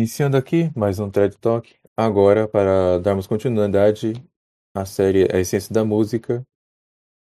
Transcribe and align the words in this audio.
Iniciando 0.00 0.38
aqui 0.38 0.70
mais 0.74 0.98
um 0.98 1.10
TED 1.10 1.36
Talk, 1.36 1.76
agora 1.94 2.48
para 2.48 2.98
darmos 3.00 3.26
continuidade 3.26 4.14
à 4.74 4.86
série 4.86 5.28
A 5.30 5.38
Essência 5.38 5.74
da 5.74 5.84
Música, 5.84 6.42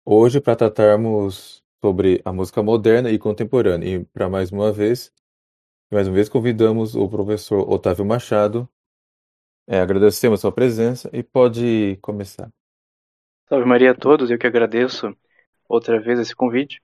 hoje 0.06 0.40
para 0.40 0.56
tratarmos 0.56 1.62
sobre 1.82 2.22
a 2.24 2.32
música 2.32 2.62
moderna 2.62 3.10
e 3.10 3.18
contemporânea. 3.18 3.86
E 3.86 4.04
para 4.06 4.26
mais 4.26 4.50
uma 4.50 4.72
vez, 4.72 5.12
mais 5.90 6.08
uma 6.08 6.14
vez 6.14 6.30
convidamos 6.30 6.96
o 6.96 7.06
professor 7.10 7.70
Otávio 7.70 8.06
Machado. 8.06 8.66
É, 9.66 9.78
agradecemos 9.78 10.40
a 10.40 10.40
sua 10.40 10.52
presença 10.52 11.10
e 11.12 11.22
pode 11.22 11.98
começar. 12.00 12.48
Salve 13.50 13.66
Maria 13.66 13.90
a 13.90 13.94
todos, 13.94 14.30
eu 14.30 14.38
que 14.38 14.46
agradeço 14.46 15.14
outra 15.68 16.00
vez 16.00 16.18
esse 16.18 16.34
convite. 16.34 16.80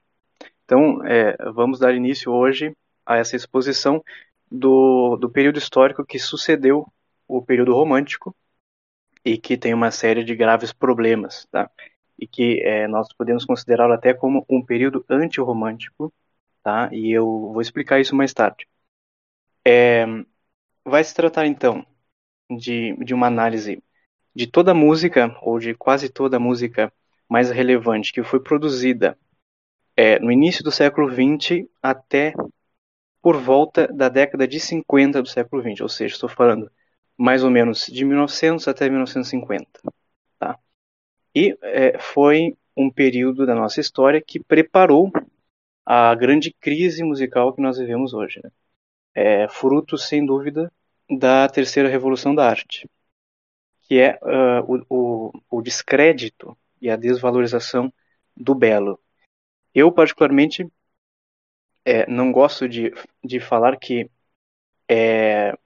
Então, 0.66 1.02
é, 1.06 1.34
vamos 1.54 1.78
dar 1.78 1.94
início 1.94 2.30
hoje 2.30 2.76
a 3.06 3.16
essa 3.16 3.36
exposição 3.36 4.04
do, 4.50 5.16
do 5.16 5.30
período 5.30 5.58
histórico 5.58 6.04
que 6.04 6.18
sucedeu 6.18 6.86
o 7.26 7.42
período 7.42 7.74
romântico 7.74 8.34
e 9.24 9.36
que 9.38 9.56
tem 9.56 9.74
uma 9.74 9.90
série 9.90 10.24
de 10.24 10.34
graves 10.34 10.72
problemas, 10.72 11.46
tá? 11.50 11.70
E 12.18 12.26
que 12.26 12.60
é, 12.62 12.88
nós 12.88 13.12
podemos 13.12 13.44
considerá-lo 13.44 13.92
até 13.92 14.14
como 14.14 14.44
um 14.48 14.64
período 14.64 15.04
antirromântico, 15.08 16.12
tá? 16.62 16.88
E 16.92 17.10
eu 17.12 17.26
vou 17.52 17.60
explicar 17.60 18.00
isso 18.00 18.16
mais 18.16 18.32
tarde. 18.32 18.66
É, 19.66 20.06
vai 20.84 21.04
se 21.04 21.14
tratar 21.14 21.46
então 21.46 21.86
de, 22.50 22.96
de 23.04 23.14
uma 23.14 23.26
análise 23.26 23.82
de 24.34 24.46
toda 24.46 24.70
a 24.70 24.74
música 24.74 25.36
ou 25.42 25.58
de 25.58 25.74
quase 25.74 26.08
toda 26.08 26.36
a 26.38 26.40
música 26.40 26.92
mais 27.28 27.50
relevante 27.50 28.12
que 28.12 28.22
foi 28.22 28.40
produzida 28.40 29.18
é, 29.96 30.18
no 30.20 30.32
início 30.32 30.64
do 30.64 30.70
século 30.70 31.10
XX 31.10 31.68
até 31.82 32.32
por 33.20 33.36
volta 33.40 33.86
da 33.88 34.08
década 34.08 34.46
de 34.46 34.60
50 34.60 35.22
do 35.22 35.28
século 35.28 35.62
XX, 35.62 35.80
ou 35.80 35.88
seja, 35.88 36.14
estou 36.14 36.28
falando 36.28 36.70
mais 37.16 37.42
ou 37.42 37.50
menos 37.50 37.86
de 37.86 38.04
1900 38.04 38.68
até 38.68 38.88
1950. 38.88 39.80
Tá? 40.38 40.58
E 41.34 41.56
é, 41.62 41.98
foi 41.98 42.56
um 42.76 42.90
período 42.90 43.44
da 43.44 43.54
nossa 43.54 43.80
história 43.80 44.22
que 44.22 44.38
preparou 44.38 45.10
a 45.84 46.14
grande 46.14 46.52
crise 46.52 47.02
musical 47.02 47.52
que 47.52 47.60
nós 47.60 47.78
vivemos 47.78 48.14
hoje. 48.14 48.40
Né? 48.42 48.50
É, 49.14 49.48
fruto, 49.48 49.98
sem 49.98 50.24
dúvida, 50.24 50.70
da 51.10 51.48
terceira 51.48 51.88
revolução 51.88 52.34
da 52.34 52.48
arte, 52.48 52.88
que 53.82 53.98
é 53.98 54.18
uh, 54.22 54.84
o, 54.88 55.30
o, 55.30 55.32
o 55.50 55.62
descrédito 55.62 56.56
e 56.80 56.90
a 56.90 56.96
desvalorização 56.96 57.92
do 58.36 58.54
belo. 58.54 59.00
Eu, 59.74 59.90
particularmente, 59.90 60.70
é, 61.84 62.08
não 62.10 62.32
gosto 62.32 62.68
de, 62.68 62.92
de 63.24 63.40
falar 63.40 63.78
que 63.78 64.10
é, 64.88 65.56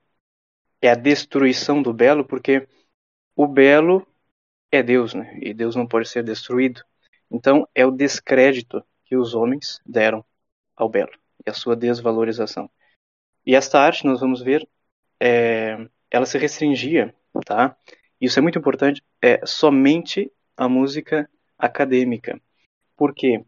é 0.80 0.90
a 0.90 0.94
destruição 0.94 1.82
do 1.82 1.92
belo, 1.92 2.24
porque 2.24 2.68
o 3.36 3.46
belo 3.46 4.06
é 4.70 4.82
Deus, 4.82 5.14
né? 5.14 5.38
E 5.40 5.54
Deus 5.54 5.76
não 5.76 5.86
pode 5.86 6.08
ser 6.08 6.24
destruído. 6.24 6.82
Então, 7.30 7.68
é 7.74 7.86
o 7.86 7.90
descrédito 7.90 8.84
que 9.04 9.16
os 9.16 9.34
homens 9.34 9.80
deram 9.86 10.24
ao 10.76 10.88
belo 10.88 11.12
e 11.46 11.50
a 11.50 11.54
sua 11.54 11.76
desvalorização. 11.76 12.70
E 13.44 13.54
esta 13.54 13.80
arte, 13.80 14.06
nós 14.06 14.20
vamos 14.20 14.42
ver, 14.42 14.68
é, 15.20 15.76
ela 16.10 16.26
se 16.26 16.38
restringia, 16.38 17.14
tá? 17.44 17.76
Isso 18.20 18.38
é 18.38 18.42
muito 18.42 18.58
importante, 18.58 19.02
é 19.20 19.44
somente 19.44 20.32
a 20.56 20.68
música 20.68 21.28
acadêmica. 21.58 22.40
Por 22.96 23.14
quê? 23.14 23.44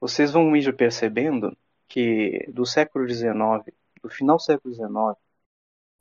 Vocês 0.00 0.32
vão 0.32 0.54
ir 0.56 0.74
percebendo 0.76 1.56
que 1.88 2.46
do 2.52 2.66
século 2.66 3.06
XIX, 3.06 3.64
do 4.02 4.08
final 4.10 4.36
do 4.36 4.42
século 4.42 4.74
XIX 4.74 5.16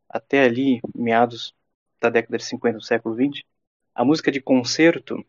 até 0.10 0.44
ali, 0.44 0.82
meados 0.96 1.54
da 2.02 2.10
década 2.10 2.38
de 2.38 2.46
50 2.46 2.78
do 2.78 2.84
século 2.84 3.16
XX, 3.16 3.44
a 3.96 4.06
música 4.06 4.32
de 4.32 4.42
concerto, 4.42 5.26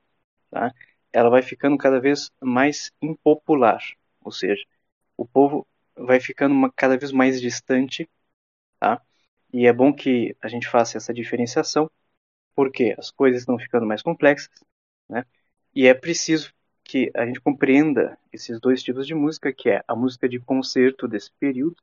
tá, 0.50 0.74
ela 1.12 1.30
vai 1.30 1.42
ficando 1.42 1.76
cada 1.78 2.00
vez 2.00 2.30
mais 2.40 2.92
impopular, 3.02 3.82
ou 4.22 4.32
seja, 4.32 4.64
o 5.16 5.26
povo 5.26 5.66
vai 5.96 6.20
ficando 6.20 6.54
uma, 6.54 6.72
cada 6.72 6.96
vez 6.98 7.12
mais 7.12 7.40
distante, 7.40 8.08
tá? 8.80 9.02
E 9.52 9.66
é 9.66 9.72
bom 9.72 9.92
que 9.94 10.36
a 10.42 10.48
gente 10.48 10.68
faça 10.68 10.98
essa 10.98 11.14
diferenciação, 11.14 11.90
porque 12.54 12.94
as 12.98 13.10
coisas 13.10 13.42
estão 13.42 13.58
ficando 13.58 13.86
mais 13.86 14.02
complexas, 14.02 14.50
né? 15.08 15.24
E 15.74 15.86
é 15.86 15.94
preciso 15.94 16.52
que 16.88 17.10
a 17.14 17.26
gente 17.26 17.40
compreenda 17.40 18.18
esses 18.32 18.58
dois 18.58 18.82
tipos 18.82 19.06
de 19.06 19.14
música, 19.14 19.52
que 19.52 19.68
é 19.68 19.84
a 19.86 19.94
música 19.94 20.26
de 20.26 20.40
concerto 20.40 21.06
desse 21.06 21.30
período 21.32 21.76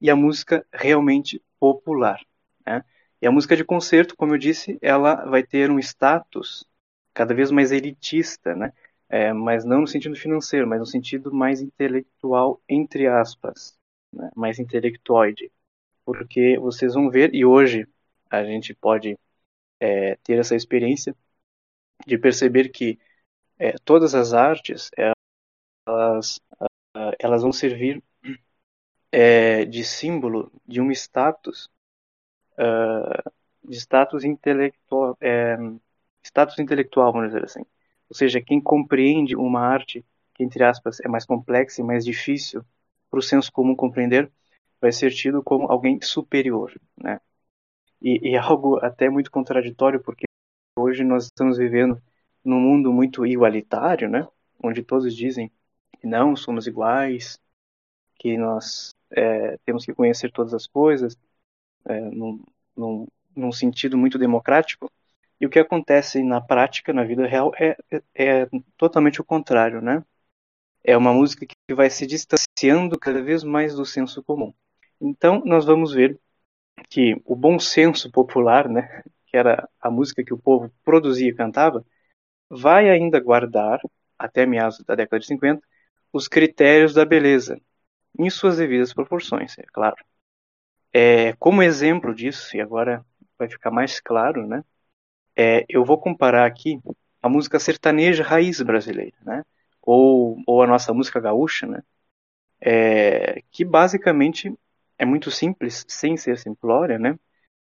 e 0.00 0.08
a 0.08 0.16
música 0.16 0.64
realmente 0.72 1.42
popular. 1.58 2.24
Né? 2.64 2.84
E 3.20 3.26
a 3.26 3.32
música 3.32 3.56
de 3.56 3.64
concerto, 3.64 4.16
como 4.16 4.34
eu 4.34 4.38
disse, 4.38 4.78
ela 4.80 5.16
vai 5.26 5.42
ter 5.42 5.70
um 5.72 5.78
status 5.80 6.64
cada 7.12 7.34
vez 7.34 7.50
mais 7.50 7.72
elitista, 7.72 8.54
né? 8.54 8.72
É, 9.08 9.32
mas 9.32 9.64
não 9.64 9.82
no 9.82 9.86
sentido 9.86 10.16
financeiro, 10.16 10.66
mas 10.66 10.78
no 10.80 10.86
sentido 10.86 11.32
mais 11.34 11.60
intelectual, 11.60 12.62
entre 12.68 13.06
aspas, 13.06 13.76
né? 14.12 14.30
mais 14.34 14.58
intelectoide. 14.58 15.52
Porque 16.04 16.58
vocês 16.58 16.94
vão 16.94 17.10
ver, 17.10 17.34
e 17.34 17.44
hoje 17.44 17.86
a 18.30 18.44
gente 18.44 18.74
pode 18.74 19.18
é, 19.80 20.16
ter 20.24 20.38
essa 20.38 20.56
experiência 20.56 21.14
de 22.06 22.18
perceber 22.18 22.70
que 22.70 22.98
é, 23.62 23.74
todas 23.84 24.12
as 24.12 24.32
artes 24.34 24.90
elas, 25.86 26.40
uh, 26.60 27.12
elas 27.16 27.42
vão 27.42 27.52
servir 27.52 28.02
é, 29.12 29.64
de 29.64 29.84
símbolo 29.84 30.50
de 30.66 30.80
um 30.80 30.90
status 30.90 31.70
uh, 32.58 33.30
de 33.62 33.76
status 33.76 34.24
intelectual 34.24 35.16
é, 35.20 35.56
status 36.24 36.58
intelectual 36.58 37.12
vamos 37.12 37.28
dizer 37.28 37.44
assim. 37.44 37.64
Ou 38.10 38.16
seja 38.16 38.40
quem 38.40 38.60
compreende 38.60 39.36
uma 39.36 39.60
arte 39.60 40.04
que 40.34 40.42
entre 40.42 40.64
aspas 40.64 40.98
é 40.98 41.06
mais 41.06 41.24
complexa 41.24 41.80
e 41.80 41.84
mais 41.84 42.04
difícil 42.04 42.64
para 43.08 43.20
o 43.20 43.22
senso 43.22 43.52
comum 43.52 43.76
compreender 43.76 44.28
vai 44.80 44.90
ser 44.90 45.12
tido 45.12 45.40
como 45.40 45.70
alguém 45.70 46.00
superior 46.02 46.74
né? 46.96 47.20
E, 48.00 48.32
e 48.32 48.36
algo 48.36 48.84
até 48.84 49.08
muito 49.08 49.30
contraditório 49.30 50.02
porque 50.02 50.24
hoje 50.76 51.04
nós 51.04 51.26
estamos 51.26 51.58
vivendo 51.58 52.02
num 52.44 52.60
mundo 52.60 52.92
muito 52.92 53.26
igualitário, 53.26 54.08
né? 54.08 54.26
Onde 54.62 54.82
todos 54.82 55.14
dizem 55.16 55.50
que 56.00 56.06
não 56.06 56.36
somos 56.36 56.66
iguais, 56.66 57.38
que 58.18 58.36
nós 58.36 58.94
é, 59.10 59.58
temos 59.64 59.84
que 59.84 59.94
conhecer 59.94 60.30
todas 60.32 60.54
as 60.54 60.66
coisas, 60.66 61.16
é, 61.84 62.00
num, 62.00 62.44
num, 62.76 63.06
num, 63.34 63.52
sentido 63.52 63.98
muito 63.98 64.18
democrático. 64.18 64.90
E 65.40 65.46
o 65.46 65.50
que 65.50 65.58
acontece 65.58 66.22
na 66.22 66.40
prática, 66.40 66.92
na 66.92 67.04
vida 67.04 67.26
real, 67.26 67.52
é, 67.58 67.76
é, 67.90 68.02
é 68.14 68.48
totalmente 68.76 69.20
o 69.20 69.24
contrário, 69.24 69.80
né? 69.80 70.04
É 70.84 70.96
uma 70.96 71.12
música 71.12 71.46
que 71.46 71.74
vai 71.74 71.90
se 71.90 72.06
distanciando 72.06 72.98
cada 72.98 73.22
vez 73.22 73.44
mais 73.44 73.74
do 73.74 73.84
senso 73.84 74.22
comum. 74.22 74.52
Então, 75.00 75.42
nós 75.44 75.64
vamos 75.64 75.92
ver 75.92 76.18
que 76.88 77.20
o 77.24 77.36
bom 77.36 77.58
senso 77.58 78.10
popular, 78.10 78.68
né, 78.68 79.02
que 79.26 79.36
era 79.36 79.68
a 79.80 79.90
música 79.90 80.24
que 80.24 80.34
o 80.34 80.38
povo 80.38 80.72
produzia 80.84 81.28
e 81.28 81.34
cantava, 81.34 81.84
vai 82.52 82.90
ainda 82.90 83.18
guardar, 83.18 83.80
até 84.18 84.44
meados 84.44 84.78
da 84.84 84.94
década 84.94 85.20
de 85.20 85.26
50, 85.26 85.66
os 86.12 86.28
critérios 86.28 86.92
da 86.92 87.04
beleza, 87.04 87.58
em 88.18 88.28
suas 88.28 88.58
devidas 88.58 88.92
proporções, 88.92 89.56
é 89.58 89.64
claro. 89.72 89.96
É, 90.92 91.32
como 91.34 91.62
exemplo 91.62 92.14
disso, 92.14 92.54
e 92.56 92.60
agora 92.60 93.04
vai 93.38 93.48
ficar 93.48 93.70
mais 93.70 94.00
claro, 94.00 94.46
né? 94.46 94.62
É, 95.34 95.64
eu 95.68 95.84
vou 95.84 95.98
comparar 95.98 96.46
aqui 96.46 96.78
a 97.22 97.28
música 97.28 97.58
sertaneja 97.58 98.22
raiz 98.22 98.60
brasileira, 98.60 99.16
né? 99.22 99.44
Ou, 99.80 100.36
ou 100.46 100.62
a 100.62 100.66
nossa 100.66 100.92
música 100.92 101.20
gaúcha, 101.20 101.66
né? 101.66 101.82
É, 102.60 103.42
que 103.50 103.64
basicamente 103.64 104.54
é 104.98 105.06
muito 105.06 105.30
simples, 105.30 105.84
sem 105.88 106.16
ser 106.18 106.38
simplória, 106.38 106.98
né? 106.98 107.18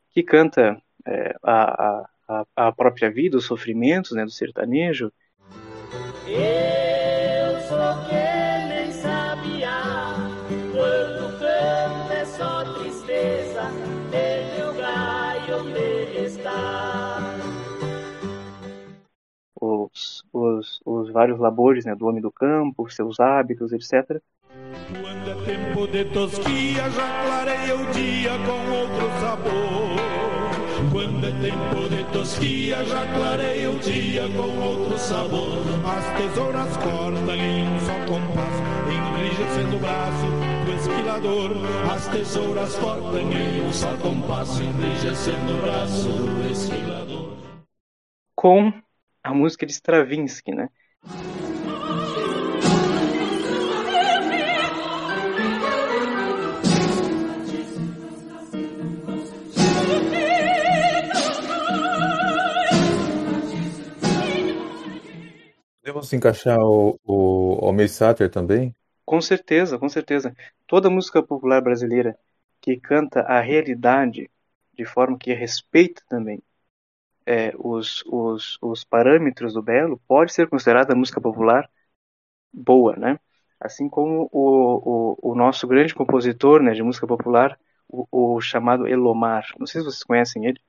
Que 0.10 0.24
canta 0.24 0.82
é, 1.08 1.36
a, 1.42 2.02
a, 2.02 2.10
a, 2.32 2.46
a 2.68 2.72
própria 2.72 3.12
vida, 3.12 3.38
os 3.38 3.46
sofrimentos 3.46 4.12
né, 4.12 4.24
do 4.24 4.32
sertanejo. 4.32 5.12
Eu 6.28 7.60
sou 7.68 8.06
que 8.08 8.68
nem 8.70 8.92
sabia, 8.92 9.70
quando 10.72 11.40
canto 11.40 12.14
é 12.14 12.26
só 12.26 12.74
tristeza, 12.76 13.64
meu 14.10 14.72
onde 15.60 16.26
está. 16.26 17.18
Os, 19.60 20.24
os, 20.34 20.82
os 20.86 21.12
vários 21.12 21.38
labores 21.38 21.86
né, 21.86 21.94
do 21.96 22.08
homem 22.08 22.22
do 22.22 22.32
campo, 22.32 22.90
seus 22.90 23.20
hábitos, 23.20 23.74
etc. 23.74 24.22
Quando 24.50 25.30
é 25.30 25.46
tempo 25.46 25.88
de 25.88 26.06
tosquia, 26.06 26.90
já 26.90 27.26
clareia 27.26 27.76
o 27.76 27.92
dia 27.92 28.32
com 28.46 28.72
outro 28.72 29.10
sabor. 29.20 30.51
Quando 30.92 31.26
é 31.26 31.32
tempo 31.32 31.88
de 31.88 32.04
tosquia, 32.12 32.84
já 32.84 33.06
clareia 33.14 33.72
o 33.72 33.80
dia 33.80 34.28
com 34.30 34.60
outro 34.60 34.98
sabor. 34.98 35.60
As 35.86 36.18
tesouras 36.18 36.76
cortam 36.76 37.36
em 37.36 37.66
um 37.66 37.80
só 37.80 37.94
compasso, 38.06 38.62
enrijecendo 38.92 39.78
o 39.78 39.80
braço 39.80 40.26
do 40.66 40.74
esquilador, 40.74 41.52
as 41.94 42.08
tesouras 42.10 42.76
cortam 42.76 43.32
em 43.32 43.62
um 43.62 43.72
só 43.72 43.96
compasso, 43.98 44.62
enrijecendo 44.62 45.54
o 45.54 45.62
braço 45.62 46.10
do 46.10 46.52
esquilador. 46.52 47.38
Com 48.36 48.74
a 49.24 49.34
música 49.34 49.66
de 49.66 49.72
Stravinsky, 49.72 50.52
né? 50.52 50.68
Podemos 65.94 66.14
encaixar 66.14 66.58
o, 66.60 66.98
o 67.04 67.88
Sater 67.88 68.30
também? 68.30 68.74
Com 69.06 69.20
certeza, 69.20 69.78
com 69.78 69.90
certeza. 69.90 70.34
Toda 70.66 70.90
música 70.90 71.22
popular 71.22 71.62
brasileira 71.62 72.18
que 72.62 72.78
canta 72.78 73.22
a 73.22 73.42
realidade 73.42 74.30
de 74.74 74.86
forma 74.86 75.18
que 75.18 75.34
respeita 75.34 76.02
também 76.08 76.42
é, 77.26 77.54
os, 77.58 78.04
os, 78.08 78.58
os 78.62 78.84
parâmetros 78.84 79.54
do 79.54 79.62
belo 79.62 80.02
pode 80.08 80.34
ser 80.34 80.50
considerada 80.50 80.96
música 80.96 81.22
popular 81.22 81.70
boa, 82.54 82.96
né? 82.96 83.20
Assim 83.60 83.90
como 83.90 84.30
o, 84.32 85.14
o, 85.24 85.32
o 85.32 85.36
nosso 85.36 85.68
grande 85.68 85.94
compositor 85.94 86.62
né, 86.64 86.74
de 86.74 86.84
música 86.84 87.08
popular, 87.08 87.60
o, 87.88 88.08
o 88.38 88.42
chamado 88.42 88.88
Elomar. 88.88 89.46
Não 89.60 89.68
sei 89.68 89.82
se 89.82 89.86
vocês 89.86 90.04
conhecem 90.04 90.46
ele, 90.46 90.60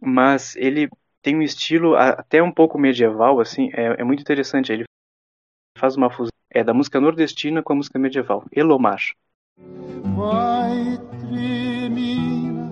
mas 0.00 0.56
ele 0.56 0.88
tem 1.22 1.36
um 1.36 1.42
estilo 1.42 1.96
até 1.96 2.42
um 2.42 2.52
pouco 2.52 2.78
medieval, 2.78 3.40
assim, 3.40 3.70
é, 3.72 4.00
é 4.00 4.04
muito 4.04 4.20
interessante. 4.20 4.72
Ele 4.72 4.84
faz 5.78 5.96
uma 5.96 6.10
fusão 6.10 6.30
é, 6.50 6.64
da 6.64 6.74
música 6.74 7.00
nordestina 7.00 7.62
com 7.62 7.72
a 7.72 7.76
música 7.76 7.98
medieval. 7.98 8.44
Elomar. 8.52 9.00
Vai 10.16 10.98
tremina, 11.20 12.70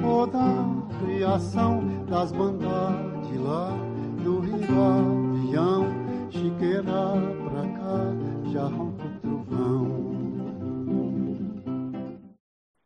toda 0.00 0.38
a 0.38 1.04
criação 1.04 2.04
das 2.06 2.32
bandas 2.32 3.28
de 3.28 3.38
lá 3.38 3.70
do 4.22 4.40
Ribavião, 4.40 5.86
chiqueira 6.30 6.82
pra 6.82 7.62
cá, 7.76 8.50
já 8.52 8.68
trovão. 9.20 10.06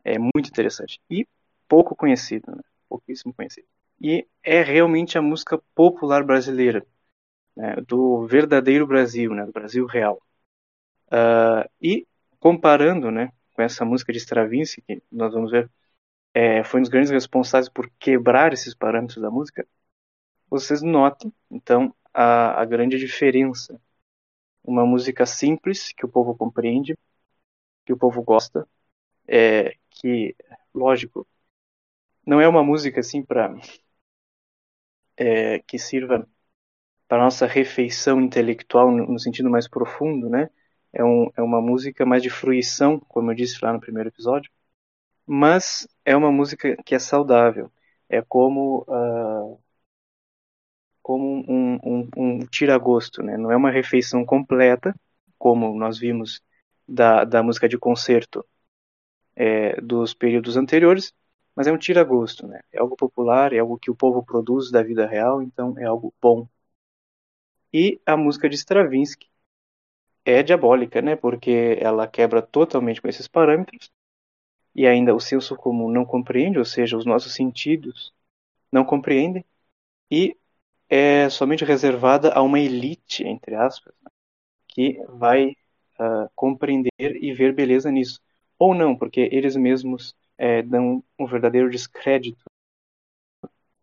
É 0.05 0.19
muito 0.19 0.49
interessante 0.49 1.01
e 1.11 1.27
pouco 1.69 1.95
conhecido, 1.95 2.51
né? 2.51 2.63
Pouquíssimo 2.91 3.33
conhecido. 3.33 3.67
E 4.01 4.27
é 4.43 4.63
realmente 4.63 5.17
a 5.17 5.23
música 5.23 5.59
popular 5.75 6.25
brasileira, 6.25 6.85
né, 7.57 7.77
do 7.87 8.27
verdadeiro 8.27 8.87
Brasil, 8.87 9.33
né, 9.35 9.47
do 9.47 9.53
Brasil 9.53 9.87
real. 9.87 10.21
Uh, 11.07 11.69
e 11.81 12.07
comparando 12.41 13.11
né, 13.11 13.33
com 13.55 13.63
essa 13.63 13.85
música 13.85 14.13
de 14.13 14.19
Stravinsky, 14.19 14.83
que 14.83 15.03
nós 15.13 15.33
vamos 15.33 15.51
ver, 15.51 15.71
é, 16.35 16.65
foi 16.65 16.81
um 16.81 16.83
dos 16.83 16.91
grandes 16.91 17.11
responsáveis 17.11 17.69
por 17.69 17.91
quebrar 17.99 18.53
esses 18.53 18.75
parâmetros 18.75 19.21
da 19.23 19.31
música, 19.31 19.67
vocês 20.49 20.83
notam, 20.83 21.33
então, 21.51 21.95
a, 22.13 22.61
a 22.61 22.65
grande 22.65 22.99
diferença. 22.99 23.81
Uma 24.65 24.85
música 24.87 25.27
simples, 25.27 25.93
que 25.93 26.05
o 26.05 26.09
povo 26.09 26.37
compreende, 26.37 26.99
que 27.85 27.93
o 27.93 27.97
povo 27.97 28.23
gosta, 28.23 28.69
é, 29.29 29.77
que, 29.91 30.37
lógico, 30.75 31.27
não 32.27 32.41
é 32.41 32.49
uma 32.49 32.63
música 32.63 33.01
assim 33.01 33.23
para 33.25 33.55
é, 35.17 35.59
que 35.61 35.79
sirva 35.79 36.27
para 37.09 37.25
nossa 37.25 37.47
refeição 37.47 38.21
intelectual 38.21 38.91
no, 38.93 39.07
no, 39.13 39.19
sentido 39.19 39.51
mais 39.51 39.69
profundo, 39.69 40.29
né? 40.31 40.51
É, 40.93 41.05
um, 41.05 41.31
é 41.37 41.43
uma 41.43 41.61
música 41.61 42.07
mais 42.07 42.23
de 42.23 42.31
fruição, 42.31 43.01
como 43.01 43.31
eu 43.31 43.35
disse 43.37 43.59
lá 43.65 43.73
no 43.73 43.81
primeiro 43.81 44.11
episódio, 44.11 44.51
mas 45.27 45.89
é 46.05 46.17
uma 46.17 46.33
música 46.33 46.77
que 46.85 46.95
é 46.95 46.99
saudável. 46.99 47.73
É 48.09 48.23
como 48.23 48.85
uh, 48.89 49.61
como 51.03 51.45
um, 51.49 51.79
um, 51.85 52.09
um 52.17 52.47
tira-gosto, 52.47 53.23
né? 53.23 53.37
Não 53.37 53.51
é 53.51 53.57
uma 53.57 53.71
refeição 53.71 54.25
completa, 54.25 54.95
como 55.39 55.77
nós 55.79 55.99
vimos 55.99 56.43
da, 56.87 57.25
da 57.25 57.43
música 57.43 57.69
de 57.69 57.79
concerto 57.79 58.45
é, 59.35 59.81
dos 59.81 60.15
períodos 60.15 60.57
anteriores, 60.57 61.13
mas 61.61 61.67
é 61.67 61.73
um 61.73 61.77
tira-gosto, 61.77 62.47
né? 62.47 62.63
É 62.73 62.79
algo 62.81 62.97
popular, 62.97 63.53
é 63.53 63.59
algo 63.59 63.79
que 63.79 63.91
o 63.91 63.95
povo 63.95 64.25
produz 64.25 64.71
da 64.71 64.83
vida 64.83 65.07
real, 65.07 65.43
então 65.43 65.79
é 65.79 65.85
algo 65.85 66.11
bom. 66.19 66.49
E 67.71 68.01
a 68.07 68.17
música 68.17 68.49
de 68.49 68.57
Stravinsky 68.57 69.29
é 70.25 70.43
diabólica, 70.43 71.03
né? 71.03 71.17
Porque 71.17 71.77
ela 71.79 72.09
quebra 72.09 72.41
totalmente 72.41 73.03
com 73.03 73.09
esses 73.09 73.29
parâmetros 73.29 73.93
e 74.75 74.87
ainda 74.87 75.15
o 75.15 75.21
senso 75.21 75.55
comum 75.55 75.91
não 75.91 76.07
compreende, 76.07 76.59
ou 76.59 76.65
seja, 76.65 76.97
os 76.97 77.05
nossos 77.05 77.35
sentidos 77.35 78.15
não 78.73 78.83
compreendem 78.83 79.45
e 80.11 80.35
é 80.89 81.29
somente 81.29 81.63
reservada 81.63 82.33
a 82.33 82.41
uma 82.43 82.59
elite, 82.59 83.23
entre 83.23 83.55
aspas, 83.55 83.95
né? 84.03 84.11
que 84.69 84.99
vai 85.11 85.51
uh, 86.01 86.31
compreender 86.35 86.91
e 86.99 87.35
ver 87.35 87.55
beleza 87.55 87.91
nisso. 87.91 88.19
Ou 88.59 88.75
não, 88.75 88.97
porque 88.97 89.29
eles 89.31 89.57
mesmos 89.57 90.17
é, 90.41 90.63
dão 90.63 91.05
um 91.19 91.27
verdadeiro 91.27 91.69
descrédito 91.69 92.43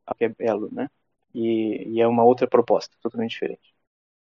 ao 0.03 0.15
que 0.15 0.25
é 0.25 0.29
belo, 0.29 0.69
né? 0.71 0.89
E, 1.31 1.83
e, 1.87 2.01
é 2.01 2.07
uma 2.07 2.23
outra 2.23 2.47
proposta, 2.47 2.95
totalmente 2.99 3.31
diferente. 3.31 3.75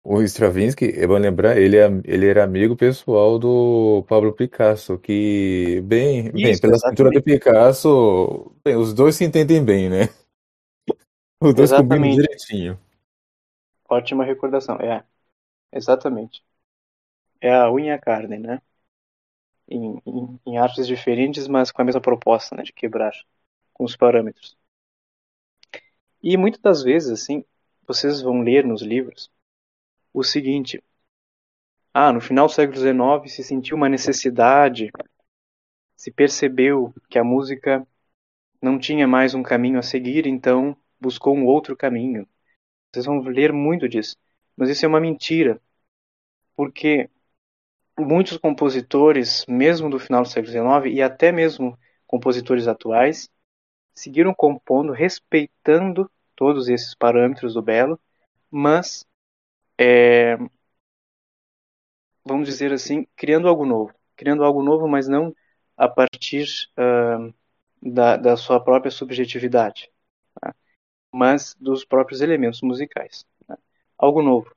O 0.03 0.21
Stravinsky, 0.21 0.91
é 0.95 1.07
bom 1.07 1.17
lembrar, 1.17 1.57
ele, 1.57 1.75
é, 1.75 1.87
ele 2.05 2.27
era 2.27 2.43
amigo 2.43 2.75
pessoal 2.75 3.39
do 3.39 4.05
Pablo 4.07 4.31
Picasso, 4.31 4.99
que, 4.99 5.81
bem, 5.85 6.27
Isso, 6.27 6.33
bem 6.33 6.59
pela 6.59 6.77
pintura 6.89 7.09
de 7.09 7.21
Picasso, 7.21 8.55
bem, 8.63 8.75
os 8.75 8.93
dois 8.93 9.15
se 9.15 9.25
entendem 9.25 9.65
bem, 9.65 9.89
né? 9.89 10.01
Os 11.41 11.53
dois 11.53 11.71
combinam 11.71 12.09
direitinho. 12.11 12.77
Ótima 13.89 14.25
recordação, 14.25 14.75
é. 14.75 15.05
Exatamente. 15.71 16.43
É 17.39 17.53
a 17.53 17.71
unha 17.71 17.97
carne, 17.97 18.37
né? 18.37 18.61
Em, 19.69 20.01
em, 20.05 20.39
em, 20.45 20.57
artes 20.57 20.87
diferentes, 20.87 21.47
mas 21.47 21.71
com 21.71 21.81
a 21.81 21.85
mesma 21.85 22.01
proposta, 22.01 22.55
né, 22.55 22.63
de 22.63 22.73
quebrar 22.73 23.13
com 23.73 23.83
os 23.83 23.95
parâmetros. 23.95 24.57
E 26.21 26.35
muitas 26.35 26.61
das 26.61 26.83
vezes, 26.83 27.11
assim, 27.11 27.45
vocês 27.87 28.21
vão 28.21 28.41
ler 28.41 28.65
nos 28.65 28.81
livros 28.81 29.31
o 30.13 30.23
seguinte: 30.23 30.83
ah, 31.93 32.11
no 32.11 32.21
final 32.21 32.47
do 32.47 32.53
século 32.53 32.77
XIX 32.77 33.33
se 33.33 33.43
sentiu 33.43 33.77
uma 33.77 33.89
necessidade, 33.89 34.91
se 35.95 36.11
percebeu 36.11 36.93
que 37.09 37.19
a 37.19 37.23
música 37.23 37.85
não 38.61 38.79
tinha 38.79 39.07
mais 39.07 39.33
um 39.33 39.43
caminho 39.43 39.79
a 39.79 39.83
seguir, 39.83 40.27
então 40.27 40.75
buscou 40.99 41.35
um 41.35 41.45
outro 41.45 41.75
caminho. 41.75 42.27
Vocês 42.91 43.05
vão 43.05 43.19
ler 43.21 43.53
muito 43.53 43.87
disso, 43.87 44.17
mas 44.55 44.69
isso 44.69 44.85
é 44.85 44.87
uma 44.87 44.99
mentira, 44.99 45.61
porque 46.55 47.09
muitos 47.99 48.37
compositores, 48.37 49.45
mesmo 49.47 49.89
do 49.89 49.99
final 49.99 50.23
do 50.23 50.29
século 50.29 50.51
XIX 50.51 50.95
e 50.95 51.01
até 51.01 51.31
mesmo 51.31 51.77
compositores 52.07 52.67
atuais, 52.67 53.29
seguiram 53.93 54.33
compondo 54.33 54.93
respeitando 54.93 56.09
todos 56.35 56.69
esses 56.69 56.95
parâmetros 56.95 57.53
do 57.53 57.61
belo, 57.61 57.99
mas 58.49 59.05
é, 59.77 60.37
vamos 62.25 62.47
dizer 62.47 62.71
assim, 62.73 63.05
criando 63.15 63.47
algo 63.47 63.65
novo, 63.65 63.93
criando 64.15 64.43
algo 64.43 64.63
novo, 64.63 64.87
mas 64.87 65.07
não 65.07 65.35
a 65.77 65.87
partir 65.87 66.47
uh, 66.77 67.33
da, 67.81 68.17
da, 68.17 68.37
sua 68.37 68.63
própria 68.63 68.91
subjetividade, 68.91 69.89
tá? 70.39 70.55
mas 71.11 71.55
dos 71.59 71.85
próprios 71.85 72.21
elementos 72.21 72.61
musicais, 72.61 73.25
tá? 73.47 73.57
algo 73.97 74.21
novo. 74.21 74.53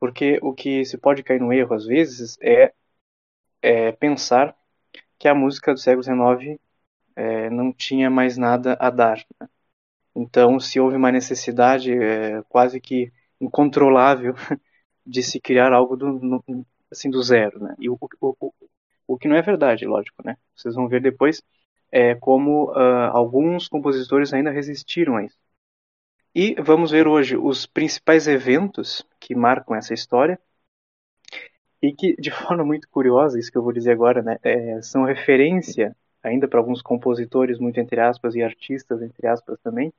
Porque 0.00 0.38
o 0.42 0.54
que 0.54 0.84
se 0.84 0.96
pode 0.98 1.22
cair 1.22 1.40
no 1.40 1.52
erro 1.52 1.74
às 1.74 1.86
vezes 1.86 2.38
é 2.40 2.72
é, 3.62 3.92
pensar 3.92 4.56
que 5.18 5.28
a 5.28 5.34
música 5.34 5.72
do 5.72 5.80
século 5.80 6.02
XIX 6.02 6.60
é, 7.16 7.50
não 7.50 7.72
tinha 7.72 8.08
mais 8.10 8.36
nada 8.36 8.76
a 8.80 8.90
dar. 8.90 9.24
Né? 9.40 9.48
Então, 10.14 10.58
se 10.60 10.80
houve 10.80 10.96
uma 10.96 11.12
necessidade 11.12 11.92
é, 11.92 12.42
quase 12.48 12.80
que 12.80 13.12
incontrolável 13.40 14.34
de 15.06 15.22
se 15.22 15.40
criar 15.40 15.72
algo 15.72 15.96
do, 15.96 16.12
no, 16.12 16.66
assim, 16.90 17.10
do 17.10 17.22
zero. 17.22 17.60
Né? 17.60 17.74
E 17.78 17.88
o, 17.90 17.98
o, 18.20 18.36
o, 18.40 18.52
o, 19.06 19.18
que 19.18 19.28
não 19.28 19.36
é 19.36 19.42
verdade, 19.42 19.86
lógico. 19.86 20.22
Né? 20.24 20.36
Vocês 20.54 20.74
vão 20.74 20.88
ver 20.88 21.00
depois 21.00 21.42
é, 21.90 22.14
como 22.14 22.70
uh, 22.72 23.10
alguns 23.12 23.68
compositores 23.68 24.32
ainda 24.32 24.50
resistiram 24.50 25.16
a 25.16 25.24
isso. 25.24 25.38
E 26.34 26.54
vamos 26.60 26.90
ver 26.90 27.08
hoje 27.08 27.36
os 27.36 27.66
principais 27.66 28.28
eventos 28.28 29.04
que 29.18 29.34
marcam 29.34 29.74
essa 29.74 29.94
história 29.94 30.38
e 31.82 31.92
que, 31.92 32.14
de 32.16 32.30
forma 32.32 32.64
muito 32.64 32.88
curiosa, 32.88 33.38
isso 33.38 33.50
que 33.52 33.58
eu 33.58 33.62
vou 33.62 33.72
dizer 33.72 33.92
agora, 33.92 34.22
né, 34.22 34.38
é, 34.42 34.80
são 34.82 35.04
referência 35.04 35.96
ainda 36.22 36.48
para 36.48 36.58
alguns 36.58 36.82
compositores, 36.82 37.58
muito 37.58 37.80
entre 37.80 38.00
aspas, 38.00 38.34
e 38.34 38.42
artistas, 38.42 39.02
entre 39.02 39.26
aspas, 39.26 39.58
também, 39.60 39.92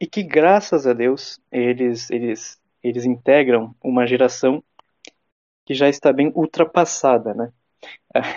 e 0.00 0.06
que, 0.06 0.22
graças 0.22 0.86
a 0.86 0.92
Deus, 0.92 1.40
eles, 1.50 2.10
eles, 2.10 2.60
eles 2.82 3.04
integram 3.04 3.74
uma 3.82 4.06
geração 4.06 4.62
que 5.64 5.74
já 5.74 5.88
está 5.88 6.12
bem 6.12 6.32
ultrapassada, 6.34 7.34
né? 7.34 7.52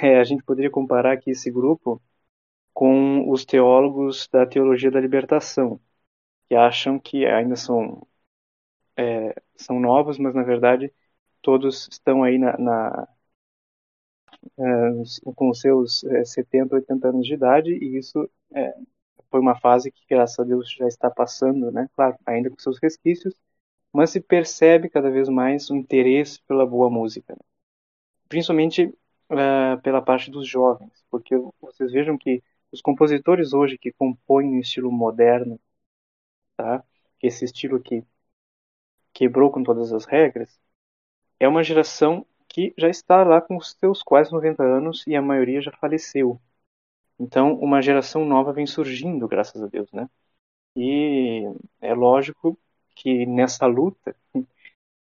É, 0.03 0.19
a 0.19 0.23
gente 0.23 0.43
poderia 0.43 0.71
comparar 0.71 1.13
aqui 1.13 1.31
esse 1.31 1.51
grupo 1.51 2.01
com 2.73 3.29
os 3.31 3.45
teólogos 3.45 4.27
da 4.31 4.45
teologia 4.45 4.91
da 4.91 4.99
libertação, 4.99 5.79
que 6.49 6.55
acham 6.55 6.99
que 6.99 7.25
ainda 7.25 7.55
são 7.55 8.07
é, 8.97 9.35
são 9.55 9.79
novos, 9.79 10.17
mas 10.17 10.35
na 10.35 10.43
verdade 10.43 10.93
todos 11.41 11.87
estão 11.91 12.23
aí 12.23 12.37
na, 12.37 12.57
na 12.57 13.07
é, 14.57 15.33
com 15.35 15.53
seus 15.53 16.03
é, 16.05 16.23
70, 16.25 16.75
80 16.75 17.07
anos 17.09 17.25
de 17.27 17.33
idade 17.33 17.71
e 17.71 17.97
isso 17.97 18.29
é, 18.53 18.73
foi 19.29 19.39
uma 19.39 19.59
fase 19.59 19.91
que 19.91 20.03
graças 20.09 20.39
a 20.39 20.43
Deus 20.43 20.71
já 20.71 20.87
está 20.87 21.09
passando, 21.09 21.71
né? 21.71 21.89
Claro, 21.95 22.17
ainda 22.25 22.49
com 22.49 22.59
seus 22.59 22.79
resquícios, 22.79 23.33
mas 23.93 24.11
se 24.11 24.21
percebe 24.21 24.89
cada 24.89 25.09
vez 25.11 25.29
mais 25.29 25.69
o 25.69 25.75
interesse 25.75 26.41
pela 26.43 26.65
boa 26.65 26.89
música, 26.89 27.33
né? 27.33 27.39
principalmente 28.29 28.85
uh, 29.31 29.81
pela 29.83 30.01
parte 30.01 30.31
dos 30.31 30.47
jovens, 30.47 30.91
porque 31.09 31.35
vocês 31.61 31.91
vejam 31.91 32.17
que 32.17 32.43
os 32.71 32.81
compositores 32.81 33.53
hoje 33.53 33.77
que 33.77 33.91
compõem 33.93 34.51
no 34.51 34.59
estilo 34.59 34.91
moderno, 34.91 35.59
tá? 36.55 36.83
Esse 37.21 37.45
estilo 37.45 37.81
que 37.81 38.03
quebrou 39.13 39.51
com 39.51 39.63
todas 39.63 39.91
as 39.93 40.05
regras, 40.05 40.59
é 41.39 41.47
uma 41.47 41.63
geração 41.63 42.25
que 42.47 42.73
já 42.77 42.89
está 42.89 43.23
lá 43.23 43.41
com 43.41 43.57
os 43.57 43.73
seus 43.79 44.03
quase 44.03 44.31
90 44.31 44.63
anos 44.63 45.03
e 45.07 45.15
a 45.15 45.21
maioria 45.21 45.61
já 45.61 45.71
faleceu. 45.73 46.39
Então, 47.19 47.53
uma 47.55 47.81
geração 47.81 48.25
nova 48.25 48.53
vem 48.53 48.67
surgindo, 48.67 49.27
graças 49.27 49.61
a 49.63 49.67
Deus, 49.67 49.91
né? 49.91 50.09
E 50.75 51.43
é 51.81 51.93
lógico 51.93 52.59
que 52.95 53.25
nessa 53.25 53.65
luta 53.67 54.15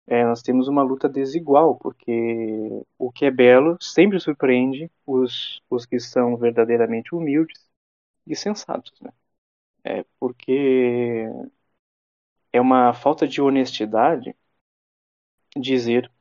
é, 0.07 0.25
nós 0.25 0.41
temos 0.41 0.67
uma 0.67 0.83
luta 0.83 1.09
desigual, 1.09 1.77
porque 1.77 2.69
o 2.97 3.11
que 3.11 3.25
é 3.25 3.31
belo 3.31 3.77
sempre 3.81 4.19
surpreende 4.19 4.91
os, 5.05 5.61
os 5.69 5.85
que 5.85 5.99
são 5.99 6.37
verdadeiramente 6.37 7.15
humildes 7.15 7.61
e 8.27 8.35
sensatos, 8.35 8.93
né? 9.01 9.11
É 9.85 10.05
porque 10.19 11.27
é 12.53 12.61
uma 12.61 12.93
falta 12.93 13.27
de 13.27 13.41
honestidade 13.41 14.33
dizer 15.55 16.11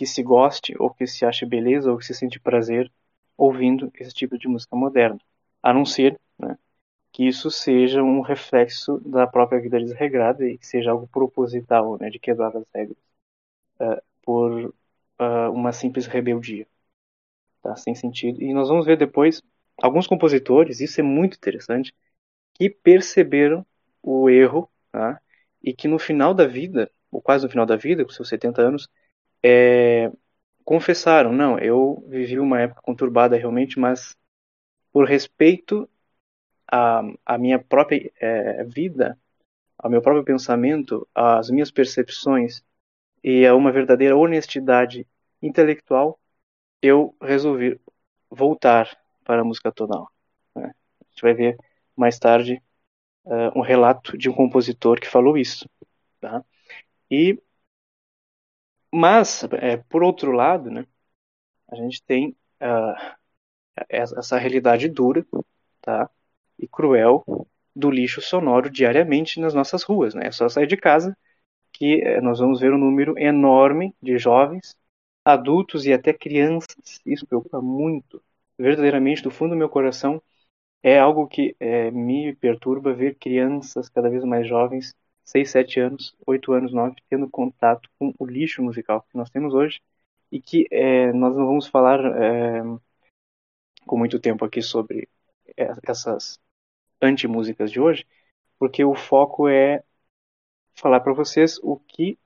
que 0.00 0.06
se 0.06 0.22
goste 0.22 0.74
ou 0.78 0.88
que 0.88 1.06
se 1.06 1.26
ache 1.26 1.44
beleza 1.44 1.92
ou 1.92 1.98
que 1.98 2.06
se 2.06 2.14
sente 2.14 2.40
prazer 2.40 2.90
ouvindo 3.36 3.92
esse 4.00 4.14
tipo 4.14 4.38
de 4.38 4.48
música 4.48 4.74
moderna, 4.74 5.20
a 5.62 5.74
não 5.74 5.84
ser 5.84 6.18
né, 6.38 6.56
que 7.12 7.28
isso 7.28 7.50
seja 7.50 8.02
um 8.02 8.22
reflexo 8.22 8.98
da 9.00 9.26
própria 9.26 9.60
vida 9.60 9.78
desregrada 9.78 10.48
e 10.48 10.56
que 10.56 10.66
seja 10.66 10.90
algo 10.90 11.06
proposital, 11.06 11.98
né, 12.00 12.08
de 12.08 12.18
quebrar 12.18 12.56
as 12.56 12.64
regras 12.74 12.96
uh, 13.78 14.02
por 14.22 14.68
uh, 14.68 15.52
uma 15.52 15.70
simples 15.70 16.06
rebeldia, 16.06 16.66
tá, 17.60 17.76
sem 17.76 17.94
sentido. 17.94 18.42
E 18.42 18.54
nós 18.54 18.70
vamos 18.70 18.86
ver 18.86 18.96
depois 18.96 19.42
alguns 19.76 20.06
compositores, 20.06 20.80
isso 20.80 20.98
é 20.98 21.04
muito 21.04 21.36
interessante, 21.36 21.94
que 22.54 22.70
perceberam 22.70 23.66
o 24.02 24.30
erro 24.30 24.66
tá, 24.90 25.20
e 25.62 25.74
que 25.74 25.86
no 25.86 25.98
final 25.98 26.32
da 26.32 26.46
vida, 26.46 26.90
ou 27.10 27.20
quase 27.20 27.44
no 27.44 27.50
final 27.50 27.66
da 27.66 27.76
vida, 27.76 28.02
com 28.02 28.10
seus 28.10 28.30
70 28.30 28.62
anos, 28.62 28.88
é, 29.42 30.10
confessaram, 30.64 31.32
não, 31.32 31.58
eu 31.58 32.04
vivi 32.08 32.38
uma 32.38 32.60
época 32.60 32.82
conturbada 32.82 33.36
realmente, 33.36 33.78
mas 33.78 34.16
por 34.92 35.06
respeito 35.06 35.88
à, 36.70 37.02
à 37.24 37.38
minha 37.38 37.58
própria 37.58 38.10
é, 38.20 38.64
vida, 38.64 39.18
ao 39.78 39.90
meu 39.90 40.02
próprio 40.02 40.24
pensamento, 40.24 41.08
às 41.14 41.50
minhas 41.50 41.70
percepções 41.70 42.62
e 43.22 43.46
a 43.46 43.54
uma 43.54 43.72
verdadeira 43.72 44.16
honestidade 44.16 45.06
intelectual, 45.42 46.18
eu 46.82 47.14
resolvi 47.20 47.80
voltar 48.30 48.96
para 49.24 49.42
a 49.42 49.44
música 49.44 49.72
tonal. 49.72 50.10
Né? 50.54 50.72
A 51.00 51.04
gente 51.10 51.22
vai 51.22 51.34
ver 51.34 51.56
mais 51.96 52.18
tarde 52.18 52.62
uh, 53.24 53.58
um 53.58 53.62
relato 53.62 54.16
de 54.16 54.28
um 54.28 54.34
compositor 54.34 55.00
que 55.00 55.08
falou 55.08 55.36
isso. 55.36 55.68
Tá? 56.20 56.44
E 57.10 57.40
mas, 58.92 59.44
é, 59.52 59.76
por 59.76 60.02
outro 60.02 60.32
lado, 60.32 60.70
né, 60.70 60.86
a 61.70 61.76
gente 61.76 62.02
tem 62.02 62.36
uh, 62.60 63.16
essa 63.88 64.38
realidade 64.38 64.88
dura 64.88 65.24
tá, 65.80 66.10
e 66.58 66.66
cruel 66.68 67.24
do 67.74 67.90
lixo 67.90 68.20
sonoro 68.20 68.70
diariamente 68.70 69.40
nas 69.40 69.54
nossas 69.54 69.82
ruas. 69.82 70.14
Né? 70.14 70.26
É 70.26 70.32
só 70.32 70.48
sair 70.48 70.66
de 70.66 70.76
casa 70.76 71.16
que 71.72 72.02
eh, 72.02 72.20
nós 72.20 72.40
vamos 72.40 72.60
ver 72.60 72.72
um 72.72 72.78
número 72.78 73.18
enorme 73.18 73.94
de 74.02 74.18
jovens, 74.18 74.76
adultos 75.24 75.86
e 75.86 75.92
até 75.92 76.12
crianças. 76.12 77.00
Isso 77.06 77.26
preocupa 77.26 77.60
muito. 77.60 78.22
Verdadeiramente, 78.58 79.22
do 79.22 79.30
fundo 79.30 79.50
do 79.50 79.56
meu 79.56 79.68
coração, 79.68 80.22
é 80.82 80.98
algo 80.98 81.26
que 81.28 81.56
é, 81.60 81.90
me 81.90 82.34
perturba 82.36 82.92
ver 82.92 83.16
crianças 83.16 83.88
cada 83.88 84.10
vez 84.10 84.24
mais 84.24 84.46
jovens 84.48 84.94
6, 85.30 85.50
7 85.50 85.80
anos, 85.80 86.16
8 86.26 86.52
anos, 86.52 86.72
9, 86.72 86.96
tendo 87.08 87.30
contato 87.30 87.88
com 87.98 88.12
o 88.18 88.26
lixo 88.26 88.62
musical 88.62 89.02
que 89.02 89.16
nós 89.16 89.30
temos 89.30 89.54
hoje 89.54 89.80
e 90.30 90.40
que 90.40 90.66
é, 90.72 91.12
nós 91.12 91.36
não 91.36 91.46
vamos 91.46 91.68
falar 91.68 92.00
é, 92.20 92.62
com 93.86 93.96
muito 93.96 94.18
tempo 94.18 94.44
aqui 94.44 94.60
sobre 94.60 95.08
essas 95.82 96.38
anti-músicas 97.00 97.70
de 97.70 97.80
hoje, 97.80 98.04
porque 98.58 98.84
o 98.84 98.94
foco 98.94 99.48
é 99.48 99.84
falar 100.74 101.00
para 101.00 101.12
vocês 101.12 101.58
o 101.62 101.78
que 101.78 102.18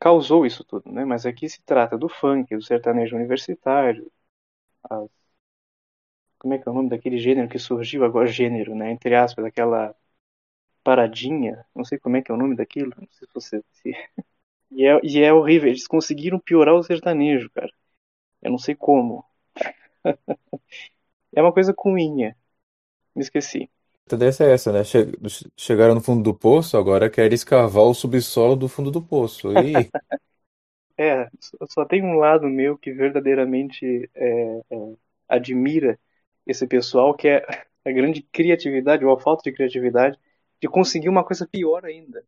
causou 0.00 0.44
isso 0.44 0.64
tudo, 0.64 0.90
né? 0.92 1.04
Mas 1.04 1.26
aqui 1.26 1.48
se 1.48 1.62
trata 1.62 1.96
do 1.96 2.08
funk, 2.08 2.54
do 2.56 2.62
sertanejo 2.62 3.16
universitário, 3.16 4.10
as... 4.90 5.08
como 6.38 6.54
é 6.54 6.58
que 6.58 6.68
é 6.68 6.72
o 6.72 6.74
nome 6.74 6.88
daquele 6.90 7.18
gênero 7.18 7.48
que 7.48 7.58
surgiu 7.58 8.04
agora, 8.04 8.26
gênero, 8.26 8.74
né? 8.74 8.90
Entre 8.90 9.14
aspas, 9.14 9.44
aquela 9.44 9.94
paradinha, 10.84 11.64
não 11.74 11.84
sei 11.84 11.98
como 11.98 12.16
é 12.16 12.22
que 12.22 12.30
é 12.30 12.34
o 12.34 12.38
nome 12.38 12.54
daquilo, 12.54 12.92
não 12.96 13.08
sei 13.10 13.26
se 13.26 13.34
você. 13.34 13.64
Se... 13.72 13.92
E, 14.76 14.84
é, 14.84 15.00
e 15.04 15.22
é 15.22 15.32
horrível, 15.32 15.68
eles 15.68 15.86
conseguiram 15.86 16.36
piorar 16.36 16.74
o 16.74 16.82
sertanejo, 16.82 17.48
cara. 17.50 17.70
Eu 18.42 18.50
não 18.50 18.58
sei 18.58 18.74
como. 18.74 19.24
é 21.32 21.40
uma 21.40 21.52
coisa 21.52 21.72
cunha. 21.72 22.36
Me 23.14 23.22
esqueci. 23.22 23.70
A 24.06 24.10
tendência 24.10 24.42
é 24.42 24.52
essa, 24.52 24.72
né? 24.72 24.82
Chegaram 25.56 25.94
no 25.94 26.00
fundo 26.00 26.24
do 26.24 26.34
poço, 26.34 26.76
agora 26.76 27.08
querem 27.08 27.34
escavar 27.34 27.84
o 27.84 27.94
subsolo 27.94 28.56
do 28.56 28.68
fundo 28.68 28.90
do 28.90 29.00
poço. 29.00 29.52
E... 29.52 29.88
é, 30.98 31.30
só 31.70 31.84
tem 31.84 32.02
um 32.02 32.14
lado 32.14 32.48
meu 32.48 32.76
que 32.76 32.92
verdadeiramente 32.92 34.10
é, 34.12 34.60
é, 34.70 34.92
admira 35.28 35.98
esse 36.44 36.66
pessoal, 36.66 37.14
que 37.14 37.28
é 37.28 37.46
a 37.84 37.92
grande 37.92 38.22
criatividade, 38.22 39.04
ou 39.04 39.12
a 39.12 39.20
falta 39.20 39.42
de 39.44 39.56
criatividade, 39.56 40.18
de 40.64 40.68
conseguir 40.68 41.10
uma 41.10 41.22
coisa 41.22 41.46
pior 41.46 41.84
ainda, 41.84 42.24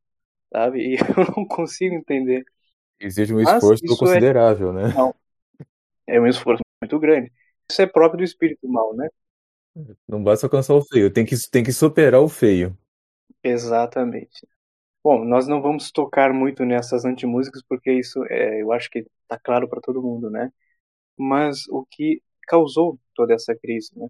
sabe? 0.53 0.81
E 0.93 0.97
eu 0.97 1.35
não 1.35 1.47
consigo 1.47 1.95
entender. 1.95 2.45
Exige 3.01 3.33
um 3.33 3.41
esforço 3.41 3.83
é 3.83 3.89
considerável, 3.89 4.79
é... 4.79 4.83
né? 4.83 4.95
Não. 4.95 5.15
É 6.07 6.21
um 6.21 6.27
esforço 6.27 6.63
muito 6.83 6.99
grande. 6.99 7.33
Isso 7.71 7.81
é 7.81 7.87
próprio 7.87 8.19
do 8.19 8.25
espírito 8.25 8.69
mal, 8.69 8.95
né? 8.95 9.09
Não 10.07 10.23
basta 10.23 10.45
alcançar 10.47 10.75
o 10.75 10.85
feio, 10.85 11.11
tem 11.11 11.25
que, 11.25 11.35
tem 11.51 11.65
que 11.65 11.73
superar 11.73 12.21
o 12.21 12.29
feio. 12.29 12.77
Exatamente. 13.43 14.47
Bom, 15.03 15.25
nós 15.25 15.49
não 15.49 15.63
vamos 15.63 15.91
tocar 15.91 16.31
muito 16.35 16.63
nessas 16.67 17.07
antimúsicas 17.07 17.63
porque 17.67 17.91
isso 17.91 18.23
é, 18.29 18.61
eu 18.61 18.71
acho 18.71 18.91
que 18.91 18.99
está 19.23 19.39
claro 19.39 19.67
para 19.67 19.81
todo 19.81 20.03
mundo, 20.03 20.29
né? 20.29 20.53
Mas 21.17 21.67
o 21.69 21.87
que 21.91 22.23
causou 22.47 22.99
toda 23.15 23.33
essa 23.33 23.55
crise, 23.57 23.91
né? 23.97 24.09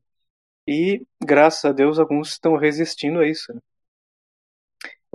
E 0.66 1.06
graças 1.24 1.64
a 1.64 1.72
Deus 1.72 1.98
alguns 1.98 2.30
estão 2.30 2.56
resistindo 2.56 3.20
a 3.20 3.28
isso. 3.28 3.52
Né? 3.54 3.60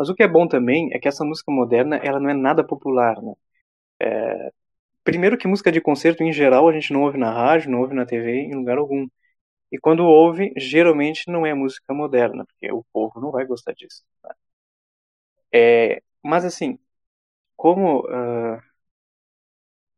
Mas 0.01 0.09
o 0.09 0.15
que 0.15 0.23
é 0.23 0.27
bom 0.27 0.47
também 0.47 0.89
é 0.93 0.99
que 0.99 1.07
essa 1.07 1.23
música 1.23 1.51
moderna 1.51 1.97
ela 1.97 2.19
não 2.19 2.27
é 2.27 2.33
nada 2.33 2.63
popular, 2.65 3.21
né? 3.21 3.33
É... 4.01 4.51
Primeiro 5.03 5.37
que 5.37 5.47
música 5.47 5.71
de 5.71 5.81
concerto 5.81 6.23
em 6.23 6.33
geral 6.33 6.67
a 6.69 6.73
gente 6.73 6.93
não 6.93 7.03
ouve 7.03 7.17
na 7.19 7.31
rádio, 7.31 7.71
não 7.71 7.81
ouve 7.81 7.95
na 7.95 8.05
TV, 8.05 8.31
em 8.31 8.55
lugar 8.55 8.77
algum. 8.79 9.07
E 9.71 9.79
quando 9.79 10.05
ouve, 10.05 10.53
geralmente 10.57 11.29
não 11.31 11.45
é 11.45 11.53
música 11.53 11.93
moderna, 11.93 12.45
porque 12.45 12.71
o 12.71 12.83
povo 12.93 13.21
não 13.21 13.31
vai 13.31 13.45
gostar 13.45 13.73
disso. 13.73 14.03
Né? 14.23 14.31
É... 15.53 16.03
Mas 16.23 16.45
assim, 16.45 16.79
como 17.57 18.01
uh... 18.07 18.61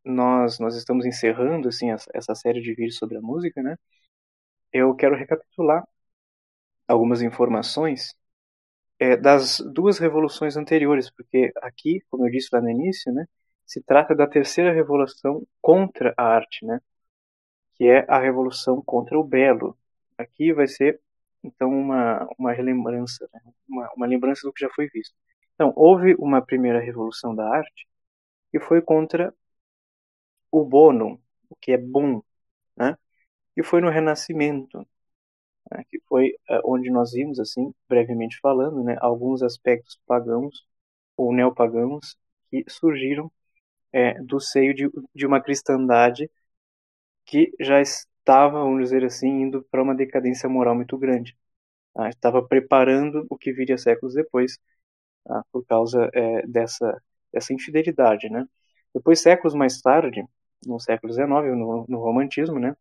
nós 0.04 0.60
nós 0.60 0.76
estamos 0.76 1.06
encerrando 1.06 1.68
assim 1.70 1.92
essa, 1.92 2.36
série 2.36 2.62
de 2.62 2.74
vídeos 2.74 2.98
sobre 2.98 3.18
a 3.18 3.22
música, 3.22 3.62
né? 3.62 3.78
Eu 4.74 4.96
quero 4.96 5.16
recapitular 5.16 5.84
algumas 6.88 7.22
informações 7.22 8.16
é, 9.00 9.18
das 9.18 9.60
duas 9.74 10.00
revoluções 10.00 10.58
anteriores, 10.58 11.10
porque 11.12 11.52
aqui, 11.62 12.02
como 12.10 12.26
eu 12.28 12.32
disse 12.32 12.50
lá 12.54 12.62
no 12.62 12.70
início, 12.70 13.12
né, 13.14 13.26
se 13.66 13.82
trata 13.84 14.16
da 14.16 14.28
terceira 14.28 14.74
revolução 14.74 15.46
contra 15.62 16.14
a 16.18 16.24
arte, 16.24 16.66
né, 16.66 16.80
que 17.76 17.86
é 17.86 18.06
a 18.10 18.20
revolução 18.20 18.82
contra 18.82 19.20
o 19.20 19.24
belo. 19.24 19.78
Aqui 20.18 20.54
vai 20.54 20.68
ser 20.68 21.02
então 21.44 21.70
uma 21.72 22.28
uma 22.38 22.54
relembrança, 22.54 23.30
né, 23.34 23.42
uma, 23.68 23.90
uma 23.96 24.08
lembrança 24.08 24.42
do 24.48 24.54
que 24.54 24.62
já 24.62 24.70
foi 24.72 24.88
visto. 24.90 25.16
Então 25.56 25.74
houve 25.76 26.16
uma 26.20 26.42
primeira 26.46 26.80
revolução 26.80 27.36
da 27.36 27.48
arte 27.50 27.88
que 28.52 28.60
foi 28.60 28.82
contra 28.82 29.34
o 30.52 30.64
bono, 30.66 31.22
o 31.50 31.56
que 31.56 31.72
é 31.72 31.78
bom, 31.78 32.22
né? 32.76 32.98
E 33.58 33.64
foi 33.64 33.82
no 33.82 33.90
Renascimento, 33.90 34.88
né? 35.74 35.84
que 35.90 36.00
foi 36.08 36.32
uh, 36.50 36.62
onde 36.66 36.90
nós 36.92 37.12
vimos, 37.14 37.40
assim, 37.40 37.74
brevemente 37.90 38.40
falando, 38.42 38.84
né, 38.84 38.98
alguns 39.02 39.42
aspectos 39.44 40.00
pagãos 40.08 40.66
ou 41.18 41.34
neopagãos 41.34 42.18
que 42.50 42.64
surgiram 42.70 43.32
é, 43.94 44.16
do 44.22 44.40
seio 44.40 44.74
de, 44.74 44.90
de 45.16 45.26
uma 45.26 45.42
cristandade 45.42 46.30
que 47.26 47.54
já 47.60 47.82
estava, 47.82 48.60
vamos 48.60 48.84
dizer 48.84 49.04
assim, 49.06 49.28
indo 49.30 49.64
para 49.72 49.84
uma 49.84 49.96
decadência 49.96 50.50
moral 50.50 50.76
muito 50.76 50.98
grande. 50.98 51.38
Tá? 51.94 52.10
Estava 52.10 52.46
preparando 52.48 53.26
o 53.30 53.38
que 53.38 53.54
viria 53.54 53.78
séculos 53.78 54.16
depois, 54.16 54.60
tá? 55.26 55.44
por 55.52 55.66
causa 55.66 56.10
é, 56.14 56.48
dessa, 56.48 57.02
dessa 57.32 57.54
infidelidade, 57.54 58.30
né? 58.30 58.46
Depois, 58.94 59.22
séculos 59.22 59.56
mais 59.56 59.82
tarde, 59.82 60.24
no 60.66 60.80
século 60.80 61.14
XIX, 61.14 61.30
no, 61.58 61.86
no 61.88 62.00
romantismo, 62.00 62.60
né, 62.60 62.76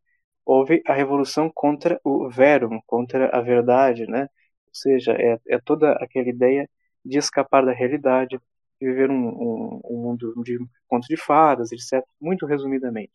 houve 0.45 0.83
a 0.87 0.93
revolução 0.95 1.51
contra 1.51 2.01
o 2.05 2.29
verum, 2.31 2.81
contra 2.87 3.29
a 3.37 3.41
verdade, 3.41 4.07
né? 4.07 4.23
Ou 4.23 4.75
seja, 4.75 5.13
é, 5.15 5.39
é 5.49 5.59
toda 5.61 5.93
aquela 5.95 6.29
ideia 6.29 6.69
de 7.05 7.19
escapar 7.19 7.65
da 7.65 7.73
realidade, 7.73 8.39
de 8.81 8.87
viver 8.87 9.11
um, 9.11 9.29
um, 9.29 9.81
um 9.85 10.03
mundo 10.03 10.35
de 10.43 10.59
contos 10.89 11.09
de 11.09 11.17
fadas, 11.17 11.73
etc. 11.73 12.05
Muito 12.21 12.47
resumidamente. 12.47 13.13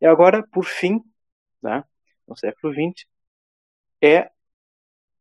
E 0.00 0.06
agora, 0.06 0.46
por 0.52 0.64
fim, 0.64 1.02
né, 1.62 1.84
no 2.26 2.36
século 2.36 2.72
XX, 2.74 3.06
é 4.02 4.30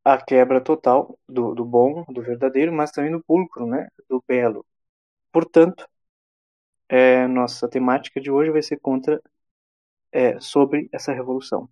a 0.04 0.18
quebra 0.24 0.62
total 0.62 1.18
do, 1.28 1.54
do 1.56 1.66
bom, 1.66 2.04
do 2.10 2.22
verdadeiro, 2.22 2.74
mas 2.74 2.92
também 2.92 3.12
do 3.12 3.24
pulcro, 3.24 3.66
né, 3.68 3.88
do 4.10 4.24
belo. 4.28 4.66
Portanto, 5.32 5.88
é, 6.90 7.28
nossa 7.28 7.70
temática 7.70 8.20
de 8.20 8.30
hoje 8.32 8.52
vai 8.52 8.62
ser 8.62 8.78
contra 8.80 9.22
é, 10.12 10.40
sobre 10.40 10.90
essa 10.92 11.14
revolução 11.14 11.70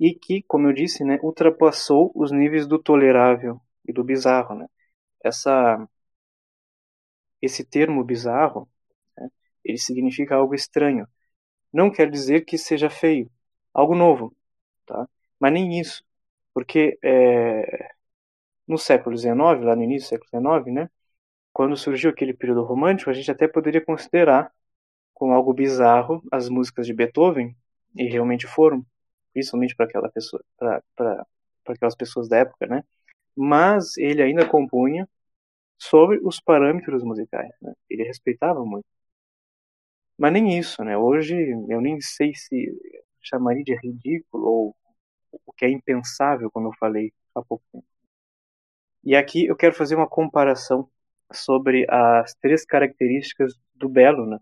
e 0.00 0.14
que, 0.14 0.42
como 0.44 0.68
eu 0.68 0.72
disse, 0.72 1.04
né, 1.04 1.18
ultrapassou 1.22 2.12
os 2.14 2.30
níveis 2.32 2.66
do 2.66 2.78
tolerável 2.78 3.60
e 3.86 3.92
do 3.92 4.04
bizarro, 4.04 4.54
né? 4.54 4.66
Essa 5.24 5.88
esse 7.40 7.64
termo 7.64 8.02
bizarro, 8.04 8.68
né, 9.16 9.28
ele 9.64 9.78
significa 9.78 10.34
algo 10.36 10.54
estranho. 10.54 11.06
Não 11.72 11.90
quer 11.92 12.10
dizer 12.10 12.44
que 12.44 12.58
seja 12.58 12.90
feio, 12.90 13.30
algo 13.74 13.94
novo, 13.96 14.36
tá? 14.86 15.08
Mas 15.40 15.52
nem 15.52 15.80
isso, 15.80 16.04
porque 16.54 16.98
é, 17.02 17.94
no 18.66 18.78
século 18.78 19.16
XIX, 19.16 19.64
lá 19.64 19.76
no 19.76 19.82
início 19.82 20.08
do 20.08 20.10
século 20.10 20.30
XIX, 20.30 20.72
né, 20.74 20.90
quando 21.52 21.76
surgiu 21.76 22.10
aquele 22.10 22.34
período 22.34 22.64
romântico, 22.64 23.10
a 23.10 23.14
gente 23.14 23.30
até 23.30 23.48
poderia 23.48 23.84
considerar 23.84 24.52
como 25.18 25.32
algo 25.32 25.52
bizarro 25.52 26.22
as 26.30 26.48
músicas 26.48 26.86
de 26.86 26.94
Beethoven, 26.94 27.56
e 27.96 28.04
realmente 28.04 28.46
foram, 28.46 28.84
principalmente 29.32 29.74
para 29.76 29.86
aquela 29.86 30.08
pessoa, 30.10 30.42
para 30.56 31.26
aquelas 31.68 31.96
pessoas 31.96 32.28
da 32.28 32.38
época, 32.38 32.66
né? 32.66 32.84
Mas 33.36 33.96
ele 33.96 34.22
ainda 34.22 34.48
compunha 34.48 35.08
sobre 35.78 36.20
os 36.22 36.40
parâmetros 36.40 37.02
musicais, 37.04 37.52
né? 37.62 37.72
Ele 37.90 38.04
respeitava 38.04 38.64
muito. 38.64 38.86
Mas 40.16 40.32
nem 40.32 40.58
isso, 40.58 40.82
né? 40.84 40.96
Hoje 40.96 41.34
eu 41.68 41.80
nem 41.80 42.00
sei 42.00 42.34
se 42.34 42.72
chamaria 43.22 43.64
de 43.64 43.74
ridículo 43.76 44.44
ou 44.46 44.76
o 45.46 45.52
que 45.52 45.64
é 45.64 45.70
impensável, 45.70 46.50
como 46.50 46.68
eu 46.68 46.72
falei 46.78 47.12
há 47.34 47.42
pouco 47.42 47.64
tempo. 47.72 47.86
E 49.04 49.16
aqui 49.16 49.46
eu 49.46 49.56
quero 49.56 49.74
fazer 49.74 49.96
uma 49.96 50.08
comparação 50.08 50.88
sobre 51.32 51.86
as 51.88 52.34
três 52.34 52.64
características 52.64 53.54
do 53.74 53.88
belo, 53.88 54.26
né? 54.26 54.38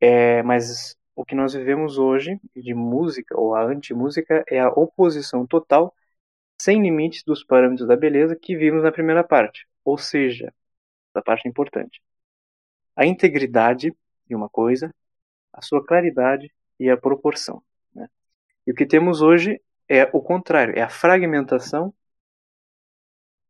É, 0.00 0.42
mas 0.42 0.96
o 1.14 1.24
que 1.24 1.34
nós 1.34 1.52
vivemos 1.52 1.98
hoje 1.98 2.40
de 2.56 2.74
música 2.74 3.38
ou 3.38 3.54
a 3.54 3.64
anti-música 3.64 4.44
é 4.48 4.60
a 4.60 4.68
oposição 4.70 5.46
total, 5.46 5.94
sem 6.60 6.82
limites 6.82 7.22
dos 7.24 7.44
parâmetros 7.44 7.88
da 7.88 7.96
beleza 7.96 8.36
que 8.36 8.56
vimos 8.56 8.82
na 8.82 8.92
primeira 8.92 9.24
parte. 9.24 9.66
Ou 9.84 9.98
seja, 9.98 10.52
essa 11.10 11.22
parte 11.22 11.46
é 11.46 11.50
importante. 11.50 12.02
A 12.96 13.06
integridade 13.06 13.94
de 14.26 14.34
uma 14.34 14.48
coisa, 14.48 14.94
a 15.52 15.62
sua 15.62 15.84
claridade 15.84 16.52
e 16.78 16.90
a 16.90 16.96
proporção. 16.96 17.62
Né? 17.94 18.08
E 18.66 18.72
o 18.72 18.74
que 18.74 18.86
temos 18.86 19.22
hoje 19.22 19.60
é 19.88 20.04
o 20.12 20.22
contrário, 20.22 20.78
é 20.78 20.82
a 20.82 20.88
fragmentação 20.88 21.94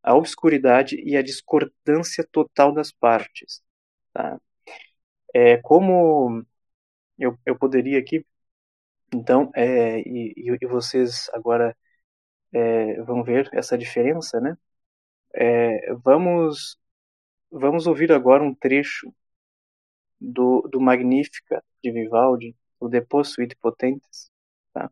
a 0.02 0.14
obscuridade 0.14 0.96
e 0.96 1.16
a 1.16 1.22
discordância 1.22 2.26
total 2.30 2.72
das 2.72 2.92
partes. 2.92 3.62
Tá? 4.12 4.40
É, 5.34 5.56
como 5.58 6.44
eu, 7.18 7.38
eu 7.46 7.58
poderia 7.58 7.98
aqui, 7.98 8.24
então, 9.14 9.50
é, 9.56 10.00
e, 10.00 10.34
e 10.62 10.66
vocês 10.66 11.30
agora 11.34 11.76
é, 12.52 13.02
vão 13.02 13.22
ver 13.24 13.48
essa 13.52 13.76
diferença, 13.78 14.40
né? 14.40 14.56
É, 15.34 15.94
vamos, 15.94 16.78
vamos 17.50 17.86
ouvir 17.86 18.12
agora 18.12 18.42
um 18.44 18.54
trecho 18.54 19.12
do, 20.20 20.62
do 20.70 20.80
Magnífica 20.80 21.62
de 21.82 21.90
Vivaldi, 21.90 22.56
o 22.78 22.88
Depois 22.88 23.28
Suite 23.28 23.56
Potentes, 23.56 24.30
tá? 24.72 24.90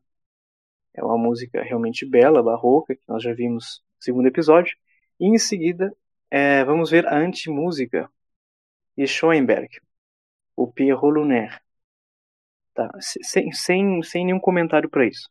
É 0.94 1.05
uma 1.05 1.18
música 1.18 1.62
realmente 1.62 2.07
bela, 2.07 2.42
barroca, 2.42 2.94
que 2.96 3.03
nós 3.09 3.22
já 3.22 3.33
vimos 3.35 3.83
no 3.98 4.05
segundo 4.05 4.29
episódio. 4.29 4.77
E 5.20 5.27
em 5.27 5.38
seguida, 5.38 5.94
é, 6.31 6.64
vamos 6.64 6.90
ver 6.90 7.07
a 7.07 7.16
anti-música 7.18 8.11
de 8.96 9.07
Schoenberg, 9.07 9.81
o 10.58 10.66
Pierrot 10.66 11.14
Lunaire. 11.14 11.60
Tá? 12.74 12.90
Sem, 13.00 13.52
sem, 13.52 14.02
sem 14.02 14.24
nenhum 14.24 14.40
comentário 14.40 14.90
para 14.90 15.06
isso. 15.06 15.30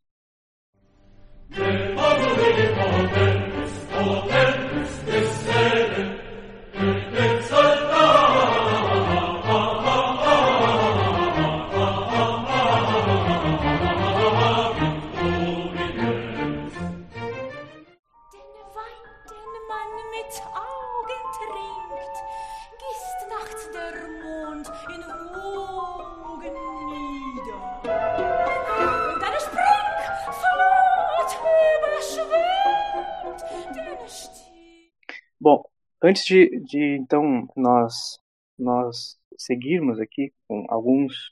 Antes 36.01 36.25
de, 36.25 36.59
de 36.61 36.97
então 36.97 37.47
nós 37.55 38.19
nós 38.57 39.19
seguirmos 39.37 39.99
aqui 39.99 40.33
com 40.47 40.65
alguns 40.69 41.31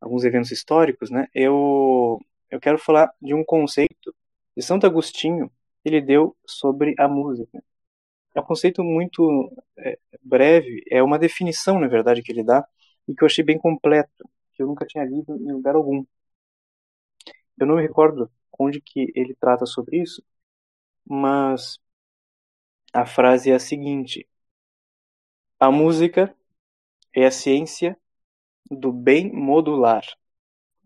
alguns 0.00 0.24
eventos 0.24 0.50
históricos, 0.50 1.10
né? 1.10 1.28
Eu 1.34 2.20
eu 2.50 2.60
quero 2.60 2.78
falar 2.78 3.12
de 3.20 3.34
um 3.34 3.44
conceito 3.44 4.14
de 4.56 4.62
Santo 4.62 4.86
Agostinho 4.86 5.48
que 5.82 5.88
ele 5.88 6.00
deu 6.00 6.36
sobre 6.46 6.94
a 6.98 7.08
música. 7.08 7.62
É 8.34 8.40
um 8.40 8.44
conceito 8.44 8.82
muito 8.84 9.52
é, 9.78 9.98
breve, 10.22 10.84
é 10.90 11.02
uma 11.02 11.18
definição, 11.18 11.80
na 11.80 11.88
verdade, 11.88 12.22
que 12.22 12.32
ele 12.32 12.44
dá 12.44 12.66
e 13.08 13.14
que 13.14 13.22
eu 13.24 13.26
achei 13.26 13.44
bem 13.44 13.58
completo, 13.58 14.28
que 14.54 14.62
eu 14.62 14.66
nunca 14.68 14.86
tinha 14.86 15.04
lido 15.04 15.36
em 15.36 15.52
lugar 15.52 15.74
algum. 15.76 16.04
Eu 17.58 17.66
não 17.66 17.76
me 17.76 17.82
recordo 17.82 18.30
onde 18.58 18.80
que 18.80 19.12
ele 19.14 19.34
trata 19.34 19.66
sobre 19.66 19.98
isso, 20.02 20.22
mas 21.06 21.78
a 22.92 23.06
frase 23.06 23.50
é 23.50 23.54
a 23.54 23.58
seguinte: 23.58 24.28
A 25.58 25.70
música 25.70 26.34
é 27.14 27.26
a 27.26 27.30
ciência 27.30 27.96
do 28.70 28.92
bem 28.92 29.32
modular. 29.32 30.04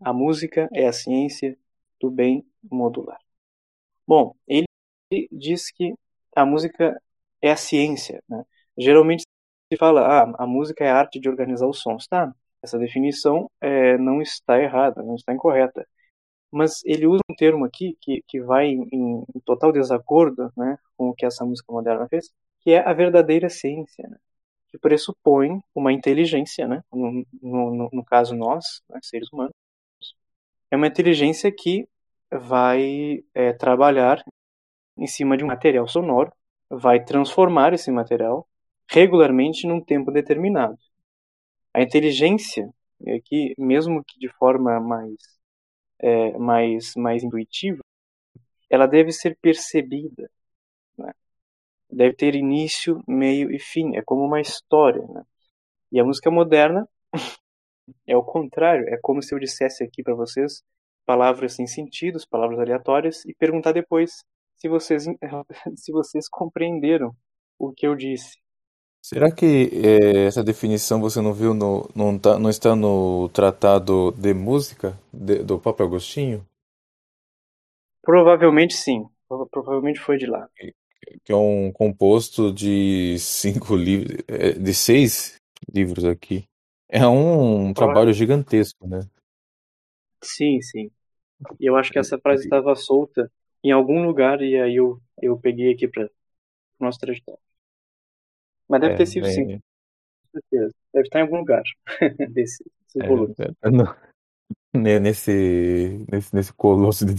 A 0.01 0.13
música 0.13 0.69
é 0.73 0.87
a 0.87 0.93
ciência 0.93 1.57
do 1.99 2.11
bem 2.11 2.45
modular. 2.63 3.19
Bom, 4.07 4.35
ele 4.47 4.67
diz 5.31 5.71
que 5.71 5.93
a 6.35 6.45
música 6.45 7.01
é 7.41 7.51
a 7.51 7.57
ciência. 7.57 8.23
Né? 8.29 8.43
Geralmente 8.77 9.23
se 9.71 9.77
fala, 9.77 10.01
ah, 10.23 10.43
a 10.43 10.47
música 10.47 10.83
é 10.83 10.89
a 10.91 10.97
arte 10.97 11.19
de 11.19 11.29
organizar 11.29 11.67
os 11.67 11.81
sons. 11.81 12.07
Tá, 12.07 12.33
essa 12.61 12.77
definição 12.79 13.49
é, 13.61 13.97
não 13.97 14.21
está 14.21 14.59
errada, 14.61 15.03
não 15.03 15.15
está 15.15 15.33
incorreta 15.33 15.87
mas 16.51 16.83
ele 16.85 17.07
usa 17.07 17.21
um 17.29 17.35
termo 17.35 17.65
aqui 17.65 17.97
que, 18.01 18.23
que 18.27 18.41
vai 18.41 18.67
em, 18.67 19.25
em 19.35 19.39
total 19.45 19.71
desacordo 19.71 20.51
né, 20.55 20.77
com 20.97 21.09
o 21.09 21.13
que 21.13 21.25
essa 21.25 21.45
música 21.45 21.71
moderna 21.71 22.07
fez, 22.07 22.33
que 22.61 22.71
é 22.71 22.79
a 22.79 22.93
verdadeira 22.93 23.49
ciência, 23.49 24.07
né, 24.07 24.17
que 24.69 24.77
pressupõe 24.77 25.61
uma 25.73 25.91
inteligência, 25.91 26.67
né, 26.67 26.83
no, 26.91 27.25
no, 27.41 27.89
no 27.91 28.05
caso 28.05 28.35
nós, 28.35 28.81
né, 28.89 28.99
seres 29.01 29.31
humanos, 29.31 29.53
é 30.71 30.75
uma 30.75 30.87
inteligência 30.87 31.51
que 31.51 31.87
vai 32.31 33.23
é, 33.33 33.53
trabalhar 33.53 34.23
em 34.97 35.07
cima 35.07 35.37
de 35.37 35.43
um 35.43 35.47
material 35.47 35.87
sonoro, 35.87 36.31
vai 36.69 37.03
transformar 37.03 37.73
esse 37.73 37.91
material 37.91 38.47
regularmente 38.89 39.67
num 39.67 39.81
tempo 39.81 40.11
determinado. 40.11 40.77
A 41.73 41.81
inteligência 41.81 42.69
que 43.25 43.53
mesmo 43.57 44.03
que 44.03 44.19
de 44.19 44.29
forma 44.29 44.79
mais 44.79 45.17
é, 45.99 46.37
mais 46.37 46.93
mais 46.95 47.23
intuitiva, 47.23 47.81
ela 48.69 48.87
deve 48.87 49.11
ser 49.11 49.37
percebida, 49.41 50.29
né? 50.97 51.13
deve 51.89 52.15
ter 52.15 52.35
início, 52.35 53.03
meio 53.07 53.51
e 53.51 53.59
fim. 53.59 53.95
É 53.97 54.01
como 54.03 54.25
uma 54.25 54.41
história, 54.41 55.01
né? 55.07 55.23
E 55.91 55.99
a 55.99 56.05
música 56.05 56.31
moderna 56.31 56.87
é 58.07 58.17
o 58.17 58.23
contrário. 58.23 58.87
É 58.89 58.97
como 59.01 59.21
se 59.21 59.33
eu 59.33 59.39
dissesse 59.39 59.83
aqui 59.83 60.03
para 60.03 60.15
vocês 60.15 60.63
palavras 61.05 61.53
sem 61.55 61.67
sentidos, 61.67 62.25
palavras 62.25 62.59
aleatórias 62.59 63.23
e 63.25 63.33
perguntar 63.35 63.71
depois 63.73 64.23
se 64.55 64.67
vocês 64.67 65.05
se 65.77 65.91
vocês 65.91 66.27
compreenderam 66.29 67.15
o 67.59 67.71
que 67.73 67.87
eu 67.87 67.95
disse. 67.95 68.44
Será 69.09 69.27
que 69.31 69.69
eh, 69.73 70.25
essa 70.25 70.43
definição 70.43 70.99
você 70.99 71.21
não 71.21 71.33
viu 71.33 71.53
no, 71.53 71.89
não, 71.95 72.17
tá, 72.19 72.37
não 72.39 72.49
está 72.49 72.75
no 72.75 73.29
Tratado 73.29 74.11
de 74.17 74.33
Música 74.33 74.99
de- 75.13 75.43
do 75.43 75.59
Papa 75.59 75.83
Agostinho? 75.83 76.45
Provavelmente 78.01 78.73
sim. 78.73 79.05
Prova- 79.27 79.45
Provavelmente 79.51 79.99
foi 79.99 80.15
de 80.17 80.25
lá. 80.27 80.47
Que 81.23 81.31
é 81.31 81.35
um 81.35 81.71
composto 81.71 82.51
de 82.53 83.17
cinco 83.19 83.75
livros, 83.77 84.17
de 84.59 84.73
seis 84.73 85.35
livros 85.73 86.05
aqui. 86.05 86.45
É 86.89 87.05
um 87.07 87.73
trabalho 87.73 88.13
gigantesco, 88.13 88.87
né? 88.87 89.01
Sim, 90.23 90.61
sim. 90.61 90.91
E 91.59 91.65
eu 91.69 91.77
acho 91.77 91.91
que 91.91 91.99
essa 91.99 92.19
frase 92.19 92.43
estava 92.43 92.75
solta 92.75 93.31
em 93.63 93.71
algum 93.71 94.05
lugar 94.05 94.41
e 94.41 94.59
aí 94.61 94.75
eu, 94.77 95.01
eu 95.21 95.39
peguei 95.39 95.73
aqui 95.73 95.87
para 95.87 96.05
o 96.05 96.09
nosso 96.85 96.99
trajetório. 96.99 97.41
Mas 98.69 98.81
deve 98.81 98.93
É, 98.93 98.97
ter 98.97 99.05
sido 99.05 99.27
bem, 99.27 99.35
sim, 99.35 99.59
com 100.23 100.39
certeza. 100.39 100.73
Deve 100.93 101.07
estar 101.07 101.19
em 101.19 101.23
algum 101.23 101.37
lugar 101.37 101.63
desse, 102.31 102.63
desses 102.87 103.01
é, 103.01 103.07
volumes. 103.07 103.37
é, 103.39 103.69
é, 104.73 104.99
nesse, 104.99 105.31
nesse, 106.11 106.35
nesse 106.35 106.53
colosso 106.53 107.05
de, 107.05 107.13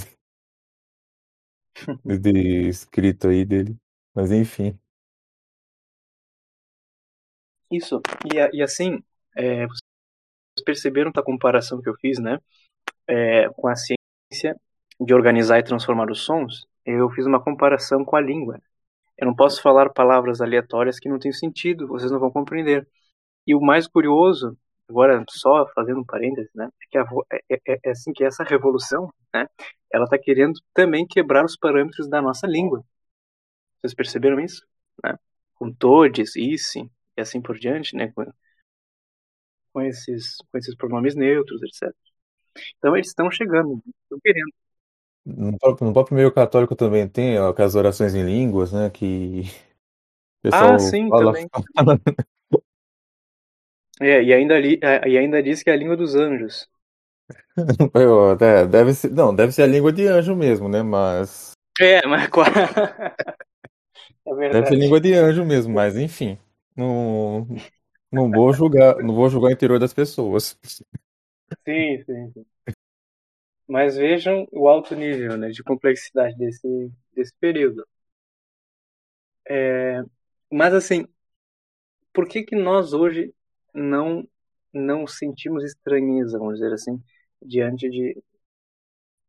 de, 2.05 2.19
de 2.19 2.69
escrito 2.69 3.29
aí 3.29 3.45
dele. 3.45 3.77
Mas 4.15 4.31
enfim. 4.33 4.79
Isso. 7.71 8.01
E, 8.33 8.59
e 8.59 8.63
assim, 8.63 9.03
é, 9.37 9.67
vocês 9.67 9.81
perceberam 10.65 11.13
a 11.17 11.23
comparação 11.23 11.81
que 11.83 11.89
eu 11.89 11.95
fiz, 11.97 12.19
né? 12.19 12.39
É, 13.09 13.49
com 13.51 13.69
a 13.69 13.77
ciência 13.77 14.57
de 15.01 15.15
organizar 15.15 15.59
e 15.59 15.65
transformar 15.65 16.11
os 16.11 16.21
sons. 16.23 16.67
Eu 16.85 17.11
fiz 17.11 17.27
uma 17.27 17.43
comparação 17.43 18.05
com 18.05 18.17
a 18.17 18.21
língua. 18.21 18.61
Eu 19.19 19.27
não 19.27 19.35
posso 19.35 19.63
falar 19.63 19.91
palavras 19.93 20.41
aleatórias 20.41 20.99
que 20.99 21.09
não 21.09 21.19
têm 21.19 21.33
sentido, 21.33 21.87
vocês 21.89 22.11
não 22.11 22.21
vão 22.21 22.31
compreender. 22.31 22.87
E 23.47 23.55
o 23.55 23.61
mais 23.61 23.87
curioso, 23.89 24.57
agora 24.89 25.25
só 25.31 25.67
fazendo 25.75 26.01
um 26.01 26.05
parênteses, 26.07 26.51
né? 26.55 26.67
É 26.83 26.87
que 26.91 26.99
a 26.99 27.05
é, 27.33 27.57
é- 27.69 27.81
é 27.87 27.91
assim 27.93 28.13
que 28.13 28.25
essa 28.25 28.45
revolução, 28.45 29.13
né? 29.35 29.47
Ela 29.93 30.05
está 30.05 30.19
querendo 30.19 30.55
também 30.75 31.07
quebrar 31.07 31.45
os 31.45 31.57
parâmetros 31.57 32.09
da 32.09 32.23
nossa 32.23 32.47
língua. 32.47 32.85
Vocês 33.81 33.95
perceberam 33.95 34.41
isso? 34.41 34.63
Né? 35.05 35.17
Com 35.55 35.73
todes, 35.73 36.37
issem, 36.37 36.91
e 37.17 37.21
assim 37.21 37.41
por 37.41 37.59
diante, 37.59 37.97
né? 37.97 38.13
Com, 38.13 38.25
com 39.73 39.83
esses, 39.83 40.37
com 40.51 40.59
esses 40.59 40.75
pronomes 40.77 41.15
neutros, 41.15 41.63
etc. 41.63 41.97
Então 42.79 42.97
eles 42.97 43.09
estão 43.09 43.31
chegando, 43.31 43.83
estão 44.05 44.19
querendo. 44.23 44.53
No 45.27 45.59
próprio, 45.59 45.87
no 45.89 45.93
próprio 45.93 46.17
meio 46.17 46.33
católico 46.33 46.77
também 46.77 47.09
tem 47.09 47.39
ó, 47.39 47.49
aquelas 47.51 47.75
orações 47.75 48.15
em 48.15 48.23
línguas, 48.25 48.73
né? 48.73 48.91
Que 48.91 49.43
o 50.41 50.43
pessoal 50.43 50.75
Ah, 50.75 50.79
sim, 50.79 51.11
fala, 51.11 51.15
também. 51.15 51.49
fala- 51.77 52.01
É, 54.01 54.23
e 54.23 54.33
ainda, 54.33 54.55
ali, 54.57 54.79
é, 54.83 55.09
e 55.09 55.19
ainda 55.19 55.43
diz 55.43 55.63
que 55.63 55.71
é 55.71 55.73
a 55.73 55.77
língua 55.77 55.97
dos 55.97 56.15
anjos. 56.15 56.69
Eu, 57.95 58.31
até, 58.33 58.67
deve 58.67 58.93
ser, 58.95 59.11
não, 59.13 59.35
deve 59.35 59.53
ser 59.53 59.63
a 59.63 59.67
língua 59.67 59.93
de 59.93 60.07
anjo 60.07 60.35
mesmo, 60.37 60.69
né? 60.69 60.83
Mas 60.83 61.53
É, 61.81 62.07
mas 62.07 62.29
é 64.27 64.35
deve 64.51 64.67
verdade. 64.67 64.69
ser 64.69 64.77
língua 64.77 65.01
de 65.01 65.13
anjo 65.15 65.45
mesmo, 65.45 65.73
mas 65.75 65.97
enfim, 65.97 66.39
não, 66.77 67.47
não 68.13 68.33
vou 68.33 68.53
julgar, 68.53 68.97
não 69.03 69.15
vou 69.15 69.29
julgar 69.31 69.51
o 69.51 69.53
interior 69.53 69.79
das 69.79 69.95
pessoas. 69.95 70.59
Sim, 71.67 72.03
sim, 72.05 72.33
sim. 72.33 72.47
Mas 73.69 73.97
vejam 73.97 74.47
o 74.53 74.69
alto 74.69 74.95
nível 74.95 75.37
né, 75.37 75.49
de 75.51 75.63
complexidade 75.63 76.37
desse, 76.37 76.93
desse 77.15 77.33
período. 77.41 77.87
É, 79.49 80.03
mas 80.51 80.75
assim, 80.75 81.07
por 82.13 82.29
que 82.29 82.43
que 82.43 82.57
nós 82.57 82.93
hoje 82.93 83.35
não 83.75 84.27
não 84.73 85.07
sentimos 85.07 85.65
estranheza, 85.65 86.39
vamos 86.39 86.55
dizer 86.59 86.73
assim, 86.73 87.03
diante 87.43 87.89
de 87.89 88.23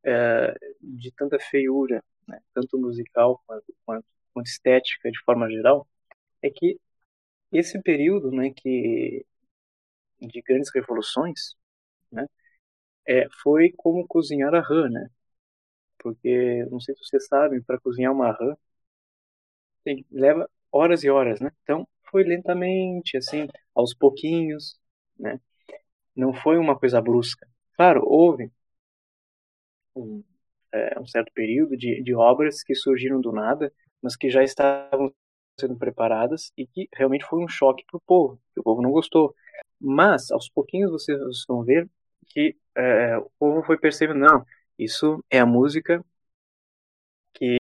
é, 0.04 0.54
de 0.82 1.12
tanta 1.12 1.40
feiura, 1.40 2.04
né, 2.28 2.40
tanto 2.54 2.78
musical 2.78 3.42
quanto, 3.46 3.76
quanto, 3.86 4.06
quanto 4.34 4.48
estética 4.48 5.12
de 5.12 5.20
forma 5.24 5.50
geral? 5.50 5.88
É 6.42 6.50
que 6.50 6.80
esse 7.52 7.82
período, 7.82 8.32
né, 8.32 8.52
que 8.52 9.26
de 10.22 10.42
grandes 10.42 10.72
revoluções, 10.74 11.56
né, 12.12 12.26
é, 13.08 13.28
foi 13.44 13.72
como 13.78 14.08
cozinhar 14.08 14.54
a 14.56 14.62
rã, 14.62 14.90
né? 14.90 15.10
Porque 16.00 16.66
não 16.72 16.80
sei 16.80 16.96
se 16.96 17.04
vocês 17.06 17.28
sabem, 17.28 17.62
para 17.64 17.80
cozinhar 17.80 18.14
uma 18.14 18.32
rã 18.32 18.56
tem, 19.84 20.06
leva 20.12 20.50
horas 20.72 21.04
e 21.04 21.10
horas, 21.10 21.40
né? 21.40 21.52
Então 21.64 21.88
foi 22.12 22.24
lentamente, 22.24 23.18
assim, 23.18 23.48
aos 23.76 23.94
pouquinhos, 23.94 24.80
né? 25.18 25.40
Não 26.16 26.34
foi 26.34 26.58
uma 26.58 26.78
coisa 26.80 27.02
brusca. 27.02 27.48
Claro, 27.76 28.04
houve 28.06 28.52
um, 29.96 30.24
é, 30.74 31.00
um 31.00 31.06
certo 31.08 31.32
período 31.34 31.76
de, 31.78 32.02
de 32.04 32.14
obras 32.16 32.64
que 32.64 32.76
surgiram 32.76 33.22
do 33.22 33.32
nada, 33.32 33.72
mas 34.02 34.16
que 34.16 34.30
já 34.30 34.44
estavam 34.44 35.14
sendo 35.60 35.76
preparadas 35.78 36.52
e 36.58 36.68
que 36.68 36.88
realmente 36.94 37.26
foi 37.26 37.44
um 37.44 37.48
choque 37.48 37.84
para 37.88 37.98
o 37.98 38.02
povo. 38.02 38.40
O 38.58 38.64
povo 38.64 38.82
não 38.82 38.92
gostou. 38.92 39.36
Mas 39.80 40.32
aos 40.32 40.50
pouquinhos 40.50 40.92
vocês 40.92 41.20
vão 41.48 41.64
ver 41.64 41.90
que 42.30 42.56
é, 42.76 43.18
o 43.18 43.30
povo 43.40 43.64
foi 43.64 43.78
percebendo, 43.78 44.20
não, 44.20 44.46
isso 44.78 45.24
é 45.30 45.40
a 45.40 45.46
música 45.46 46.04
que, 47.34 47.58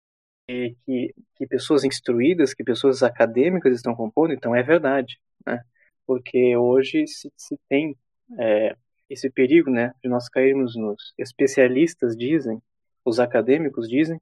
que, 0.47 1.15
que 1.37 1.47
pessoas 1.47 1.85
instruídas, 1.85 2.55
que 2.55 2.65
pessoas 2.65 3.03
acadêmicas 3.03 3.75
estão 3.77 3.95
compondo, 3.95 4.33
então 4.33 4.55
é 4.55 4.63
verdade, 4.63 5.21
né? 5.47 5.63
Porque 6.07 6.57
hoje 6.57 7.07
se, 7.07 7.33
se 7.37 7.59
tem 7.69 7.97
é, 8.39 8.77
esse 9.09 9.31
perigo, 9.31 9.71
né, 9.71 9.93
de 10.03 10.09
nós 10.09 10.29
cairmos 10.29 10.77
nos 10.77 11.15
especialistas 11.19 12.17
dizem, 12.17 12.63
os 13.05 13.21
acadêmicos 13.21 13.89
dizem 13.89 14.21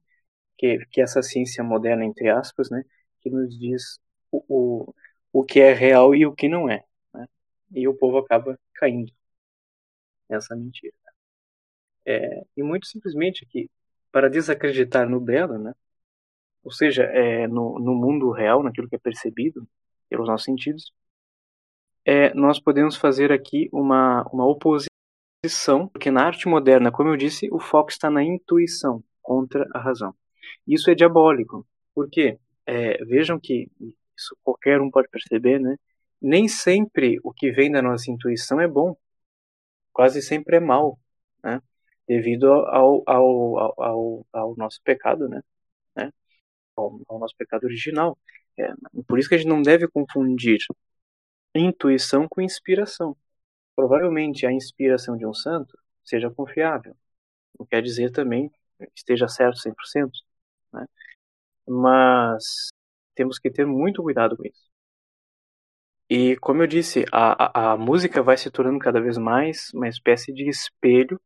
que, 0.57 0.79
que 0.91 1.01
essa 1.01 1.21
ciência 1.23 1.63
moderna, 1.63 2.05
entre 2.05 2.29
aspas, 2.29 2.69
né, 2.69 2.83
que 3.21 3.29
nos 3.29 3.57
diz 3.57 3.99
o, 4.31 4.43
o, 4.49 4.95
o 5.33 5.43
que 5.45 5.59
é 5.61 5.73
real 5.73 6.15
e 6.15 6.25
o 6.25 6.35
que 6.35 6.49
não 6.49 6.69
é, 6.69 6.83
né? 7.13 7.27
E 7.73 7.87
o 7.87 7.93
povo 7.95 8.17
acaba 8.19 8.59
caindo 8.75 9.11
nessa 10.31 10.55
mentira. 10.55 10.93
É, 12.05 12.43
e 12.57 12.63
muito 12.63 12.87
simplesmente 12.87 13.45
que 13.45 13.69
para 14.11 14.29
desacreditar 14.29 15.07
no 15.09 15.19
belo, 15.19 15.57
né? 15.57 15.73
Ou 16.63 16.71
seja, 16.71 17.03
é, 17.03 17.47
no, 17.47 17.79
no 17.79 17.95
mundo 17.95 18.31
real, 18.31 18.63
naquilo 18.63 18.87
que 18.89 18.95
é 18.95 18.99
percebido 18.99 19.67
pelos 20.09 20.27
nossos 20.27 20.45
sentidos, 20.45 20.93
é, 22.05 22.33
nós 22.33 22.59
podemos 22.59 22.95
fazer 22.95 23.31
aqui 23.31 23.69
uma, 23.71 24.23
uma 24.31 24.45
oposição, 24.47 25.87
porque 25.91 26.11
na 26.11 26.25
arte 26.25 26.47
moderna, 26.47 26.91
como 26.91 27.09
eu 27.09 27.17
disse, 27.17 27.47
o 27.51 27.59
foco 27.59 27.91
está 27.91 28.09
na 28.09 28.23
intuição 28.23 29.03
contra 29.21 29.67
a 29.73 29.79
razão. 29.79 30.13
Isso 30.67 30.89
é 30.91 30.95
diabólico, 30.95 31.65
porque 31.95 32.39
é, 32.65 33.03
vejam 33.05 33.39
que 33.39 33.69
isso 34.17 34.35
qualquer 34.43 34.81
um 34.81 34.91
pode 34.91 35.07
perceber, 35.09 35.59
né? 35.59 35.77
Nem 36.21 36.47
sempre 36.47 37.19
o 37.23 37.33
que 37.33 37.51
vem 37.51 37.71
da 37.71 37.81
nossa 37.81 38.11
intuição 38.11 38.59
é 38.61 38.67
bom, 38.67 38.95
quase 39.93 40.21
sempre 40.21 40.57
é 40.57 40.59
mal, 40.59 40.99
né? 41.43 41.61
Devido 42.07 42.51
ao, 42.51 43.03
ao, 43.07 43.59
ao, 43.81 44.27
ao, 44.33 44.55
nosso 44.55 44.81
pecado, 44.83 45.29
né? 45.29 45.41
né? 45.95 46.11
Ao, 46.75 46.99
ao 47.07 47.19
nosso 47.19 47.35
pecado 47.37 47.65
original. 47.65 48.17
É, 48.57 48.73
por 49.07 49.19
isso 49.19 49.29
que 49.29 49.35
a 49.35 49.37
gente 49.37 49.47
não 49.47 49.61
deve 49.61 49.87
confundir 49.87 50.59
intuição 51.55 52.27
com 52.29 52.41
inspiração. 52.41 53.15
Provavelmente 53.75 54.45
a 54.45 54.51
inspiração 54.51 55.17
de 55.17 55.25
um 55.25 55.33
santo 55.33 55.77
seja 56.03 56.29
confiável. 56.31 56.95
Não 57.59 57.65
quer 57.65 57.81
dizer 57.81 58.11
também 58.11 58.49
que 58.49 58.87
esteja 58.95 59.27
certo 59.27 59.59
100%, 59.59 60.11
né? 60.73 60.85
Mas 61.67 62.69
temos 63.15 63.39
que 63.39 63.51
ter 63.51 63.65
muito 63.65 64.03
cuidado 64.03 64.37
com 64.37 64.45
isso. 64.45 64.70
E 66.13 66.35
como 66.37 66.61
eu 66.61 66.67
disse, 66.67 67.05
a, 67.09 67.69
a, 67.69 67.71
a 67.71 67.77
música 67.77 68.21
vai 68.21 68.35
se 68.35 68.51
tornando 68.51 68.79
cada 68.79 68.99
vez 68.99 69.17
mais 69.17 69.71
uma 69.73 69.87
espécie 69.87 70.33
de 70.33 70.49
espelho 70.49 71.17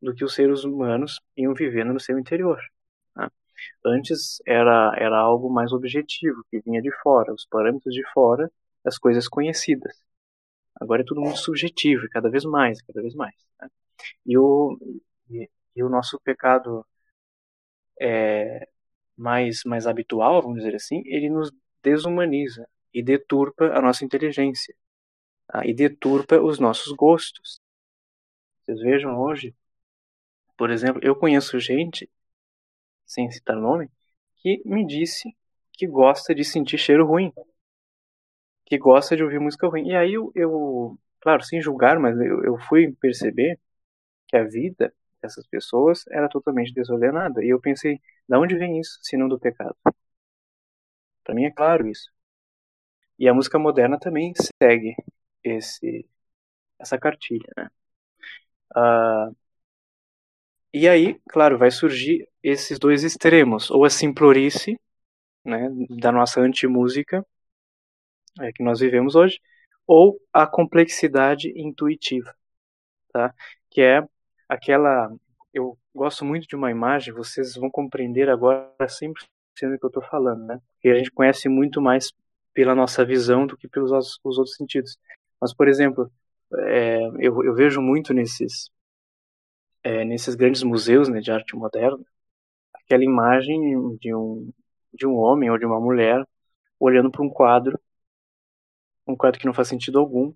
do 0.00 0.14
que 0.14 0.24
os 0.24 0.34
seres 0.34 0.62
humanos 0.62 1.20
iam 1.36 1.52
vivendo 1.52 1.92
no 1.92 1.98
seu 1.98 2.16
interior. 2.16 2.60
Né? 3.16 3.28
Antes 3.84 4.40
era, 4.46 4.94
era 4.96 5.18
algo 5.18 5.50
mais 5.52 5.72
objetivo, 5.72 6.44
que 6.48 6.60
vinha 6.60 6.80
de 6.80 6.92
fora, 7.02 7.34
os 7.34 7.44
parâmetros 7.46 7.92
de 7.92 8.04
fora, 8.12 8.48
as 8.84 8.96
coisas 8.96 9.26
conhecidas. 9.26 9.92
Agora 10.80 11.02
é 11.02 11.04
tudo 11.04 11.20
muito 11.20 11.38
subjetivo, 11.40 12.08
cada 12.10 12.30
vez 12.30 12.44
mais, 12.44 12.80
cada 12.82 13.02
vez 13.02 13.16
mais. 13.16 13.34
Né? 13.60 13.68
E, 14.24 14.38
o, 14.38 14.78
e, 15.30 15.50
e, 15.74 15.82
o 15.82 15.88
nosso 15.88 16.20
pecado 16.20 16.86
é, 18.00 18.68
mais, 19.16 19.62
mais 19.66 19.86
habitual, 19.88 20.42
vamos 20.42 20.58
dizer 20.58 20.76
assim, 20.76 21.02
ele 21.06 21.28
nos 21.28 21.50
desumaniza 21.82 22.68
e 22.92 23.02
deturpa 23.02 23.66
a 23.66 23.80
nossa 23.80 24.04
inteligência 24.04 24.74
tá? 25.46 25.64
e 25.66 25.74
deturpa 25.74 26.40
os 26.40 26.58
nossos 26.58 26.92
gostos. 26.92 27.60
Vocês 28.60 28.80
vejam 28.80 29.18
hoje, 29.20 29.54
por 30.56 30.70
exemplo, 30.70 31.00
eu 31.02 31.16
conheço 31.16 31.58
gente, 31.58 32.08
sem 33.04 33.30
citar 33.30 33.56
nome, 33.56 33.90
que 34.36 34.62
me 34.64 34.86
disse 34.86 35.36
que 35.72 35.86
gosta 35.86 36.34
de 36.34 36.44
sentir 36.44 36.78
cheiro 36.78 37.06
ruim, 37.06 37.32
que 38.66 38.78
gosta 38.78 39.16
de 39.16 39.22
ouvir 39.24 39.40
música 39.40 39.66
ruim. 39.68 39.88
E 39.88 39.96
aí 39.96 40.14
eu, 40.14 40.32
eu 40.34 40.98
claro, 41.20 41.42
sem 41.42 41.60
julgar, 41.60 41.98
mas 41.98 42.16
eu, 42.18 42.44
eu 42.44 42.58
fui 42.68 42.92
perceber 43.00 43.58
que 44.28 44.36
a 44.36 44.44
vida 44.44 44.94
dessas 45.20 45.46
pessoas 45.46 46.04
era 46.08 46.28
totalmente 46.28 46.72
desordenada. 46.74 47.44
E 47.44 47.48
eu 47.50 47.60
pensei, 47.60 48.00
de 48.28 48.36
onde 48.36 48.56
vem 48.56 48.80
isso, 48.80 48.98
se 49.02 49.16
não 49.16 49.28
do 49.28 49.38
pecado? 49.38 49.76
Para 51.24 51.34
mim 51.34 51.44
é 51.44 51.50
claro 51.50 51.88
isso. 51.88 52.10
E 53.22 53.28
a 53.28 53.34
música 53.34 53.56
moderna 53.56 54.00
também 54.00 54.32
segue 54.60 54.96
esse 55.44 56.04
essa 56.78 56.98
cartilha, 56.98 57.48
né? 57.56 57.70
Uh, 58.76 59.36
e 60.74 60.88
aí, 60.88 61.20
claro, 61.28 61.56
vai 61.56 61.70
surgir 61.70 62.28
esses 62.42 62.78
dois 62.80 63.04
extremos, 63.04 63.70
ou 63.70 63.84
a 63.84 63.90
simplorice, 63.90 64.76
né, 65.44 65.68
da 66.00 66.10
nossa 66.10 66.40
antimúsica, 66.40 67.24
é, 68.40 68.52
que 68.52 68.64
nós 68.64 68.80
vivemos 68.80 69.14
hoje, 69.14 69.38
ou 69.86 70.20
a 70.32 70.44
complexidade 70.46 71.52
intuitiva, 71.56 72.34
tá? 73.12 73.34
Que 73.70 73.82
é 73.82 74.02
aquela, 74.48 75.14
eu 75.54 75.78
gosto 75.94 76.24
muito 76.24 76.48
de 76.48 76.56
uma 76.56 76.72
imagem, 76.72 77.14
vocês 77.14 77.54
vão 77.54 77.70
compreender 77.70 78.28
agora 78.28 78.74
100% 78.88 79.72
do 79.72 79.78
que 79.78 79.84
eu 79.86 79.88
estou 79.88 80.02
falando, 80.02 80.44
né? 80.46 80.60
Porque 80.74 80.88
a 80.88 80.98
gente 80.98 81.12
conhece 81.12 81.48
muito 81.48 81.80
mais 81.80 82.12
pela 82.54 82.74
nossa 82.74 83.04
visão 83.04 83.46
do 83.46 83.56
que 83.56 83.68
pelos 83.68 83.90
os 84.24 84.38
outros 84.38 84.56
sentidos. 84.56 84.98
Mas, 85.40 85.54
por 85.54 85.68
exemplo, 85.68 86.10
é, 86.68 87.00
eu, 87.18 87.44
eu 87.44 87.54
vejo 87.54 87.80
muito 87.80 88.12
nesses 88.14 88.70
é, 89.82 90.04
nesses 90.04 90.34
grandes 90.34 90.62
museus 90.62 91.08
né, 91.08 91.20
de 91.20 91.30
arte 91.30 91.56
moderna, 91.56 92.04
aquela 92.74 93.04
imagem 93.04 93.96
de 93.98 94.14
um, 94.14 94.52
de 94.92 95.06
um 95.06 95.16
homem 95.16 95.50
ou 95.50 95.58
de 95.58 95.66
uma 95.66 95.80
mulher 95.80 96.24
olhando 96.78 97.10
para 97.10 97.22
um 97.22 97.30
quadro, 97.30 97.78
um 99.06 99.16
quadro 99.16 99.40
que 99.40 99.46
não 99.46 99.54
faz 99.54 99.68
sentido 99.68 99.98
algum, 99.98 100.32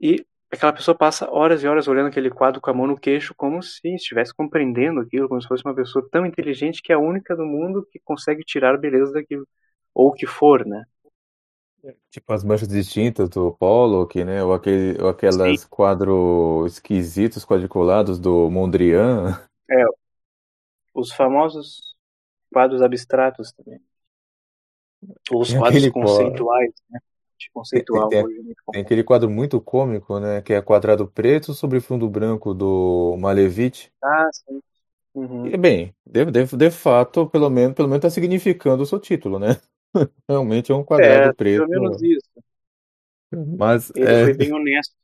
e 0.00 0.24
aquela 0.50 0.72
pessoa 0.72 0.96
passa 0.96 1.30
horas 1.30 1.62
e 1.62 1.66
horas 1.68 1.88
olhando 1.88 2.08
aquele 2.08 2.30
quadro 2.30 2.60
com 2.60 2.70
a 2.70 2.74
mão 2.74 2.86
no 2.86 2.98
queixo, 2.98 3.34
como 3.36 3.62
se 3.62 3.94
estivesse 3.94 4.34
compreendendo 4.34 5.00
aquilo, 5.00 5.28
como 5.28 5.40
se 5.40 5.48
fosse 5.48 5.64
uma 5.64 5.74
pessoa 5.74 6.06
tão 6.10 6.26
inteligente 6.26 6.82
que 6.82 6.92
é 6.92 6.96
a 6.96 6.98
única 6.98 7.36
do 7.36 7.44
mundo 7.44 7.86
que 7.90 7.98
consegue 8.00 8.44
tirar 8.44 8.78
beleza 8.78 9.12
daquilo, 9.12 9.46
ou 9.94 10.08
o 10.08 10.12
que 10.12 10.26
for, 10.26 10.66
né? 10.66 10.84
Tipo 12.10 12.32
as 12.32 12.44
manchas 12.44 12.68
distintas 12.68 13.28
do 13.28 13.52
Pollock, 13.52 14.24
né? 14.24 14.42
Ou, 14.42 14.52
aquele, 14.54 15.00
ou 15.02 15.08
aquelas 15.08 15.60
Sim. 15.60 15.68
quadros 15.68 16.72
esquisitos 16.74 17.44
quadriculados 17.44 18.18
do 18.18 18.50
Mondrian. 18.50 19.40
É, 19.68 19.84
os 20.94 21.10
famosos 21.10 21.96
quadros 22.52 22.80
abstratos 22.80 23.52
também. 23.52 23.80
Os 25.32 25.48
tem 25.48 25.58
quadros 25.58 25.88
conceituais, 25.88 26.72
né? 26.88 27.00
De 27.38 27.50
conceitual 27.52 28.08
tem, 28.08 28.24
tem, 28.24 28.50
é 28.50 28.72
tem 28.72 28.82
aquele 28.82 29.04
quadro 29.04 29.28
muito 29.28 29.60
cômico, 29.60 30.18
né? 30.18 30.40
Que 30.40 30.54
é 30.54 30.62
quadrado 30.62 31.06
preto 31.06 31.52
sobre 31.52 31.80
fundo 31.80 32.08
branco 32.08 32.54
do 32.54 33.16
Malevich. 33.18 33.90
Ah, 34.02 34.28
sim. 34.32 34.62
Uhum. 35.14 35.46
E, 35.46 35.56
bem, 35.56 35.94
de, 36.04 36.24
de, 36.26 36.56
de 36.56 36.70
fato, 36.70 37.26
pelo 37.28 37.50
menos, 37.50 37.74
pelo 37.74 37.88
menos 37.88 38.02
tá 38.02 38.10
significando 38.10 38.82
o 38.82 38.86
seu 38.86 38.98
título, 39.00 39.38
né? 39.38 39.60
Realmente 40.28 40.72
é 40.72 40.74
um 40.74 40.84
quadrado 40.84 41.30
é, 41.30 41.32
preto. 41.32 41.66
Pelo 41.66 41.82
menos 41.82 42.02
isso. 42.02 42.30
Mas 43.58 43.90
ele 43.94 44.06
é... 44.06 44.24
foi 44.24 44.34
bem 44.38 44.52
honesto. 44.52 44.94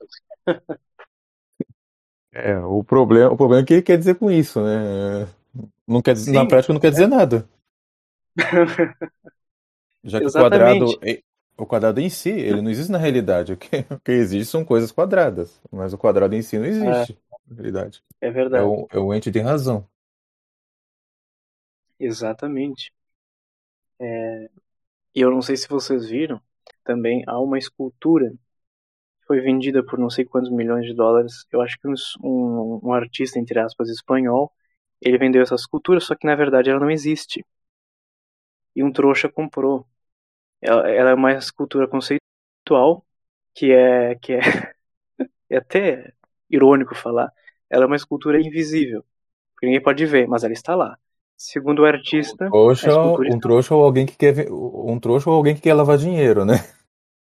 é, 2.33 2.59
o 2.59 2.83
problema, 2.85 3.33
o 3.33 3.37
problema 3.37 3.63
é 3.63 3.67
que 3.67 3.75
ele 3.75 3.83
quer 3.83 3.99
dizer 3.99 4.15
com 4.17 4.31
isso, 4.31 4.63
né? 4.63 5.29
Não 5.87 6.01
quer, 6.01 6.17
na 6.29 6.47
prática 6.47 6.73
não 6.73 6.81
quer 6.81 6.91
dizer 6.91 7.07
nada. 7.07 7.49
Já 10.05 10.19
que 10.19 10.27
o 10.27 10.33
quadrado, 10.33 10.87
o 11.57 11.67
quadrado 11.67 12.01
em 12.01 12.09
si, 12.09 12.31
ele 12.31 12.61
não 12.61 12.71
existe 12.71 12.91
na 12.91 12.99
realidade. 12.99 13.53
O 13.53 13.57
que, 13.57 13.69
o 13.91 14.01
que 14.01 14.13
existe 14.13 14.51
são 14.51 14.65
coisas 14.65 14.91
quadradas, 14.91 15.61
mas 15.71 15.93
o 15.93 15.99
quadrado 15.99 16.35
em 16.35 16.43
si 16.43 16.59
não 16.59 16.67
existe 16.67 17.13
é. 17.13 17.17
na 17.49 17.55
realidade. 17.55 18.03
É 18.21 18.31
verdade. 18.31 18.65
É 18.65 18.67
o, 18.67 18.89
é 18.91 18.99
o 18.99 19.15
ente 19.15 19.31
de 19.31 19.39
razão. 19.39 19.87
Exatamente. 22.01 22.93
É, 24.01 24.51
e 25.15 25.21
eu 25.21 25.31
não 25.31 25.43
sei 25.43 25.57
se 25.57 25.69
vocês 25.69 26.09
viram, 26.09 26.41
também 26.85 27.23
há 27.27 27.39
uma 27.41 27.59
escultura 27.59 28.31
que 28.31 29.27
foi 29.27 29.41
vendida 29.41 29.85
por 29.85 29.99
não 29.99 30.11
sei 30.11 30.25
quantos 30.25 30.51
milhões 30.51 30.87
de 30.87 30.95
dólares. 30.95 31.47
Eu 31.53 31.61
acho 31.63 31.79
que 31.81 31.89
um, 31.89 32.81
um 32.85 32.93
artista, 32.93 33.39
entre 33.39 33.59
aspas, 33.61 33.89
espanhol, 33.91 34.53
ele 35.01 35.19
vendeu 35.19 35.43
essa 35.43 35.55
escultura, 35.57 36.01
só 36.01 36.15
que 36.17 36.27
na 36.27 36.35
verdade 36.37 36.71
ela 36.71 36.81
não 36.81 36.91
existe. 36.91 37.45
E 38.75 38.83
um 38.83 38.93
trouxa 38.93 39.29
comprou. 39.31 39.87
Ela, 40.61 40.91
ela 40.91 41.11
é 41.11 41.15
uma 41.15 41.33
escultura 41.35 41.89
conceitual, 41.89 43.07
que 43.55 43.73
é, 43.73 44.17
que 44.17 44.35
é, 44.35 44.41
é 45.51 45.57
até 45.59 46.15
irônico 46.51 46.95
falar. 46.95 47.33
Ela 47.71 47.85
é 47.85 47.87
uma 47.87 47.97
escultura 47.97 48.41
invisível, 48.41 49.05
que 49.59 49.67
ninguém 49.67 49.83
pode 49.83 50.07
ver, 50.07 50.29
mas 50.29 50.45
ela 50.45 50.53
está 50.53 50.75
lá. 50.77 50.99
Segundo 51.37 51.83
o 51.83 51.85
artista, 51.85 52.47
um 52.47 52.51
trouxa, 52.51 53.03
um 53.03 53.41
trouxa 53.41 53.75
ou 53.75 53.85
alguém 53.85 54.07
que 54.07 54.17
quer 54.17 54.49
um 54.51 54.99
trouxa 54.99 55.29
ou 55.29 55.37
alguém 55.37 55.55
que 55.55 55.61
quer 55.61 55.75
lavar 55.75 55.99
dinheiro, 55.99 56.45
né? 56.45 56.55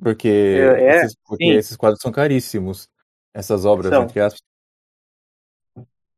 Porque, 0.02 0.30
é, 0.30 0.84
é 0.84 0.96
esses, 0.96 1.16
porque 1.28 1.44
esses 1.44 1.76
quadros 1.76 2.02
são 2.02 2.10
caríssimos. 2.10 2.88
Essas 3.34 3.66
obras, 3.66 3.90
são. 3.90 4.04
entre 4.04 4.22
aspas. 4.22 4.42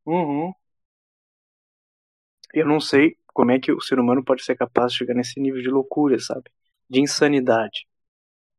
Uhum. 0.05 0.53
Eu 2.53 2.67
não 2.67 2.79
sei 2.79 3.17
como 3.33 3.51
é 3.51 3.59
que 3.59 3.71
o 3.71 3.81
ser 3.81 3.99
humano 3.99 4.23
pode 4.23 4.43
ser 4.43 4.55
capaz 4.55 4.91
de 4.91 4.99
chegar 4.99 5.13
nesse 5.13 5.39
nível 5.39 5.61
de 5.61 5.69
loucura, 5.69 6.19
sabe? 6.19 6.43
De 6.89 6.99
insanidade. 6.99 7.87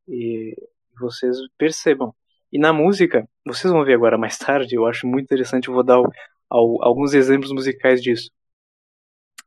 E 0.08 0.56
vocês 0.98 1.36
percebam. 1.56 2.14
E 2.50 2.58
na 2.58 2.72
música, 2.72 3.28
vocês 3.46 3.72
vão 3.72 3.84
ver 3.84 3.94
agora 3.94 4.18
mais 4.18 4.36
tarde, 4.38 4.74
eu 4.74 4.86
acho 4.86 5.06
muito 5.06 5.24
interessante, 5.24 5.68
eu 5.68 5.74
vou 5.74 5.82
dar 5.82 6.02
alguns 6.48 7.14
exemplos 7.14 7.52
musicais 7.52 8.02
disso. 8.02 8.30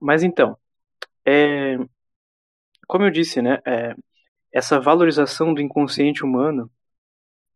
Mas 0.06 0.22
então, 0.22 0.56
é, 1.26 1.78
como 2.88 3.06
eu 3.06 3.12
disse, 3.12 3.42
né, 3.42 3.60
é, 3.66 3.96
essa 4.52 4.80
valorização 4.80 5.54
do 5.54 5.62
inconsciente 5.62 6.24
humano 6.24 6.72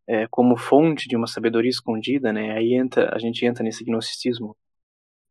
é, 0.06 0.26
como 0.28 0.56
fonte 0.56 1.08
de 1.08 1.16
uma 1.16 1.28
sabedoria 1.28 1.70
escondida, 1.70 2.32
né, 2.32 2.52
aí 2.52 2.74
entra, 2.74 3.14
a 3.14 3.18
gente 3.20 3.44
entra 3.46 3.62
nesse 3.62 3.84
gnosticismo 3.84 4.56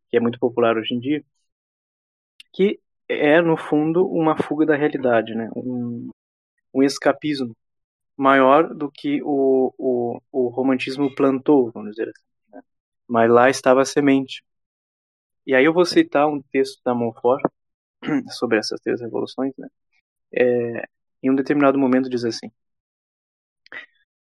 que 0.10 0.17
é 0.17 0.19
muito 0.21 0.39
popular 0.39 0.77
hoje 0.77 0.95
em 0.95 0.99
dia, 0.99 1.23
que 2.53 2.79
é 3.10 3.41
no 3.41 3.58
fundo 3.58 4.08
uma 4.08 4.38
fuga 4.41 4.65
da 4.65 4.75
realidade, 4.77 5.36
né, 5.36 5.49
um, 5.55 6.10
um 6.73 6.84
escapismo 6.84 7.53
maior 8.17 8.73
do 8.73 8.89
que 8.91 9.21
o, 9.23 9.73
o, 9.77 10.21
o 10.32 10.47
romantismo 10.49 11.13
plantou, 11.15 11.71
vamos 11.71 11.91
dizer 11.91 12.10
assim. 12.10 12.25
Né? 12.53 12.62
Mas 13.08 13.29
lá 13.29 13.49
estava 13.49 13.82
a 13.82 13.86
semente. 13.86 14.43
E 15.49 15.55
aí 15.55 15.65
eu 15.65 15.73
vou 15.73 15.83
citar 15.83 16.27
um 16.27 16.39
texto 16.43 16.79
da 16.85 16.93
Monfort 16.93 17.41
sobre 18.38 18.59
essas 18.59 18.79
três 18.81 19.01
revoluções, 19.01 19.51
né? 19.57 19.67
É, 20.31 20.83
em 21.23 21.31
um 21.31 21.35
determinado 21.35 21.79
momento 21.79 22.07
diz 22.07 22.23
assim: 22.23 22.51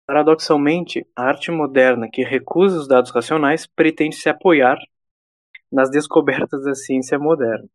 Paradoxalmente, 0.04 1.06
a 1.16 1.22
arte 1.24 1.50
moderna 1.50 2.06
que 2.12 2.22
recusa 2.22 2.78
os 2.78 2.86
dados 2.86 3.10
racionais 3.12 3.66
pretende 3.66 4.16
se 4.16 4.28
apoiar 4.28 4.76
nas 5.72 5.90
descobertas 5.90 6.64
da 6.64 6.74
ciência 6.74 7.18
moderna. 7.18 7.68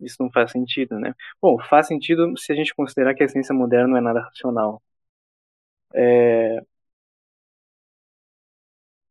Isso 0.00 0.16
não 0.20 0.30
faz 0.30 0.52
sentido, 0.52 0.98
né? 0.98 1.14
Bom, 1.42 1.58
faz 1.68 1.86
sentido 1.88 2.36
se 2.38 2.52
a 2.52 2.54
gente 2.56 2.74
considerar 2.74 3.14
que 3.14 3.24
a 3.24 3.28
ciência 3.28 3.54
moderna 3.54 3.88
não 3.88 3.96
é 3.96 4.00
nada 4.00 4.20
racional. 4.20 4.80
É... 5.94 6.60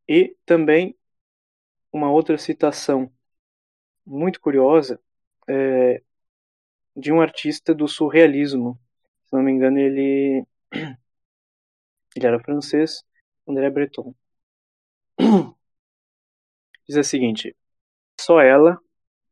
E 0.08 0.36
também 0.44 0.96
uma 1.92 2.10
outra 2.10 2.38
citação 2.38 3.10
muito 4.08 4.40
curiosa 4.40 5.00
é, 5.48 6.02
de 6.96 7.12
um 7.12 7.20
artista 7.20 7.74
do 7.74 7.86
surrealismo. 7.86 8.78
Se 9.26 9.34
não 9.34 9.42
me 9.42 9.52
engano, 9.52 9.78
ele, 9.78 10.46
ele 12.16 12.26
era 12.26 12.40
francês, 12.40 13.04
André 13.46 13.70
Breton. 13.70 14.14
Diz 16.88 16.96
a 16.96 17.02
seguinte: 17.02 17.54
só 18.20 18.40
ela, 18.40 18.80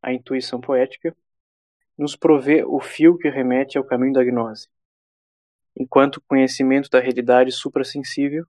a 0.02 0.12
intuição 0.12 0.60
poética, 0.60 1.16
nos 1.96 2.14
provê 2.14 2.62
o 2.64 2.80
fio 2.80 3.16
que 3.16 3.30
remete 3.30 3.78
ao 3.78 3.84
caminho 3.84 4.12
da 4.12 4.22
gnose, 4.22 4.68
enquanto 5.74 6.16
o 6.18 6.22
conhecimento 6.22 6.90
da 6.90 7.00
realidade 7.00 7.50
suprassensível 7.50 8.46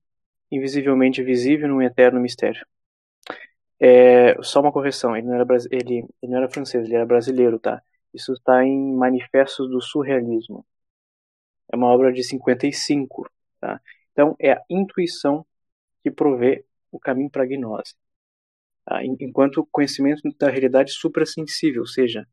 invisivelmente 0.51 1.21
visível 1.23 1.67
num 1.67 1.81
eterno 1.81 2.19
mistério. 2.19 2.65
É, 3.79 4.41
só 4.41 4.61
uma 4.61 4.71
correção, 4.71 5.15
ele 5.15 5.27
não, 5.27 5.35
era, 5.35 5.45
ele, 5.71 6.05
ele 6.21 6.31
não 6.31 6.37
era 6.37 6.49
francês, 6.49 6.85
ele 6.85 6.95
era 6.95 7.05
brasileiro, 7.05 7.59
tá? 7.59 7.81
Isso 8.13 8.33
está 8.33 8.63
em 8.65 8.95
Manifestos 8.95 9.69
do 9.69 9.81
Surrealismo. 9.81 10.65
É 11.71 11.75
uma 11.75 11.87
obra 11.87 12.11
de 12.11 12.23
55, 12.23 13.29
tá? 13.59 13.79
Então, 14.11 14.35
é 14.39 14.53
a 14.53 14.61
intuição 14.69 15.45
que 16.03 16.09
provê 16.11 16.65
o 16.91 16.99
caminho 16.99 17.29
para 17.29 17.43
a 17.43 17.45
gnose. 17.45 17.95
Tá? 18.85 19.03
Enquanto 19.03 19.67
conhecimento 19.71 20.21
da 20.39 20.49
realidade 20.49 20.91
suprassensível, 20.91 21.81
ou 21.81 21.87
seja, 21.87 22.27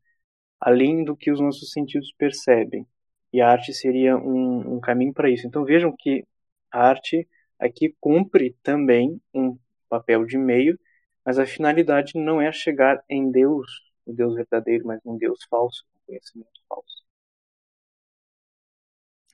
além 0.59 1.03
do 1.03 1.15
que 1.15 1.31
os 1.31 1.39
nossos 1.39 1.71
sentidos 1.71 2.13
percebem. 2.17 2.87
E 3.33 3.41
a 3.41 3.49
arte 3.49 3.73
seria 3.73 4.17
um, 4.17 4.75
um 4.75 4.79
caminho 4.79 5.13
para 5.13 5.29
isso. 5.29 5.45
Então 5.47 5.65
vejam 5.65 5.93
que 5.97 6.25
a 6.71 6.87
arte 6.87 7.27
aqui 7.59 7.95
cumpre 7.99 8.55
também 8.63 9.21
um 9.33 9.57
papel 9.89 10.25
de 10.25 10.37
meio, 10.37 10.79
mas 11.25 11.39
a 11.39 11.45
finalidade 11.45 12.13
não 12.15 12.41
é 12.41 12.51
chegar 12.51 13.03
em 13.09 13.31
Deus, 13.31 13.67
o 14.05 14.13
Deus 14.13 14.35
verdadeiro, 14.35 14.85
mas 14.87 15.01
um 15.05 15.17
Deus 15.17 15.39
falso, 15.49 15.85
um 15.95 15.99
conhecimento 16.07 16.61
falso. 16.69 17.03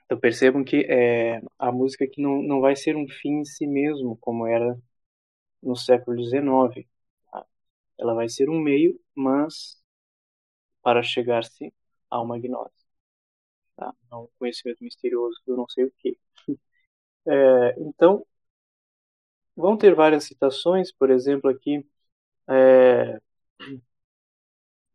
Então 0.05 0.19
percebam 0.19 0.63
que 0.63 0.85
é, 0.89 1.41
a 1.57 1.71
música 1.71 2.03
aqui 2.05 2.21
não, 2.21 2.41
não 2.43 2.59
vai 2.61 2.75
ser 2.75 2.95
um 2.97 3.07
fim 3.07 3.39
em 3.39 3.45
si 3.45 3.65
mesmo, 3.65 4.17
como 4.17 4.45
era 4.45 4.77
no 5.63 5.75
século 5.75 6.17
XIX. 6.17 6.87
Tá? 7.31 7.45
Ela 7.99 8.13
vai 8.15 8.29
ser 8.29 8.49
um 8.49 8.59
meio, 8.61 8.99
mas 9.15 9.77
para 10.81 11.01
chegar-se 11.03 11.73
a 12.09 12.21
uma 12.21 12.37
gnose. 12.39 12.71
Tá? 13.75 13.93
A 14.09 14.19
um 14.19 14.27
conhecimento 14.39 14.83
misterioso 14.83 15.39
que 15.43 15.51
eu 15.51 15.57
não 15.57 15.67
sei 15.69 15.85
o 15.85 15.91
que. 15.97 16.17
É, 17.27 17.75
então, 17.79 18.25
vão 19.55 19.77
ter 19.77 19.95
várias 19.95 20.25
citações, 20.25 20.91
por 20.91 21.09
exemplo, 21.09 21.49
aqui 21.49 21.85
é, 22.49 23.19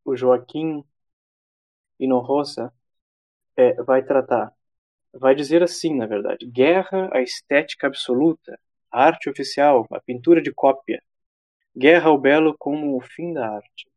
o 0.05 0.16
Joaquim 0.16 0.83
Inorrosa 1.99 2.73
é, 3.57 3.75
vai 3.83 4.03
tratar, 4.05 4.53
vai 5.12 5.35
dizer 5.35 5.62
assim, 5.62 5.97
na 5.97 6.07
verdade, 6.07 6.47
guerra, 6.47 7.11
a 7.12 7.23
estética 7.23 7.87
absoluta, 7.87 8.59
a 8.92 9.05
arte 9.05 9.31
oficial, 9.31 9.87
a 9.92 10.01
pintura 10.01 10.42
de 10.42 10.53
cópia, 10.53 11.03
guerra 11.77 12.09
ao 12.11 12.19
belo 12.19 12.57
como 12.59 12.97
o 12.97 13.01
fim 13.01 13.33
da 13.35 13.49
arte. 13.57 13.88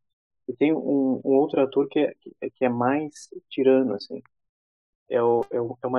E 0.48 0.54
tem 0.54 0.72
um, 0.74 1.20
um 1.24 1.36
outro 1.36 1.62
ator 1.62 1.88
que 1.88 2.00
é, 2.00 2.14
que 2.54 2.64
é 2.64 2.68
mais 2.68 3.30
tirano, 3.50 3.94
assim. 3.94 4.22
É 5.08 5.22
o, 5.22 5.44
é 5.50 5.60
o, 5.60 5.78
é 5.82 5.88
o. 5.88 5.98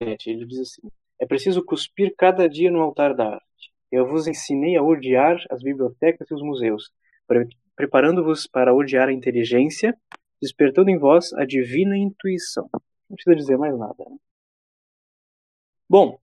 Ele 0.00 0.46
diz 0.46 0.60
assim: 0.60 0.82
É 1.20 1.26
preciso 1.26 1.64
cuspir 1.64 2.14
cada 2.16 2.48
dia 2.48 2.70
no 2.70 2.80
altar 2.82 3.14
da 3.14 3.34
arte. 3.36 3.47
Eu 3.90 4.06
vos 4.06 4.26
ensinei 4.26 4.76
a 4.76 4.82
odiar 4.82 5.38
as 5.50 5.62
bibliotecas 5.62 6.30
e 6.30 6.34
os 6.34 6.42
museus, 6.42 6.92
preparando-vos 7.74 8.46
para 8.46 8.74
odiar 8.74 9.08
a 9.08 9.12
inteligência, 9.12 9.96
despertando 10.40 10.90
em 10.90 10.98
vós 10.98 11.32
a 11.34 11.44
divina 11.44 11.96
intuição. 11.96 12.68
Não 13.08 13.16
precisa 13.16 13.36
dizer 13.36 13.56
mais 13.56 13.76
nada. 13.78 14.04
Né? 14.04 14.16
Bom, 15.88 16.18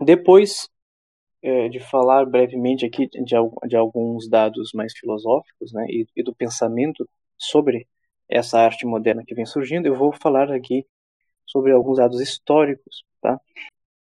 depois 0.00 0.68
é, 1.42 1.68
de 1.68 1.80
falar 1.80 2.24
brevemente 2.24 2.86
aqui 2.86 3.06
de, 3.08 3.22
de, 3.66 3.76
alguns 3.76 4.28
dados 4.28 4.72
mais 4.72 4.96
filosóficos 4.96 5.72
né, 5.72 5.84
e, 5.88 6.06
e, 6.16 6.22
do 6.22 6.34
pensamento 6.34 7.08
sobre 7.36 7.86
essa 8.28 8.58
arte 8.58 8.86
moderna 8.86 9.24
que 9.26 9.34
vem 9.34 9.44
surgindo, 9.44 9.86
eu 9.86 9.94
vou 9.94 10.12
falar 10.12 10.50
aqui 10.50 10.86
sobre 11.46 11.72
alguns 11.72 11.98
dados 11.98 12.20
históricos. 12.20 13.04
Tá? 13.20 13.38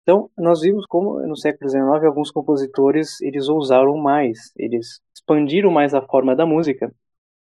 Então, 0.08 0.32
nós 0.38 0.62
vimos 0.62 0.86
como 0.86 1.20
no 1.28 1.36
século 1.36 1.70
XIX 1.70 2.08
alguns 2.08 2.32
compositores 2.32 3.20
eles 3.20 3.50
ousaram 3.50 3.98
mais, 3.98 4.54
eles 4.56 5.02
expandiram 5.13 5.70
mais 5.70 5.93
a 5.93 6.02
forma 6.02 6.34
da 6.34 6.46
música. 6.46 6.96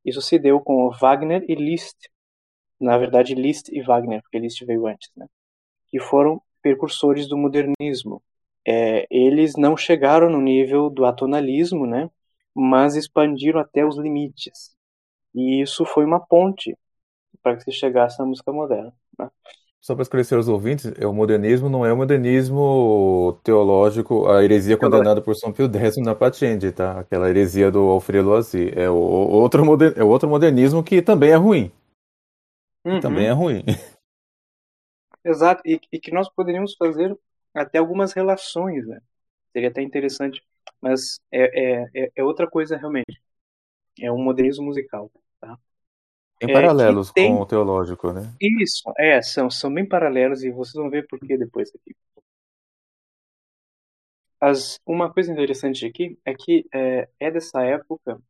Isso 0.05 0.21
se 0.21 0.41
deu 0.41 0.61
com 0.61 0.91
Wagner 0.91 1.45
e 1.49 1.55
Liszt. 1.55 2.09
Na 2.81 2.99
verdade, 2.99 3.35
Liszt 3.35 3.69
e 3.71 3.81
Wagner, 3.83 4.23
porque 4.23 4.41
Liszt 4.41 4.65
veio 4.67 4.89
antes, 4.89 5.09
né? 5.17 5.27
que 5.87 6.01
foram 6.01 6.43
precursores 6.61 7.29
do 7.29 7.37
modernismo 7.39 8.21
é, 8.67 9.07
eles 9.11 9.55
não 9.57 9.77
chegaram 9.77 10.29
no 10.29 10.41
nível 10.41 10.91
do 10.91 11.07
atonalismo, 11.07 11.87
né? 11.87 12.11
Mas 12.55 12.97
expandiram 12.97 13.61
até 13.61 13.85
os 13.85 13.97
limites. 13.97 14.77
E 15.35 15.63
isso 15.63 15.85
foi 15.87 16.05
uma 16.05 16.21
ponte 16.21 16.77
para 17.43 17.57
que 17.57 17.65
se 17.65 17.73
chegasse 17.73 18.21
à 18.21 18.27
música 18.27 18.53
moderna. 18.53 18.93
Né? 19.19 19.31
Só 19.89 19.95
para 19.95 20.03
esclarecer 20.03 20.39
os 20.39 20.49
ouvintes, 20.49 20.85
o 21.03 21.15
modernismo 21.15 21.71
não 21.71 21.87
é 21.87 21.91
o 21.91 21.97
modernismo 21.97 23.41
teológico, 23.43 24.29
a 24.29 24.45
heresia 24.45 24.77
condenada 24.77 25.23
por 25.23 25.35
São 25.35 25.51
Pio 25.51 25.65
X 25.65 25.97
na 25.97 26.15
Patente, 26.15 26.71
tá? 26.71 27.01
Aquela 27.01 27.31
heresia 27.31 27.71
do 27.71 27.79
Alfredo 27.89 28.29
Loisy. 28.29 28.71
É 28.77 28.91
o, 28.91 28.95
outro, 28.95 29.65
moder, 29.65 29.95
é 29.97 30.05
outro 30.05 30.29
modernismo 30.29 30.85
que 30.85 31.01
também 31.01 31.31
é 31.31 31.37
ruim. 31.37 31.73
Uhum. 32.85 33.01
Também 33.01 33.29
é 33.29 33.31
ruim. 33.31 33.65
Exato, 35.25 35.63
e, 35.65 35.81
e 35.91 35.99
que 35.99 36.13
nós 36.13 36.29
poderíamos 36.29 36.77
fazer 36.77 37.19
até 37.55 37.79
algumas 37.79 38.13
relações, 38.13 38.87
né? 38.87 39.01
Seria 39.55 39.71
até 39.71 39.81
interessante, 39.81 40.43
mas 40.83 41.19
é, 41.33 41.45
é, 41.45 41.91
é, 41.95 42.13
é 42.15 42.23
outra 42.23 42.47
coisa 42.47 42.77
realmente. 42.77 43.19
É 43.99 44.13
um 44.13 44.23
modernismo 44.23 44.67
musical? 44.67 45.11
Tem 46.39 46.53
paralelos 46.53 47.11
é, 47.11 47.13
tem... 47.15 47.35
com 47.35 47.43
o 47.43 47.47
teológico, 47.47 48.13
né? 48.13 48.33
Isso, 48.41 48.83
é, 48.97 49.21
são, 49.21 49.51
são 49.51 49.73
bem 49.73 49.87
paralelos 49.87 50.43
e 50.45 50.51
vocês 50.51 50.75
vão 50.75 50.89
ver 50.89 51.07
por 51.09 51.19
que 51.19 51.37
depois 51.37 51.71
aqui. 51.75 51.97
As, 54.41 54.79
uma 54.87 55.13
coisa 55.13 55.33
interessante 55.33 55.85
aqui 55.85 56.17
é 56.25 56.33
que 56.33 56.65
é, 56.73 57.09
é 57.19 57.31
dessa 57.31 57.63
época 57.65 58.21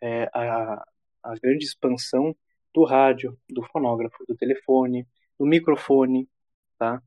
é, 0.00 0.24
a, 0.34 0.84
a 1.22 1.34
grande 1.40 1.64
expansão 1.64 2.34
do 2.74 2.84
rádio, 2.84 3.38
do 3.48 3.62
fonógrafo, 3.62 4.24
do 4.26 4.36
telefone, 4.36 5.06
do 5.38 5.46
microfone, 5.46 6.28
tá? 6.76 7.00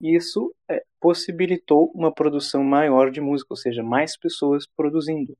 Isso 0.00 0.54
é, 0.68 0.82
possibilitou 1.00 1.90
uma 1.94 2.12
produção 2.12 2.62
maior 2.64 3.10
de 3.10 3.20
música, 3.20 3.48
ou 3.50 3.56
seja, 3.56 3.82
mais 3.82 4.16
pessoas 4.16 4.66
produzindo. 4.76 5.36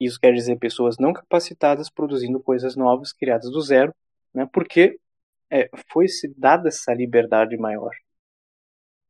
Isso 0.00 0.20
quer 0.20 0.32
dizer 0.34 0.58
pessoas 0.58 0.96
não 0.98 1.12
capacitadas 1.12 1.90
produzindo 1.90 2.40
coisas 2.40 2.76
novas, 2.76 3.12
criadas 3.12 3.50
do 3.50 3.60
zero, 3.60 3.94
né, 4.34 4.46
porque 4.52 4.98
é, 5.50 5.70
foi-se 5.92 6.32
dada 6.36 6.68
essa 6.68 6.92
liberdade 6.94 7.56
maior. 7.56 7.92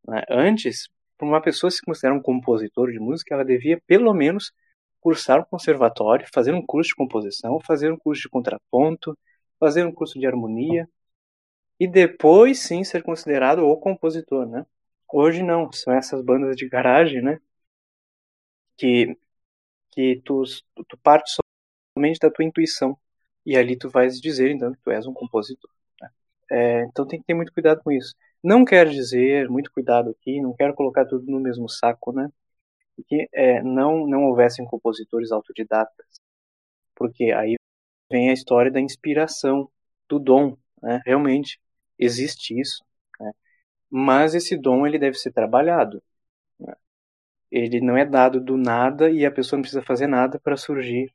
Né? 0.07 0.23
Antes, 0.31 0.89
para 1.19 1.27
uma 1.27 1.41
pessoa 1.43 1.71
se 1.71 1.83
considerar 1.83 2.15
um 2.15 2.23
compositor 2.23 2.91
de 2.93 2.99
música, 2.99 3.35
ela 3.35 3.45
devia 3.45 3.81
pelo 3.87 4.13
menos 4.15 4.53
cursar 5.01 5.41
um 5.41 5.45
conservatório, 5.45 6.27
fazer 6.33 6.53
um 6.53 6.65
curso 6.65 6.89
de 6.91 6.97
composição, 6.97 7.61
fazer 7.61 7.93
um 7.93 7.97
curso 7.99 8.23
de 8.23 8.29
contraponto, 8.29 9.17
fazer 9.59 9.85
um 9.87 9.93
curso 9.93 10.19
de 10.19 10.27
harmonia, 10.27 10.89
e 11.79 11.87
depois 11.87 12.61
sim 12.61 12.85
ser 12.85 13.03
considerado 13.03 13.61
o 13.65 13.77
compositor, 13.79 14.47
né? 14.47 14.67
Hoje 15.13 15.43
não, 15.43 15.71
são 15.73 15.95
essas 15.95 16.23
bandas 16.23 16.57
de 16.57 16.69
garagem, 16.69 17.23
né? 17.23 17.39
Que, 18.77 19.17
que 19.97 20.23
tu, 20.25 20.45
tu 20.89 20.99
parte 20.99 21.33
somente 21.97 22.21
da 22.21 22.31
tua 22.31 22.45
intuição. 22.45 22.99
E 23.45 23.57
ali 23.57 23.77
tu 23.77 23.89
vais 23.91 24.21
dizer, 24.21 24.51
então, 24.51 24.73
que 24.73 24.81
tu 24.83 24.91
és 24.91 25.07
um 25.07 25.15
compositor. 25.15 25.71
Né? 26.01 26.11
É, 26.51 26.83
então 26.85 27.07
tem 27.07 27.21
que 27.21 27.27
ter 27.27 27.35
muito 27.35 27.53
cuidado 27.53 27.83
com 27.83 27.93
isso. 27.93 28.15
Não 28.43 28.65
quero 28.65 28.91
dizer, 28.91 29.49
muito 29.49 29.73
cuidado 29.73 30.11
aqui, 30.11 30.41
não 30.41 30.55
quero 30.55 30.75
colocar 30.75 31.07
tudo 31.07 31.31
no 31.31 31.41
mesmo 31.41 31.69
saco, 31.69 32.13
né? 32.13 32.31
Que 33.09 33.29
é, 33.33 33.63
não, 33.63 34.07
não 34.07 34.25
houvessem 34.27 34.65
compositores 34.67 35.33
autodidatas. 35.33 36.07
Porque 36.95 37.33
aí 37.33 37.57
vem 38.11 38.31
a 38.31 38.33
história 38.33 38.71
da 38.71 38.81
inspiração, 38.81 39.71
do 40.09 40.19
dom, 40.19 40.57
né? 40.83 41.01
Realmente 41.07 41.61
existe 41.99 42.59
isso 42.59 42.85
mas 43.91 44.35
esse 44.35 44.57
dom 44.57 44.87
ele 44.87 44.99
deve 44.99 45.17
ser 45.17 45.33
trabalhado. 45.33 46.03
Ele 47.51 47.81
não 47.81 47.97
é 47.97 48.05
dado 48.05 48.41
do 48.41 48.57
nada 48.57 49.11
e 49.11 49.25
a 49.27 49.31
pessoa 49.31 49.59
não 49.59 49.63
precisa 49.63 49.83
fazer 49.83 50.07
nada 50.07 50.41
para 50.41 50.57
surgir 50.57 51.13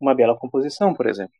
uma 0.00 0.14
bela 0.14 0.36
composição, 0.38 0.94
por 0.94 1.06
exemplo. 1.06 1.34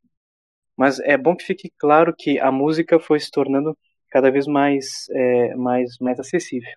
Mas 0.76 1.00
é 1.00 1.16
bom 1.16 1.36
que 1.36 1.44
fique 1.44 1.72
claro 1.78 2.14
que 2.16 2.38
a 2.40 2.50
música 2.52 2.98
foi 3.00 3.20
se 3.20 3.30
tornando 3.30 3.76
cada 4.10 4.30
vez 4.30 4.46
mais 4.46 5.08
é, 5.10 5.54
mais 5.56 5.98
mais 5.98 6.20
acessível, 6.20 6.72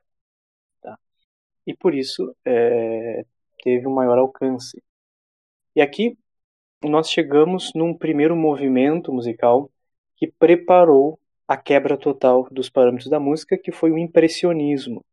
tá? 0.82 0.97
e 1.67 1.76
por 1.76 1.95
isso 1.95 2.36
é, 2.45 3.26
teve 3.63 3.88
um 3.88 3.93
maior 3.93 4.17
alcance. 4.19 4.82
E 5.76 5.82
aqui 5.82 6.17
nós 6.84 7.09
chegamos 7.09 7.72
num 7.76 7.93
primeiro 7.97 8.36
movimento 8.36 9.11
musical 9.13 9.72
que 10.15 10.28
preparou 10.28 11.19
a 11.47 11.57
quebra 11.57 11.97
total 11.97 12.47
dos 12.51 12.69
parâmetros 12.69 13.09
da 13.09 13.19
música, 13.19 13.57
que 13.57 13.72
foi 13.72 13.91
o 13.91 13.97
impressionismo. 13.97 15.03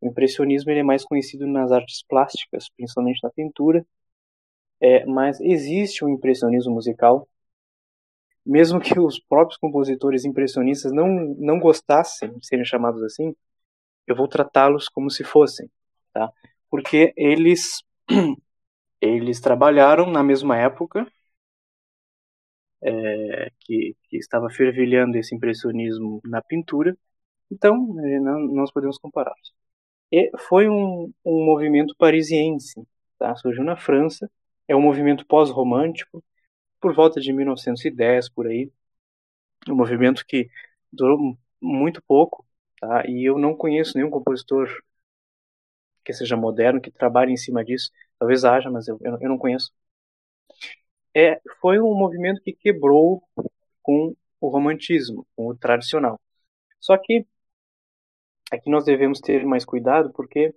O 0.00 0.08
impressionismo 0.08 0.70
ele 0.70 0.80
é 0.80 0.82
mais 0.84 1.04
conhecido 1.04 1.46
nas 1.46 1.72
artes 1.72 2.02
plásticas, 2.08 2.68
principalmente 2.76 3.20
na 3.22 3.30
pintura, 3.30 3.86
é, 4.80 5.04
mas 5.06 5.40
existe 5.40 6.04
um 6.04 6.08
impressionismo 6.08 6.72
musical, 6.74 7.28
mesmo 8.44 8.80
que 8.80 8.98
os 8.98 9.18
próprios 9.20 9.58
compositores 9.58 10.24
impressionistas 10.24 10.92
não, 10.92 11.08
não 11.38 11.58
gostassem 11.60 12.32
de 12.38 12.46
serem 12.46 12.64
chamados 12.64 13.02
assim, 13.02 13.34
eu 14.06 14.16
vou 14.16 14.28
tratá-los 14.28 14.88
como 14.88 15.10
se 15.10 15.24
fossem, 15.24 15.70
tá? 16.12 16.32
porque 16.70 17.12
eles 17.16 17.82
eles 19.00 19.40
trabalharam 19.40 20.10
na 20.10 20.22
mesma 20.22 20.56
época 20.58 21.06
é, 22.82 23.50
que, 23.60 23.96
que, 24.08 24.16
estava 24.16 24.48
fervilhando 24.50 25.16
esse 25.18 25.34
impressionismo 25.34 26.20
na 26.24 26.42
pintura, 26.42 26.96
então 27.50 27.74
é, 28.00 28.20
não, 28.20 28.40
nós 28.40 28.72
podemos 28.72 28.98
comparar. 28.98 29.34
E 30.12 30.30
foi 30.48 30.68
um, 30.68 31.12
um 31.24 31.44
movimento 31.44 31.94
parisiense, 31.96 32.82
tá? 33.18 33.34
surgiu 33.36 33.64
na 33.64 33.76
França, 33.76 34.30
é 34.68 34.74
um 34.74 34.80
movimento 34.80 35.26
pós-romântico, 35.26 36.22
por 36.80 36.94
volta 36.94 37.20
de 37.20 37.32
1910 37.32 38.28
por 38.28 38.46
aí, 38.46 38.70
um 39.68 39.74
movimento 39.76 40.24
que 40.26 40.48
durou 40.92 41.36
muito 41.60 42.02
pouco, 42.02 42.46
tá? 42.80 43.04
E 43.06 43.24
eu 43.28 43.38
não 43.38 43.54
conheço 43.56 43.96
nenhum 43.96 44.10
compositor 44.10 44.68
que 46.04 46.12
seja 46.12 46.36
moderno 46.36 46.80
que 46.80 46.90
trabalhe 46.90 47.32
em 47.32 47.36
cima 47.36 47.64
disso. 47.64 47.90
Talvez 48.18 48.44
haja, 48.44 48.70
mas 48.70 48.88
eu, 48.88 48.98
eu 49.02 49.28
não 49.28 49.38
conheço. 49.38 49.72
É, 51.14 51.40
foi 51.60 51.80
um 51.80 51.94
movimento 51.94 52.40
que 52.42 52.52
quebrou 52.52 53.22
com 53.82 54.14
o 54.40 54.48
romantismo, 54.48 55.26
com 55.36 55.48
o 55.48 55.56
tradicional. 55.56 56.20
Só 56.80 56.96
que 56.98 57.26
aqui 58.50 58.70
nós 58.70 58.84
devemos 58.84 59.20
ter 59.20 59.44
mais 59.46 59.64
cuidado, 59.64 60.12
porque 60.12 60.54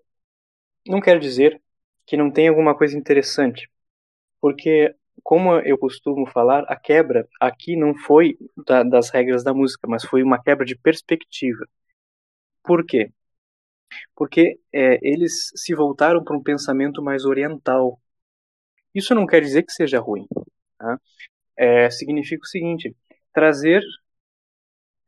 não 0.88 1.02
quer 1.02 1.20
dizer 1.20 1.62
que 2.06 2.18
não 2.18 2.32
tem 2.32 2.48
alguma 2.48 2.76
coisa 2.78 2.98
interessante. 2.98 3.70
Porque 4.42 4.96
como 5.24 5.60
eu 5.60 5.78
costumo 5.78 6.26
falar, 6.28 6.64
a 6.68 6.76
quebra 6.76 7.28
aqui 7.40 7.76
não 7.76 7.96
foi 7.96 8.38
da, 8.66 8.84
das 8.84 9.10
regras 9.10 9.44
da 9.44 9.54
música, 9.54 9.88
mas 9.88 10.04
foi 10.04 10.24
uma 10.24 10.42
quebra 10.42 10.66
de 10.66 10.76
perspectiva. 10.76 11.66
Por 12.64 12.86
quê? 12.86 13.12
Porque 14.16 14.60
é, 14.72 15.00
eles 15.02 15.52
se 15.56 15.74
voltaram 15.76 16.24
para 16.24 16.36
um 16.36 16.44
pensamento 16.44 17.02
mais 17.02 17.26
oriental. 17.26 18.00
Isso 18.94 19.16
não 19.16 19.26
quer 19.26 19.42
dizer 19.42 19.64
que 19.64 19.74
seja 19.74 20.00
ruim. 20.00 20.28
Tá? 20.78 21.00
É, 21.58 21.90
significa 21.92 22.44
o 22.44 22.48
seguinte: 22.48 22.96
trazer 23.34 23.84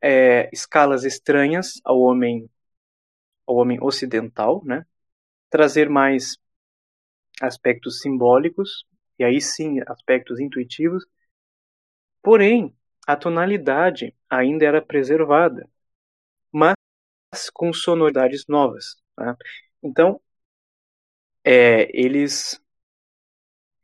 é, 0.00 0.48
escalas 0.52 1.04
estranhas 1.04 1.80
ao 1.84 2.00
homem, 2.00 2.48
ao 3.46 3.56
homem 3.56 3.78
ocidental, 3.82 4.62
né? 4.64 4.84
trazer 5.50 5.88
mais 5.90 6.36
aspectos 7.40 8.00
simbólicos 8.00 8.84
e 9.18 9.24
aí 9.24 9.40
sim 9.40 9.80
aspectos 9.86 10.38
intuitivos. 10.38 11.06
Porém, 12.22 12.74
a 13.06 13.16
tonalidade 13.16 14.14
ainda 14.28 14.64
era 14.66 14.82
preservada, 14.82 15.68
mas 16.52 16.76
com 17.54 17.72
sonoridades 17.72 18.44
novas. 18.48 18.96
Né? 19.18 19.36
Então, 19.82 20.20
é, 21.44 21.88
eles 21.94 22.60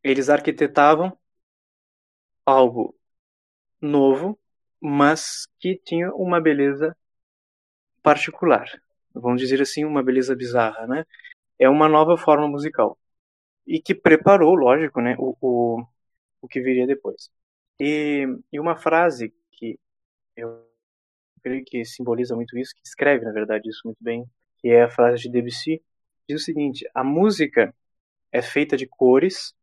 eles 0.03 0.29
arquitetavam 0.31 1.17
algo 2.47 2.95
novo, 3.81 4.39
mas 4.81 5.47
que 5.61 5.77
tinha 5.85 6.13
uma 6.15 6.41
beleza 6.41 6.97
particular. 8.03 8.82
Vamos 9.15 9.41
dizer 9.41 9.61
assim, 9.63 9.85
uma 9.85 10.03
beleza 10.03 10.35
bizarra, 10.37 10.87
né? 10.87 11.05
É 11.59 11.69
uma 11.69 11.89
nova 11.89 12.17
forma 12.17 12.49
musical 12.49 12.99
e 13.67 13.81
que 13.81 13.95
preparou, 13.95 14.55
lógico, 14.55 15.01
né, 15.01 15.17
o, 15.19 15.37
o, 15.41 15.87
o 16.43 16.49
que 16.49 16.61
viria 16.61 16.87
depois. 16.87 17.31
E, 17.81 18.27
e 18.53 18.61
uma 18.61 18.77
frase 18.77 19.35
que 19.53 19.79
eu 20.37 20.67
creio 21.43 21.65
que 21.65 21.85
simboliza 21.85 22.37
muito 22.37 22.59
isso, 22.59 22.75
que 22.75 22.83
escreve, 22.85 23.25
na 23.25 23.33
verdade, 23.33 23.69
isso 23.69 23.83
muito 23.85 24.03
bem, 24.03 24.27
que 24.59 24.69
é 24.69 24.83
a 24.85 24.91
frase 24.91 25.23
de 25.25 25.31
Debussy, 25.31 25.83
diz 26.29 26.43
o 26.43 26.45
seguinte: 26.45 26.89
a 26.95 27.05
música 27.05 27.75
é 28.33 28.43
feita 28.43 28.77
de 28.77 28.87
cores 28.87 29.55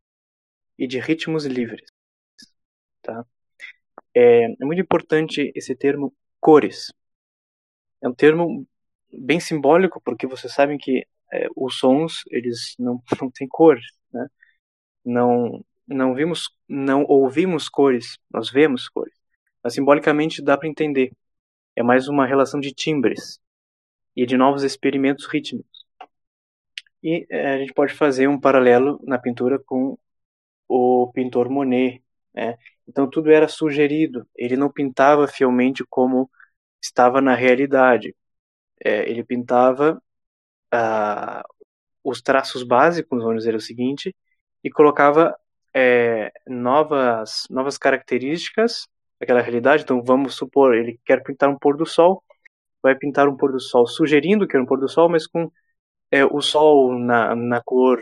e 0.78 0.88
de 0.88 1.00
ritmos 1.00 1.46
livres, 1.46 1.90
tá? 3.02 3.26
É, 4.14 4.46
é 4.46 4.66
muito 4.66 4.82
importante 4.82 5.52
esse 5.56 5.76
termo 5.76 6.14
cores. 6.40 6.92
É 8.02 8.08
um 8.10 8.14
termo 8.14 8.68
bem 9.12 9.40
simbólico 9.40 10.02
porque 10.04 10.28
vocês 10.28 10.54
sabem 10.54 10.78
que 10.78 11.06
é, 11.32 11.48
os 11.56 11.78
sons 11.80 12.24
eles 12.30 12.76
não, 12.80 13.02
não 13.22 13.32
têm 13.32 13.48
cores, 13.48 13.86
né? 14.12 14.28
Não 15.06 15.64
não 15.90 16.14
vimos, 16.14 16.50
não 16.68 17.04
ouvimos 17.08 17.68
cores, 17.68 18.20
nós 18.32 18.50
vemos 18.52 18.88
cores. 18.88 19.14
Mas 19.64 19.74
simbolicamente 19.74 20.42
dá 20.42 20.58
para 20.58 20.68
entender. 20.70 21.12
É 21.76 21.84
mais 21.84 22.08
uma 22.08 22.26
relação 22.28 22.60
de 22.60 22.74
timbres 22.74 23.40
e 24.16 24.26
de 24.26 24.38
novos 24.38 24.64
experimentos 24.64 25.26
rítmicos. 25.28 25.86
E 27.04 27.26
é, 27.30 27.56
a 27.56 27.58
gente 27.58 27.74
pode 27.74 27.94
fazer 27.94 28.28
um 28.28 28.40
paralelo 28.40 29.00
na 29.04 29.18
pintura 29.18 29.58
com 29.60 29.98
o 30.68 31.12
pintor 31.14 31.50
Monet. 31.50 32.04
Né? 32.34 32.58
Então 32.88 33.10
tudo 33.10 33.32
era 33.32 33.48
sugerido. 33.48 34.28
Ele 34.36 34.56
não 34.58 34.72
pintava 34.72 35.28
fielmente 35.28 35.84
como 35.90 36.30
estava 36.82 37.22
na 37.22 37.36
realidade. 37.36 38.16
É, 38.84 39.10
ele 39.10 39.24
pintava 39.24 40.02
uh, 40.74 41.44
os 42.04 42.22
traços 42.22 42.64
básicos, 42.64 43.24
vamos 43.24 43.44
dizer 43.44 43.56
o 43.56 43.62
seguinte, 43.62 44.16
e 44.64 44.70
colocava 44.70 45.36
é, 45.74 46.32
novas, 46.48 47.46
novas 47.50 47.78
características 47.78 48.88
daquela 49.20 49.42
realidade. 49.42 49.84
Então, 49.84 50.02
vamos 50.04 50.36
supor, 50.36 50.76
ele 50.76 51.00
quer 51.06 51.24
pintar 51.24 51.50
um 51.50 51.58
pôr 51.58 51.78
do 51.78 51.86
sol, 51.86 52.24
vai 52.82 52.96
pintar 52.96 53.28
um 53.28 53.38
pôr 53.38 53.52
do 53.52 53.60
sol 53.60 53.88
sugerindo 53.88 54.48
que 54.48 54.58
é 54.58 54.60
um 54.62 54.66
pôr 54.66 54.80
do 54.80 54.90
sol, 54.90 55.10
mas 55.10 55.28
com 55.28 55.52
é, 56.12 56.26
o 56.26 56.42
sol 56.42 56.98
na, 56.98 57.36
na 57.36 57.62
cor 57.62 58.02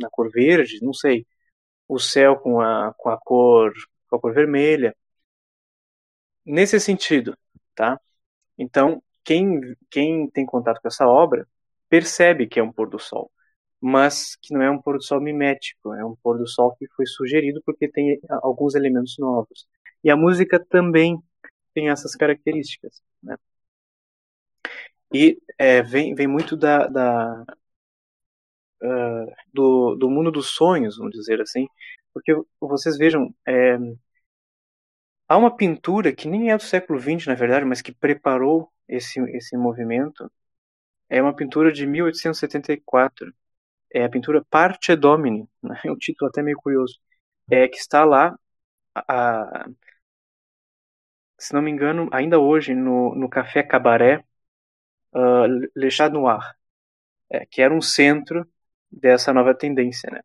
na 0.00 0.08
cor 0.10 0.30
verde, 0.30 0.80
não 0.82 0.92
sei, 0.92 1.26
o 1.88 1.98
céu 1.98 2.36
com 2.38 2.60
a, 2.60 2.94
com 2.96 3.10
a 3.10 3.18
cor 3.18 3.72
com 4.08 4.16
a 4.16 4.20
cor 4.20 4.34
vermelha. 4.34 4.94
Nesse 6.44 6.78
sentido, 6.80 7.36
tá? 7.74 8.00
Então, 8.58 9.02
quem, 9.24 9.76
quem 9.90 10.28
tem 10.30 10.46
contato 10.46 10.80
com 10.80 10.88
essa 10.88 11.06
obra 11.06 11.46
percebe 11.88 12.46
que 12.46 12.60
é 12.60 12.62
um 12.62 12.72
pôr 12.72 12.88
do 12.88 12.98
sol, 12.98 13.30
mas 13.80 14.36
que 14.36 14.54
não 14.54 14.62
é 14.62 14.70
um 14.70 14.80
pôr 14.80 14.96
do 14.98 15.04
sol 15.04 15.20
mimético, 15.20 15.94
é 15.94 16.04
um 16.04 16.16
pôr 16.22 16.38
do 16.38 16.46
sol 16.48 16.74
que 16.76 16.86
foi 16.96 17.06
sugerido 17.06 17.62
porque 17.64 17.88
tem 17.88 18.20
alguns 18.42 18.74
elementos 18.74 19.16
novos. 19.18 19.66
E 20.04 20.10
a 20.10 20.16
música 20.16 20.64
também 20.68 21.18
tem 21.74 21.90
essas 21.90 22.14
características, 22.16 23.02
né? 23.22 23.36
E 25.12 25.38
é, 25.58 25.82
vem, 25.82 26.14
vem 26.14 26.26
muito 26.26 26.56
da, 26.56 26.86
da 26.86 27.44
uh, 28.82 29.32
do, 29.52 29.94
do 29.96 30.10
mundo 30.10 30.30
dos 30.30 30.50
sonhos, 30.50 30.96
vamos 30.96 31.12
dizer 31.12 31.40
assim, 31.40 31.66
porque 32.14 32.34
vocês 32.60 32.96
vejam, 32.96 33.34
é, 33.46 33.76
há 35.28 35.36
uma 35.36 35.54
pintura 35.56 36.12
que 36.12 36.28
nem 36.28 36.50
é 36.50 36.56
do 36.56 36.62
século 36.62 36.98
XX, 37.00 37.26
na 37.26 37.34
verdade, 37.34 37.64
mas 37.64 37.82
que 37.82 37.92
preparou 37.92 38.72
esse, 38.88 39.20
esse 39.36 39.56
movimento, 39.56 40.30
é 41.08 41.22
uma 41.22 41.34
pintura 41.34 41.72
de 41.72 41.86
1874. 41.86 43.32
É 43.94 44.04
a 44.04 44.10
pintura 44.10 44.44
Parte 44.50 44.96
Domini, 44.96 45.48
né? 45.62 45.80
é 45.86 45.92
um 45.92 45.96
título 45.98 46.30
até 46.30 46.42
meio 46.42 46.56
curioso. 46.58 46.98
É 47.50 47.68
que 47.68 47.76
está 47.78 48.04
lá, 48.04 48.36
a, 48.94 49.66
se 51.38 51.52
não 51.54 51.62
me 51.62 51.70
engano, 51.70 52.08
ainda 52.12 52.38
hoje 52.38 52.74
no, 52.74 53.14
no 53.14 53.28
Café 53.28 53.62
Cabaré 53.62 54.24
uh, 55.14 55.46
Le 55.76 55.90
Chat 55.90 56.12
Noir, 56.12 56.54
é, 57.30 57.46
que 57.46 57.62
era 57.62 57.74
um 57.74 57.80
centro 57.82 58.46
dessa 58.90 59.32
nova 59.32 59.54
tendência, 59.54 60.10
né? 60.10 60.22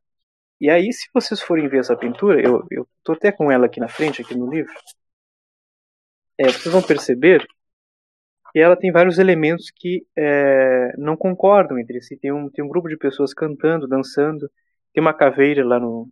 E 0.60 0.70
aí, 0.70 0.91
se 0.93 1.08
vocês 1.14 1.41
forem 1.41 1.68
ver 1.68 1.80
essa 1.80 1.95
pintura, 1.95 2.41
eu, 2.41 2.88
tô 3.03 3.14
até 3.14 3.32
com 3.32 3.51
ela 3.51 3.68
aqui 3.68 3.80
na 3.80 3.88
frente, 3.88 4.22
aqui 4.22 4.36
no 4.36 4.49
livro, 4.49 4.74
é, 6.38 6.45
vocês 6.45 6.74
vão 6.74 6.82
perceber 6.82 7.45
e 8.55 8.60
ela 8.60 8.76
tem 8.76 8.91
vários 8.91 9.20
elementos 9.20 9.70
que 9.70 10.05
é, 10.16 10.95
não 10.97 11.16
concordam 11.16 11.78
entre 11.78 12.01
si. 12.01 12.18
Tem 12.18 12.32
um, 12.32 12.49
tem 12.49 12.64
um 12.66 12.68
grupo 12.68 12.89
de 12.89 12.97
pessoas 12.97 13.34
cantando, 13.34 13.88
dançando, 13.88 14.49
tem 14.93 15.01
uma 15.01 15.14
caveira 15.14 15.64
lá 15.66 15.80
no, 15.80 16.10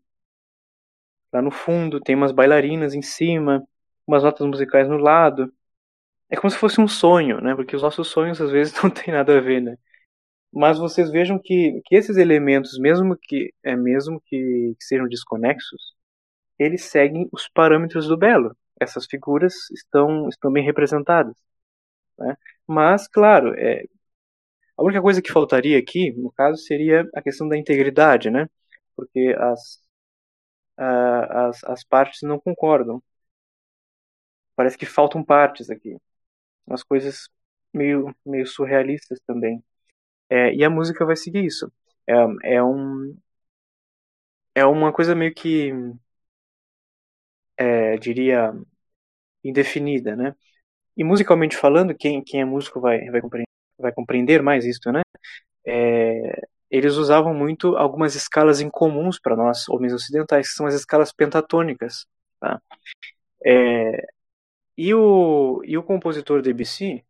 lá 1.34 1.42
no 1.42 1.52
fundo, 1.52 2.00
tem 2.00 2.16
umas 2.16 2.32
bailarinas 2.32 2.94
em 2.94 3.02
cima, 3.02 3.66
umas 4.08 4.24
notas 4.24 4.46
musicais 4.48 4.88
no 4.88 4.98
lado. 4.98 5.52
É 6.30 6.38
como 6.38 6.52
se 6.52 6.58
fosse 6.58 6.82
um 6.82 6.88
sonho, 6.88 7.42
né? 7.42 7.56
Porque 7.56 7.76
os 7.76 7.82
nossos 7.84 8.08
sonhos 8.10 8.42
às 8.42 8.52
vezes 8.52 8.74
não 8.84 8.90
tem 8.90 9.14
nada 9.14 9.38
a 9.38 9.42
ver, 9.42 9.62
né? 9.62 9.78
Mas 10.56 10.80
vocês 10.80 11.12
vejam 11.12 11.40
que, 11.40 11.82
que 11.86 11.96
esses 11.96 12.18
elementos, 12.18 12.80
mesmo 12.80 13.18
que 13.18 13.54
é 13.64 13.76
mesmo 13.76 14.22
que, 14.22 14.76
que 14.80 14.86
sejam 14.86 15.08
desconexos, 15.08 15.96
eles 16.60 16.86
seguem 16.86 17.30
os 17.32 17.48
parâmetros 17.50 18.08
do 18.08 18.18
belo. 18.18 18.56
Essas 18.80 19.06
figuras 19.08 19.54
estão 19.72 20.30
estão 20.30 20.52
bem 20.52 20.64
representadas. 20.66 21.36
Né? 22.20 22.38
Mas, 22.68 23.08
claro, 23.08 23.54
é, 23.60 23.86
a 24.78 24.84
única 24.84 25.02
coisa 25.02 25.22
que 25.22 25.32
faltaria 25.32 25.78
aqui, 25.80 26.12
no 26.14 26.32
caso, 26.32 26.58
seria 26.64 27.10
a 27.16 27.22
questão 27.22 27.48
da 27.48 27.58
integridade, 27.58 28.30
né? 28.30 28.48
Porque 28.96 29.36
as, 29.40 29.82
as, 30.78 31.64
as 31.66 31.84
partes 31.84 32.22
não 32.24 32.40
concordam. 32.40 33.02
Parece 34.56 34.78
que 34.78 34.86
faltam 34.86 35.24
partes 35.24 35.70
aqui. 35.70 35.98
Umas 36.68 36.84
coisas 36.84 37.30
meio, 37.74 38.16
meio 38.26 38.48
surrealistas 38.48 39.20
também. 39.28 39.64
É, 40.30 40.54
e 40.54 40.64
a 40.64 40.70
música 40.70 41.06
vai 41.06 41.16
seguir 41.16 41.46
isso. 41.46 41.72
É, 42.08 42.14
é 42.56 42.64
um 42.64 43.16
é 44.54 44.66
uma 44.66 44.92
coisa 44.94 45.14
meio 45.16 45.34
que 45.34 45.72
é, 47.58 47.98
diria 47.98 48.54
indefinida, 49.44 50.16
né? 50.16 50.36
E 50.98 51.04
musicalmente 51.04 51.58
falando, 51.58 51.96
quem, 51.96 52.24
quem 52.24 52.42
é 52.42 52.46
músico 52.46 52.80
vai, 52.82 53.06
vai, 53.12 53.22
compreender, 53.22 53.50
vai 53.80 53.94
compreender 53.94 54.42
mais 54.42 54.66
isso, 54.66 54.92
né? 54.92 55.02
É, 55.66 56.42
eles 56.72 56.96
usavam 56.96 57.34
muito 57.34 57.78
algumas 57.78 58.16
escalas 58.16 58.62
incomuns 58.62 59.20
para 59.20 59.36
nós, 59.36 59.70
homens 59.70 59.94
ocidentais, 59.94 60.50
que 60.50 60.56
são 60.56 60.68
as 60.68 60.76
escalas 60.76 61.14
pentatônicas. 61.14 62.08
Tá? 62.40 62.62
É, 63.46 64.08
e, 64.78 64.94
o, 64.94 65.62
e 65.66 65.78
o 65.78 65.84
compositor 65.84 66.42
Debussy, 66.42 67.06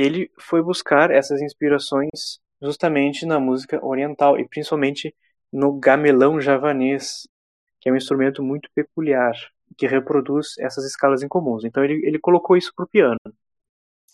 ele 0.00 0.30
foi 0.38 0.62
buscar 0.62 1.10
essas 1.10 1.40
inspirações 1.40 2.40
justamente 2.60 3.26
na 3.26 3.40
música 3.40 3.84
oriental, 3.84 4.38
e 4.38 4.48
principalmente 4.48 5.14
no 5.52 5.72
gamelão 5.78 6.40
javanês, 6.40 7.26
que 7.80 7.88
é 7.88 7.92
um 7.92 7.96
instrumento 7.96 8.42
muito 8.42 8.68
peculiar, 8.74 9.32
que 9.76 9.86
reproduz 9.86 10.54
essas 10.58 10.84
escalas 10.84 11.22
incomuns. 11.22 11.64
Então 11.64 11.82
ele, 11.82 12.06
ele 12.06 12.18
colocou 12.18 12.56
isso 12.56 12.72
para 12.74 12.84
o 12.84 12.88
piano. 12.88 13.18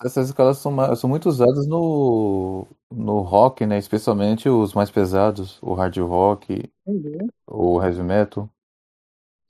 Essas 0.04 0.28
escalas 0.28 0.58
são, 0.58 0.94
são 0.94 1.08
muito 1.08 1.26
usadas 1.26 1.66
no, 1.66 2.66
no 2.90 3.20
rock, 3.20 3.64
né? 3.64 3.78
Especialmente 3.78 4.48
os 4.48 4.74
mais 4.74 4.90
pesados, 4.90 5.58
o 5.62 5.72
hard 5.72 5.96
rock, 5.98 6.70
uhum. 6.84 7.28
o 7.46 7.82
heavy 7.82 8.02
metal. 8.02 8.50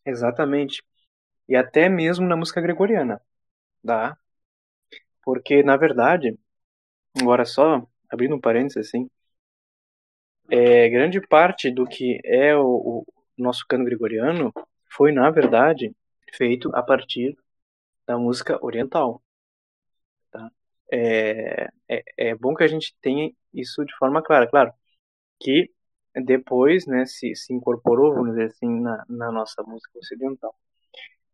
Exatamente. 0.05 0.84
E 1.49 1.57
até 1.57 1.89
mesmo 1.89 2.26
na 2.26 2.37
música 2.37 2.61
gregoriana, 2.61 3.20
tá? 3.84 4.16
Porque, 5.27 5.62
na 5.64 5.77
verdade, 5.77 6.39
agora 7.20 7.45
só 7.45 7.87
abrindo 8.11 8.37
um 8.37 8.41
parênteses 8.41 8.89
assim, 8.89 9.11
é, 10.51 10.89
grande 10.89 11.20
parte 11.20 11.70
do 11.70 11.87
que 11.87 12.20
é 12.24 12.57
o, 12.57 13.05
o 13.05 13.07
nosso 13.37 13.66
cano 13.68 13.85
gregoriano 13.85 14.53
foi, 14.89 15.12
na 15.12 15.31
verdade, 15.31 15.95
feito 16.35 16.74
a 16.74 16.83
partir 16.83 17.37
da 18.07 18.18
música 18.18 18.59
oriental. 18.64 19.22
Tá? 20.31 20.51
É, 20.93 21.68
é, 21.89 22.05
é, 22.18 22.35
bom 22.35 22.55
que 22.55 22.64
a 22.64 22.68
gente 22.68 22.97
tenha 23.01 23.33
isso 23.53 23.85
de 23.85 23.95
forma 23.97 24.22
clara. 24.22 24.49
Claro 24.49 24.72
que 25.41 25.72
depois 26.14 26.87
né, 26.87 27.07
se, 27.07 27.35
se 27.37 27.53
incorporou, 27.55 28.14
vamos 28.14 28.31
dizer 28.31 28.47
assim, 28.47 28.81
na, 28.81 29.05
na 29.09 29.33
nossa 29.33 29.62
música 29.64 29.99
ocidental. 29.99 30.55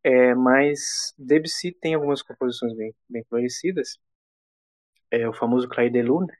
É, 0.04 0.34
mas 0.34 1.14
Debussy 1.18 1.72
tem 1.72 1.94
algumas 1.94 2.22
composições 2.22 2.74
bem, 2.74 2.94
bem 3.08 3.24
conhecidas. 3.24 3.98
É 5.12 5.28
o 5.28 5.32
famoso 5.32 5.68
Clair 5.68 5.92
de 5.92 6.02
Lune 6.02 6.32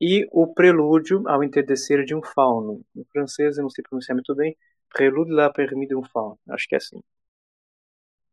e 0.00 0.28
o 0.32 0.52
prelúdio 0.52 1.26
ao 1.28 1.42
entardecer 1.42 2.04
de 2.04 2.14
um 2.14 2.22
fauno. 2.22 2.84
Em 2.94 3.04
francês 3.04 3.56
eu 3.56 3.62
não 3.62 3.70
sei 3.70 3.82
pronunciar 3.82 4.16
muito 4.16 4.34
bem. 4.34 4.56
Prélude 4.90 5.32
la 5.32 5.48
permis 5.50 5.88
d'un 5.88 6.02
fauno. 6.02 6.38
Acho 6.50 6.68
que 6.68 6.74
é 6.74 6.78
assim. 6.78 7.00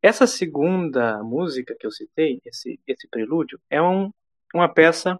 Essa 0.02 0.26
segunda 0.28 1.22
música 1.24 1.76
que 1.78 1.86
eu 1.86 1.92
citei, 1.92 2.42
esse, 2.46 2.80
esse 2.88 3.08
prelúdio, 3.08 3.60
é 3.70 3.82
um, 3.82 4.12
uma 4.54 4.74
peça 4.74 5.20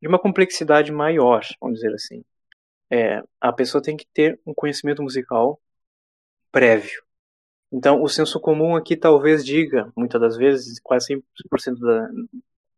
de 0.00 0.08
uma 0.08 0.18
complexidade 0.18 0.92
maior, 0.92 1.42
vamos 1.60 1.80
dizer 1.80 1.94
assim. 1.94 2.24
É, 2.90 3.22
a 3.40 3.52
pessoa 3.52 3.82
tem 3.82 3.96
que 3.96 4.06
ter 4.14 4.40
um 4.46 4.54
conhecimento 4.54 5.02
musical 5.02 5.60
prévio. 6.52 7.05
Então, 7.76 8.02
o 8.02 8.08
senso 8.08 8.40
comum 8.40 8.74
aqui 8.74 8.96
talvez 8.96 9.44
diga, 9.44 9.92
muitas 9.94 10.18
das 10.18 10.36
vezes, 10.38 10.80
quase 10.80 11.08
100% 11.08 11.78
da, 11.78 12.08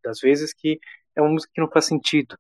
das 0.03 0.19
vezes, 0.21 0.53
que 0.53 0.81
é 1.15 1.23
uma 1.23 1.31
música 1.31 1.53
que 1.55 1.61
não 1.61 1.71
faz 1.71 1.85
sentido. 1.87 2.37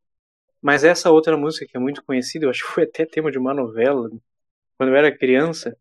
Mas 0.60 0.82
essa 0.84 1.10
outra 1.10 1.36
música 1.36 1.66
que 1.66 1.76
é 1.76 1.80
muito 1.80 2.04
conhecida, 2.04 2.46
eu 2.46 2.50
acho 2.50 2.66
que 2.66 2.72
foi 2.72 2.84
até 2.84 3.06
tema 3.06 3.30
de 3.30 3.38
uma 3.38 3.54
novela, 3.54 4.10
quando 4.76 4.90
eu 4.90 4.96
era 4.96 5.16
criança, 5.16 5.76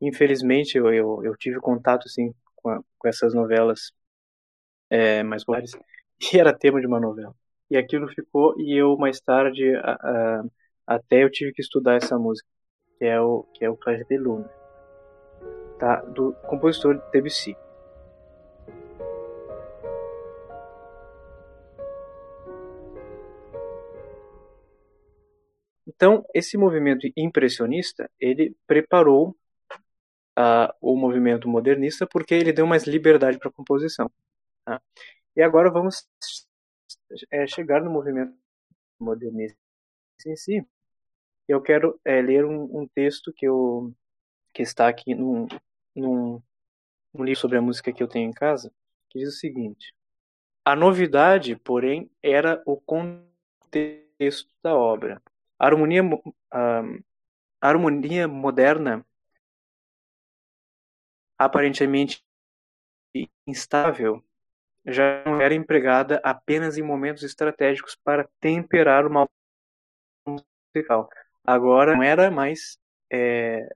infelizmente 0.00 0.76
eu, 0.76 0.92
eu, 0.92 1.24
eu 1.24 1.36
tive 1.36 1.58
contato 1.60 2.04
assim 2.06 2.34
com, 2.56 2.68
a, 2.70 2.80
com 2.98 3.08
essas 3.08 3.34
novelas 3.34 3.92
é, 4.90 5.22
mais 5.22 5.44
populares 5.44 5.72
e 6.32 6.38
era 6.38 6.56
tema 6.56 6.80
de 6.80 6.86
uma 6.86 7.00
novela 7.00 7.34
e 7.70 7.76
aquilo 7.76 8.08
ficou 8.08 8.54
e 8.60 8.76
eu 8.76 8.96
mais 8.96 9.20
tarde 9.20 9.74
a, 9.76 9.92
a, 9.92 10.44
até 10.86 11.24
eu 11.24 11.30
tive 11.30 11.52
que 11.52 11.62
estudar 11.62 11.96
essa 11.96 12.18
música 12.18 12.48
que 12.98 13.04
é 13.04 13.20
o 13.20 13.44
que 13.54 13.64
é 13.64 13.70
o 13.70 13.76
Clash 13.76 14.06
de 14.06 14.18
Luna 14.18 14.57
tá 15.78 15.96
do 16.02 16.32
compositor 16.48 17.00
Debussy 17.12 17.56
Então, 25.98 26.24
esse 26.32 26.56
movimento 26.56 27.10
impressionista, 27.16 28.08
ele 28.20 28.54
preparou 28.68 29.30
uh, 30.38 30.72
o 30.80 30.96
movimento 30.96 31.48
modernista 31.48 32.06
porque 32.06 32.34
ele 32.34 32.52
deu 32.52 32.68
mais 32.68 32.84
liberdade 32.84 33.36
para 33.36 33.48
a 33.48 33.52
composição. 33.52 34.08
Tá? 34.64 34.80
E 35.34 35.42
agora 35.42 35.68
vamos 35.72 36.08
é, 37.32 37.48
chegar 37.48 37.82
no 37.82 37.90
movimento 37.90 38.32
modernista 39.00 39.58
em 40.24 40.36
si. 40.36 40.64
Eu 41.48 41.60
quero 41.60 42.00
é, 42.04 42.22
ler 42.22 42.44
um, 42.44 42.82
um, 42.82 42.86
texto 42.86 43.32
que, 43.32 43.46
eu, 43.48 43.92
que 44.54 44.62
está 44.62 44.86
aqui 44.88 45.16
num, 45.16 45.48
num, 45.98 46.42
num 47.12 47.24
livro 47.24 47.40
sobre 47.40 47.58
a 47.58 47.62
música 47.62 47.92
que 47.92 48.02
eu 48.02 48.08
tenho 48.08 48.30
em 48.30 48.32
casa, 48.32 48.72
que 49.08 49.18
diz 49.18 49.28
o 49.28 49.38
seguinte: 49.38 49.92
A 50.64 50.76
novidade, 50.76 51.56
porém, 51.56 52.10
era 52.22 52.62
o 52.66 52.76
contexto 52.80 54.50
da 54.62 54.74
obra. 54.74 55.22
A 55.58 55.66
harmonia, 55.66 56.02
a, 56.50 56.80
a 57.60 57.68
harmonia 57.68 58.28
moderna 58.28 59.04
aparentemente 61.38 62.22
instável 63.46 64.22
já 64.86 65.22
não 65.24 65.40
era 65.40 65.54
empregada 65.54 66.20
apenas 66.24 66.78
em 66.78 66.82
momentos 66.82 67.22
estratégicos 67.22 67.96
para 67.96 68.28
temperar 68.40 69.06
o 69.06 69.10
mal 69.10 69.28
musical. 70.26 71.08
Agora 71.44 71.94
não 71.94 72.02
era 72.02 72.30
mais 72.30 72.78
é, 73.10 73.68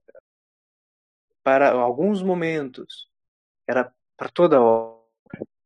para 1.42 1.72
alguns 1.72 2.22
momentos, 2.22 3.08
era 3.68 3.92
para 4.16 4.28
toda 4.28 4.58
a 4.58 4.62
obra. 4.62 5.02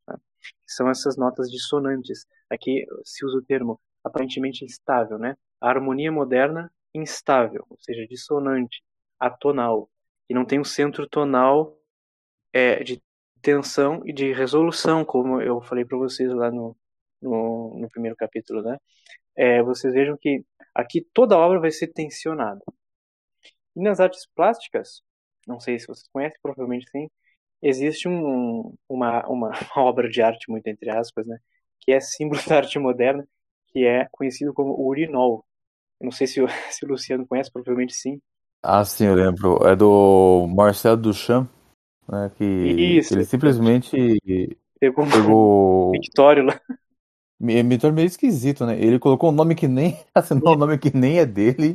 Tá? 0.06 0.18
São 0.66 0.88
essas 0.90 1.16
notas 1.16 1.50
dissonantes. 1.50 2.26
Aqui 2.50 2.86
se 3.04 3.24
usa 3.24 3.38
o 3.38 3.42
termo 3.42 3.80
aparentemente 4.04 4.64
instável, 4.64 5.18
né? 5.18 5.36
A 5.60 5.68
harmonia 5.68 6.12
moderna 6.12 6.72
instável, 6.94 7.64
ou 7.68 7.76
seja, 7.80 8.06
dissonante, 8.06 8.82
atonal, 9.18 9.90
e 10.28 10.34
não 10.34 10.44
tem 10.44 10.58
um 10.60 10.64
centro 10.64 11.08
tonal 11.08 11.78
é, 12.52 12.82
de 12.82 13.02
tensão 13.42 14.02
e 14.04 14.12
de 14.12 14.32
resolução, 14.32 15.04
como 15.04 15.40
eu 15.40 15.60
falei 15.62 15.84
para 15.84 15.98
vocês 15.98 16.32
lá 16.32 16.50
no, 16.50 16.76
no, 17.20 17.78
no, 17.80 17.90
primeiro 17.90 18.16
capítulo, 18.16 18.62
né? 18.62 18.78
É, 19.36 19.62
vocês 19.62 19.92
vejam 19.92 20.16
que 20.16 20.44
aqui 20.74 21.06
toda 21.12 21.34
a 21.34 21.38
obra 21.38 21.60
vai 21.60 21.70
ser 21.70 21.88
tensionada. 21.88 22.60
E 23.76 23.82
nas 23.82 24.00
artes 24.00 24.26
plásticas, 24.34 25.02
não 25.46 25.60
sei 25.60 25.78
se 25.78 25.86
vocês 25.86 26.08
conhecem, 26.12 26.38
provavelmente 26.42 26.88
sim, 26.90 27.08
existe 27.62 28.08
um, 28.08 28.74
uma, 28.88 29.26
uma 29.26 29.50
obra 29.76 30.08
de 30.08 30.20
arte, 30.22 30.50
muito 30.50 30.66
entre 30.66 30.90
aspas, 30.90 31.26
né? 31.26 31.38
Que 31.80 31.92
é 31.92 32.00
símbolo 32.00 32.40
da 32.46 32.56
arte 32.56 32.78
moderna, 32.78 33.26
que 33.68 33.84
é 33.84 34.08
conhecido 34.10 34.52
como 34.52 34.72
o 34.72 34.88
urinol. 34.88 35.44
Eu 36.00 36.06
não 36.06 36.12
sei 36.12 36.26
se 36.26 36.40
o, 36.40 36.48
se 36.70 36.84
o 36.84 36.88
Luciano 36.88 37.26
conhece, 37.26 37.50
provavelmente 37.50 37.94
sim. 37.94 38.20
Ah, 38.62 38.84
sim, 38.84 39.06
eu 39.06 39.14
lembro. 39.14 39.64
É 39.66 39.76
do 39.76 40.46
Marcel 40.48 40.96
Duchamp. 40.96 41.48
Né, 42.08 42.30
que 42.36 42.44
Isso, 42.44 43.14
ele 43.14 43.24
simplesmente 43.24 43.96
pegou, 44.78 45.06
pegou... 45.06 45.90
Victório 46.00 46.44
lá. 46.44 46.60
Victório 47.38 47.94
meio 47.94 48.06
esquisito, 48.06 48.64
né? 48.64 48.80
Ele 48.80 48.98
colocou 48.98 49.30
um 49.30 49.32
nome 49.32 49.54
que 49.54 49.66
nem 49.66 49.98
assinou 50.14 50.54
um 50.54 50.56
nome 50.56 50.78
que 50.78 50.96
nem 50.96 51.18
é 51.18 51.26
dele, 51.26 51.74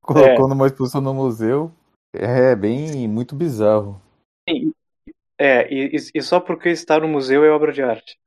colocou 0.00 0.46
é. 0.46 0.48
numa 0.48 0.66
exposição 0.66 1.00
no 1.00 1.12
museu. 1.12 1.72
É 2.18 2.56
bem 2.56 3.06
muito 3.08 3.34
bizarro. 3.34 4.00
É, 5.38 5.72
e, 5.72 5.96
e 6.14 6.22
só 6.22 6.40
porque 6.40 6.70
está 6.70 6.98
no 6.98 7.08
museu 7.08 7.44
é 7.44 7.50
obra 7.50 7.72
de 7.72 7.82
arte. 7.82 8.18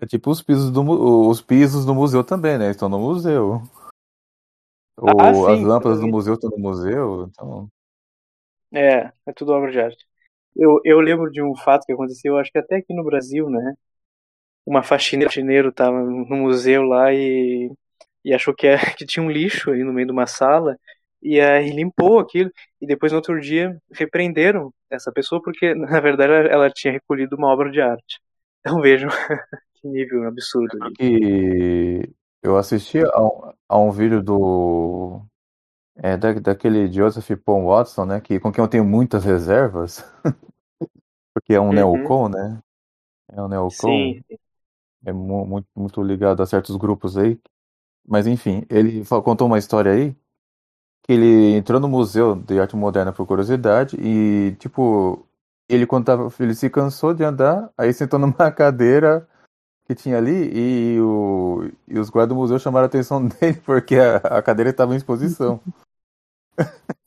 É 0.00 0.06
tipo 0.06 0.30
os 0.30 0.42
pisos 0.42 0.70
do 0.70 0.82
os 1.28 1.40
pisos 1.40 1.84
do 1.84 1.94
museu 1.94 2.22
também, 2.22 2.58
né? 2.58 2.70
Estão 2.70 2.88
no 2.88 2.98
museu. 2.98 3.62
Ah, 4.98 5.30
Ou 5.30 5.46
sim, 5.46 5.52
as 5.52 5.60
lâmpadas 5.60 6.00
do 6.00 6.08
museu 6.08 6.34
estão 6.34 6.50
no 6.50 6.58
museu, 6.58 7.28
então. 7.30 7.68
É, 8.72 9.12
é 9.26 9.32
tudo 9.34 9.52
obra 9.52 9.70
de 9.70 9.80
arte. 9.80 10.06
Eu, 10.54 10.80
eu 10.84 11.00
lembro 11.00 11.30
de 11.30 11.42
um 11.42 11.54
fato 11.54 11.84
que 11.84 11.92
aconteceu, 11.92 12.38
acho 12.38 12.50
que 12.50 12.58
até 12.58 12.76
aqui 12.76 12.94
no 12.94 13.04
Brasil, 13.04 13.48
né? 13.50 13.74
Uma 14.64 14.82
faxineira, 14.82 15.30
faxineiro 15.30 15.72
tava 15.72 16.02
no 16.02 16.36
museu 16.36 16.82
lá 16.82 17.12
e, 17.12 17.70
e 18.24 18.34
achou 18.34 18.54
que, 18.54 18.66
é, 18.66 18.76
que 18.96 19.04
tinha 19.06 19.24
um 19.24 19.30
lixo 19.30 19.70
ali 19.70 19.84
no 19.84 19.92
meio 19.92 20.06
de 20.06 20.12
uma 20.12 20.26
sala 20.26 20.78
e 21.34 21.40
aí 21.40 21.70
limpou 21.70 22.18
aquilo 22.18 22.50
e 22.80 22.86
depois 22.86 23.12
no 23.12 23.18
outro 23.18 23.40
dia 23.40 23.76
repreenderam 23.92 24.72
essa 24.90 25.12
pessoa 25.12 25.42
porque 25.42 25.74
na 25.76 26.00
verdade 26.00 26.32
ela, 26.32 26.48
ela 26.48 26.70
tinha 26.70 26.92
recolhido 26.92 27.36
uma 27.36 27.48
obra 27.48 27.70
de 27.70 27.80
arte. 27.80 28.20
Então 28.60 28.80
vejam 28.80 29.10
que 29.76 29.88
nível 29.88 30.26
absurdo. 30.28 30.78
Que 30.94 32.10
Eu 32.42 32.56
assisti 32.56 32.98
a 33.00 33.20
um, 33.22 33.52
a 33.68 33.78
um 33.78 33.90
vídeo 33.90 34.22
do. 34.22 35.22
É, 35.96 36.16
da, 36.16 36.32
daquele 36.34 36.92
Joseph 36.92 37.30
Paul 37.44 37.66
Watson, 37.68 38.06
né? 38.06 38.20
Que, 38.20 38.40
com 38.40 38.52
quem 38.52 38.62
eu 38.64 38.68
tenho 38.68 38.84
muitas 38.84 39.24
reservas. 39.24 40.04
porque 41.34 41.54
é 41.54 41.60
um 41.60 41.72
Uhum. 41.72 41.72
neocon, 41.72 42.28
né? 42.28 42.60
É 43.32 43.42
um 43.42 43.48
neocon. 43.48 44.08
Sim, 44.08 44.22
É 45.04 45.12
mu- 45.12 45.46
muito, 45.46 45.68
muito 45.76 46.02
ligado 46.02 46.42
a 46.42 46.46
certos 46.46 46.76
grupos 46.76 47.16
aí. 47.18 47.40
Mas 48.08 48.26
enfim, 48.28 48.64
ele 48.70 49.04
contou 49.24 49.46
uma 49.48 49.58
história 49.58 49.92
aí 49.92 50.16
que 51.06 51.12
ele 51.12 51.54
entrou 51.56 51.80
no 51.80 51.88
Museu 51.88 52.34
de 52.34 52.58
Arte 52.58 52.74
Moderna 52.74 53.12
por 53.12 53.26
curiosidade 53.26 53.96
e, 54.00 54.56
tipo, 54.58 55.24
ele 55.68 55.86
quando 55.86 56.06
tava, 56.06 56.28
ele 56.40 56.54
se 56.54 56.68
cansou 56.68 57.14
de 57.14 57.22
andar, 57.22 57.72
aí 57.78 57.92
sentou 57.92 58.18
numa 58.20 58.50
cadeira 58.50 59.26
que 59.84 59.94
tinha 59.94 60.18
ali 60.18 60.50
e, 60.96 61.00
o, 61.00 61.70
e 61.86 61.96
os 61.96 62.10
guardas 62.10 62.30
do 62.30 62.40
museu 62.40 62.58
chamaram 62.58 62.86
a 62.86 62.88
atenção 62.88 63.24
dele 63.28 63.60
porque 63.64 63.94
a, 63.96 64.16
a 64.16 64.42
cadeira 64.42 64.70
estava 64.70 64.94
em 64.94 64.96
exposição. 64.96 65.60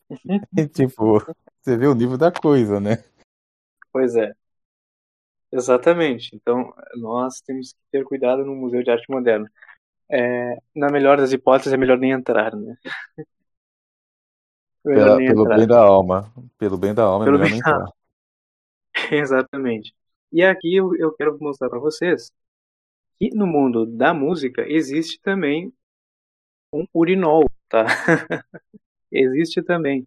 E, 0.58 0.68
tipo, 0.68 1.20
você 1.62 1.78
vê 1.78 1.86
o 1.86 1.94
nível 1.94 2.18
da 2.18 2.32
coisa, 2.32 2.80
né? 2.80 3.04
pois 3.92 4.16
é. 4.16 4.34
Exatamente. 5.52 6.36
Então, 6.36 6.74
nós 6.96 7.42
temos 7.42 7.74
que 7.74 7.80
ter 7.92 8.04
cuidado 8.04 8.44
no 8.44 8.56
Museu 8.56 8.82
de 8.82 8.90
Arte 8.90 9.06
Moderna. 9.08 9.48
É, 10.10 10.58
na 10.76 10.90
melhor 10.90 11.18
das 11.18 11.32
hipóteses, 11.32 11.74
é 11.74 11.78
melhor 11.78 12.00
nem 12.00 12.12
entrar, 12.12 12.56
né? 12.56 12.76
Pela- 14.84 15.18
pelo 15.18 15.42
entrar. 15.44 15.58
bem 15.58 15.68
da 15.68 15.80
alma. 15.80 16.34
Pelo 16.58 16.78
bem 16.78 16.94
da 16.94 17.04
alma, 17.04 17.26
Pelo 17.26 17.38
é 17.38 17.40
melhor 17.40 17.52
nem 17.52 17.60
entrar. 17.60 17.86
Exatamente. 19.12 19.94
E 20.32 20.44
aqui 20.44 20.76
eu, 20.76 20.96
eu 20.96 21.12
quero 21.14 21.38
mostrar 21.40 21.70
para 21.70 21.80
vocês 21.80 22.32
que 23.18 23.30
no 23.36 23.46
mundo 23.48 23.86
da 23.86 24.14
música 24.14 24.64
existe 24.68 25.20
também 25.22 25.74
um 26.74 26.86
urinol, 26.94 27.46
tá? 27.68 27.86
existe 29.12 29.62
também, 29.62 30.06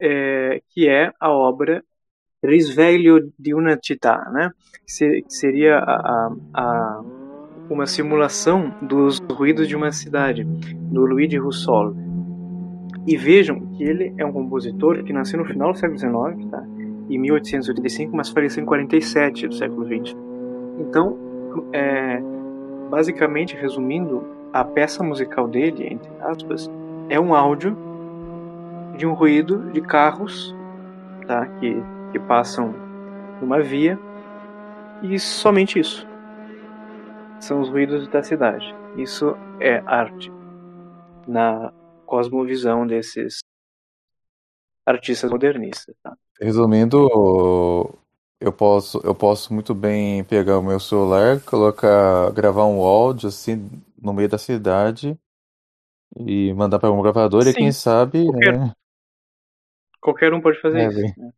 é, 0.00 0.62
que 0.70 0.88
é 0.88 1.12
a 1.20 1.30
obra 1.30 1.84
Risveglio 2.42 3.30
di 3.38 3.52
una 3.52 3.76
città, 3.80 4.30
né? 4.32 4.50
Que 4.86 4.90
se- 4.92 5.22
que 5.22 5.32
seria 5.34 5.78
a- 5.78 6.32
a- 6.54 7.02
uma 7.68 7.86
simulação 7.86 8.70
dos 8.80 9.18
ruídos 9.30 9.68
de 9.68 9.76
uma 9.76 9.92
cidade, 9.92 10.42
do 10.44 11.04
Luigi 11.04 11.36
Russolo. 11.36 11.94
E 13.10 13.16
vejam 13.16 13.58
que 13.74 13.82
ele 13.82 14.14
é 14.16 14.24
um 14.24 14.30
compositor 14.30 15.02
que 15.02 15.12
nasceu 15.12 15.36
no 15.36 15.44
final 15.44 15.72
do 15.72 15.78
século 15.78 15.98
XIX, 15.98 16.48
tá? 16.48 16.64
em 17.10 17.18
1885, 17.18 18.16
mas 18.16 18.28
faleceu 18.28 18.62
em 18.62 18.66
47 18.66 19.48
do 19.48 19.54
século 19.56 19.84
XX. 19.84 20.16
Então, 20.78 21.18
é, 21.72 22.22
basicamente, 22.88 23.56
resumindo, 23.56 24.22
a 24.52 24.62
peça 24.62 25.02
musical 25.02 25.48
dele, 25.48 25.88
entre 25.90 26.08
aspas, 26.20 26.70
é 27.08 27.18
um 27.18 27.34
áudio 27.34 27.76
de 28.96 29.04
um 29.04 29.12
ruído 29.12 29.58
de 29.72 29.80
carros 29.80 30.54
tá, 31.26 31.46
que, 31.58 31.82
que 32.12 32.18
passam 32.20 32.72
numa 33.40 33.60
via 33.60 33.98
e 35.02 35.18
somente 35.18 35.80
isso. 35.80 36.06
São 37.40 37.60
os 37.60 37.68
ruídos 37.68 38.06
da 38.06 38.22
cidade. 38.22 38.72
Isso 38.96 39.36
é 39.58 39.82
arte 39.84 40.32
na 41.26 41.72
cosmovisão 42.10 42.84
desses 42.86 43.38
artistas 44.84 45.30
modernistas. 45.30 45.94
Tá? 46.02 46.16
Resumindo, 46.40 46.96
eu 48.40 48.52
posso, 48.52 48.98
eu 49.04 49.14
posso 49.14 49.52
muito 49.52 49.74
bem 49.74 50.24
pegar 50.24 50.58
o 50.58 50.62
meu 50.62 50.80
celular, 50.80 51.40
colocar, 51.42 52.30
gravar 52.32 52.64
um 52.66 52.80
áudio 52.80 53.28
assim 53.28 53.70
no 54.00 54.12
meio 54.12 54.28
da 54.28 54.38
cidade 54.38 55.18
e 56.16 56.52
mandar 56.54 56.78
para 56.78 56.90
um 56.92 57.02
gravador 57.02 57.46
e 57.46 57.52
Sim, 57.52 57.60
quem 57.60 57.72
sabe, 57.72 58.24
qualquer- 58.26 58.54
né? 58.54 58.72
Qualquer 60.00 60.34
um 60.34 60.42
pode 60.42 60.60
fazer 60.60 60.80
É, 60.80 60.88
isso. 60.88 61.20
né? 61.20 61.30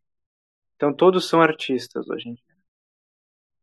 Então 0.75 0.93
todos 0.93 1.29
são 1.29 1.41
artistas 1.41 2.09
hoje 2.09 2.29
em 2.29 2.33
dia. 2.35 2.55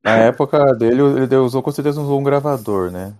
Na 0.04 0.18
época 0.18 0.74
dele, 0.74 1.00
ele 1.22 1.36
usou 1.36 1.62
com 1.62 1.72
certeza 1.72 2.02
usou 2.02 2.20
um 2.20 2.22
gravador, 2.22 2.90
né? 2.90 3.14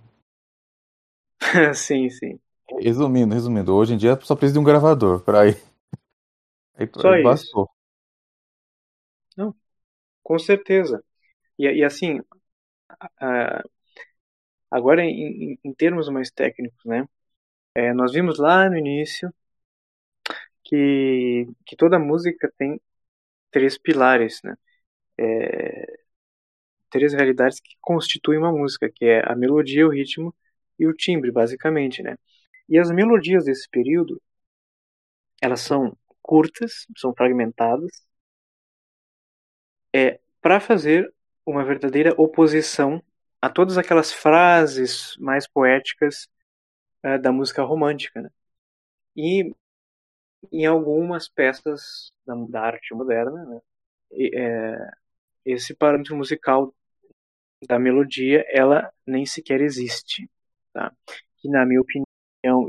sim, 1.75 2.09
sim. 2.09 2.39
Resumindo, 2.79 3.33
resumindo, 3.33 3.73
hoje 3.73 3.93
em 3.93 3.97
dia 3.97 4.19
só 4.23 4.35
precisa 4.35 4.53
de 4.53 4.59
um 4.59 4.63
gravador 4.63 5.21
para 5.21 5.47
ir. 5.47 5.57
Aí 6.77 6.87
Só 6.93 7.15
isso. 7.17 7.17
bastou. 7.17 7.69
Com 10.23 10.39
certeza. 10.39 11.03
E, 11.59 11.65
e 11.67 11.83
assim, 11.85 12.21
a- 13.19 13.63
agora 14.69 15.03
em, 15.03 15.53
em- 15.53 15.59
em 15.63 15.73
termos 15.73 16.09
mais 16.09 16.29
técnicos, 16.31 16.83
né? 16.85 17.07
é, 17.75 17.93
nós 17.93 18.13
vimos 18.13 18.39
lá 18.39 18.69
no 18.69 18.77
início 18.77 19.33
que, 20.63 21.47
que 21.65 21.75
toda 21.75 21.99
música 21.99 22.51
tem 22.57 22.79
três 23.51 23.77
pilares, 23.79 24.41
né? 24.43 24.55
É, 25.19 25.97
três 26.89 27.13
realidades 27.13 27.59
que 27.59 27.75
constituem 27.81 28.37
uma 28.39 28.51
música, 28.51 28.89
que 28.93 29.05
é 29.05 29.23
a 29.29 29.35
melodia, 29.35 29.85
o 29.87 29.89
ritmo 29.89 30.33
e 30.77 30.85
o 30.87 30.93
timbre, 30.93 31.31
basicamente, 31.31 32.01
né? 32.03 32.17
E 32.71 32.79
as 32.79 32.89
melodias 32.89 33.45
desse 33.45 33.69
período, 33.69 34.21
elas 35.41 35.59
são 35.61 35.95
curtas, 36.21 36.87
são 36.97 37.13
fragmentadas, 37.13 37.91
é 39.93 40.19
para 40.41 40.59
fazer 40.59 41.13
uma 41.45 41.63
verdadeira 41.65 42.13
oposição 42.17 43.03
a 43.41 43.49
todas 43.49 43.77
aquelas 43.77 44.13
frases 44.13 45.15
mais 45.19 45.47
poéticas 45.47 46.29
eh, 47.03 47.17
da 47.17 47.31
música 47.31 47.63
romântica, 47.63 48.21
né? 48.21 48.29
E 49.15 49.53
em 50.51 50.65
algumas 50.65 51.29
peças 51.29 52.11
da, 52.25 52.35
da 52.49 52.61
arte 52.61 52.93
moderna, 52.93 53.45
né? 53.45 53.61
e, 54.13 54.31
eh, 54.37 54.91
esse 55.45 55.75
parâmetro 55.75 56.15
musical 56.15 56.73
da 57.67 57.79
melodia, 57.79 58.45
ela 58.49 58.91
nem 59.05 59.25
sequer 59.25 59.61
existe, 59.61 60.29
tá? 60.73 60.93
Que 61.37 61.49
na 61.49 61.65
minha 61.65 61.81
opinião 61.81 62.05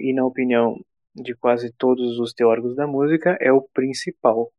e 0.00 0.12
na 0.14 0.24
opinião 0.26 0.78
de 1.14 1.34
quase 1.34 1.72
todos 1.72 2.18
os 2.18 2.32
teóricos 2.32 2.74
da 2.76 2.86
música 2.86 3.36
é 3.40 3.52
o 3.52 3.62
principal 3.62 4.52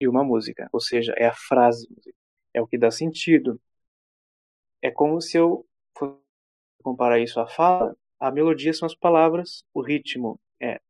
de 0.00 0.08
uma 0.08 0.24
música, 0.24 0.68
ou 0.72 0.80
seja, 0.80 1.12
é 1.16 1.26
a 1.26 1.34
frase, 1.34 1.88
é 2.52 2.60
o 2.60 2.66
que 2.66 2.78
dá 2.78 2.90
sentido. 2.90 3.60
É 4.80 4.88
como 4.90 5.20
se 5.20 5.36
eu 5.36 5.66
fosse 5.98 6.16
comparar 6.82 7.20
isso 7.20 7.40
à 7.40 7.46
fala, 7.48 7.96
a 8.20 8.30
melodia 8.30 8.72
são 8.74 8.86
as 8.86 8.94
palavras, 8.96 9.64
o 9.74 9.82
ritmo 9.82 10.40
é 10.60 10.80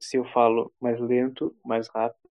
se 0.00 0.16
eu 0.18 0.24
falo 0.26 0.72
mais 0.80 1.00
lento, 1.00 1.56
mais 1.64 1.88
rápido. 1.88 2.30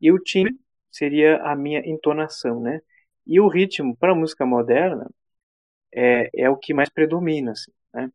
E 0.00 0.10
o 0.12 0.18
timbre 0.18 0.58
seria 0.90 1.42
a 1.42 1.54
minha 1.56 1.80
entonação, 1.80 2.60
né? 2.60 2.80
E 3.26 3.40
o 3.40 3.48
ritmo 3.48 3.96
para 3.96 4.12
a 4.12 4.14
música 4.14 4.44
moderna 4.46 5.08
é, 5.94 6.30
é 6.34 6.50
o 6.50 6.56
que 6.56 6.74
mais 6.74 6.88
predomina, 6.90 7.52
assim, 7.52 7.72
né? 7.94 8.10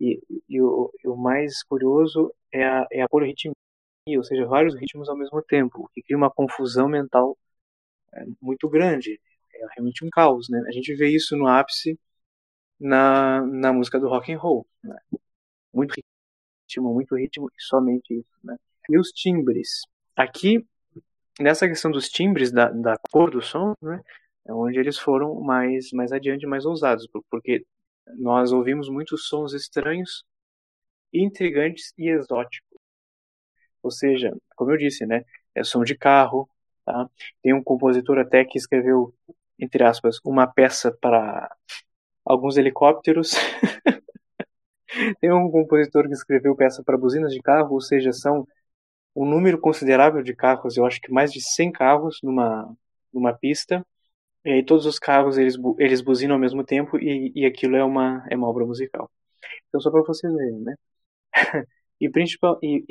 E, 0.00 0.22
e 0.48 0.60
o, 0.60 0.92
e 1.02 1.08
o 1.08 1.16
mais 1.16 1.62
curioso 1.62 2.32
é 2.52 2.64
a, 2.64 2.86
é 2.90 3.02
a 3.02 3.08
polirritmia, 3.08 3.54
ou 4.16 4.24
seja, 4.24 4.46
vários 4.46 4.74
ritmos 4.74 5.08
ao 5.08 5.16
mesmo 5.16 5.42
tempo, 5.42 5.84
o 5.84 5.88
que 5.88 6.02
cria 6.02 6.16
uma 6.16 6.30
confusão 6.30 6.88
mental 6.88 7.36
é, 8.12 8.24
muito 8.40 8.68
grande. 8.68 9.20
É 9.54 9.66
realmente 9.74 10.04
um 10.04 10.10
caos, 10.10 10.48
né? 10.48 10.62
A 10.68 10.72
gente 10.72 10.94
vê 10.94 11.08
isso 11.08 11.36
no 11.36 11.46
ápice 11.46 11.98
na, 12.78 13.42
na 13.46 13.72
música 13.72 13.98
do 13.98 14.08
rock 14.08 14.32
and 14.32 14.38
roll, 14.38 14.66
né? 14.82 14.96
Muito 15.72 15.94
ritmo, 16.66 16.94
muito 16.94 17.16
ritmo 17.16 17.48
e 17.48 17.62
somente 17.62 18.14
isso, 18.14 18.38
né? 18.44 18.56
E 18.88 18.98
os 18.98 19.10
timbres. 19.10 19.82
Aqui, 20.16 20.66
nessa 21.40 21.68
questão 21.68 21.90
dos 21.90 22.08
timbres 22.08 22.52
da, 22.52 22.70
da 22.70 22.96
cor 23.10 23.30
do 23.30 23.42
som, 23.42 23.74
né? 23.82 24.02
É 24.46 24.52
onde 24.52 24.78
eles 24.78 24.98
foram 24.98 25.40
mais, 25.40 25.90
mais 25.92 26.12
adiante, 26.12 26.46
mais 26.46 26.64
ousados, 26.64 27.08
porque 27.30 27.64
nós 28.14 28.52
ouvimos 28.52 28.88
muitos 28.88 29.28
sons 29.28 29.52
estranhos, 29.52 30.24
intrigantes 31.12 31.92
e 31.98 32.08
exóticos. 32.08 32.78
Ou 33.82 33.90
seja, 33.90 34.32
como 34.56 34.72
eu 34.72 34.76
disse, 34.76 35.06
né? 35.06 35.24
É 35.54 35.64
som 35.64 35.84
de 35.84 35.96
carro, 35.96 36.48
tá? 36.84 37.08
Tem 37.42 37.54
um 37.54 37.62
compositor 37.62 38.18
até 38.18 38.44
que 38.44 38.58
escreveu, 38.58 39.14
entre 39.58 39.84
aspas, 39.84 40.18
uma 40.24 40.46
peça 40.46 40.96
para 41.00 41.48
alguns 42.24 42.56
helicópteros. 42.56 43.32
Tem 45.20 45.32
um 45.32 45.50
compositor 45.50 46.06
que 46.06 46.14
escreveu 46.14 46.56
peça 46.56 46.82
para 46.82 46.96
buzinas 46.96 47.32
de 47.32 47.40
carro, 47.40 47.74
ou 47.74 47.80
seja, 47.80 48.12
são 48.12 48.46
um 49.14 49.24
número 49.24 49.58
considerável 49.58 50.22
de 50.22 50.34
carros, 50.34 50.76
eu 50.76 50.84
acho 50.84 51.00
que 51.00 51.10
mais 51.10 51.32
de 51.32 51.40
100 51.40 51.72
carros 51.72 52.20
numa, 52.22 52.76
numa 53.12 53.32
pista, 53.32 53.84
e 54.46 54.52
aí 54.52 54.64
todos 54.66 54.86
os 54.86 54.98
carros 55.00 55.38
eles, 55.38 55.56
bu- 55.56 55.76
eles 55.80 56.02
buzinam 56.02 56.36
ao 56.36 56.40
mesmo 56.40 56.64
tempo 56.64 56.98
e, 56.98 57.32
e 57.36 57.46
aquilo 57.46 57.76
é 57.76 57.84
uma, 57.84 58.26
é 58.30 58.36
uma 58.36 58.48
obra 58.48 58.66
musical. 58.66 59.10
Então 59.68 59.80
só 59.80 59.90
para 59.90 60.02
vocês 60.02 60.32
verem, 60.34 60.60
né? 60.62 60.74
e, 62.00 62.08
principal, 62.10 62.58
e, 62.62 62.84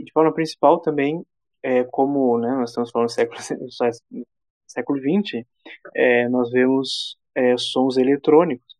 e 0.00 0.04
de 0.04 0.12
forma 0.12 0.32
principal 0.34 0.80
também, 0.80 1.24
é, 1.62 1.84
como 1.84 2.38
né, 2.38 2.50
nós 2.56 2.70
estamos 2.70 2.90
falando 2.90 3.08
do 3.08 3.12
século, 3.12 3.40
século 4.66 5.00
XX, 5.00 5.46
é, 5.94 6.28
nós 6.28 6.50
vemos 6.50 7.18
é, 7.34 7.56
sons 7.58 7.96
eletrônicos 7.96 8.76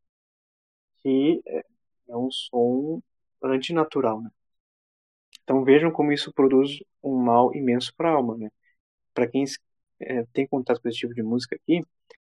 que 1.01 1.43
é, 1.47 1.59
é 2.09 2.17
um 2.17 2.31
som 2.31 3.03
antinatural, 3.43 4.21
né? 4.23 4.31
Então 5.43 5.65
vejam 5.65 5.91
como 5.91 6.13
isso 6.13 6.33
produz 6.33 6.71
um 7.03 7.17
mal 7.17 7.55
imenso 7.55 7.93
para 7.97 8.11
a 8.11 8.13
alma, 8.15 8.37
né? 8.37 8.49
Para 9.15 9.29
quem 9.29 9.45
é, 10.01 10.25
tem 10.33 10.47
contato 10.49 10.81
com 10.83 10.89
esse 10.91 10.99
tipo 10.99 11.15
de 11.15 11.23
música 11.25 11.57
aqui, 11.57 11.83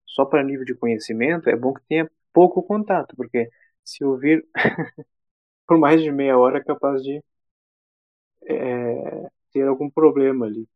só 0.07 0.25
para 0.25 0.43
nível 0.43 0.65
de 0.65 0.75
conhecimento, 0.75 1.49
é 1.49 1.55
bom 1.55 1.73
que 1.73 1.81
tenha 1.87 2.09
pouco 2.33 2.63
contato, 2.63 3.15
porque 3.15 3.49
se 3.83 4.03
ouvir 4.03 4.45
por 5.67 5.77
mais 5.77 6.01
de 6.01 6.11
meia 6.11 6.37
hora 6.37 6.59
é 6.59 6.63
capaz 6.63 7.03
de 7.03 7.23
é, 8.49 9.29
ter 9.51 9.67
algum 9.67 9.89
problema 9.89 10.45
ali, 10.45 10.67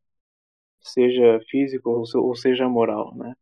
seja 0.81 1.39
físico 1.49 2.03
ou 2.15 2.35
seja 2.35 2.67
moral, 2.67 3.15
né? 3.15 3.33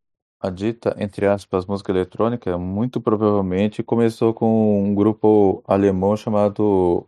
A 0.42 0.48
dita, 0.48 0.96
entre 0.98 1.26
aspas, 1.26 1.66
música 1.66 1.92
eletrônica, 1.92 2.56
muito 2.56 2.98
provavelmente 2.98 3.82
começou 3.82 4.32
com 4.32 4.82
um 4.82 4.94
grupo 4.94 5.62
alemão 5.66 6.16
chamado 6.16 7.06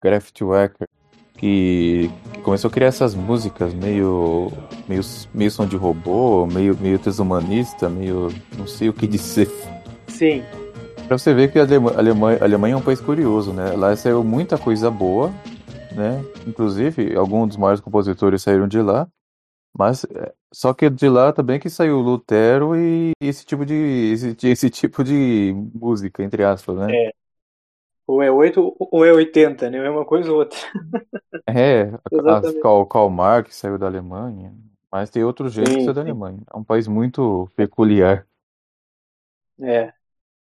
Kraftwerk, 0.00 0.84
que, 1.38 2.10
que 2.34 2.40
começou 2.42 2.68
a 2.68 2.72
criar 2.72 2.88
essas 2.88 3.14
músicas 3.14 3.72
meio, 3.72 4.52
meio, 4.88 5.00
meio 5.32 5.50
som 5.50 5.66
de 5.66 5.76
robô, 5.76 6.46
meio, 6.46 6.76
meio 6.78 6.98
desumanista, 6.98 7.88
meio 7.88 8.28
não 8.58 8.66
sei 8.66 8.88
o 8.88 8.92
que 8.92 9.06
dizer. 9.06 9.48
Sim. 10.08 10.42
Pra 11.06 11.16
você 11.16 11.32
ver 11.32 11.50
que 11.50 11.58
a 11.58 11.62
Alemanha, 11.62 12.38
a 12.40 12.44
Alemanha 12.44 12.74
é 12.74 12.76
um 12.76 12.82
país 12.82 13.00
curioso, 13.00 13.52
né? 13.52 13.72
Lá 13.72 13.96
saiu 13.96 14.22
muita 14.22 14.58
coisa 14.58 14.90
boa, 14.90 15.32
né? 15.92 16.22
Inclusive, 16.46 17.16
alguns 17.16 17.48
dos 17.48 17.56
maiores 17.56 17.80
compositores 17.80 18.42
saíram 18.42 18.68
de 18.68 18.82
lá. 18.82 19.08
Mas 19.78 20.04
é, 20.04 20.32
só 20.52 20.74
que 20.74 20.90
de 20.90 21.08
lá 21.08 21.32
também 21.32 21.60
que 21.60 21.70
saiu 21.70 22.00
Lutero 22.00 22.74
e 22.76 23.12
esse 23.20 23.44
tipo 23.44 23.64
de 23.64 23.74
esse, 24.12 24.36
esse 24.48 24.70
tipo 24.70 25.04
de 25.04 25.54
música, 25.72 26.22
entre 26.22 26.42
aspas, 26.42 26.76
né? 26.76 26.86
É. 26.90 27.12
Ou 28.08 28.22
é 28.22 28.30
8 28.30 28.74
ou 28.78 29.04
é 29.04 29.12
80, 29.12 29.68
né? 29.68 29.78
É 29.78 29.90
uma 29.90 30.04
coisa 30.04 30.32
ou 30.32 30.38
outra. 30.38 30.58
É, 31.46 31.90
Karl, 32.60 32.84
Karl 32.86 33.08
Marx 33.08 33.56
saiu 33.56 33.78
da 33.78 33.86
Alemanha, 33.86 34.54
mas 34.92 35.08
tem 35.08 35.24
outro 35.24 35.48
jeito 35.48 35.70
sim, 35.70 35.76
que 35.76 35.84
saiu 35.84 35.94
da 35.94 36.02
Alemanha. 36.02 36.40
É 36.52 36.56
um 36.56 36.64
país 36.64 36.86
muito 36.86 37.50
peculiar. 37.56 38.26
É, 39.60 39.92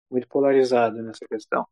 muito 0.10 0.28
polarizado 0.28 1.02
nessa 1.02 1.26
questão. 1.28 1.66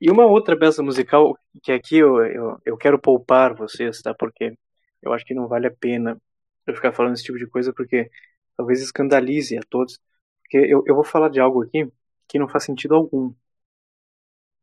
E 0.00 0.10
uma 0.10 0.26
outra 0.26 0.58
peça 0.58 0.82
musical 0.82 1.36
que 1.62 1.72
aqui 1.72 1.96
eu, 1.96 2.24
eu, 2.24 2.60
eu 2.64 2.76
quero 2.76 2.98
poupar 2.98 3.54
vocês, 3.54 4.00
tá? 4.02 4.14
Porque 4.14 4.54
eu 5.02 5.12
acho 5.12 5.24
que 5.24 5.34
não 5.34 5.48
vale 5.48 5.66
a 5.66 5.74
pena 5.74 6.20
eu 6.66 6.74
ficar 6.74 6.92
falando 6.92 7.14
esse 7.14 7.24
tipo 7.24 7.38
de 7.38 7.46
coisa 7.46 7.72
porque 7.72 8.10
talvez 8.56 8.80
escandalize 8.80 9.56
a 9.56 9.62
todos. 9.68 9.98
Porque 10.42 10.58
eu, 10.58 10.82
eu 10.86 10.94
vou 10.94 11.04
falar 11.04 11.28
de 11.30 11.40
algo 11.40 11.62
aqui 11.62 11.90
que 12.28 12.38
não 12.38 12.48
faz 12.48 12.64
sentido 12.64 12.94
algum. 12.94 13.32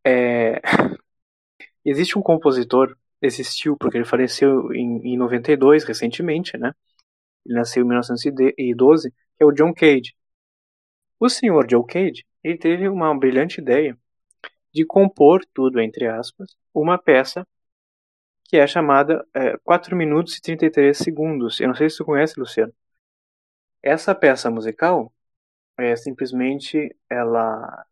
É... 0.05 0.61
Existe 1.85 2.17
um 2.17 2.21
compositor, 2.21 2.97
existiu 3.21 3.77
porque 3.77 3.97
ele 3.97 4.05
faleceu 4.05 4.73
em, 4.73 5.13
em 5.13 5.17
92, 5.17 5.83
recentemente, 5.83 6.57
né? 6.57 6.73
Ele 7.45 7.55
nasceu 7.55 7.83
em 7.83 7.87
1912, 7.87 9.11
que 9.11 9.43
é 9.43 9.45
o 9.45 9.51
John 9.51 9.73
Cage. 9.73 10.15
O 11.19 11.29
senhor 11.29 11.67
John 11.67 11.83
Cage, 11.83 12.25
ele 12.43 12.57
teve 12.57 12.87
uma 12.87 13.17
brilhante 13.17 13.61
ideia 13.61 13.97
de 14.73 14.85
compor 14.85 15.45
tudo, 15.53 15.79
entre 15.79 16.07
aspas, 16.07 16.55
uma 16.73 16.97
peça 16.97 17.47
que 18.43 18.57
é 18.57 18.67
chamada 18.67 19.25
é, 19.33 19.57
4 19.59 19.95
minutos 19.95 20.37
e 20.37 20.41
33 20.41 20.97
segundos. 20.97 21.59
Eu 21.59 21.67
não 21.69 21.75
sei 21.75 21.89
se 21.89 21.97
você 21.97 22.03
conhece, 22.03 22.39
Luciano. 22.39 22.73
Essa 23.81 24.13
peça 24.15 24.49
musical 24.51 25.13
é 25.77 25.95
simplesmente 25.95 26.95
ela 27.09 27.85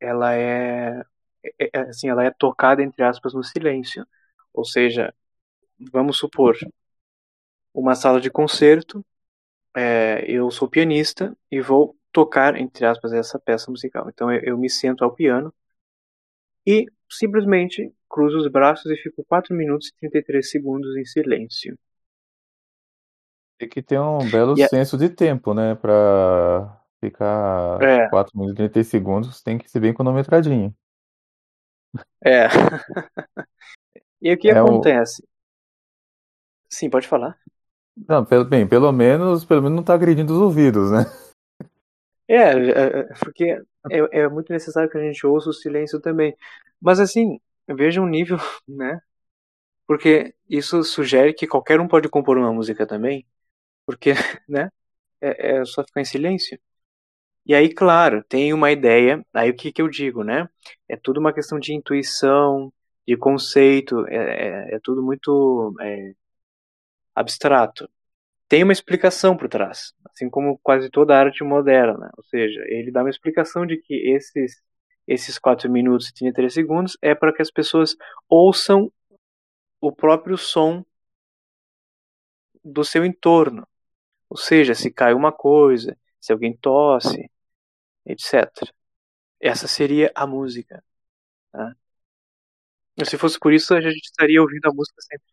ela 0.00 0.34
é, 0.34 1.02
é, 1.58 1.70
é 1.72 1.80
assim, 1.80 2.08
ela 2.08 2.24
é 2.24 2.30
tocada 2.30 2.82
entre 2.82 3.02
aspas 3.02 3.34
no 3.34 3.42
silêncio. 3.44 4.06
Ou 4.52 4.64
seja, 4.64 5.14
vamos 5.92 6.18
supor 6.18 6.56
uma 7.74 7.94
sala 7.94 8.20
de 8.20 8.30
concerto, 8.30 9.04
é, 9.76 10.24
eu 10.26 10.50
sou 10.50 10.68
pianista 10.68 11.36
e 11.50 11.60
vou 11.60 11.96
tocar 12.12 12.56
entre 12.56 12.84
aspas 12.84 13.12
essa 13.12 13.38
peça 13.38 13.70
musical. 13.70 14.08
Então 14.08 14.32
eu, 14.32 14.40
eu 14.42 14.58
me 14.58 14.68
sento 14.68 15.04
ao 15.04 15.14
piano 15.14 15.54
e 16.66 16.86
simplesmente 17.08 17.92
cruzo 18.08 18.38
os 18.38 18.48
braços 18.48 18.90
e 18.90 18.96
fico 18.96 19.24
4 19.24 19.54
minutos 19.54 19.88
e 19.88 19.94
33 20.00 20.50
segundos 20.50 20.96
em 20.96 21.04
silêncio. 21.04 21.78
Tem 23.58 23.68
que 23.68 23.82
ter 23.82 23.98
um 23.98 24.18
belo 24.30 24.54
e 24.56 24.66
senso 24.68 24.96
de 24.96 25.08
tempo, 25.08 25.52
né? 25.52 25.74
Pra 25.74 26.80
ficar 27.00 27.82
é. 27.82 28.08
4 28.08 28.36
minutos 28.36 28.54
e 28.54 28.68
33 28.68 28.86
segundos, 28.86 29.42
tem 29.42 29.58
que 29.58 29.70
ser 29.70 29.80
bem 29.80 29.94
cronometradinho. 29.94 30.74
É. 32.24 32.46
e 34.20 34.32
o 34.32 34.38
que 34.38 34.48
é 34.48 34.58
acontece? 34.58 35.22
O... 35.22 35.28
Sim, 36.70 36.90
pode 36.90 37.08
falar. 37.08 37.38
Não, 38.06 38.24
pelo, 38.24 38.44
bem, 38.44 38.68
pelo 38.68 38.92
menos, 38.92 39.44
pelo 39.44 39.62
menos 39.62 39.76
não 39.76 39.82
tá 39.82 39.94
agredindo 39.94 40.32
os 40.32 40.40
ouvidos, 40.40 40.90
né? 40.90 41.04
É, 42.28 42.52
é, 42.52 43.00
é 43.00 43.14
porque 43.18 43.60
é, 43.90 44.20
é 44.20 44.28
muito 44.28 44.52
necessário 44.52 44.90
que 44.90 44.98
a 44.98 45.02
gente 45.02 45.26
ouça 45.26 45.48
o 45.48 45.52
silêncio 45.52 46.00
também. 46.00 46.36
Mas 46.80 47.00
assim, 47.00 47.40
veja 47.66 48.00
um 48.00 48.06
nível, 48.06 48.36
né? 48.68 49.00
Porque 49.86 50.34
isso 50.48 50.84
sugere 50.84 51.32
que 51.32 51.46
qualquer 51.46 51.80
um 51.80 51.88
pode 51.88 52.08
compor 52.08 52.36
uma 52.36 52.52
música 52.52 52.86
também, 52.86 53.26
porque, 53.86 54.12
né? 54.48 54.70
É, 55.20 55.58
é 55.58 55.64
só 55.64 55.82
ficar 55.84 56.00
em 56.00 56.04
silêncio. 56.04 56.58
E 57.48 57.54
aí, 57.54 57.72
claro, 57.72 58.22
tem 58.24 58.52
uma 58.52 58.70
ideia, 58.70 59.24
aí 59.32 59.50
o 59.50 59.56
que, 59.56 59.72
que 59.72 59.80
eu 59.82 59.88
digo, 59.88 60.22
né? 60.22 60.48
É 60.88 60.96
tudo 60.96 61.18
uma 61.18 61.32
questão 61.32 61.58
de 61.58 61.74
intuição, 61.74 62.72
de 63.06 63.16
conceito, 63.16 64.06
é, 64.08 64.74
é, 64.74 64.74
é 64.76 64.80
tudo 64.82 65.02
muito 65.02 65.74
é, 65.80 66.12
abstrato. 67.14 67.88
Tem 68.48 68.62
uma 68.64 68.72
explicação 68.72 69.36
por 69.36 69.48
trás, 69.48 69.94
assim 70.10 70.30
como 70.30 70.58
quase 70.62 70.90
toda 70.90 71.14
a 71.16 71.20
arte 71.20 71.44
moderna, 71.44 72.10
ou 72.16 72.24
seja, 72.24 72.62
ele 72.66 72.90
dá 72.92 73.02
uma 73.02 73.10
explicação 73.10 73.66
de 73.66 73.78
que 73.78 73.94
esses 73.94 74.62
esses 75.06 75.38
4 75.38 75.70
minutos 75.70 76.08
e 76.10 76.14
33 76.14 76.52
segundos 76.52 76.98
é 77.00 77.14
para 77.14 77.32
que 77.32 77.40
as 77.40 77.50
pessoas 77.50 77.96
ouçam 78.28 78.92
o 79.80 79.90
próprio 79.90 80.36
som 80.36 80.84
do 82.62 82.84
seu 82.84 83.04
entorno. 83.06 83.66
Ou 84.28 84.36
seja, 84.36 84.74
se 84.74 84.90
cai 84.92 85.14
uma 85.14 85.32
coisa, 85.32 85.96
se 86.20 86.32
alguém 86.32 86.54
tosse, 86.54 87.30
etc. 88.08 88.50
Essa 89.40 89.68
seria 89.68 90.10
a 90.14 90.26
música. 90.26 90.82
Tá? 91.52 91.76
Se 93.04 93.16
fosse 93.16 93.38
por 93.38 93.52
isso, 93.52 93.74
a 93.74 93.80
gente 93.80 94.04
estaria 94.04 94.40
ouvindo 94.40 94.66
a 94.66 94.72
música 94.72 95.00
sempre. 95.02 95.26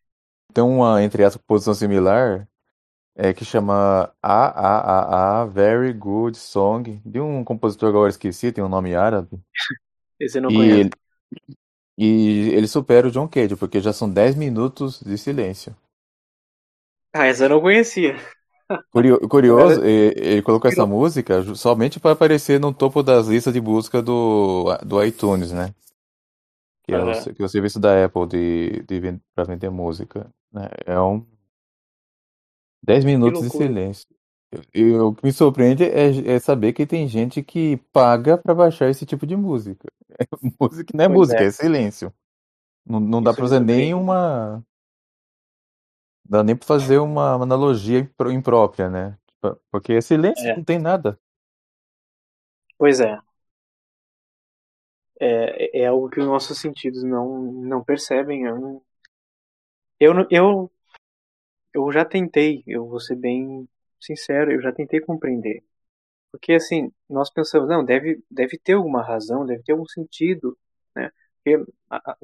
Tem 0.54 0.64
uma, 0.64 1.02
entre 1.02 1.24
essa 1.24 1.40
posição 1.40 1.74
similar, 1.74 2.48
é, 3.16 3.34
que 3.34 3.44
chama 3.44 4.14
A 4.22 4.46
A 4.46 5.40
A 5.40 5.42
A 5.42 5.46
Very 5.46 5.92
Good 5.94 6.38
Song, 6.38 7.02
de 7.04 7.20
um 7.20 7.44
compositor 7.44 7.90
agora 7.90 8.10
esqueci, 8.10 8.52
tem 8.52 8.64
um 8.64 8.70
nome 8.70 8.94
árabe. 8.94 9.40
Esse 10.20 10.38
eu 10.38 10.44
não 10.44 10.52
e 10.52 10.56
conheço. 10.56 10.80
Ele, 10.80 10.92
e 11.98 12.50
ele 12.54 12.68
supera 12.68 13.08
o 13.08 13.12
John 13.12 13.28
Cage, 13.28 13.56
porque 13.56 13.80
já 13.80 13.92
são 13.94 14.10
10 14.10 14.36
minutos 14.36 15.00
de 15.02 15.18
silêncio. 15.18 15.76
Ah, 17.14 17.26
essa 17.26 17.46
eu 17.46 17.50
não 17.50 17.62
conhecia. 17.62 18.16
Curio, 18.92 19.20
curioso, 19.30 19.84
ele, 19.84 20.14
ele 20.18 20.42
colocou 20.42 20.70
essa 20.70 20.86
música 20.86 21.44
somente 21.56 22.00
para 22.00 22.12
aparecer 22.12 22.60
no 22.60 22.74
topo 22.74 23.04
das 23.04 23.28
listas 23.28 23.54
de 23.54 23.62
busca 23.62 24.02
do, 24.02 24.76
do 24.84 25.04
iTunes, 25.04 25.52
né? 25.52 25.74
Que, 26.84 26.94
é 26.94 26.98
o, 26.98 27.36
que 27.36 27.42
é 27.42 27.46
o 27.46 27.50
serviço 27.50 27.80
da 27.80 28.06
Apple 28.06 28.28
de, 28.28 28.84
de, 28.84 29.20
para 29.36 29.44
vender 29.44 29.70
música. 29.70 30.28
Né? 30.52 30.70
É 30.86 31.00
um 31.00 31.26
10 32.84 33.06
minutos 33.06 33.42
de 33.42 33.50
silêncio. 33.50 34.08
E 34.74 34.92
o 34.94 35.14
que 35.14 35.26
me 35.26 35.34
surpreende 35.34 35.84
é, 35.84 36.34
é, 36.34 36.40
saber 36.40 36.74
que 36.74 36.86
tem 36.86 37.08
gente 37.08 37.44
que 37.44 37.78
paga 37.92 38.38
para 38.38 38.54
baixar 38.54 38.90
esse 38.90 39.06
tipo 39.06 39.26
de 39.26 39.36
música. 39.36 39.88
É, 40.20 40.26
música 40.60 40.92
não 40.94 41.04
é 41.04 41.08
pois 41.08 41.20
música, 41.20 41.44
é. 41.44 41.48
é. 41.48 41.52
silêncio. 41.52 42.14
Não, 42.86 43.00
não 43.00 43.22
dá 43.22 43.34
para 43.34 43.44
fazer 43.44 43.60
nem 43.60 43.94
uma. 46.30 46.38
Dá 46.38 46.44
nem 46.44 46.56
para 46.56 46.68
fazer 46.68 46.98
uma, 46.98 47.36
uma 47.36 47.44
analogia 47.44 48.10
imprópria, 48.32 48.90
né? 48.90 49.18
Tipo, 49.28 49.60
porque 49.72 49.94
é 49.94 50.02
silêncio, 50.02 50.48
é. 50.48 50.58
não 50.58 50.64
tem 50.64 50.80
nada. 50.80 51.20
Pois 52.78 53.00
é. 53.00 53.18
É, 55.20 55.82
é 55.82 55.86
algo 55.88 56.10
que 56.10 56.20
os 56.20 56.26
nossos 56.26 56.60
sentidos 56.60 57.04
não, 57.04 57.42
não 57.42 57.84
percebem. 57.84 58.44
Eu, 58.44 58.84
eu, 60.00 60.28
eu 60.30 60.72
eu 61.76 61.92
já 61.92 62.06
tentei, 62.06 62.64
eu 62.66 62.88
vou 62.88 63.00
ser 63.00 63.16
bem 63.16 63.68
sincero, 64.00 64.52
eu 64.52 64.62
já 64.62 64.72
tentei 64.72 65.02
compreender. 65.02 65.64
Porque 66.32 66.54
assim, 66.54 66.92
nós 67.10 67.32
pensamos, 67.32 67.70
não, 67.70 67.86
deve, 67.86 68.24
deve 68.32 68.58
ter 68.60 68.74
alguma 68.74 69.04
razão, 69.04 69.46
deve 69.46 69.64
ter 69.64 69.74
algum 69.74 69.88
sentido, 69.88 70.58
né? 70.96 71.12
Porque 71.44 71.72
a, 71.90 72.12
a, 72.12 72.18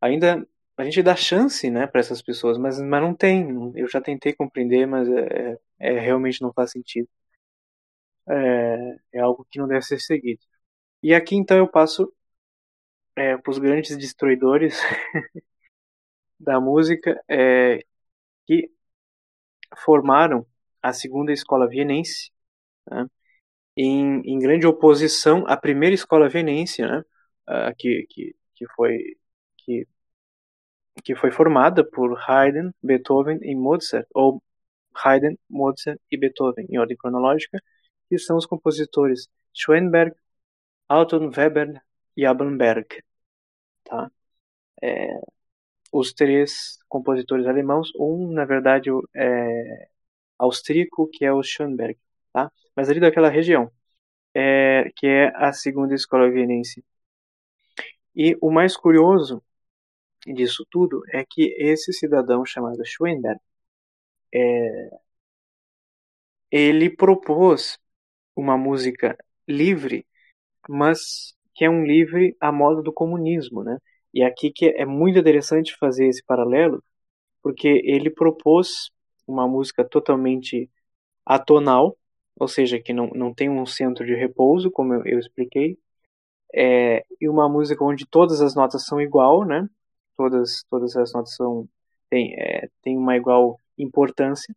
ainda 0.00 0.46
a 0.82 0.84
gente 0.84 1.02
dá 1.02 1.14
chance, 1.16 1.70
né, 1.70 1.86
para 1.86 2.00
essas 2.00 2.20
pessoas, 2.22 2.58
mas, 2.58 2.80
mas 2.80 3.00
não 3.02 3.14
tem. 3.14 3.72
Eu 3.76 3.88
já 3.88 4.00
tentei 4.00 4.32
compreender, 4.34 4.86
mas 4.86 5.08
é, 5.08 5.58
é 5.78 6.00
realmente 6.00 6.42
não 6.42 6.52
faz 6.52 6.72
sentido. 6.72 7.08
É, 8.28 8.96
é 9.14 9.20
algo 9.20 9.46
que 9.50 9.58
não 9.58 9.68
deve 9.68 9.82
ser 9.82 10.00
seguido. 10.00 10.40
E 11.02 11.14
aqui 11.14 11.36
então 11.36 11.56
eu 11.58 11.68
passo 11.68 12.12
é, 13.16 13.36
para 13.36 13.50
os 13.50 13.58
grandes 13.58 13.96
destruidores 13.96 14.78
da 16.38 16.60
música 16.60 17.22
é, 17.28 17.84
que 18.46 18.70
formaram 19.84 20.46
a 20.82 20.92
segunda 20.92 21.32
escola 21.32 21.68
vienense, 21.68 22.30
né, 22.90 23.06
em, 23.76 24.20
em, 24.22 24.38
grande 24.38 24.66
oposição 24.66 25.46
à 25.46 25.56
primeira 25.56 25.94
escola 25.94 26.28
vienense, 26.28 26.82
né, 26.82 27.04
que, 27.78 28.06
que, 28.10 28.36
que, 28.54 28.66
foi, 28.74 29.16
que, 29.58 29.86
que 31.04 31.14
foi 31.16 31.30
formada 31.30 31.84
por 31.84 32.18
Haydn, 32.28 32.70
Beethoven 32.82 33.38
e 33.42 33.54
Mozart, 33.54 34.06
ou 34.14 34.42
Haydn, 34.94 35.36
Mozart 35.48 35.98
e 36.10 36.16
Beethoven, 36.18 36.66
em 36.70 36.78
ordem 36.78 36.96
cronológica, 36.96 37.62
que 38.08 38.18
são 38.18 38.36
os 38.36 38.46
compositores 38.46 39.28
Schoenberg, 39.54 40.14
Anton 40.88 41.30
Weber 41.36 41.82
e 42.16 42.26
Abelberg. 42.26 43.02
Tá? 43.84 44.10
É, 44.82 45.08
os 45.92 46.12
três 46.12 46.78
compositores 46.88 47.46
alemãos, 47.46 47.90
um, 47.98 48.32
na 48.32 48.44
verdade, 48.44 48.90
é 49.14 49.88
austríaco, 50.38 51.08
que 51.08 51.24
é 51.24 51.32
o 51.32 51.42
Schoenberg, 51.42 51.98
tá? 52.32 52.50
mas 52.76 52.90
ali 52.90 53.00
daquela 53.00 53.28
região, 53.30 53.70
é, 54.34 54.90
que 54.96 55.06
é 55.06 55.32
a 55.36 55.52
segunda 55.52 55.94
escola 55.94 56.30
vienense. 56.30 56.84
E 58.14 58.36
o 58.40 58.50
mais 58.50 58.76
curioso 58.76 59.42
disso 60.26 60.66
tudo 60.70 61.02
é 61.12 61.24
que 61.24 61.54
esse 61.58 61.92
cidadão 61.92 62.44
chamado 62.44 62.84
Schoenberg, 62.84 63.40
é, 64.34 64.90
ele 66.50 66.90
propôs 66.90 67.78
uma 68.36 68.56
música 68.58 69.16
livre, 69.48 70.06
mas 70.68 71.34
que 71.54 71.64
é 71.66 71.70
um 71.70 71.84
livre 71.84 72.36
à 72.40 72.52
moda 72.52 72.82
do 72.82 72.92
comunismo, 72.92 73.64
né? 73.64 73.78
E 74.14 74.22
aqui 74.22 74.52
que 74.52 74.66
é 74.68 74.86
muito 74.86 75.18
interessante 75.18 75.76
fazer 75.78 76.08
esse 76.08 76.24
paralelo, 76.24 76.84
porque 77.42 77.68
ele 77.84 78.10
propôs 78.10 78.90
uma 79.26 79.48
música 79.48 79.84
totalmente 79.84 80.70
atonal, 81.26 81.96
ou 82.36 82.48
seja, 82.48 82.80
que 82.80 82.92
não, 82.92 83.08
não 83.14 83.34
tem 83.34 83.50
um 83.50 83.66
centro 83.66 84.06
de 84.06 84.14
repouso, 84.14 84.70
como 84.70 84.94
eu, 84.94 85.06
eu 85.06 85.18
expliquei, 85.18 85.78
é, 86.54 87.04
e 87.20 87.28
uma 87.28 87.48
música 87.48 87.84
onde 87.84 88.06
todas 88.06 88.40
as 88.40 88.54
notas 88.54 88.84
são 88.86 89.00
igual, 89.00 89.44
né? 89.46 89.68
Todas, 90.16 90.64
todas 90.70 90.96
as 90.96 91.12
notas 91.12 91.34
são 91.34 91.68
tem, 92.10 92.34
é, 92.38 92.68
uma 92.86 93.16
igual 93.16 93.58
importância. 93.78 94.54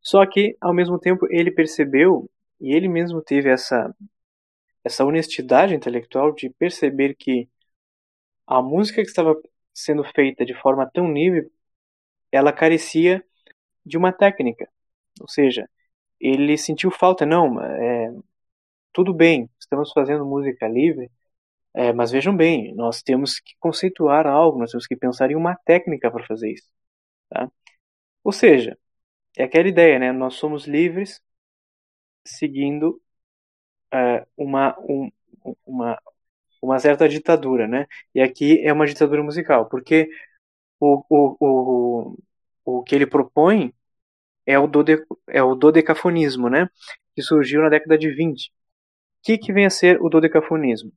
Só 0.00 0.24
que, 0.26 0.56
ao 0.60 0.74
mesmo 0.74 0.98
tempo, 0.98 1.26
ele 1.30 1.50
percebeu 1.50 2.30
e 2.60 2.74
ele 2.74 2.88
mesmo 2.88 3.22
teve 3.22 3.50
essa 3.50 3.94
essa 4.84 5.04
honestidade 5.04 5.74
intelectual 5.74 6.32
de 6.32 6.50
perceber 6.50 7.14
que 7.14 7.48
a 8.46 8.60
música 8.62 9.02
que 9.02 9.08
estava 9.08 9.34
sendo 9.72 10.04
feita 10.04 10.44
de 10.44 10.54
forma 10.54 10.88
tão 10.92 11.12
livre, 11.12 11.50
ela 12.30 12.52
carecia 12.52 13.24
de 13.84 13.96
uma 13.96 14.12
técnica. 14.12 14.68
Ou 15.20 15.28
seja, 15.28 15.68
ele 16.20 16.58
sentiu 16.58 16.90
falta, 16.90 17.26
não, 17.26 17.60
é, 17.62 18.14
tudo 18.92 19.14
bem, 19.14 19.50
estamos 19.58 19.92
fazendo 19.92 20.26
música 20.26 20.68
livre, 20.68 21.10
é, 21.74 21.92
mas 21.92 22.10
vejam 22.12 22.36
bem, 22.36 22.74
nós 22.74 23.02
temos 23.02 23.40
que 23.40 23.54
conceituar 23.58 24.26
algo, 24.26 24.58
nós 24.60 24.70
temos 24.70 24.86
que 24.86 24.96
pensar 24.96 25.30
em 25.30 25.36
uma 25.36 25.56
técnica 25.56 26.10
para 26.10 26.24
fazer 26.26 26.52
isso. 26.52 26.68
Tá? 27.30 27.50
Ou 28.24 28.32
seja, 28.32 28.78
é 29.36 29.44
aquela 29.44 29.68
ideia, 29.68 29.98
né? 29.98 30.12
Nós 30.12 30.34
somos 30.36 30.66
livres 30.66 31.20
seguindo 32.24 33.00
uh, 33.94 34.26
uma, 34.36 34.76
um, 34.80 35.10
uma, 35.66 35.98
uma 36.62 36.78
certa 36.78 37.08
ditadura, 37.08 37.68
né? 37.68 37.86
E 38.14 38.20
aqui 38.22 38.60
é 38.66 38.72
uma 38.72 38.86
ditadura 38.86 39.22
musical, 39.22 39.68
porque 39.68 40.08
o, 40.80 41.04
o, 41.08 41.36
o, 41.40 42.18
o 42.64 42.82
que 42.84 42.94
ele 42.94 43.06
propõe 43.06 43.74
é 44.46 44.58
o, 44.58 44.66
dode, 44.66 45.04
é 45.28 45.42
o 45.42 45.54
dodecafonismo, 45.54 46.48
né? 46.50 46.68
Que 47.16 47.22
surgiu 47.22 47.62
na 47.62 47.68
década 47.70 47.98
de 47.98 48.10
20. 48.10 48.48
O 48.48 48.52
que, 49.24 49.38
que 49.38 49.52
vem 49.52 49.66
a 49.66 49.70
ser 49.70 50.00
o 50.02 50.08
dodecafonismo? 50.08 50.92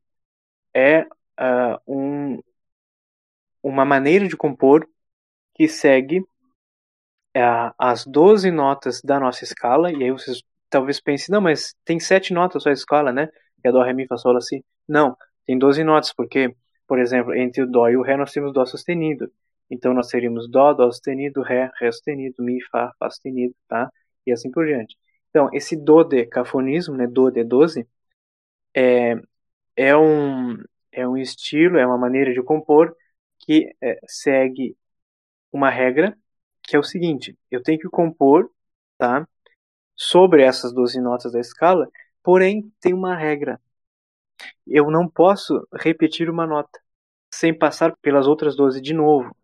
É 0.77 1.01
uh, 1.01 1.79
um, 1.87 2.39
uma 3.63 3.83
maneira 3.83 4.27
de 4.27 4.37
compor 4.37 4.87
que 5.55 5.67
segue 5.67 6.19
uh, 6.19 7.73
as 7.79 8.05
12 8.05 8.51
notas 8.51 9.01
da 9.01 9.19
nossa 9.19 9.43
escala, 9.43 9.91
e 9.91 10.03
aí 10.03 10.11
vocês 10.11 10.43
talvez 10.69 10.99
pense, 11.01 11.31
não, 11.31 11.41
mas 11.41 11.73
tem 11.85 11.99
sete 11.99 12.33
notas 12.33 12.63
só 12.63 12.69
a 12.69 12.73
escala, 12.73 13.11
né? 13.11 13.27
Que 13.61 13.69
é 13.69 13.71
Dó, 13.71 13.81
Ré, 13.81 13.93
Mi, 13.93 14.05
Fá, 14.07 14.17
Sol, 14.17 14.33
Lá, 14.33 14.41
Si. 14.41 14.63
Não, 14.87 15.15
tem 15.45 15.57
12 15.57 15.83
notas, 15.83 16.13
porque, 16.13 16.55
por 16.87 16.99
exemplo, 16.99 17.33
entre 17.33 17.63
o 17.63 17.67
Dó 17.67 17.89
e 17.89 17.97
o 17.97 18.01
Ré 18.03 18.17
nós 18.17 18.31
temos 18.31 18.53
Dó 18.53 18.65
sustenido. 18.65 19.31
Então 19.69 19.93
nós 19.93 20.07
teríamos 20.07 20.49
Dó, 20.49 20.73
Dó 20.73 20.91
sustenido, 20.91 21.41
Ré, 21.41 21.71
Ré 21.79 21.91
sustenido, 21.91 22.43
Mi, 22.43 22.61
Fá, 22.71 22.91
Fá 22.99 23.09
sustenido, 23.09 23.55
tá? 23.67 23.91
E 24.25 24.31
assim 24.31 24.51
por 24.51 24.65
diante. 24.65 24.95
Então, 25.29 25.49
esse 25.53 25.75
dodecafonismo, 25.75 26.95
né, 26.95 27.07
do 27.07 27.29
de 27.31 27.43
12, 27.43 27.87
é, 28.75 29.15
é, 29.77 29.95
um, 29.97 30.57
é 30.91 31.07
um 31.07 31.17
estilo, 31.17 31.77
é 31.77 31.85
uma 31.85 31.97
maneira 31.97 32.33
de 32.33 32.43
compor 32.43 32.95
que 33.39 33.73
é, 33.81 33.99
segue 34.07 34.75
uma 35.51 35.69
regra, 35.69 36.17
que 36.63 36.75
é 36.75 36.79
o 36.79 36.83
seguinte, 36.83 37.37
eu 37.51 37.63
tenho 37.63 37.79
que 37.79 37.87
compor, 37.89 38.51
tá? 38.97 39.27
sobre 39.97 40.43
essas 40.43 40.71
12 40.71 41.01
notas 41.01 41.33
da 41.33 41.39
escala, 41.39 41.89
porém 42.23 42.71
tem 42.79 42.93
uma 42.93 43.15
regra. 43.15 43.59
Eu 44.65 44.91
não 44.91 45.09
posso 45.09 45.67
repetir 45.73 46.29
uma 46.29 46.45
nota 46.45 46.79
sem 47.33 47.57
passar 47.57 47.95
pelas 47.97 48.27
outras 48.27 48.55
12 48.55 48.79
de 48.79 48.93
novo. 48.93 49.35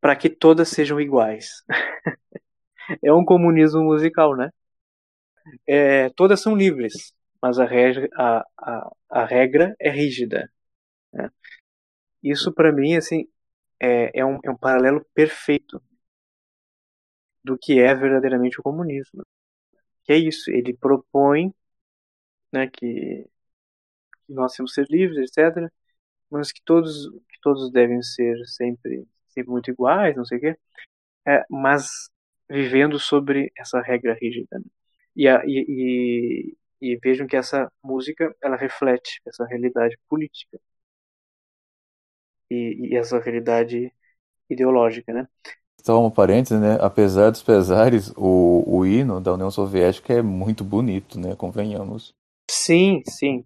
Para 0.00 0.16
que 0.16 0.28
todas 0.28 0.68
sejam 0.68 1.00
iguais. 1.00 1.62
é 3.02 3.12
um 3.12 3.24
comunismo 3.24 3.82
musical, 3.84 4.36
né? 4.36 4.50
É, 5.66 6.10
todas 6.10 6.40
são 6.40 6.54
livres, 6.56 7.14
mas 7.42 7.58
a 7.58 7.64
regra, 7.64 8.08
a, 8.16 8.46
a, 8.58 8.92
a 9.10 9.24
regra 9.24 9.74
é 9.78 9.90
rígida. 9.90 10.50
Né? 11.12 11.30
Isso 12.22 12.52
para 12.52 12.72
mim 12.72 12.96
assim 12.96 13.28
é, 13.80 14.20
é, 14.20 14.24
um, 14.24 14.38
é 14.44 14.50
um 14.50 14.56
paralelo 14.56 15.04
perfeito 15.14 15.82
do 17.44 17.56
que 17.58 17.80
é 17.80 17.94
verdadeiramente 17.94 18.60
o 18.60 18.62
comunismo. 18.62 19.24
Que 20.04 20.12
é 20.14 20.18
isso, 20.18 20.50
ele 20.50 20.76
propõe 20.76 21.54
né, 22.52 22.68
que, 22.68 23.26
nós 24.28 24.54
temos 24.54 24.72
que 24.72 24.84
ser 24.84 24.90
livres, 24.90 25.30
etc., 25.36 25.70
mas 26.30 26.52
que 26.52 26.62
todos, 26.64 27.08
que 27.28 27.40
todos 27.42 27.70
devem 27.72 28.02
ser 28.02 28.36
sempre, 28.46 29.06
sempre 29.28 29.50
muito 29.50 29.70
iguais, 29.70 30.16
não 30.16 30.24
sei 30.24 30.38
o 30.38 30.40
quê, 30.40 30.58
é, 31.26 31.44
mas 31.50 32.10
vivendo 32.50 32.98
sobre 32.98 33.52
essa 33.56 33.80
regra 33.80 34.16
rígida. 34.20 34.58
Né? 34.58 34.64
E, 35.16 35.28
a, 35.28 35.42
e, 35.46 36.56
e, 36.82 36.92
e 36.92 36.96
vejam 36.96 37.26
que 37.26 37.36
essa 37.36 37.70
música 37.82 38.34
ela 38.42 38.56
reflete 38.56 39.20
essa 39.26 39.44
realidade 39.46 39.96
política 40.08 40.58
e, 42.50 42.90
e 42.90 42.96
essa 42.96 43.18
realidade 43.20 43.92
ideológica, 44.48 45.12
né? 45.12 45.28
Só 45.84 46.04
um 46.04 46.10
parênteses, 46.10 46.60
né? 46.60 46.76
Apesar 46.80 47.30
dos 47.30 47.42
pesares, 47.42 48.12
o, 48.16 48.64
o 48.66 48.84
hino 48.84 49.20
da 49.20 49.32
União 49.32 49.50
Soviética 49.50 50.12
é 50.12 50.22
muito 50.22 50.62
bonito, 50.62 51.18
né? 51.18 51.34
Convenhamos. 51.36 52.12
Sim, 52.50 53.02
sim. 53.06 53.44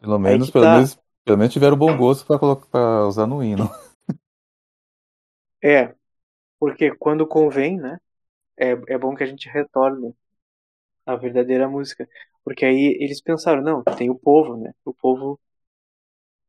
Pelo 0.00 0.18
menos, 0.18 0.50
pelo, 0.50 0.64
tá... 0.64 0.74
menos 0.76 0.98
pelo 1.24 1.38
menos 1.38 1.52
tiveram 1.52 1.76
bom 1.76 1.96
gosto 1.96 2.26
para 2.70 3.06
usar 3.06 3.26
no 3.26 3.42
hino. 3.42 3.68
É, 5.62 5.92
porque 6.60 6.94
quando 6.94 7.26
convém, 7.26 7.76
né? 7.76 7.98
É, 8.58 8.70
é 8.94 8.98
bom 8.98 9.14
que 9.14 9.22
a 9.22 9.26
gente 9.26 9.48
retorne 9.48 10.14
à 11.06 11.16
verdadeira 11.16 11.68
música. 11.68 12.08
Porque 12.44 12.64
aí 12.64 12.96
eles 13.00 13.20
pensaram, 13.20 13.62
não, 13.62 13.82
tem 13.84 14.10
o 14.10 14.18
povo, 14.18 14.56
né? 14.56 14.72
O 14.84 14.92
povo 14.92 15.38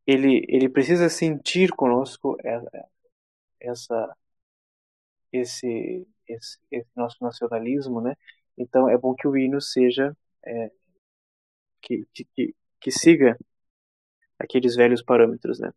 ele, 0.05 0.45
ele 0.47 0.67
precisa 0.69 1.07
sentir 1.09 1.69
conosco 1.71 2.35
essa, 3.59 4.15
esse, 5.31 6.07
esse, 6.27 6.57
esse 6.71 6.89
nosso 6.95 7.17
nacionalismo, 7.21 8.01
né? 8.01 8.15
Então 8.57 8.89
é 8.89 8.97
bom 8.97 9.13
que 9.13 9.27
o 9.27 9.37
hino 9.37 9.61
seja 9.61 10.15
é, 10.43 10.71
que, 11.81 12.07
que, 12.13 12.55
que 12.79 12.91
siga 12.91 13.37
aqueles 14.39 14.75
velhos 14.75 15.03
parâmetros, 15.03 15.59
né? 15.59 15.71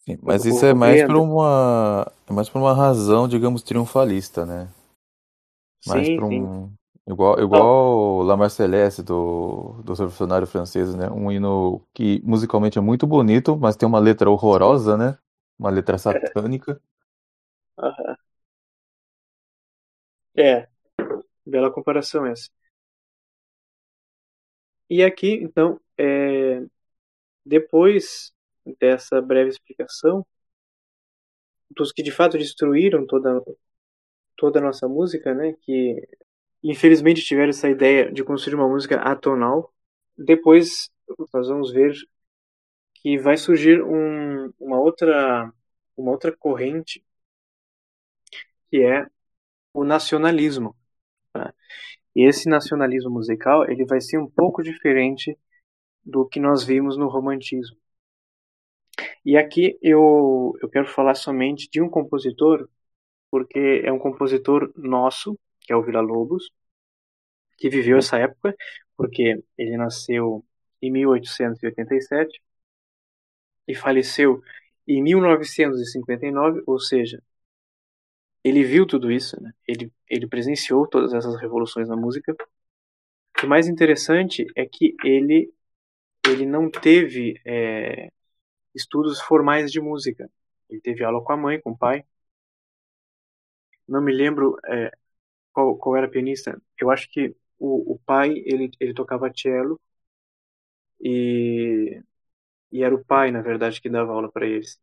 Sim, 0.00 0.18
mas 0.22 0.44
isso 0.44 0.64
é 0.64 0.74
mais 0.74 1.02
por 1.02 1.16
uma 1.16 2.12
é 2.28 2.32
mais 2.32 2.48
por 2.48 2.58
uma 2.58 2.74
razão, 2.74 3.26
digamos, 3.26 3.62
triunfalista, 3.62 4.44
né? 4.44 4.68
Sim, 5.84 6.04
por 6.14 6.24
um 6.24 6.28
sim. 6.28 6.50
Igual, 7.06 7.38
igual 7.38 8.22
La 8.22 8.34
Marseillaise 8.36 9.02
do, 9.02 9.82
do 9.84 9.92
revolucionário 9.92 10.46
francês, 10.46 10.94
né? 10.94 11.10
Um 11.10 11.30
hino 11.30 11.82
que 11.92 12.22
musicalmente 12.24 12.78
é 12.78 12.80
muito 12.80 13.06
bonito, 13.06 13.56
mas 13.58 13.76
tem 13.76 13.86
uma 13.86 13.98
letra 13.98 14.30
horrorosa, 14.30 14.96
né? 14.96 15.18
Uma 15.58 15.68
letra 15.70 15.98
satânica. 15.98 16.80
Uhum. 17.76 18.16
É, 20.36 20.68
bela 21.46 21.72
comparação 21.72 22.26
essa. 22.26 22.50
E 24.88 25.02
aqui, 25.02 25.34
então, 25.42 25.80
é, 25.98 26.62
depois 27.46 28.32
dessa 28.80 29.20
breve 29.22 29.50
explicação, 29.50 30.26
dos 31.70 31.92
que 31.92 32.02
de 32.02 32.10
fato 32.10 32.38
destruíram 32.38 33.06
toda, 33.06 33.42
toda 34.44 34.58
a 34.58 34.62
nossa 34.62 34.86
música, 34.86 35.34
né, 35.34 35.54
que 35.62 36.06
infelizmente 36.62 37.22
tiveram 37.22 37.48
essa 37.48 37.66
ideia 37.66 38.12
de 38.12 38.22
construir 38.22 38.56
uma 38.56 38.68
música 38.68 38.96
atonal, 39.00 39.72
depois 40.18 40.90
nós 41.32 41.48
vamos 41.48 41.72
ver 41.72 41.94
que 42.96 43.18
vai 43.18 43.38
surgir 43.38 43.82
um, 43.82 44.52
uma 44.60 44.78
outra 44.78 45.50
uma 45.96 46.10
outra 46.10 46.30
corrente 46.36 47.02
que 48.70 48.82
é 48.84 49.06
o 49.72 49.82
nacionalismo. 49.82 50.76
Tá? 51.32 51.54
E 52.14 52.28
esse 52.28 52.48
nacionalismo 52.48 53.10
musical 53.10 53.64
ele 53.70 53.86
vai 53.86 54.00
ser 54.00 54.18
um 54.18 54.28
pouco 54.28 54.62
diferente 54.62 55.38
do 56.04 56.28
que 56.28 56.38
nós 56.38 56.64
vimos 56.64 56.98
no 56.98 57.08
romantismo. 57.08 57.78
E 59.24 59.38
aqui 59.38 59.78
eu, 59.82 60.52
eu 60.60 60.68
quero 60.68 60.86
falar 60.86 61.14
somente 61.14 61.68
de 61.70 61.80
um 61.80 61.88
compositor, 61.88 62.68
porque 63.34 63.82
é 63.84 63.90
um 63.90 63.98
compositor 63.98 64.72
nosso, 64.76 65.36
que 65.60 65.72
é 65.72 65.76
o 65.76 65.82
Vila 65.82 66.00
Lobos, 66.00 66.52
que 67.58 67.68
viveu 67.68 67.98
essa 67.98 68.16
época, 68.16 68.54
porque 68.96 69.42
ele 69.58 69.76
nasceu 69.76 70.44
em 70.80 70.88
1887 70.92 72.40
e 73.66 73.74
faleceu 73.74 74.40
em 74.86 75.02
1959, 75.02 76.62
ou 76.64 76.78
seja, 76.78 77.20
ele 78.44 78.62
viu 78.62 78.86
tudo 78.86 79.10
isso, 79.10 79.42
né? 79.42 79.52
ele, 79.66 79.92
ele 80.08 80.28
presenciou 80.28 80.86
todas 80.86 81.12
essas 81.12 81.34
revoluções 81.40 81.88
na 81.88 81.96
música. 81.96 82.36
O 83.42 83.48
mais 83.48 83.66
interessante 83.66 84.46
é 84.54 84.64
que 84.64 84.94
ele, 85.02 85.52
ele 86.24 86.46
não 86.46 86.70
teve 86.70 87.40
é, 87.44 88.12
estudos 88.72 89.20
formais 89.20 89.72
de 89.72 89.80
música. 89.80 90.30
Ele 90.70 90.80
teve 90.80 91.02
aula 91.02 91.20
com 91.24 91.32
a 91.32 91.36
mãe, 91.36 91.60
com 91.60 91.72
o 91.72 91.76
pai. 91.76 92.04
Não 93.88 94.00
me 94.02 94.12
lembro 94.12 94.56
é, 94.66 94.90
qual, 95.52 95.76
qual 95.78 95.96
era 95.96 96.06
a 96.06 96.10
pianista. 96.10 96.60
Eu 96.80 96.90
acho 96.90 97.10
que 97.10 97.36
o, 97.58 97.94
o 97.94 98.00
pai 98.06 98.30
ele, 98.46 98.70
ele 98.80 98.94
tocava 98.94 99.32
cello 99.36 99.80
e, 101.00 102.00
e 102.72 102.82
era 102.84 102.94
o 102.94 103.04
pai, 103.04 103.30
na 103.30 103.42
verdade, 103.42 103.80
que 103.80 103.90
dava 103.90 104.12
aula 104.12 104.30
para 104.32 104.46
eles. 104.46 104.80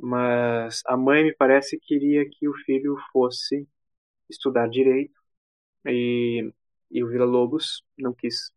Mas 0.00 0.82
a 0.86 0.96
mãe 0.96 1.24
me 1.24 1.34
parece 1.36 1.78
que 1.78 1.86
queria 1.86 2.28
que 2.30 2.48
o 2.48 2.54
filho 2.66 2.96
fosse 3.12 3.68
estudar 4.30 4.68
direito 4.68 5.14
e, 5.86 6.52
e 6.90 7.04
o 7.04 7.08
Vila 7.08 7.26
Lobos 7.26 7.84
não 7.98 8.14
quis 8.14 8.52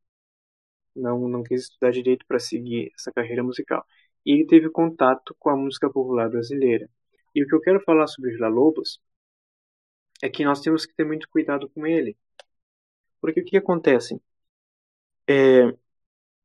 não 0.95 1.28
não 1.28 1.43
quis 1.43 1.63
estudar 1.63 1.91
direito 1.91 2.26
para 2.28 2.39
seguir 2.39 2.91
essa 2.95 3.11
carreira 3.11 3.43
musical. 3.43 3.86
E 4.26 4.32
ele 4.34 4.47
teve 4.47 4.70
contato 4.70 5.36
com 5.39 5.49
a 5.49 5.55
música 5.55 5.89
popular 5.89 6.30
brasileira. 6.30 6.89
E 7.36 7.43
o 7.43 7.47
que 7.47 7.55
eu 7.55 7.61
quero 7.61 7.82
falar 7.82 8.07
sobre 8.07 8.32
Vila 8.32 8.47
Lobos 8.47 8.99
é 10.22 10.30
que 10.30 10.45
nós 10.45 10.61
temos 10.61 10.86
que 10.86 10.93
ter 10.95 11.05
muito 11.05 11.30
cuidado 11.30 11.70
com 11.70 11.86
ele 11.88 12.18
porque 13.22 13.41
o 13.41 13.45
que 13.45 13.57
acontece 13.57 14.20
é, 15.28 15.74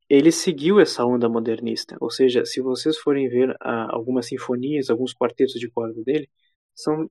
ele 0.09 0.33
seguiu 0.33 0.81
essa 0.81 1.05
onda 1.07 1.29
modernista. 1.29 1.97
Ou 2.01 2.11
seja, 2.11 2.45
se 2.47 2.61
vocês 2.61 2.99
forem 2.99 3.29
ver 3.29 3.57
ah, 3.61 3.89
algumas 3.95 4.27
sinfonias, 4.29 4.91
alguns 4.91 5.15
quartetos 5.15 5.55
de 5.61 5.71
corda 5.71 6.03
dele, 6.05 6.31
são 6.75 7.11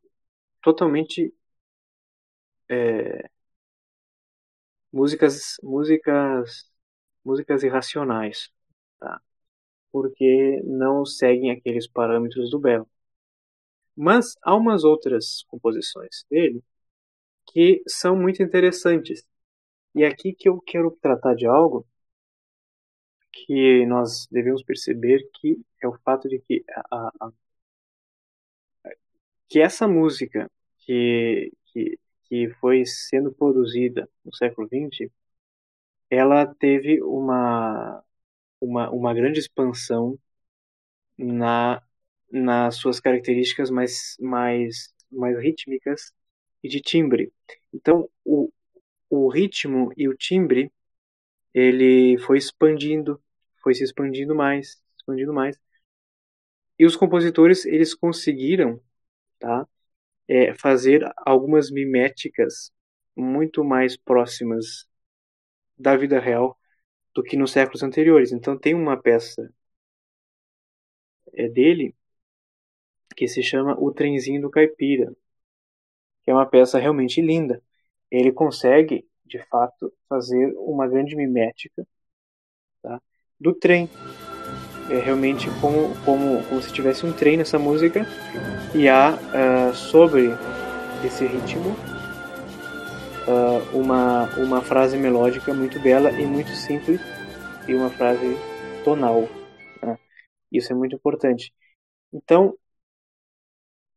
totalmente 0.62 1.34
é, 2.70 3.30
músicas, 4.92 5.58
músicas, 5.64 6.70
músicas 7.24 7.64
irracionais, 7.64 8.50
tá? 9.00 9.22
porque 9.92 10.62
não 10.66 11.06
seguem 11.06 11.52
aqueles 11.52 11.88
parâmetros 11.88 12.52
do 12.52 12.60
belo. 12.60 12.90
Mas 13.96 14.36
há 14.44 14.56
umas 14.56 14.84
outras 14.84 15.44
composições 15.48 16.26
dele 16.30 16.64
que 17.54 17.84
são 17.88 18.16
muito 18.16 18.44
interessantes. 18.44 19.24
E 19.96 20.04
é 20.04 20.08
aqui 20.08 20.34
que 20.34 20.50
eu 20.50 20.62
quero 20.62 20.92
tratar 21.02 21.36
de 21.36 21.46
algo 21.48 21.88
que 23.32 23.86
nós 23.86 24.28
devemos 24.32 24.64
perceber 24.64 25.30
que 25.34 25.60
é 25.82 25.88
o 25.88 25.98
fato 26.04 26.28
de 26.30 26.40
que 26.40 26.64
a, 26.92 27.12
a 27.22 27.32
que 29.50 29.60
essa 29.60 29.88
música 29.88 30.50
que, 30.80 31.52
que, 31.68 32.00
que 32.24 32.50
foi 32.60 32.86
sendo 32.86 33.32
produzida 33.34 34.10
no 34.26 34.34
século 34.36 34.68
XX, 34.68 35.12
ela 36.10 36.46
teve 36.56 37.02
uma, 37.04 38.04
uma, 38.62 38.90
uma 38.92 39.14
grande 39.14 39.40
expansão 39.40 40.20
na, 41.18 41.82
nas 42.32 42.76
suas 42.78 43.00
características 43.00 43.70
mais, 43.70 44.16
mais, 44.20 44.94
mais 45.12 45.38
rítmicas 45.40 46.14
e 46.64 46.70
de 46.70 46.82
timbre. 46.82 47.32
Então, 47.74 48.10
o, 48.26 48.52
o 49.10 49.30
ritmo 49.30 49.92
e 49.98 50.08
o 50.08 50.16
timbre 50.16 50.72
ele 51.54 52.18
foi 52.20 52.38
expandindo, 52.38 53.22
foi 53.64 53.74
se 53.76 53.84
expandindo 53.84 54.36
mais, 54.36 54.82
expandindo 54.98 55.34
mais. 55.34 55.60
E 56.78 56.86
os 56.86 56.96
compositores 56.96 57.66
eles 57.66 57.94
conseguiram, 57.94 58.82
tá, 59.40 59.68
é, 60.28 60.54
fazer 60.56 61.04
algumas 61.18 61.72
miméticas 61.72 62.72
muito 63.16 63.64
mais 63.64 63.98
próximas 63.98 64.88
da 65.78 65.98
vida 65.98 66.20
real 66.20 66.58
do 67.16 67.24
que 67.24 67.38
nos 67.38 67.52
séculos 67.52 67.84
anteriores. 67.84 68.32
Então 68.32 68.58
tem 68.58 68.76
uma 68.76 69.02
peça 69.02 69.54
é 71.34 71.48
dele 71.50 71.96
que 73.16 73.28
se 73.28 73.44
chama 73.44 73.76
O 73.80 73.92
Trenzinho 73.92 74.42
do 74.42 74.50
Caipira, 74.50 75.14
que 76.24 76.32
é 76.32 76.34
uma 76.34 76.46
peça 76.46 76.80
realmente 76.80 77.22
linda. 77.22 77.62
Ele 78.10 78.32
consegue 78.32 79.06
de 79.32 79.40
fato, 79.48 79.94
fazer 80.10 80.54
uma 80.58 80.88
grande 80.88 81.16
mimética 81.16 81.88
tá, 82.82 83.02
do 83.40 83.54
trem. 83.54 83.90
É 84.90 85.00
realmente 85.00 85.48
como, 85.62 85.96
como, 86.04 86.44
como 86.44 86.62
se 86.62 86.74
tivesse 86.74 87.06
um 87.06 87.14
trem 87.14 87.38
nessa 87.38 87.58
música 87.58 88.06
e 88.76 88.90
há 88.90 89.14
uh, 89.14 89.74
sobre 89.74 90.32
esse 91.06 91.26
ritmo 91.26 91.70
uh, 93.26 93.78
uma, 93.78 94.26
uma 94.36 94.62
frase 94.62 94.98
melódica 94.98 95.54
muito 95.54 95.80
bela 95.80 96.12
e 96.12 96.26
muito 96.26 96.52
simples 96.52 97.00
e 97.70 97.74
uma 97.74 97.90
frase 97.90 98.36
tonal. 98.84 99.30
Né? 99.82 99.98
Isso 100.52 100.74
é 100.74 100.76
muito 100.76 100.94
importante. 100.94 101.54
Então, 102.12 102.58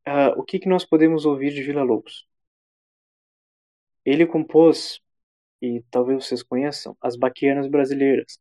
uh, 0.08 0.38
o 0.38 0.44
que, 0.44 0.58
que 0.58 0.68
nós 0.68 0.84
podemos 0.84 1.24
ouvir 1.24 1.52
de 1.52 1.62
Vila 1.62 1.82
Lobos? 1.82 2.26
Ele 4.04 4.26
compôs 4.26 5.00
e 5.60 5.82
talvez 5.90 6.26
vocês 6.26 6.42
conheçam, 6.42 6.96
as 7.00 7.16
baquianas 7.16 7.66
brasileiras. 7.68 8.38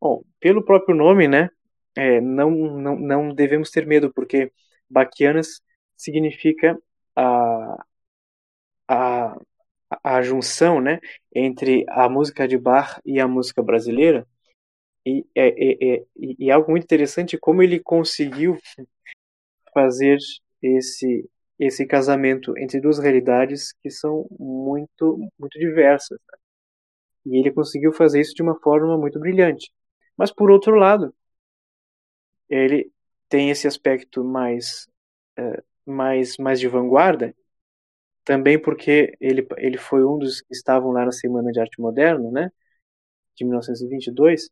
Bom, 0.00 0.22
pelo 0.38 0.64
próprio 0.64 0.94
nome, 0.94 1.28
né, 1.28 1.50
é, 1.96 2.20
não, 2.20 2.50
não, 2.50 2.96
não 2.98 3.34
devemos 3.34 3.70
ter 3.70 3.86
medo, 3.86 4.12
porque 4.12 4.52
baquianas 4.88 5.60
significa 5.96 6.80
a, 7.16 7.84
a, 8.88 9.36
a 10.02 10.22
junção 10.22 10.80
né, 10.80 11.00
entre 11.34 11.84
a 11.88 12.08
música 12.08 12.46
de 12.46 12.56
bar 12.56 13.00
e 13.04 13.20
a 13.20 13.28
música 13.28 13.62
brasileira. 13.62 14.26
E 15.04 15.26
é, 15.34 15.48
é, 15.48 15.94
é, 15.94 16.04
e 16.16 16.50
é 16.50 16.52
algo 16.52 16.70
muito 16.70 16.84
interessante 16.84 17.38
como 17.38 17.62
ele 17.62 17.80
conseguiu 17.80 18.58
fazer 19.72 20.18
esse 20.62 21.28
esse 21.58 21.86
casamento 21.86 22.56
entre 22.58 22.80
duas 22.80 22.98
realidades 22.98 23.72
que 23.82 23.90
são 23.90 24.26
muito 24.38 25.18
muito 25.38 25.58
diversas. 25.58 26.18
Né? 26.32 26.38
E 27.26 27.38
ele 27.40 27.52
conseguiu 27.52 27.92
fazer 27.92 28.20
isso 28.20 28.34
de 28.34 28.42
uma 28.42 28.58
forma 28.60 28.96
muito 28.98 29.18
brilhante. 29.20 29.70
Mas 30.16 30.32
por 30.32 30.50
outro 30.50 30.74
lado, 30.76 31.14
ele 32.48 32.92
tem 33.28 33.50
esse 33.50 33.66
aspecto 33.66 34.24
mais 34.24 34.88
uh, 35.38 35.62
mais 35.86 36.36
mais 36.38 36.60
de 36.60 36.68
vanguarda, 36.68 37.34
também 38.24 38.60
porque 38.60 39.16
ele 39.20 39.46
ele 39.58 39.78
foi 39.78 40.04
um 40.04 40.18
dos 40.18 40.40
que 40.42 40.52
estavam 40.54 40.92
lá 40.92 41.04
na 41.06 41.12
Semana 41.12 41.52
de 41.52 41.60
Arte 41.60 41.80
Moderna, 41.80 42.30
né, 42.30 42.52
de 43.36 43.44
1922. 43.44 44.50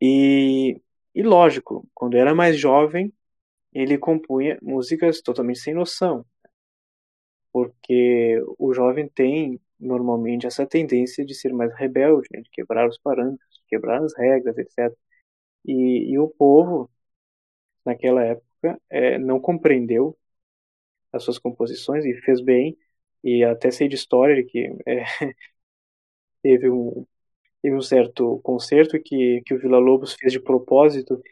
E 0.00 0.80
e 1.14 1.22
lógico, 1.22 1.88
quando 1.94 2.16
era 2.16 2.34
mais 2.34 2.58
jovem, 2.58 3.12
ele 3.72 3.98
compunha 3.98 4.58
músicas 4.62 5.20
totalmente 5.22 5.60
sem 5.60 5.74
noção, 5.74 6.24
porque 7.52 8.40
o 8.58 8.72
jovem 8.74 9.08
tem 9.08 9.60
normalmente 9.78 10.46
essa 10.46 10.66
tendência 10.66 11.24
de 11.24 11.34
ser 11.34 11.52
mais 11.52 11.72
rebelde, 11.74 12.28
né, 12.32 12.40
de 12.42 12.50
quebrar 12.50 12.88
os 12.88 12.98
parâmetros, 12.98 13.48
de 13.54 13.62
quebrar 13.68 14.02
as 14.02 14.16
regras, 14.16 14.56
etc. 14.58 14.94
E, 15.64 16.12
e 16.12 16.18
o 16.18 16.28
povo, 16.28 16.90
naquela 17.84 18.24
época, 18.24 18.80
é, 18.90 19.18
não 19.18 19.40
compreendeu 19.40 20.16
as 21.12 21.24
suas 21.24 21.38
composições 21.38 22.04
e 22.04 22.14
fez 22.22 22.40
bem. 22.40 22.76
E 23.24 23.44
até 23.44 23.70
sei 23.70 23.88
de 23.88 23.96
história 23.96 24.44
que 24.44 24.66
é, 24.86 25.04
teve, 26.42 26.70
um, 26.70 27.06
teve 27.62 27.76
um 27.76 27.82
certo 27.82 28.40
concerto 28.42 29.00
que, 29.02 29.42
que 29.46 29.54
o 29.54 29.58
Vila 29.60 29.78
Lobos 29.78 30.14
fez 30.14 30.32
de 30.32 30.40
propósito 30.40 31.22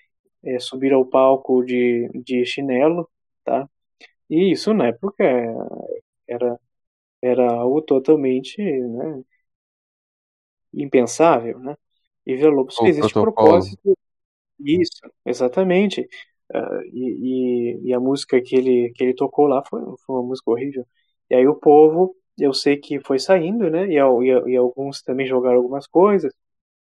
é, 0.47 0.59
subir 0.61 0.93
ao 0.95 1.05
palco 1.07 1.65
de, 1.65 2.09
de 2.25 2.45
chinelo, 2.47 3.09
tá? 3.45 3.69
E 4.31 4.53
isso 4.53 4.75
na 4.75 4.89
época 4.89 5.25
era, 6.29 6.59
era 7.23 7.53
algo 7.53 7.83
totalmente 7.83 8.61
né, 8.63 9.23
impensável, 10.73 11.59
né? 11.59 11.77
E 12.27 12.35
Vila 12.37 12.51
Lobos 12.51 12.79
fez 12.79 13.13
protocolo. 13.13 13.13
propósito. 13.13 13.97
Isso, 14.61 15.01
exatamente. 15.27 16.09
Ah, 16.55 16.81
e, 16.93 17.79
e, 17.85 17.89
e 17.91 17.95
a 17.95 18.01
música 18.01 18.41
que 18.43 18.57
ele, 18.57 18.93
que 18.95 19.05
ele 19.05 19.15
tocou 19.15 19.47
lá 19.49 19.63
foi, 19.69 19.81
foi 20.07 20.17
uma 20.17 20.25
música 20.25 20.51
horrível. 20.51 20.87
E 21.31 21.35
aí 21.37 21.47
o 21.49 21.57
povo, 21.57 22.17
eu 22.39 22.55
sei 22.55 22.77
que 22.79 23.01
foi 23.01 23.19
saindo, 23.19 23.71
né? 23.71 23.87
E, 23.89 23.97
e, 23.99 24.53
e 24.55 24.57
alguns 24.57 25.03
também 25.03 25.27
jogaram 25.27 25.59
algumas 25.59 25.87
coisas. 25.87 26.35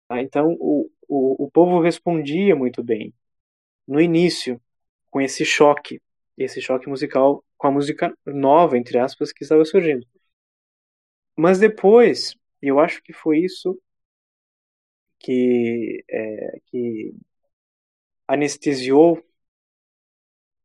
tá? 0.09 0.22
Então 0.22 0.57
o, 0.61 0.90
o, 1.09 1.46
o 1.46 1.50
povo 1.52 1.80
respondia 1.80 2.57
muito 2.57 2.82
bem. 2.84 3.14
No 3.87 4.01
início, 4.01 4.61
com 5.11 5.20
esse 5.20 5.45
choque, 5.45 6.01
esse 6.37 6.61
choque 6.61 6.89
musical 6.89 7.45
com 7.57 7.68
a 7.68 7.70
música 7.70 8.16
nova, 8.26 8.76
entre 8.78 8.99
aspas, 8.99 9.32
que 9.32 9.45
estava 9.45 9.64
surgindo. 9.64 10.07
Mas 11.37 11.59
depois, 11.59 12.37
eu 12.61 12.78
acho 12.80 13.03
que 13.03 13.12
foi 13.12 13.39
isso 13.39 13.78
que, 15.18 16.05
é, 16.09 16.61
que 16.66 17.14
anestesiou 18.28 19.22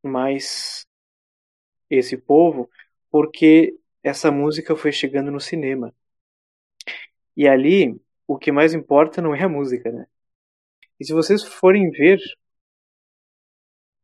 mais 0.02 0.86
esse 1.90 2.16
povo, 2.16 2.70
porque 3.10 3.78
essa 4.02 4.30
música 4.30 4.74
foi 4.76 4.92
chegando 4.92 5.30
no 5.30 5.40
cinema. 5.40 5.94
E 7.36 7.46
ali, 7.48 8.00
o 8.26 8.38
que 8.38 8.52
mais 8.52 8.74
importa 8.74 9.20
não 9.22 9.34
é 9.34 9.42
a 9.42 9.48
música, 9.48 9.90
né? 9.90 10.06
E 11.00 11.04
se 11.04 11.12
vocês 11.12 11.42
forem 11.44 11.90
ver 11.90 12.18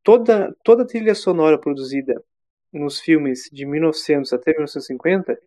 toda 0.03 0.55
toda 0.65 0.83
a 0.85 0.87
trilha 0.87 1.15
sonora 1.15 1.59
produzida 1.59 2.23
nos 2.73 3.01
filmes 3.01 3.49
de 3.53 3.67
1900 3.67 4.33
até 4.33 4.53
1950, 4.53 5.39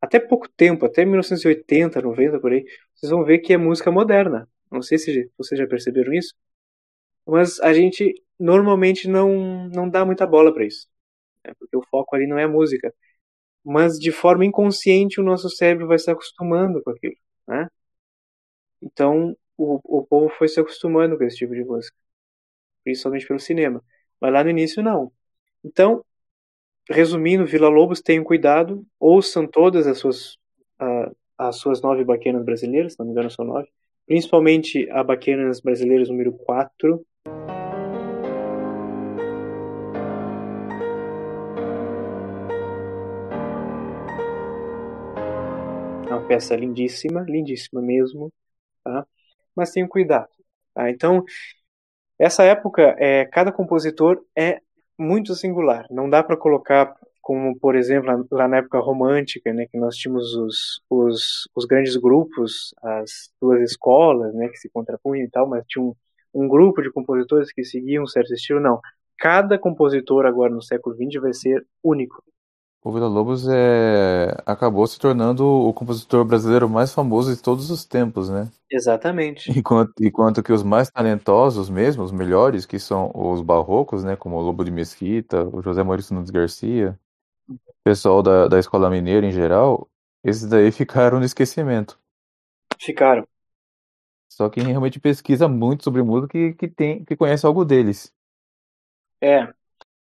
até 0.00 0.20
pouco 0.20 0.48
tempo, 0.48 0.86
até 0.86 1.04
1980, 1.04 2.02
90 2.02 2.40
por 2.40 2.52
aí, 2.52 2.64
vocês 2.94 3.10
vão 3.10 3.24
ver 3.24 3.38
que 3.40 3.52
é 3.52 3.56
música 3.58 3.90
moderna. 3.90 4.48
Não 4.70 4.82
sei 4.82 4.98
se 4.98 5.30
vocês 5.38 5.58
já 5.60 5.66
perceberam 5.66 6.12
isso, 6.12 6.34
mas 7.26 7.60
a 7.60 7.72
gente 7.72 8.14
normalmente 8.38 9.08
não 9.08 9.68
não 9.68 9.88
dá 9.88 10.04
muita 10.04 10.26
bola 10.26 10.52
para 10.52 10.64
isso, 10.66 10.88
né? 11.46 11.54
porque 11.58 11.76
o 11.76 11.82
foco 11.90 12.16
ali 12.16 12.26
não 12.26 12.38
é 12.38 12.44
a 12.44 12.48
música. 12.48 12.94
Mas 13.64 13.98
de 13.98 14.12
forma 14.12 14.44
inconsciente 14.46 15.20
o 15.20 15.24
nosso 15.24 15.50
cérebro 15.50 15.88
vai 15.88 15.98
se 15.98 16.10
acostumando 16.10 16.82
com 16.82 16.90
aquilo, 16.90 17.16
né? 17.48 17.68
Então 18.80 19.36
o, 19.56 19.80
o 20.00 20.06
povo 20.06 20.28
foi 20.36 20.48
se 20.48 20.60
acostumando 20.60 21.16
com 21.16 21.24
esse 21.24 21.36
tipo 21.38 21.54
de 21.54 21.64
música, 21.64 21.96
principalmente 22.84 23.26
pelo 23.26 23.40
cinema. 23.40 23.82
Mas 24.20 24.32
lá 24.32 24.44
no 24.44 24.50
início 24.50 24.82
não. 24.82 25.12
Então, 25.64 26.04
resumindo, 26.90 27.46
Vila 27.46 27.68
Lobos, 27.68 28.00
tenham 28.00 28.24
cuidado, 28.24 28.84
ouçam 28.98 29.46
todas 29.46 29.86
as 29.86 29.98
suas 29.98 30.38
ah, 30.78 31.12
as 31.48 31.56
suas 31.56 31.80
nove 31.82 32.04
baquenas 32.04 32.44
brasileiras, 32.44 32.92
se 32.92 32.98
não 32.98 33.06
me 33.06 33.12
engano 33.12 33.30
são 33.30 33.44
nove, 33.44 33.68
principalmente 34.06 34.88
a 34.90 35.02
Baquenas 35.02 35.60
Brasileiras 35.60 36.08
número 36.08 36.32
4. 36.32 37.04
É 46.08 46.14
uma 46.14 46.26
peça 46.26 46.54
lindíssima, 46.54 47.22
lindíssima 47.22 47.80
mesmo, 47.80 48.32
tá? 48.84 49.06
Mas 49.54 49.70
tenham 49.70 49.88
cuidado, 49.88 50.30
tá? 50.74 50.90
Então, 50.90 51.24
essa 52.18 52.44
época, 52.44 52.94
é, 52.98 53.24
cada 53.26 53.52
compositor 53.52 54.22
é 54.36 54.60
muito 54.98 55.34
singular. 55.34 55.86
Não 55.90 56.08
dá 56.08 56.22
para 56.22 56.36
colocar 56.36 56.94
como, 57.20 57.56
por 57.58 57.76
exemplo, 57.76 58.26
lá 58.32 58.48
na 58.48 58.58
época 58.58 58.80
romântica, 58.80 59.52
né, 59.52 59.66
que 59.70 59.78
nós 59.78 59.94
tínhamos 59.96 60.34
os, 60.34 60.82
os, 60.90 61.48
os 61.54 61.64
grandes 61.64 61.96
grupos, 61.96 62.74
as 62.82 63.30
duas 63.40 63.62
escolas, 63.62 64.34
né, 64.34 64.48
que 64.48 64.56
se 64.56 64.68
contrapunham 64.68 65.24
e 65.24 65.30
tal, 65.30 65.48
mas 65.48 65.64
tinha 65.66 65.84
um, 65.84 65.94
um 66.34 66.48
grupo 66.48 66.82
de 66.82 66.90
compositores 66.90 67.52
que 67.52 67.64
seguiam 67.64 68.02
um 68.02 68.08
certo 68.08 68.34
estilo. 68.34 68.60
Não. 68.60 68.80
Cada 69.18 69.56
compositor 69.56 70.26
agora 70.26 70.52
no 70.52 70.60
século 70.60 70.96
XX 70.96 71.22
vai 71.22 71.32
ser 71.32 71.64
único. 71.82 72.22
O 72.84 72.90
Vila 72.90 73.06
Lobos 73.06 73.46
é... 73.48 74.34
acabou 74.44 74.84
se 74.88 74.98
tornando 74.98 75.46
o 75.46 75.72
compositor 75.72 76.24
brasileiro 76.24 76.68
mais 76.68 76.92
famoso 76.92 77.32
de 77.32 77.40
todos 77.40 77.70
os 77.70 77.84
tempos, 77.84 78.28
né? 78.28 78.50
Exatamente. 78.68 79.56
Enquanto, 79.56 79.92
enquanto 80.00 80.42
que 80.42 80.52
os 80.52 80.64
mais 80.64 80.90
talentosos 80.90 81.70
mesmo, 81.70 82.02
os 82.02 82.10
melhores, 82.10 82.66
que 82.66 82.80
são 82.80 83.12
os 83.14 83.40
barrocos, 83.40 84.02
né? 84.02 84.16
Como 84.16 84.36
o 84.36 84.40
Lobo 84.40 84.64
de 84.64 84.72
Mesquita, 84.72 85.44
o 85.44 85.62
José 85.62 85.84
Maurício 85.84 86.12
Nunes 86.12 86.30
Garcia, 86.30 86.98
o 87.48 87.56
pessoal 87.84 88.20
da, 88.20 88.48
da 88.48 88.58
Escola 88.58 88.90
Mineira 88.90 89.24
em 89.24 89.30
geral, 89.30 89.88
esses 90.24 90.48
daí 90.48 90.72
ficaram 90.72 91.20
no 91.20 91.24
esquecimento. 91.24 91.96
Ficaram. 92.80 93.24
Só 94.28 94.48
quem 94.48 94.64
realmente 94.64 94.98
pesquisa 94.98 95.46
muito 95.46 95.84
sobre 95.84 96.02
música 96.02 96.32
que, 96.32 96.54
que, 96.54 96.66
tem, 96.66 97.04
que 97.04 97.14
conhece 97.14 97.46
algo 97.46 97.64
deles. 97.64 98.12
É. 99.20 99.52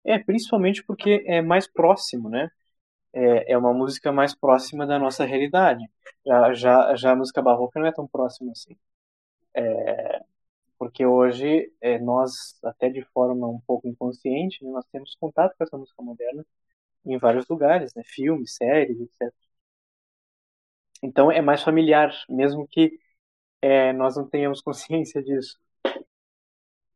É, 0.06 0.18
principalmente 0.18 0.84
porque 0.84 1.24
é 1.26 1.42
mais 1.42 1.66
próximo, 1.66 2.28
né? 2.30 2.50
É, 3.14 3.52
é 3.54 3.58
uma 3.58 3.74
música 3.74 4.12
mais 4.12 4.34
próxima 4.34 4.86
da 4.86 4.98
nossa 4.98 5.24
realidade. 5.24 5.84
Já, 6.26 6.54
já, 6.54 6.96
já 6.96 7.12
a 7.12 7.16
música 7.16 7.42
barroca 7.42 7.80
não 7.80 7.86
é 7.88 7.92
tão 7.92 8.06
próxima 8.08 8.52
assim. 8.52 8.76
É, 9.54 10.20
porque 10.78 11.06
hoje 11.06 11.72
é, 11.80 11.98
nós, 11.98 12.58
até 12.64 12.88
de 12.90 13.02
forma 13.12 13.48
um 13.48 13.60
pouco 13.66 13.88
inconsciente, 13.88 14.64
né, 14.64 14.70
nós 14.72 14.86
temos 14.92 15.14
contato 15.16 15.54
com 15.56 15.64
essa 15.64 15.78
música 15.78 16.02
moderna 16.02 16.44
em 17.06 17.18
vários 17.18 17.48
lugares, 17.48 17.94
né? 17.94 18.02
Filmes, 18.06 18.56
séries, 18.56 19.00
etc. 19.00 19.34
Então 21.02 21.30
é 21.32 21.40
mais 21.40 21.62
familiar, 21.62 22.12
mesmo 22.28 22.66
que 22.68 22.98
é, 23.62 23.92
nós 23.94 24.16
não 24.16 24.28
tenhamos 24.28 24.60
consciência 24.62 25.22
disso. 25.22 25.58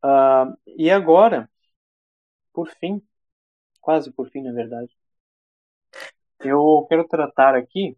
Ah, 0.03 0.53
e 0.67 0.89
agora, 0.89 1.49
por 2.53 2.69
fim, 2.79 3.01
quase 3.81 4.11
por 4.11 4.29
fim, 4.29 4.41
na 4.43 4.53
verdade, 4.53 4.91
eu 6.39 6.85
quero 6.89 7.07
tratar 7.07 7.55
aqui 7.55 7.97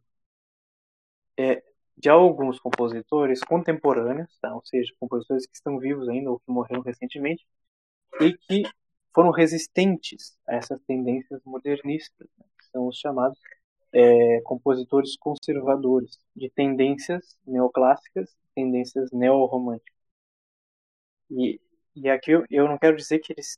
é, 1.38 1.64
de 1.98 2.10
alguns 2.10 2.60
compositores 2.60 3.42
contemporâneos, 3.44 4.38
tá? 4.42 4.54
ou 4.54 4.64
seja, 4.66 4.94
compositores 5.00 5.46
que 5.48 5.56
estão 5.56 5.78
vivos 5.80 6.08
ainda 6.10 6.32
ou 6.32 6.40
que 6.40 6.52
morreram 6.52 6.82
recentemente, 6.82 7.46
e 8.22 8.34
que 8.34 8.64
foram 9.14 9.32
resistentes 9.32 10.38
a 10.48 10.56
essas 10.56 10.82
tendências 10.84 11.42
modernistas, 11.46 12.28
né? 12.38 12.46
são 12.72 12.88
os 12.88 12.98
chamados 12.98 13.40
é, 13.94 14.42
compositores 14.42 15.16
conservadores, 15.18 16.20
de 16.36 16.50
tendências 16.50 17.38
neoclássicas, 17.46 18.36
tendências 18.56 19.12
neorromânticas. 19.12 19.94
E, 21.30 21.60
e 21.96 22.10
aqui 22.10 22.32
eu, 22.32 22.46
eu 22.50 22.68
não 22.68 22.78
quero 22.78 22.96
dizer 22.98 23.20
que 23.20 23.34
eles, 23.34 23.58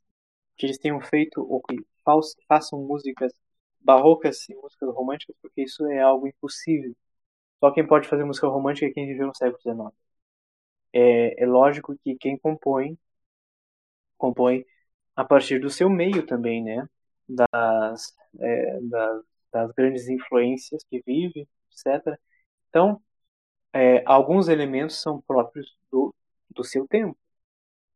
que 0.57 0.65
eles 0.65 0.77
tenham 0.77 1.01
feito 1.01 1.41
ou 1.41 1.61
que 1.61 1.77
façam 2.47 2.79
músicas 2.81 3.33
barrocas 3.81 4.47
e 4.49 4.55
músicas 4.55 4.89
românticas, 4.93 5.35
porque 5.41 5.63
isso 5.63 5.85
é 5.87 6.01
algo 6.01 6.27
impossível. 6.27 6.95
Só 7.59 7.71
quem 7.71 7.87
pode 7.87 8.07
fazer 8.07 8.23
música 8.25 8.47
romântica 8.47 8.87
é 8.87 8.91
quem 8.91 9.07
viveu 9.07 9.27
no 9.27 9.35
século 9.35 9.61
XIX. 9.61 9.93
É, 10.93 11.43
é 11.43 11.45
lógico 11.47 11.97
que 12.03 12.15
quem 12.17 12.37
compõe, 12.37 12.97
compõe 14.17 14.65
a 15.15 15.23
partir 15.25 15.59
do 15.59 15.69
seu 15.69 15.89
meio 15.89 16.25
também, 16.25 16.63
né? 16.63 16.87
Das, 17.27 18.15
é, 18.39 18.79
das, 18.81 19.23
das, 19.51 19.71
grandes 19.73 20.07
influências 20.09 20.83
que 20.89 21.01
vive, 21.05 21.47
etc. 21.71 22.19
Então, 22.69 23.01
é, 23.73 24.03
alguns 24.05 24.47
elementos 24.49 25.01
são 25.01 25.21
próprios 25.21 25.77
do, 25.91 26.13
do 26.49 26.63
seu 26.63 26.87
tempo. 26.87 27.17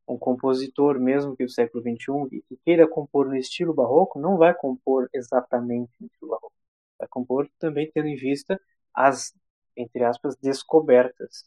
Um 0.10 0.18
compositor, 0.18 1.00
mesmo 1.00 1.36
que 1.36 1.46
do 1.46 1.52
século 1.52 1.84
XXI, 1.84 2.44
que 2.50 2.58
queira 2.66 2.88
compor 2.88 3.28
no 3.28 3.36
estilo 3.38 3.74
barroco, 3.74 4.20
não 4.20 4.38
vai 4.38 4.54
compor 4.54 5.10
exatamente 5.14 5.92
no 6.00 6.08
estilo 6.08 6.32
barroco. 6.32 6.54
Vai 6.98 7.08
compor 7.08 7.50
também 7.60 7.90
tendo 7.94 8.08
em 8.08 8.16
vista 8.16 8.60
as, 8.94 9.34
entre 9.78 10.04
aspas, 10.04 10.36
descobertas. 10.38 11.46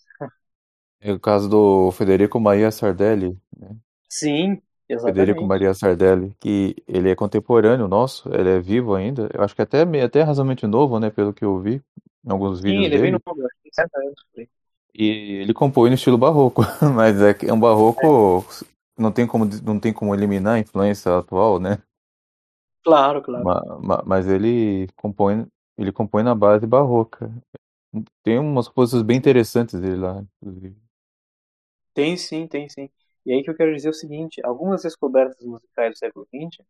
É 1.00 1.12
o 1.12 1.20
caso 1.20 1.48
do 1.50 1.90
Federico 1.92 2.40
Maria 2.40 2.70
Sardelli. 2.70 3.38
Né? 3.56 3.76
Sim, 4.08 4.62
exatamente. 4.88 5.16
Federico 5.16 5.44
Maria 5.44 5.74
Sardelli, 5.74 6.34
que 6.40 6.76
ele 6.86 7.10
é 7.10 7.14
contemporâneo 7.14 7.88
nosso, 7.88 8.28
ele 8.34 8.48
é 8.50 8.60
vivo 8.60 8.94
ainda. 8.94 9.28
Eu 9.34 9.42
acho 9.42 9.54
que 9.54 9.62
até, 9.62 9.82
até 10.02 10.22
razoavelmente 10.22 10.66
novo, 10.66 10.98
né, 11.00 11.10
pelo 11.10 11.32
que 11.34 11.44
eu 11.44 11.58
vi 11.60 11.82
em 12.24 12.30
alguns 12.30 12.60
Sim, 12.60 12.60
vídeos 12.60 12.84
ele 12.84 12.94
é 12.94 12.98
dele. 12.98 12.98
bem 12.98 13.12
novo, 13.12 13.44
acho 13.46 13.56
que 13.56 13.62
tem 13.62 13.72
60 13.72 13.98
anos. 14.00 14.14
E 14.94 15.06
ele 15.40 15.54
compõe 15.54 15.88
no 15.90 15.94
estilo 15.94 16.18
barroco, 16.18 16.62
mas 16.94 17.20
é 17.20 17.32
que 17.34 17.46
é 17.46 17.52
um 17.52 17.60
barroco 17.60 18.44
não 18.98 19.10
tem 19.12 19.26
como 19.26 19.46
não 19.64 19.80
tem 19.80 19.92
como 19.92 20.14
eliminar 20.14 20.56
a 20.56 20.58
influência 20.60 21.16
atual, 21.18 21.58
né? 21.58 21.78
Claro, 22.84 23.22
claro. 23.22 23.48
Ma- 23.48 23.62
ma- 23.80 24.02
Mas 24.06 24.26
ele 24.28 24.88
compõe, 24.96 25.46
ele 25.78 25.92
compõe 25.92 26.22
na 26.22 26.34
base 26.34 26.66
barroca. 26.66 27.30
Tem 28.24 28.38
umas 28.38 28.68
coisas 28.68 29.02
bem 29.02 29.18
interessantes 29.18 29.80
dele 29.80 29.96
lá, 29.96 30.24
inclusive. 30.42 30.76
Tem 31.94 32.16
sim, 32.16 32.46
tem 32.46 32.68
sim. 32.68 32.90
E 33.26 33.32
aí 33.32 33.42
que 33.42 33.50
eu 33.50 33.56
quero 33.56 33.74
dizer 33.74 33.88
o 33.90 33.92
seguinte, 33.94 34.40
algumas 34.44 34.82
descobertas 34.82 35.44
musicais 35.44 35.92
do 35.92 35.98
século 35.98 36.26
XX 36.30 36.64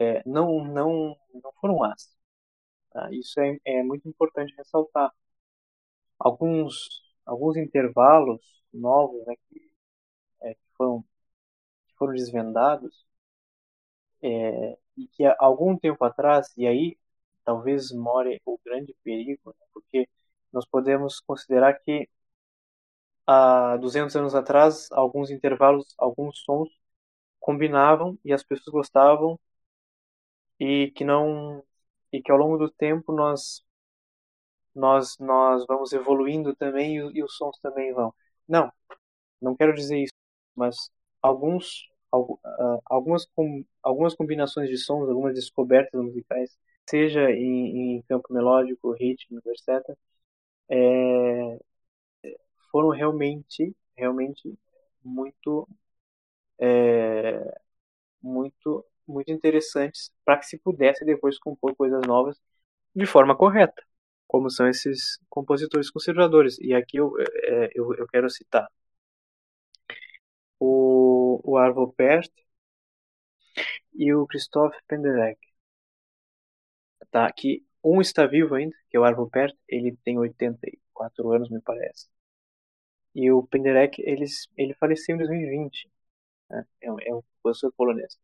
é, 0.00 0.22
não, 0.28 0.64
não, 0.64 1.16
não 1.34 1.52
foram 1.60 1.82
as. 1.84 2.10
tá? 2.92 3.10
Isso 3.12 3.40
é, 3.40 3.58
é 3.66 3.82
muito 3.84 4.08
importante 4.08 4.54
ressaltar. 4.56 5.12
Alguns, 6.18 6.74
alguns 7.26 7.56
intervalos 7.56 8.40
novos 8.72 9.26
né, 9.26 9.34
que, 9.48 9.70
é, 10.42 10.54
que 10.54 10.60
foram, 10.76 11.02
que 11.88 11.94
foram 11.98 12.14
desvendados 12.14 13.06
é, 14.22 14.78
e 14.96 15.06
que 15.08 15.24
há 15.24 15.36
algum 15.38 15.76
tempo 15.78 16.04
atrás, 16.04 16.52
e 16.56 16.66
aí 16.66 16.96
talvez 17.44 17.92
more 17.92 18.40
o 18.44 18.58
grande 18.64 18.94
perigo, 19.04 19.40
né, 19.58 19.66
porque 19.72 20.08
nós 20.52 20.66
podemos 20.66 21.20
considerar 21.20 21.74
que 21.80 22.08
há 23.26 23.76
200 23.78 24.16
anos 24.16 24.34
atrás, 24.34 24.88
alguns 24.92 25.30
intervalos, 25.30 25.94
alguns 25.98 26.38
sons 26.40 26.68
combinavam 27.40 28.18
e 28.24 28.32
as 28.32 28.42
pessoas 28.44 28.72
gostavam 28.72 29.38
e 30.60 30.90
que 30.92 31.04
não 31.04 31.62
e 32.12 32.22
que 32.22 32.30
ao 32.32 32.38
longo 32.38 32.56
do 32.58 32.70
tempo 32.70 33.12
nós 33.12 33.64
nós 34.76 35.18
nós 35.18 35.66
vamos 35.66 35.92
evoluindo 35.92 36.54
também 36.56 36.98
e, 36.98 37.18
e 37.18 37.24
os 37.24 37.36
sons 37.36 37.58
também 37.60 37.92
vão. 37.94 38.14
Não, 38.48 38.72
não 39.40 39.56
quero 39.56 39.74
dizer 39.74 39.98
isso, 40.02 40.14
mas 40.54 40.76
alguns 41.22 41.88
algu- 42.12 42.40
ah, 42.44 42.78
algumas 42.86 43.26
algumas 43.82 44.14
combinações 44.14 44.70
de 44.70 44.78
sons, 44.78 45.08
algumas 45.08 45.34
descobertas 45.34 46.00
musicais, 46.02 46.56
seja 46.88 47.30
em, 47.32 47.96
em 47.98 48.02
campo 48.02 48.32
melódico, 48.32 48.92
ritmo, 48.92 49.40
etc, 49.46 49.96
é, 50.70 51.58
foram 52.70 52.90
realmente 52.90 53.74
realmente 53.96 54.58
muito 55.04 55.68
é, 56.60 57.54
muito 58.22 58.84
muito 59.06 59.30
interessantes 59.32 60.12
para 60.24 60.38
que 60.38 60.46
se 60.46 60.58
pudesse 60.58 61.04
depois 61.04 61.38
compor 61.38 61.74
coisas 61.76 62.02
novas 62.06 62.38
de 62.96 63.06
forma 63.06 63.36
correta, 63.36 63.82
como 64.36 64.50
são 64.50 64.68
esses 64.68 65.18
compositores 65.30 65.90
conservadores. 65.90 66.58
E 66.60 66.74
aqui 66.74 66.98
eu, 66.98 67.14
é, 67.20 67.70
eu, 67.74 67.94
eu 67.94 68.06
quero 68.08 68.28
citar 68.30 68.68
o, 70.60 71.40
o 71.44 71.56
Arvo 71.58 71.92
Pärt 71.92 72.30
e 73.94 74.14
o 74.14 74.26
Christophe 74.28 74.78
Penderecki. 74.86 75.48
Tá? 77.10 77.30
Que 77.32 77.64
um 77.82 78.00
está 78.00 78.26
vivo 78.26 78.54
ainda, 78.54 78.76
que 78.88 78.96
é 78.96 79.00
o 79.00 79.04
Arvo 79.04 79.28
Pärt, 79.30 79.54
ele 79.68 79.96
tem 80.04 80.18
84 80.18 81.32
anos, 81.32 81.50
me 81.50 81.60
parece. 81.60 82.06
E 83.20 83.24
o 83.32 83.42
Penderecki, 83.50 84.00
ele, 84.06 84.24
ele 84.56 84.74
faleceu 84.74 85.14
em 85.14 85.18
2020. 85.18 85.90
Né? 86.50 86.64
É, 86.82 86.92
um- 86.92 87.00
é 87.00 87.14
um 87.14 87.22
compositor 87.42 87.72
polonês. 87.76 88.16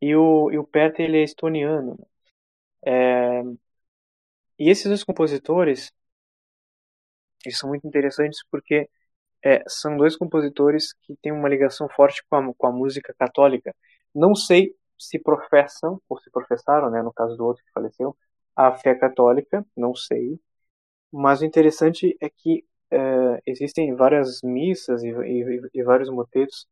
E 0.00 0.14
o, 0.16 0.50
e 0.52 0.58
o 0.58 0.64
Pärt, 0.64 0.98
ele 1.00 1.18
é 1.18 1.22
estoniano. 1.24 1.96
né? 1.98 2.06
É, 2.86 3.42
e 4.58 4.70
esses 4.70 4.86
dois 4.86 5.04
compositores, 5.04 5.92
eles 7.44 7.58
são 7.58 7.68
muito 7.68 7.86
interessantes 7.86 8.40
porque 8.50 8.88
é, 9.44 9.64
são 9.68 9.96
dois 9.96 10.16
compositores 10.16 10.92
que 11.02 11.16
têm 11.22 11.32
uma 11.32 11.48
ligação 11.48 11.88
forte 11.88 12.22
com 12.28 12.36
a, 12.36 12.54
com 12.54 12.66
a 12.66 12.72
música 12.72 13.14
católica. 13.18 13.74
Não 14.14 14.34
sei 14.34 14.74
se 14.98 15.18
professam, 15.18 16.00
ou 16.08 16.18
se 16.20 16.30
professaram, 16.30 16.90
né, 16.90 17.02
no 17.02 17.12
caso 17.12 17.36
do 17.36 17.44
outro 17.46 17.64
que 17.64 17.72
faleceu, 17.72 18.16
a 18.56 18.72
fé 18.74 18.94
católica, 18.94 19.66
não 19.76 19.94
sei. 19.94 20.40
Mas 21.12 21.40
o 21.40 21.46
interessante 21.46 22.16
é 22.20 22.30
que 22.30 22.64
é, 22.90 23.42
existem 23.46 23.94
várias 23.94 24.42
missas 24.42 25.02
e, 25.04 25.08
e, 25.10 25.60
e 25.74 25.82
vários 25.84 26.10
motetos 26.10 26.66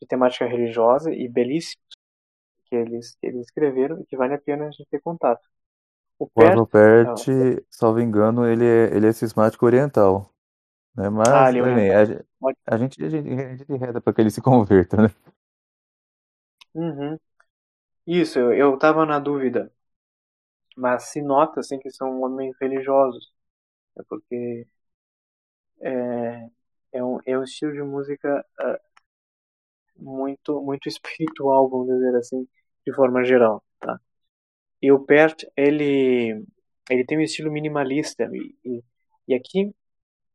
de 0.00 0.06
temática 0.08 0.46
religiosa 0.46 1.12
e 1.12 1.28
belíssimos 1.28 1.84
que 2.66 2.76
eles, 2.76 3.16
que 3.20 3.26
eles 3.26 3.42
escreveram 3.46 4.00
e 4.00 4.06
que 4.06 4.16
vale 4.16 4.34
a 4.34 4.40
pena 4.40 4.66
a 4.68 4.70
gente 4.70 4.86
ter 4.90 5.00
contato. 5.00 5.42
O 6.18 6.26
O 6.34 6.42
Pärt, 6.42 6.46
Arvo 6.46 6.66
Pärt, 6.66 7.26
salvo 7.70 8.00
engano, 8.00 8.46
ele 8.46 8.64
é, 8.64 8.96
ele 8.96 9.06
é 9.08 9.12
cismático 9.12 9.66
oriental. 9.66 10.32
Né? 10.96 11.10
Mas, 11.10 11.28
Ah, 11.30 11.50
é 11.52 11.94
a, 11.94 12.74
a 12.74 12.78
gente, 12.78 13.04
a 13.04 13.08
gente, 13.10 13.28
a 13.30 13.56
gente 13.56 13.72
reza 13.76 14.00
para 14.00 14.12
que 14.14 14.20
ele 14.22 14.30
se 14.30 14.40
converta, 14.42 14.96
né? 15.02 15.10
Uhum. 16.74 17.18
Isso, 18.06 18.38
eu, 18.40 18.52
eu 18.54 18.78
tava 18.78 19.06
na 19.06 19.18
dúvida. 19.20 19.72
Mas 20.76 21.10
se 21.10 21.20
nota, 21.22 21.60
assim, 21.60 21.78
que 21.78 21.90
são 21.90 22.22
homens 22.22 22.56
religiosos. 22.60 23.30
É 23.98 24.02
porque 24.08 24.66
é, 25.80 26.48
é, 26.92 27.04
um, 27.04 27.18
é 27.26 27.38
um 27.38 27.42
estilo 27.44 27.72
de 27.72 27.82
música 27.82 28.44
ah, 28.60 28.78
muito, 29.96 30.60
muito 30.62 30.88
espiritual, 30.88 31.68
vamos 31.68 31.88
dizer 31.88 32.16
assim, 32.16 32.48
de 32.86 32.94
forma 32.94 33.24
geral, 33.24 33.62
tá? 33.80 34.00
E 34.80 34.92
o 34.92 35.04
Pert, 35.04 35.44
ele, 35.56 36.44
ele 36.90 37.04
tem 37.04 37.18
um 37.18 37.22
estilo 37.22 37.50
minimalista. 37.50 38.30
E, 38.64 38.82
e, 39.26 39.34
aqui 39.34 39.74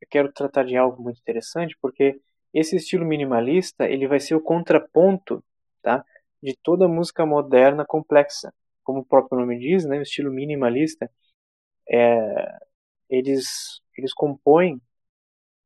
eu 0.02 0.08
quero 0.10 0.32
tratar 0.32 0.66
de 0.66 0.76
algo 0.76 1.02
muito 1.02 1.20
interessante, 1.20 1.78
porque 1.82 2.20
esse 2.54 2.76
estilo 2.76 3.06
minimalista, 3.06 3.86
ele 3.86 4.08
vai 4.08 4.20
ser 4.20 4.36
o 4.36 4.42
contraponto, 4.42 5.44
tá? 5.82 6.06
De 6.42 6.56
toda 6.62 6.86
a 6.86 6.90
música 6.90 7.26
moderna 7.26 7.86
complexa. 7.86 8.54
Como 8.84 9.00
o 9.00 9.06
próprio 9.06 9.40
nome 9.40 9.58
diz, 9.60 9.86
né? 9.86 9.98
O 10.00 10.02
estilo 10.02 10.32
minimalista, 10.32 11.10
é, 11.90 12.60
eles, 13.10 13.82
eles 13.98 14.14
compõem 14.14 14.82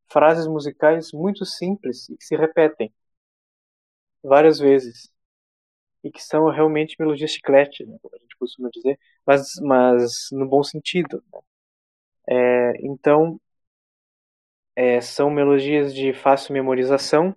frases 0.09 0.47
musicais 0.47 1.11
muito 1.13 1.45
simples 1.45 2.09
e 2.09 2.17
que 2.17 2.23
se 2.25 2.35
repetem 2.35 2.93
várias 4.23 4.59
vezes 4.59 5.11
e 6.07 6.11
que 6.11 6.23
são 6.23 6.49
realmente 6.49 6.95
melodias 6.99 7.31
chiclete, 7.31 7.85
né, 7.85 7.97
como 8.01 8.15
a 8.15 8.19
gente 8.19 8.37
costuma 8.37 8.69
dizer, 8.71 8.99
mas, 9.25 9.53
mas 9.61 10.29
no 10.31 10.47
bom 10.47 10.63
sentido. 10.63 11.23
né. 11.33 11.41
É, 12.29 12.73
então, 12.85 13.39
é, 14.75 15.01
são 15.01 15.29
melodias 15.29 15.93
de 15.93 16.13
fácil 16.13 16.53
memorização, 16.53 17.35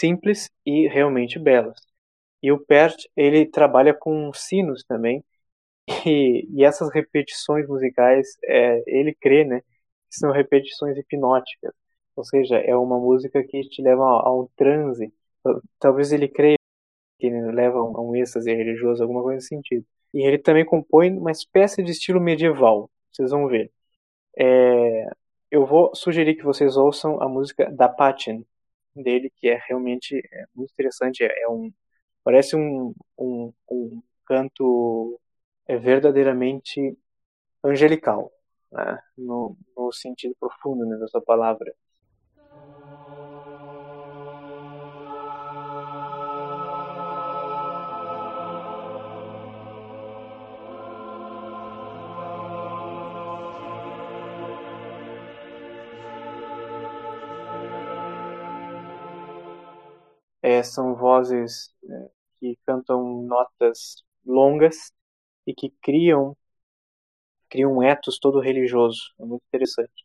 simples 0.00 0.50
e 0.66 0.88
realmente 0.88 1.38
belas. 1.38 1.80
E 2.42 2.52
o 2.52 2.58
Pert, 2.60 2.96
ele 3.16 3.46
trabalha 3.46 3.94
com 3.94 4.32
sinos 4.34 4.84
também, 4.84 5.24
e, 6.06 6.46
e 6.52 6.64
essas 6.64 6.90
repetições 6.94 7.68
musicais, 7.68 8.28
é, 8.44 8.82
ele 8.86 9.14
crê, 9.14 9.44
né, 9.44 9.60
que 9.62 10.18
são 10.18 10.32
repetições 10.32 10.96
hipnóticas, 10.98 11.72
ou 12.16 12.24
seja, 12.24 12.58
é 12.58 12.76
uma 12.76 12.98
música 12.98 13.44
que 13.44 13.62
te 13.68 13.82
leva 13.82 14.02
a, 14.04 14.28
a 14.28 14.34
um 14.36 14.48
transe. 14.56 15.12
Talvez 15.80 16.12
ele 16.12 16.28
creia 16.28 16.55
que 17.30 17.52
leva 17.52 17.78
a 17.78 18.00
um, 18.00 18.14
êxtase 18.16 18.52
religioso, 18.54 19.02
alguma 19.02 19.22
coisa 19.22 19.36
nesse 19.36 19.48
sentido. 19.48 19.84
E 20.14 20.26
ele 20.26 20.38
também 20.38 20.64
compõe 20.64 21.10
uma 21.16 21.30
espécie 21.30 21.82
de 21.82 21.92
estilo 21.92 22.20
medieval, 22.20 22.90
vocês 23.12 23.30
vão 23.30 23.48
ver. 23.48 23.70
É, 24.38 25.06
eu 25.50 25.66
vou 25.66 25.94
sugerir 25.94 26.36
que 26.36 26.42
vocês 26.44 26.76
ouçam 26.76 27.20
a 27.22 27.28
música 27.28 27.70
da 27.72 27.88
Patchen 27.88 28.46
dele, 28.94 29.32
que 29.36 29.48
é 29.48 29.60
realmente 29.68 30.16
é, 30.32 30.44
muito 30.54 30.72
interessante. 30.72 31.24
É, 31.24 31.42
é 31.42 31.48
um 31.48 31.72
parece 32.24 32.56
um, 32.56 32.94
um, 33.18 33.52
um 33.70 34.02
canto 34.26 35.20
é 35.66 35.76
verdadeiramente 35.78 36.98
angelical, 37.64 38.32
né? 38.72 38.98
no, 39.16 39.56
no 39.76 39.92
sentido 39.92 40.34
profundo 40.40 40.84
né, 40.86 40.96
dessa 40.98 41.20
palavra. 41.20 41.74
É, 60.46 60.62
são 60.62 60.94
vozes 60.94 61.74
é, 61.90 62.10
que 62.40 62.58
cantam 62.66 63.22
notas 63.22 64.04
longas 64.24 64.92
e 65.46 65.54
que 65.54 65.70
criam 65.82 66.36
criam 67.50 67.76
um 67.76 67.82
ethos 67.82 68.18
todo 68.18 68.40
religioso, 68.40 69.12
é 69.20 69.24
muito 69.24 69.42
interessante. 69.48 70.04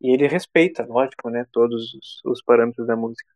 E 0.00 0.12
ele 0.14 0.26
respeita, 0.28 0.84
lógico, 0.86 1.30
né, 1.30 1.46
todos 1.52 1.94
os, 1.94 2.20
os 2.24 2.42
parâmetros 2.42 2.86
da 2.86 2.96
música. 2.96 3.30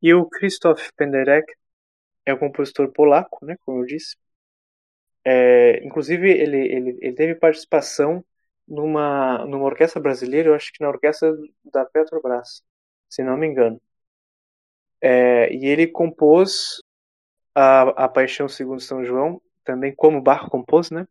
E 0.00 0.14
o 0.14 0.24
Krzysztof 0.26 0.90
Penderek 0.96 1.52
é 2.26 2.34
um 2.34 2.38
compositor 2.38 2.92
polaco, 2.92 3.44
né, 3.44 3.56
como 3.64 3.80
eu 3.82 3.86
disse. 3.86 4.16
É, 5.24 5.84
inclusive 5.84 6.30
ele, 6.30 6.56
ele, 6.58 6.98
ele 7.00 7.14
teve 7.14 7.34
participação 7.34 8.24
numa 8.66 9.44
numa 9.46 9.64
orquestra 9.64 10.00
brasileira, 10.00 10.48
eu 10.50 10.54
acho 10.54 10.72
que 10.72 10.80
na 10.82 10.88
orquestra 10.88 11.32
da 11.64 11.84
Petrobras, 11.86 12.62
se 13.08 13.22
não 13.24 13.36
me 13.36 13.46
engano. 13.46 13.80
É, 15.00 15.52
e 15.54 15.66
ele 15.66 15.86
compôs 15.86 16.80
a, 17.54 18.04
a 18.06 18.08
Paixão 18.08 18.48
segundo 18.48 18.80
São 18.82 19.04
João, 19.04 19.40
também 19.64 19.94
como 19.94 20.22
Bach 20.22 20.48
compôs, 20.50 20.90
né? 20.90 21.06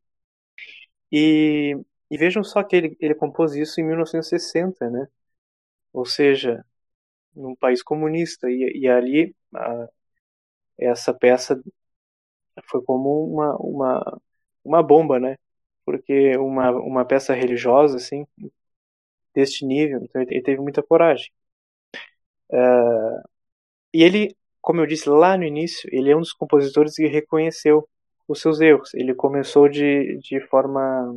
E, 1.12 1.76
e 2.12 2.18
vejam 2.18 2.44
só 2.44 2.64
que 2.64 2.76
ele, 2.76 2.98
ele 3.00 3.16
compôs 3.16 3.56
isso 3.56 3.80
em 3.80 3.84
1960, 3.86 4.90
né? 4.90 5.08
Ou 5.94 6.06
seja, 6.06 6.66
num 7.36 7.56
país 7.56 7.84
comunista. 7.84 8.50
E, 8.52 8.80
e 8.82 8.90
ali 8.90 9.36
a, 9.56 9.90
essa 10.80 11.14
peça 11.14 11.62
foi 12.70 12.82
como 12.84 13.26
uma, 13.34 13.56
uma, 13.58 14.22
uma 14.64 14.84
bomba, 14.84 15.20
né? 15.20 15.38
Porque 15.86 16.36
uma, 16.38 16.72
uma 16.72 17.06
peça 17.06 17.34
religiosa, 17.34 17.98
assim, 17.98 18.26
deste 19.36 19.64
nível, 19.66 20.02
então 20.04 20.20
ele, 20.22 20.34
ele 20.34 20.42
teve 20.44 20.60
muita 20.62 20.82
coragem. 20.82 21.32
Uh, 22.50 23.22
e 23.96 24.04
ele, 24.04 24.36
como 24.62 24.82
eu 24.82 24.88
disse 24.88 25.10
lá 25.10 25.38
no 25.38 25.44
início, 25.46 25.90
ele 25.94 26.12
é 26.12 26.16
um 26.16 26.20
dos 26.20 26.34
compositores 26.34 26.96
que 26.96 27.08
reconheceu 27.08 27.88
os 28.28 28.42
seus 28.42 28.60
erros. 28.62 28.94
Ele 28.94 29.16
começou 29.16 29.70
de, 29.70 30.18
de 30.20 30.42
forma 30.48 31.16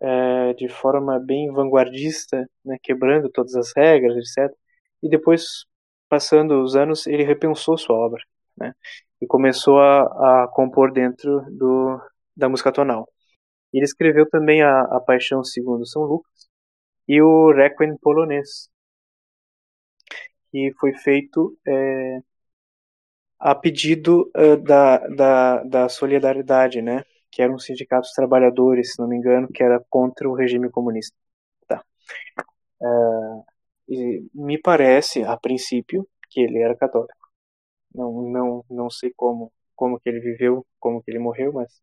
é, 0.00 0.54
de 0.54 0.68
forma 0.68 1.18
bem 1.18 1.50
vanguardista, 1.52 2.48
né, 2.64 2.76
quebrando 2.82 3.30
todas 3.30 3.54
as 3.54 3.72
regras, 3.76 4.16
etc. 4.16 4.54
E 5.02 5.08
depois, 5.08 5.64
passando 6.08 6.62
os 6.62 6.76
anos, 6.76 7.06
ele 7.06 7.22
repensou 7.24 7.78
sua 7.78 7.96
obra, 7.96 8.22
né, 8.56 8.74
e 9.20 9.26
começou 9.26 9.78
a, 9.80 10.44
a 10.44 10.48
compor 10.48 10.92
dentro 10.92 11.42
do, 11.50 12.00
da 12.36 12.48
música 12.48 12.72
tonal. 12.72 13.08
Ele 13.72 13.84
escreveu 13.84 14.28
também 14.28 14.62
a, 14.62 14.82
a 14.82 15.00
Paixão 15.00 15.44
segundo 15.44 15.86
São 15.86 16.02
Lucas 16.02 16.48
e 17.08 17.22
o 17.22 17.52
Requiem 17.52 17.96
polonês, 18.00 18.68
que 20.50 20.72
foi 20.78 20.92
feito 20.94 21.56
é, 21.66 22.20
a 23.38 23.54
pedido 23.54 24.30
uh, 24.36 24.56
da, 24.62 24.98
da, 25.08 25.64
da 25.64 25.88
solidariedade, 25.88 26.82
né? 26.82 27.04
Que 27.30 27.42
era 27.42 27.52
um 27.52 27.58
sindicato 27.58 28.02
dos 28.02 28.12
trabalhadores, 28.12 28.92
se 28.92 29.00
não 29.00 29.08
me 29.08 29.16
engano, 29.16 29.48
que 29.48 29.62
era 29.62 29.82
contra 29.88 30.28
o 30.28 30.34
regime 30.34 30.70
comunista. 30.70 31.16
Tá. 31.66 31.84
Uh, 32.80 33.44
me 34.34 34.58
parece, 34.58 35.22
a 35.24 35.36
princípio, 35.36 36.06
que 36.28 36.40
ele 36.40 36.58
era 36.60 36.76
católico. 36.76 37.14
Não, 37.94 38.22
não, 38.22 38.64
não 38.70 38.90
sei 38.90 39.12
como, 39.16 39.52
como 39.74 39.98
que 39.98 40.08
ele 40.08 40.20
viveu, 40.20 40.66
como 40.78 41.02
que 41.02 41.10
ele 41.10 41.18
morreu, 41.18 41.52
mas 41.52 41.82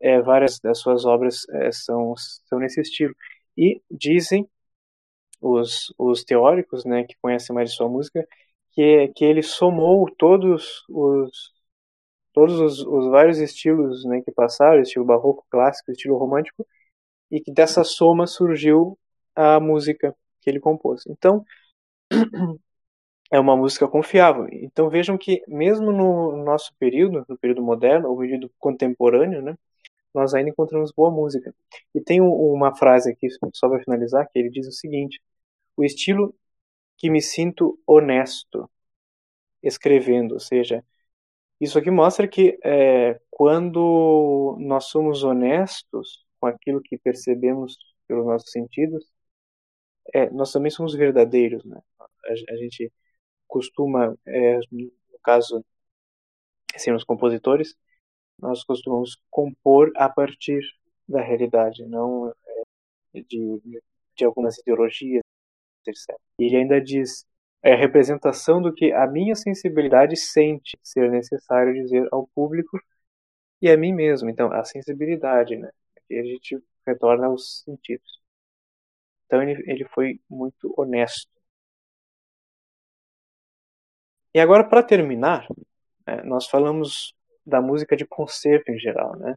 é, 0.00 0.20
várias 0.22 0.58
das 0.60 0.78
suas 0.78 1.04
obras 1.04 1.46
é, 1.50 1.72
são, 1.72 2.14
são 2.46 2.58
nesse 2.58 2.80
estilo. 2.80 3.14
E 3.56 3.82
dizem 3.90 4.48
os, 5.40 5.92
os 5.98 6.24
teóricos, 6.24 6.84
né, 6.84 7.04
que 7.04 7.16
conhecem 7.20 7.54
mais 7.54 7.70
de 7.70 7.76
sua 7.76 7.88
música, 7.88 8.26
que, 8.72 9.08
que 9.08 9.24
ele 9.24 9.42
somou 9.42 10.08
todos 10.16 10.84
os 10.88 11.52
todos 12.32 12.60
os, 12.60 12.80
os 12.86 13.10
vários 13.10 13.38
estilos 13.38 14.04
né, 14.04 14.22
que 14.22 14.30
passaram, 14.32 14.80
estilo 14.80 15.04
barroco, 15.04 15.44
clássico, 15.50 15.90
estilo 15.90 16.16
romântico, 16.16 16.66
e 17.30 17.40
que 17.40 17.52
dessa 17.52 17.84
soma 17.84 18.26
surgiu 18.26 18.98
a 19.34 19.60
música 19.60 20.14
que 20.40 20.50
ele 20.50 20.60
compôs. 20.60 21.04
Então, 21.08 21.44
é 23.30 23.38
uma 23.38 23.56
música 23.56 23.88
confiável. 23.88 24.48
Então 24.52 24.90
vejam 24.90 25.16
que 25.18 25.42
mesmo 25.48 25.92
no 25.92 26.44
nosso 26.44 26.72
período, 26.78 27.24
no 27.28 27.38
período 27.38 27.62
moderno, 27.62 28.08
ou 28.10 28.18
período 28.18 28.50
contemporâneo, 28.58 29.42
né, 29.42 29.56
nós 30.14 30.34
ainda 30.34 30.50
encontramos 30.50 30.92
boa 30.92 31.10
música. 31.10 31.54
E 31.94 32.00
tem 32.00 32.20
uma 32.20 32.74
frase 32.76 33.10
aqui, 33.12 33.28
só 33.54 33.68
para 33.68 33.82
finalizar, 33.82 34.28
que 34.30 34.38
ele 34.38 34.50
diz 34.50 34.66
o 34.66 34.72
seguinte: 34.72 35.20
o 35.76 35.84
estilo 35.84 36.34
que 36.98 37.10
me 37.10 37.22
sinto 37.22 37.78
honesto 37.86 38.70
escrevendo, 39.62 40.32
ou 40.34 40.40
seja, 40.40 40.84
isso 41.60 41.78
aqui 41.78 41.90
mostra 41.90 42.28
que 42.28 42.58
é, 42.64 43.20
quando 43.30 44.56
nós 44.60 44.86
somos 44.86 45.22
honestos 45.24 46.24
com 46.40 46.46
aquilo 46.46 46.82
que 46.82 46.98
percebemos 46.98 47.76
pelos 48.06 48.26
nossos 48.26 48.50
sentidos, 48.50 49.06
é, 50.14 50.30
nós 50.30 50.52
também 50.52 50.70
somos 50.70 50.94
verdadeiros, 50.94 51.64
né? 51.64 51.80
A, 51.98 52.06
a 52.52 52.56
gente 52.56 52.92
costuma, 53.48 54.16
é, 54.26 54.58
no 54.70 54.90
caso, 55.22 55.64
assim, 56.74 56.92
os 56.92 57.04
compositores, 57.04 57.76
nós 58.38 58.64
costumamos 58.64 59.16
compor 59.30 59.92
a 59.96 60.08
partir 60.08 60.62
da 61.08 61.20
realidade, 61.22 61.84
não 61.86 62.30
é, 63.14 63.22
de, 63.22 63.82
de 64.16 64.24
algumas 64.24 64.58
ideologias, 64.58 65.19
etc. 65.86 66.16
E 66.38 66.44
ele 66.44 66.56
ainda 66.56 66.80
diz: 66.80 67.26
é 67.62 67.74
a 67.74 67.76
representação 67.76 68.60
do 68.62 68.72
que 68.72 68.92
a 68.92 69.06
minha 69.06 69.34
sensibilidade 69.34 70.16
sente 70.16 70.78
ser 70.82 71.10
necessário 71.10 71.74
dizer 71.74 72.08
ao 72.12 72.26
público 72.28 72.80
e 73.62 73.70
a 73.70 73.76
mim 73.76 73.92
mesmo. 73.92 74.30
Então, 74.30 74.52
a 74.52 74.64
sensibilidade, 74.64 75.56
né? 75.56 75.70
Aqui 75.96 76.18
a 76.18 76.24
gente 76.24 76.62
retorna 76.86 77.26
aos 77.26 77.62
sentidos. 77.64 78.20
Então, 79.26 79.42
ele, 79.42 79.62
ele 79.70 79.84
foi 79.86 80.20
muito 80.28 80.72
honesto. 80.76 81.30
E 84.34 84.40
agora, 84.40 84.64
para 84.68 84.82
terminar, 84.82 85.46
é, 86.06 86.22
nós 86.22 86.46
falamos 86.46 87.14
da 87.44 87.60
música 87.60 87.96
de 87.96 88.06
concerto 88.06 88.70
em 88.70 88.78
geral, 88.78 89.16
né? 89.18 89.36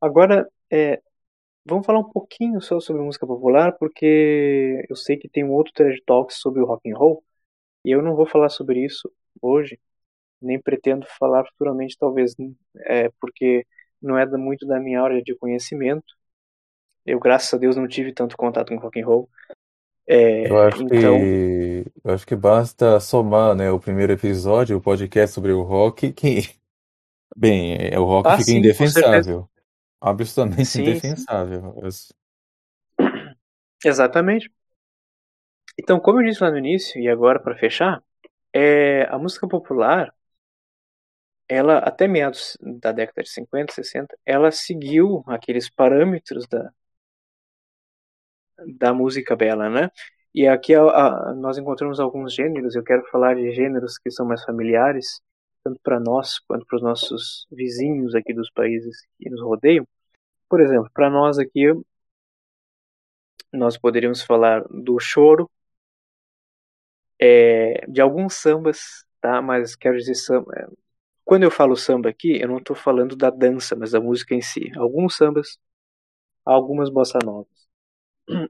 Agora, 0.00 0.48
é, 0.70 1.02
Vamos 1.70 1.86
falar 1.86 2.00
um 2.00 2.10
pouquinho 2.10 2.60
só 2.60 2.80
sobre 2.80 3.00
música 3.00 3.24
popular, 3.24 3.76
porque 3.78 4.84
eu 4.90 4.96
sei 4.96 5.16
que 5.16 5.28
tem 5.28 5.44
um 5.44 5.52
outro 5.52 5.72
TED 5.72 6.02
Talks 6.04 6.38
sobre 6.38 6.60
o 6.60 6.66
rock 6.66 6.90
and 6.90 6.96
roll, 6.96 7.22
e 7.84 7.92
eu 7.92 8.02
não 8.02 8.16
vou 8.16 8.26
falar 8.26 8.48
sobre 8.48 8.84
isso 8.84 9.08
hoje, 9.40 9.78
nem 10.42 10.60
pretendo 10.60 11.06
falar 11.16 11.44
futuramente, 11.46 11.96
talvez, 11.96 12.34
é, 12.86 13.08
porque 13.20 13.64
não 14.02 14.18
é 14.18 14.26
muito 14.26 14.66
da 14.66 14.80
minha 14.80 15.00
área 15.00 15.22
de 15.22 15.32
conhecimento. 15.36 16.12
Eu, 17.06 17.20
graças 17.20 17.54
a 17.54 17.56
Deus, 17.56 17.76
não 17.76 17.86
tive 17.86 18.12
tanto 18.12 18.36
contato 18.36 18.70
com 18.70 18.80
rock 18.80 19.00
and 19.00 19.06
roll. 19.06 19.30
É, 20.08 20.50
eu, 20.50 20.58
acho 20.58 20.82
então... 20.82 21.18
que, 21.20 21.84
eu 22.02 22.14
acho 22.14 22.26
que 22.26 22.34
basta 22.34 22.98
somar 22.98 23.54
né, 23.54 23.70
o 23.70 23.78
primeiro 23.78 24.12
episódio, 24.12 24.76
o 24.76 24.80
podcast 24.80 25.32
sobre 25.32 25.52
o 25.52 25.62
rock, 25.62 26.12
que, 26.12 26.40
bem, 27.36 27.76
é, 27.92 27.96
o 27.96 28.04
rock 28.04 28.26
ah, 28.26 28.32
fica 28.32 28.42
sim, 28.42 28.56
indefensável. 28.58 29.48
Absolutamente 30.00 30.66
sim, 30.66 30.82
indefensável. 30.82 31.74
Sim. 31.90 32.14
Exatamente. 33.84 34.50
Então, 35.78 35.98
como 36.00 36.20
eu 36.20 36.24
disse 36.28 36.42
lá 36.42 36.50
no 36.50 36.58
início, 36.58 37.00
e 37.00 37.08
agora 37.08 37.40
para 37.40 37.56
fechar, 37.56 38.02
é, 38.52 39.04
a 39.10 39.18
música 39.18 39.48
popular, 39.48 40.14
ela 41.48 41.78
até 41.78 42.06
meados 42.08 42.56
da 42.60 42.92
década 42.92 43.22
de 43.22 43.30
50, 43.30 43.74
60, 43.74 44.16
ela 44.24 44.50
seguiu 44.50 45.22
aqueles 45.26 45.68
parâmetros 45.68 46.46
da, 46.48 46.72
da 48.78 48.92
música 48.94 49.36
bela, 49.36 49.68
né? 49.68 49.90
E 50.34 50.46
aqui 50.46 50.74
a, 50.74 50.82
a, 50.82 51.34
nós 51.34 51.58
encontramos 51.58 51.98
alguns 52.00 52.34
gêneros, 52.34 52.74
eu 52.76 52.84
quero 52.84 53.04
falar 53.10 53.34
de 53.34 53.50
gêneros 53.52 53.98
que 53.98 54.10
são 54.10 54.26
mais 54.26 54.44
familiares, 54.44 55.20
tanto 55.64 55.80
para 55.82 56.00
nós 56.00 56.38
quanto 56.40 56.66
para 56.66 56.76
os 56.76 56.82
nossos 56.82 57.46
vizinhos 57.50 58.14
aqui 58.14 58.32
dos 58.34 58.50
países 58.50 59.06
que 59.18 59.30
nos 59.30 59.40
rodeiam. 59.42 59.86
Por 60.48 60.60
exemplo, 60.60 60.90
para 60.94 61.10
nós 61.10 61.38
aqui, 61.38 61.72
nós 63.52 63.76
poderíamos 63.78 64.22
falar 64.22 64.64
do 64.68 64.98
choro, 64.98 65.50
é, 67.20 67.86
de 67.88 68.00
alguns 68.00 68.34
sambas, 68.34 69.04
tá? 69.20 69.42
Mas 69.42 69.76
quero 69.76 69.96
dizer 69.96 70.14
samba. 70.14 70.52
É, 70.56 70.66
quando 71.24 71.44
eu 71.44 71.50
falo 71.50 71.76
samba 71.76 72.10
aqui, 72.10 72.40
eu 72.40 72.48
não 72.48 72.58
estou 72.58 72.76
falando 72.76 73.16
da 73.16 73.30
dança, 73.30 73.76
mas 73.76 73.92
da 73.92 74.00
música 74.00 74.34
em 74.34 74.42
si. 74.42 74.70
Alguns 74.76 75.16
sambas, 75.16 75.58
algumas 76.44 76.90
bossa 76.90 77.18
novas. 77.24 77.68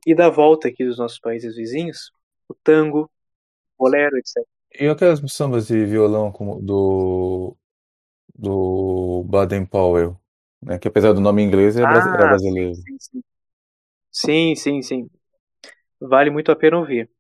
E 0.07 0.15
da 0.15 0.29
volta 0.31 0.69
aqui 0.69 0.85
dos 0.85 0.99
nossos 0.99 1.19
países 1.19 1.57
vizinhos, 1.57 2.13
o 2.49 2.55
tango, 2.55 3.11
bolero, 3.79 4.17
etc. 4.19 4.47
E 4.81 4.89
aquelas 4.89 5.21
sambas 5.31 5.67
de 5.67 5.85
violão 5.85 6.33
como 6.33 6.59
do 6.63 7.55
do 8.35 9.23
Baden 9.29 9.67
Powell, 9.67 10.19
né? 10.63 10.79
Que 10.79 10.89
apesar 10.89 11.13
do 11.13 11.21
nome 11.21 11.43
inglês 11.43 11.77
é 11.77 11.85
ah, 11.85 12.17
brasileiro. 12.17 12.75
Sim 12.75 12.99
sim. 12.99 13.23
sim, 14.11 14.55
sim, 14.57 14.83
sim. 14.83 15.11
Vale 16.01 16.31
muito 16.31 16.51
a 16.51 16.57
pena 16.57 16.79
ouvir. 16.79 17.11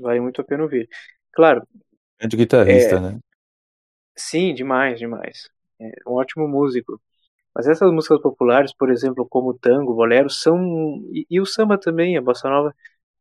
Vale 0.00 0.20
muito 0.20 0.40
a 0.40 0.44
pena 0.44 0.62
ouvir. 0.62 0.88
Claro. 1.34 1.68
É 2.18 2.26
de 2.26 2.34
guitarrista, 2.34 2.96
é... 2.96 3.00
né? 3.00 3.18
Sim, 4.16 4.54
demais, 4.54 4.98
demais. 4.98 5.50
É 5.78 5.90
um 6.06 6.12
ótimo 6.12 6.48
músico. 6.48 6.98
Mas 7.54 7.68
essas 7.68 7.92
músicas 7.92 8.22
populares, 8.22 8.72
por 8.74 8.90
exemplo, 8.90 9.28
como 9.28 9.50
o 9.50 9.58
tango, 9.58 9.92
o 9.92 9.96
bolero, 9.96 10.30
são 10.30 10.58
e, 11.12 11.26
e 11.28 11.38
o 11.38 11.44
samba 11.44 11.76
também, 11.76 12.16
a 12.16 12.22
bossa 12.22 12.48
nova, 12.48 12.74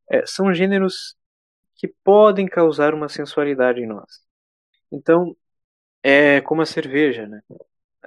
é, 0.10 0.26
são 0.26 0.54
gêneros 0.54 1.18
que 1.82 1.88
podem 2.04 2.48
causar 2.48 2.94
uma 2.94 3.10
sensualidade 3.10 3.82
em 3.82 3.88
nós. 3.88 4.22
Então, 4.92 5.36
é 6.04 6.42
como 6.42 6.62
a 6.62 6.66
cerveja, 6.66 7.28
né? 7.28 7.42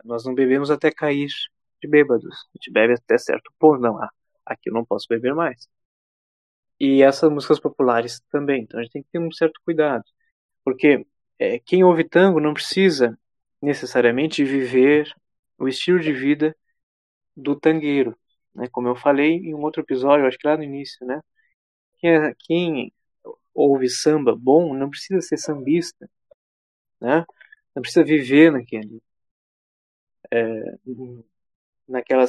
Nós 0.05 0.25
não 0.25 0.35
bebemos 0.35 0.71
até 0.71 0.93
cair 0.93 1.29
de 1.83 1.89
bêbados. 1.89 2.27
A 2.55 2.59
gente 2.59 2.71
bebe 2.73 2.95
até 2.95 3.19
certo 3.19 3.53
ponto, 3.59 3.81
não, 3.83 3.99
ah, 4.03 4.11
aqui 4.47 4.71
eu 4.71 4.75
não 4.75 4.85
posso 4.85 5.07
beber 5.09 5.35
mais. 5.35 5.69
E 6.79 7.03
essas 7.03 7.31
músicas 7.31 7.61
populares 7.61 8.21
também, 8.31 8.63
então 8.63 8.79
a 8.81 8.83
gente 8.83 8.93
tem 8.93 9.03
que 9.03 9.09
ter 9.11 9.19
um 9.19 9.31
certo 9.33 9.61
cuidado. 9.65 10.05
Porque 10.65 11.07
é, 11.39 11.59
quem 11.61 11.85
ouve 11.85 12.05
tango 12.05 12.41
não 12.41 12.55
precisa 12.55 13.19
necessariamente 13.63 14.45
viver 14.45 15.13
o 15.59 15.69
estilo 15.69 16.01
de 16.01 16.13
vida 16.13 16.57
do 17.37 17.57
tangueiro, 17.59 18.17
né? 18.55 18.69
Como 18.73 18.89
eu 18.89 18.97
falei 18.97 19.37
em 19.37 19.55
um 19.55 19.63
outro 19.63 19.83
episódio, 19.83 20.27
acho 20.27 20.39
que 20.39 20.47
lá 20.49 20.57
no 20.57 20.65
início, 20.65 21.07
né? 21.07 21.21
Quem, 21.99 22.11
é, 22.11 22.35
quem 22.41 22.93
ouve 23.55 23.89
samba 23.89 24.35
bom 24.36 24.74
não 24.74 24.90
precisa 24.90 25.20
ser 25.20 25.39
sambista, 25.39 26.09
né? 27.01 27.24
Não 27.74 27.82
precisa 27.82 28.05
viver 28.05 28.52
naquele 28.52 29.02
é, 30.31 30.78
naquela 31.89 32.24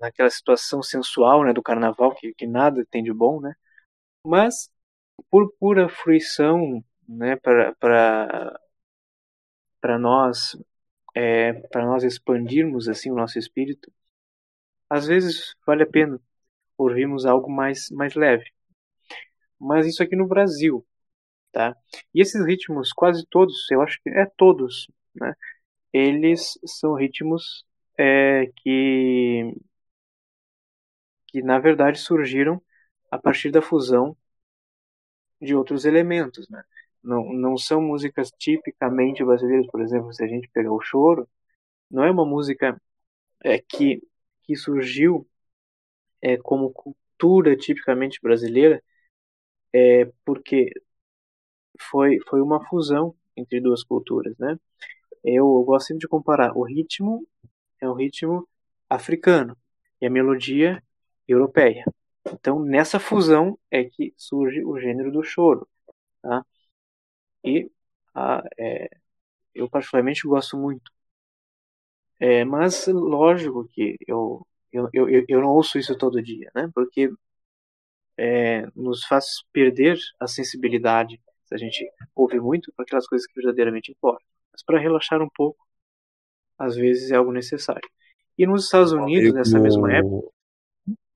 naquela 0.00 0.30
situação 0.30 0.82
sensual, 0.82 1.44
né, 1.44 1.52
do 1.52 1.62
carnaval 1.62 2.14
que, 2.14 2.34
que 2.34 2.46
nada 2.46 2.84
tem 2.90 3.02
de 3.02 3.12
bom, 3.12 3.40
né? 3.40 3.54
Mas 4.24 4.70
por 5.30 5.52
pura 5.58 5.88
fruição, 5.88 6.84
né, 7.08 7.36
para 7.36 7.74
para 9.80 9.98
nós 9.98 10.56
é, 11.14 11.52
para 11.68 11.84
nós 11.86 12.04
expandirmos 12.04 12.88
assim 12.88 13.10
o 13.10 13.14
nosso 13.16 13.38
espírito, 13.38 13.92
às 14.90 15.06
vezes 15.06 15.54
vale 15.66 15.82
a 15.84 15.86
pena 15.86 16.20
ouvirmos 16.78 17.26
algo 17.26 17.50
mais 17.50 17.90
mais 17.90 18.14
leve. 18.14 18.50
Mas 19.60 19.86
isso 19.86 20.02
aqui 20.02 20.16
no 20.16 20.26
Brasil, 20.26 20.86
tá? 21.52 21.76
E 22.14 22.22
esses 22.22 22.44
ritmos, 22.46 22.92
quase 22.92 23.26
todos, 23.30 23.70
eu 23.70 23.82
acho 23.82 24.00
que 24.02 24.10
é 24.10 24.26
todos, 24.38 24.88
né? 25.14 25.34
Eles 25.92 26.58
são 26.66 26.94
ritmos 26.94 27.66
é, 27.98 28.46
que 28.58 29.54
que 31.28 31.42
na 31.42 31.58
verdade 31.58 31.98
surgiram 31.98 32.60
a 33.10 33.18
partir 33.18 33.50
da 33.50 33.62
fusão 33.62 34.14
de 35.40 35.54
outros 35.54 35.84
elementos, 35.84 36.48
né? 36.48 36.62
Não, 37.02 37.32
não 37.32 37.56
são 37.56 37.80
músicas 37.80 38.30
tipicamente 38.38 39.24
brasileiras, 39.24 39.66
por 39.68 39.80
exemplo, 39.80 40.12
se 40.12 40.22
a 40.22 40.26
gente 40.26 40.48
pegar 40.52 40.72
o 40.72 40.80
choro, 40.80 41.26
não 41.90 42.04
é 42.04 42.10
uma 42.10 42.26
música 42.26 42.80
é, 43.44 43.58
que, 43.60 44.02
que 44.44 44.56
surgiu 44.56 45.28
é, 46.22 46.36
como 46.38 46.72
cultura 46.72 47.56
tipicamente 47.56 48.20
brasileira, 48.22 48.82
é, 49.72 50.06
porque 50.24 50.70
foi, 51.80 52.18
foi 52.28 52.40
uma 52.40 52.64
fusão 52.68 53.14
entre 53.36 53.60
duas 53.60 53.82
culturas, 53.82 54.36
né? 54.38 54.58
Eu, 55.24 55.46
eu 55.46 55.64
gosto 55.64 55.88
sempre 55.88 56.00
de 56.02 56.08
comparar. 56.08 56.56
O 56.56 56.64
ritmo 56.64 57.26
é 57.80 57.88
um 57.88 57.94
ritmo 57.94 58.48
africano 58.90 59.56
e 60.00 60.06
a 60.06 60.10
melodia 60.10 60.82
europeia. 61.28 61.84
Então, 62.32 62.60
nessa 62.64 63.00
fusão 63.00 63.58
é 63.70 63.84
que 63.84 64.14
surge 64.16 64.64
o 64.64 64.78
gênero 64.80 65.12
do 65.12 65.22
choro. 65.22 65.68
Tá? 66.22 66.44
E 67.44 67.70
a, 68.14 68.42
é, 68.58 68.88
eu 69.54 69.68
particularmente 69.70 70.26
gosto 70.28 70.58
muito. 70.58 70.92
É, 72.18 72.44
mas 72.44 72.86
lógico 72.86 73.66
que 73.68 73.96
eu, 74.06 74.46
eu, 74.72 74.88
eu, 74.92 75.24
eu 75.28 75.40
não 75.40 75.50
ouço 75.50 75.78
isso 75.78 75.96
todo 75.96 76.22
dia, 76.22 76.50
né? 76.54 76.70
Porque 76.74 77.10
é, 78.20 78.68
nos 78.76 79.02
faz 79.06 79.24
perder 79.50 79.98
a 80.20 80.26
sensibilidade 80.26 81.18
se 81.46 81.54
a 81.54 81.56
gente 81.56 81.90
ouve 82.14 82.38
muito 82.38 82.70
para 82.76 82.84
aquelas 82.84 83.06
coisas 83.06 83.26
que 83.26 83.32
verdadeiramente 83.34 83.90
importam. 83.90 84.24
Mas 84.52 84.62
para 84.62 84.78
relaxar 84.78 85.22
um 85.22 85.28
pouco, 85.34 85.58
às 86.58 86.76
vezes 86.76 87.10
é 87.10 87.16
algo 87.16 87.32
necessário. 87.32 87.88
E 88.36 88.46
nos 88.46 88.64
Estados 88.64 88.92
Unidos, 88.92 89.32
nessa 89.32 89.58
mesma 89.58 89.90
época. 89.90 90.28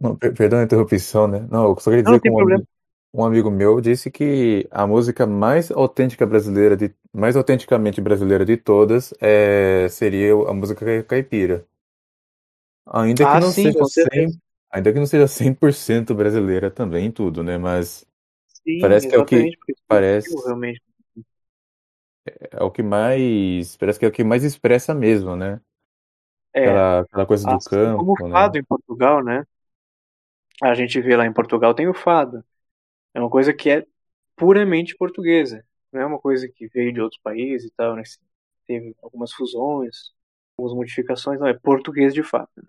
Não, 0.01 0.17
perdão 0.17 0.61
a 0.61 0.65
interrupção, 0.65 1.29
né? 1.29 1.47
Não, 1.51 1.71
eu 1.71 1.77
só 1.79 1.91
queria 1.91 2.05
dizer 2.05 2.21
que 2.21 2.31
um 2.31 2.41
amigo, 2.41 2.67
um 3.13 3.25
amigo, 3.25 3.51
meu 3.51 3.81
disse 3.83 4.11
que 4.11 4.67
a 4.71 4.87
música 4.87 5.27
mais 5.27 5.71
autêntica 5.71 6.27
brasileira, 6.27 6.75
de, 6.75 6.93
mais 7.13 7.37
autenticamente 7.37 8.01
brasileira 8.01 8.47
de 8.47 8.57
todas, 8.57 9.13
é, 9.21 9.89
seria 9.91 10.33
a 10.33 10.55
música 10.55 11.03
caipira. 11.03 11.67
Ainda 12.87 13.25
que 13.25 13.31
ah, 13.31 13.41
não 13.41 13.51
sim, 13.51 13.71
seja 13.71 13.85
100, 13.85 14.41
ainda 14.75 14.93
que 14.93 14.99
não 14.99 15.07
seja 15.07 15.27
100% 15.27 16.15
brasileira 16.15 16.71
também 16.71 17.07
em 17.07 17.11
tudo, 17.11 17.43
né? 17.43 17.57
Mas 17.57 18.07
sim, 18.49 18.81
parece 18.81 19.09
que 19.09 19.15
é 19.15 19.19
o 19.19 19.25
que 19.25 19.57
parece 19.87 20.35
realmente 20.45 20.83
é 22.27 22.63
o 22.63 22.71
que 22.71 22.83
mais. 22.83 23.77
Parece 23.77 23.99
que 23.99 24.05
é 24.05 24.09
o 24.09 24.13
que 24.13 24.25
mais 24.25 24.43
expressa 24.45 24.95
mesmo, 24.95 25.37
né? 25.37 25.61
É, 26.53 26.63
aquela, 26.63 27.01
aquela 27.01 27.27
coisa 27.27 27.47
do 27.47 27.55
assim 27.57 27.71
campo. 27.71 27.99
Como 27.99 28.15
o 28.19 28.29
né? 28.29 28.33
fado 28.33 28.59
em 28.59 28.65
Portugal, 28.65 29.23
né? 29.23 29.45
A 30.63 30.75
gente 30.75 31.01
vê 31.01 31.17
lá 31.17 31.27
em 31.27 31.33
Portugal 31.33 31.75
tem 31.75 31.89
o 31.89 31.95
fado. 31.95 32.45
É 33.13 33.21
uma 33.21 33.29
coisa 33.31 33.53
que 33.53 33.71
é 33.71 33.87
puramente 34.37 34.97
portuguesa. 34.97 35.65
Não 35.93 36.01
é 36.01 36.07
uma 36.07 36.19
coisa 36.19 36.49
que 36.49 36.67
veio 36.69 36.93
de 36.93 37.01
outros 37.01 37.21
países 37.21 37.69
e 37.69 37.75
tal, 37.77 37.95
né? 37.95 38.03
Teve 38.67 38.95
algumas 39.03 39.33
fusões, 39.33 40.13
algumas 40.57 40.77
modificações, 40.77 41.39
não, 41.39 41.47
é 41.47 41.55
português 41.55 42.15
de 42.15 42.23
fato. 42.23 42.51
Né? 42.57 42.65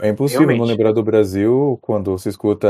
É 0.00 0.08
impossível 0.08 0.46
Realmente. 0.46 0.60
não 0.60 0.66
lembrar 0.66 0.92
do 0.92 1.02
Brasil 1.02 1.78
quando 1.82 2.18
se 2.18 2.28
escuta 2.28 2.68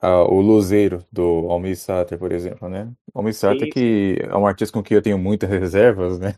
a, 0.00 0.22
o 0.22 0.40
Luzeiro 0.40 1.04
do 1.10 1.50
Almir 1.50 1.76
Sater, 1.76 2.18
por 2.18 2.32
exemplo, 2.32 2.68
né? 2.68 2.92
Almir 3.14 3.34
Sater 3.34 3.68
que 3.70 4.16
é 4.20 4.36
um 4.36 4.46
artista 4.46 4.72
com 4.72 4.82
quem 4.82 4.96
eu 4.96 5.02
tenho 5.02 5.18
muitas 5.18 5.48
reservas, 5.48 6.18
né? 6.18 6.34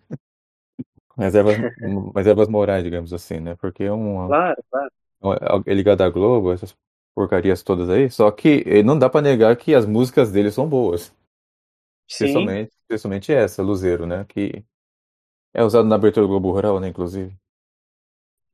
reservas, 1.17 1.57
reservas 2.15 2.49
morais, 2.49 2.83
digamos 2.83 3.13
assim, 3.13 3.41
né? 3.41 3.55
Porque 3.57 3.85
é 3.85 3.93
um 3.93 4.27
claro, 4.27 4.63
claro. 4.71 5.65
é 5.67 5.75
ligado 5.75 6.03
à 6.03 6.09
Globo, 6.09 6.53
essas 6.53 6.77
porcarias 7.15 7.63
todas 7.63 7.89
aí. 7.91 8.11
Só 8.11 8.31
que 8.31 8.63
eh, 8.67 8.83
não 8.83 8.99
dá 8.99 9.09
para 9.09 9.23
negar 9.23 9.57
que 9.57 9.75
as 9.75 9.87
músicas 9.87 10.33
dele 10.33 10.51
são 10.51 10.69
boas. 10.69 11.15
Sim. 12.09 12.25
Especialmente, 12.25 12.73
especialmente 12.83 13.33
essa, 13.33 13.63
Luzeiro, 13.63 14.07
né? 14.07 14.25
Que 14.29 14.65
é 15.55 15.63
usado 15.63 15.89
na 15.89 15.97
abertura 15.97 16.27
do 16.27 16.29
Globo 16.29 16.51
Rural, 16.51 16.81
né? 16.81 16.89
Inclusive. 16.89 17.35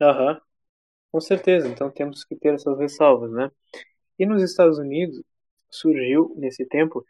Aham. 0.00 0.32
Uhum. 0.32 0.47
Com 1.10 1.20
certeza, 1.20 1.68
então 1.68 1.90
temos 1.90 2.24
que 2.24 2.36
ter 2.36 2.55
essas 2.55 2.78
ressalvas, 2.78 3.30
né? 3.32 3.51
E 4.18 4.26
nos 4.26 4.43
Estados 4.43 4.78
Unidos 4.78 5.22
surgiu 5.70 6.35
nesse 6.39 6.66
tempo, 6.66 7.05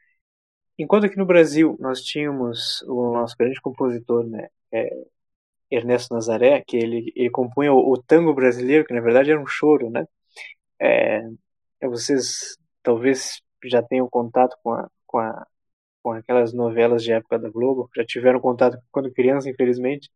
enquanto 0.79 1.07
aqui 1.07 1.17
no 1.19 1.27
Brasil 1.27 1.77
nós 1.81 2.03
tínhamos 2.03 2.83
o 2.83 3.13
nosso 3.13 3.37
grande 3.39 3.61
compositor, 3.61 4.27
né, 4.27 4.49
é, 4.73 4.89
Ernesto 5.71 6.15
Nazaré, 6.15 6.63
que 6.67 6.77
ele, 6.77 7.13
ele 7.17 7.31
compunha 7.31 7.73
o, 7.73 7.93
o, 7.93 8.03
tango 8.03 8.35
brasileiro, 8.35 8.85
que 8.87 8.95
na 8.95 9.01
verdade 9.01 9.31
era 9.31 9.41
um 9.41 9.47
choro, 9.47 9.91
né? 9.91 10.07
É, 10.81 11.23
vocês 11.83 12.57
talvez 12.83 13.43
já 13.65 13.83
tenham 13.83 14.09
contato 14.09 14.57
com, 14.63 14.73
a, 14.73 14.91
com, 15.07 15.19
a, 15.19 15.47
com 16.03 16.13
aquelas 16.13 16.53
novelas 16.55 17.03
de 17.05 17.13
época 17.13 17.39
da 17.39 17.51
Globo, 17.51 17.91
já 17.97 18.05
tiveram 18.05 18.41
contato 18.41 18.79
quando 18.93 19.13
criança, 19.13 19.51
infelizmente, 19.51 20.11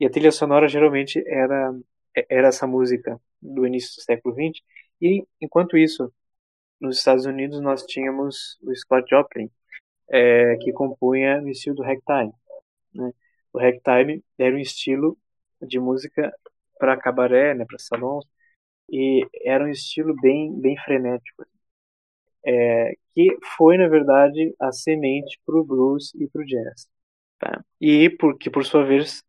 e 0.00 0.06
a 0.06 0.10
trilha 0.10 0.32
sonora 0.32 0.68
geralmente 0.68 1.22
era 1.26 1.72
era 2.28 2.48
essa 2.48 2.66
música 2.66 3.20
do 3.40 3.66
início 3.66 3.96
do 3.96 4.02
século 4.02 4.34
XX. 4.34 4.62
E 5.00 5.26
enquanto 5.40 5.76
isso, 5.76 6.12
nos 6.80 6.98
Estados 6.98 7.26
Unidos 7.26 7.60
nós 7.60 7.84
tínhamos 7.84 8.58
o 8.62 8.74
Scott 8.74 9.08
Joplin, 9.08 9.50
é, 10.10 10.56
que 10.56 10.72
compunha 10.72 11.40
no 11.40 11.48
estilo 11.48 11.76
do 11.76 11.82
ragtime. 11.82 12.32
Né? 12.94 13.12
O 13.52 13.58
ragtime 13.58 14.22
era 14.38 14.54
um 14.54 14.58
estilo 14.58 15.16
de 15.60 15.78
música 15.78 16.32
para 16.78 16.96
cabaré, 16.96 17.54
né, 17.54 17.64
para 17.64 17.78
salões, 17.78 18.24
e 18.90 19.26
era 19.44 19.64
um 19.64 19.68
estilo 19.68 20.14
bem 20.20 20.52
bem 20.60 20.76
frenético, 20.78 21.46
é, 22.44 22.94
que 23.14 23.36
foi 23.56 23.78
na 23.78 23.88
verdade 23.88 24.54
a 24.60 24.72
semente 24.72 25.40
para 25.46 25.56
o 25.56 25.64
blues 25.64 26.12
e 26.14 26.26
para 26.28 26.42
o 26.42 26.44
jazz. 26.44 26.88
Tá? 27.38 27.64
E 27.80 28.10
porque 28.10 28.50
por 28.50 28.64
sua 28.64 28.84
vez 28.84 29.22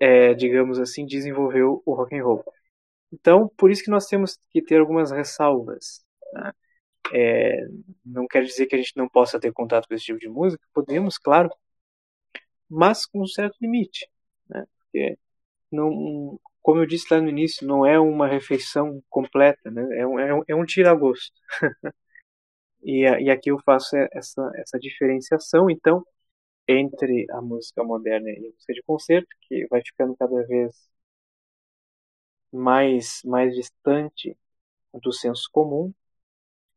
é, 0.00 0.34
digamos 0.34 0.78
assim, 0.78 1.06
desenvolveu 1.06 1.82
o 1.84 1.94
rock 1.94 2.16
and 2.16 2.24
roll. 2.24 2.44
Então, 3.12 3.48
por 3.56 3.70
isso 3.70 3.82
que 3.82 3.90
nós 3.90 4.06
temos 4.06 4.38
que 4.50 4.62
ter 4.62 4.80
algumas 4.80 5.10
ressalvas. 5.10 6.04
Né? 6.32 6.52
É, 7.12 7.66
não 8.04 8.26
quer 8.26 8.44
dizer 8.44 8.66
que 8.66 8.74
a 8.74 8.78
gente 8.78 8.96
não 8.96 9.08
possa 9.08 9.40
ter 9.40 9.52
contato 9.52 9.88
com 9.88 9.94
esse 9.94 10.04
tipo 10.04 10.18
de 10.18 10.28
música, 10.28 10.62
podemos, 10.74 11.18
claro, 11.18 11.50
mas 12.68 13.06
com 13.06 13.22
um 13.22 13.26
certo 13.26 13.56
limite. 13.60 14.08
Né? 14.48 14.64
Porque 14.78 15.18
não, 15.70 16.38
como 16.62 16.80
eu 16.82 16.86
disse 16.86 17.12
lá 17.12 17.20
no 17.20 17.28
início, 17.28 17.66
não 17.66 17.86
é 17.86 17.98
uma 17.98 18.28
refeição 18.28 19.02
completa, 19.08 19.70
né? 19.70 19.82
é, 20.00 20.06
um, 20.06 20.18
é 20.18 20.34
um, 20.34 20.42
é 20.48 20.54
um 20.54 20.64
tira-gosto. 20.64 21.32
e, 22.82 23.02
e 23.04 23.30
aqui 23.30 23.50
eu 23.50 23.58
faço 23.64 23.96
essa, 24.12 24.50
essa 24.56 24.78
diferenciação, 24.78 25.70
então, 25.70 26.04
entre 26.68 27.26
a 27.30 27.40
música 27.42 27.82
moderna 27.84 28.30
e 28.30 28.38
a 28.38 28.50
música 28.52 28.74
de 28.74 28.82
concerto, 28.82 29.28
que 29.42 29.66
vai 29.68 29.82
ficando 29.82 30.16
cada 30.16 30.42
vez 30.46 30.88
mais, 32.52 33.20
mais 33.24 33.54
distante 33.54 34.36
do 34.94 35.12
senso 35.12 35.48
comum, 35.52 35.92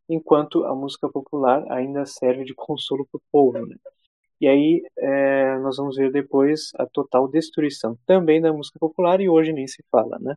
enquanto 0.10 0.66
a 0.66 0.76
música 0.76 1.10
popular 1.10 1.66
ainda 1.72 2.06
serve 2.06 2.44
de 2.46 2.54
consolo 2.56 3.08
para 3.08 3.18
o 3.20 3.24
povo. 3.32 3.66
Né? 3.66 3.76
E 4.42 4.48
aí 4.48 4.84
é, 4.98 5.58
nós 5.60 5.78
vamos 5.78 5.98
ver 5.98 6.12
depois 6.12 6.72
a 6.76 6.86
total 6.88 7.28
destruição 7.30 7.98
também 8.06 8.42
da 8.42 8.54
música 8.54 8.80
popular, 8.80 9.22
e 9.22 9.30
hoje 9.30 9.54
nem 9.54 9.68
se 9.68 9.84
fala. 9.92 10.20
Né? 10.20 10.36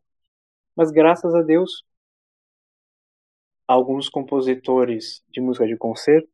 Mas 0.77 0.91
graças 0.93 1.35
a 1.35 1.43
Deus, 1.43 1.85
alguns 3.69 4.09
compositores 4.09 5.23
de 5.29 5.41
música 5.41 5.67
de 5.67 5.77
concerto 5.77 6.29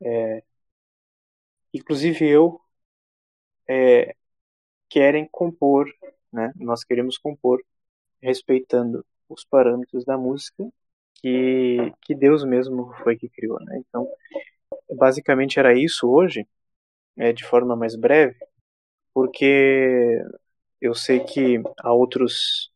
é, 0.00 0.42
Inclusive 1.76 2.26
eu, 2.28 2.60
é, 3.68 4.14
querem 4.88 5.28
compor, 5.30 5.86
né? 6.32 6.52
Nós 6.56 6.84
queremos 6.84 7.18
compor 7.18 7.62
respeitando 8.22 9.04
os 9.28 9.44
parâmetros 9.44 10.04
da 10.04 10.18
música 10.18 10.68
que, 11.16 11.92
que 12.02 12.14
Deus 12.14 12.44
mesmo 12.44 12.92
foi 13.02 13.16
que 13.16 13.28
criou, 13.28 13.58
né? 13.64 13.78
Então, 13.88 14.08
basicamente 14.96 15.58
era 15.58 15.78
isso 15.78 16.08
hoje, 16.08 16.46
é, 17.16 17.32
de 17.32 17.44
forma 17.44 17.76
mais 17.76 17.96
breve, 17.96 18.36
porque 19.14 20.22
eu 20.80 20.94
sei 20.94 21.20
que 21.20 21.60
há 21.80 21.92
outros 21.92 22.72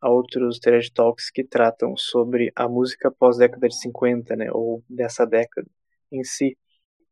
há 0.00 0.10
outros 0.10 0.58
TED 0.58 0.92
Talks 0.92 1.30
que 1.30 1.44
tratam 1.44 1.96
sobre 1.96 2.52
a 2.56 2.68
música 2.68 3.10
pós 3.10 3.38
década 3.38 3.68
de 3.68 3.78
50, 3.78 4.36
né, 4.36 4.50
ou 4.52 4.82
dessa 4.88 5.26
década 5.26 5.68
em 6.12 6.22
si. 6.24 6.56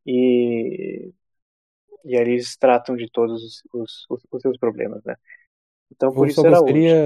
E 0.07 1.13
e 2.05 2.17
ali 2.17 2.33
eles 2.33 2.57
tratam 2.57 2.97
de 2.97 3.11
todos 3.11 3.43
os, 3.43 3.63
os, 4.11 4.23
os 4.33 4.43
seus 4.43 4.59
problemas, 4.59 5.03
né? 5.05 5.17
Então 5.93 6.15
por 6.15 6.27
Eu 6.27 6.31
isso 6.31 6.41
só 6.41 6.47
era 6.47 6.61
gostaria. 6.61 6.63
hoje. 6.63 6.97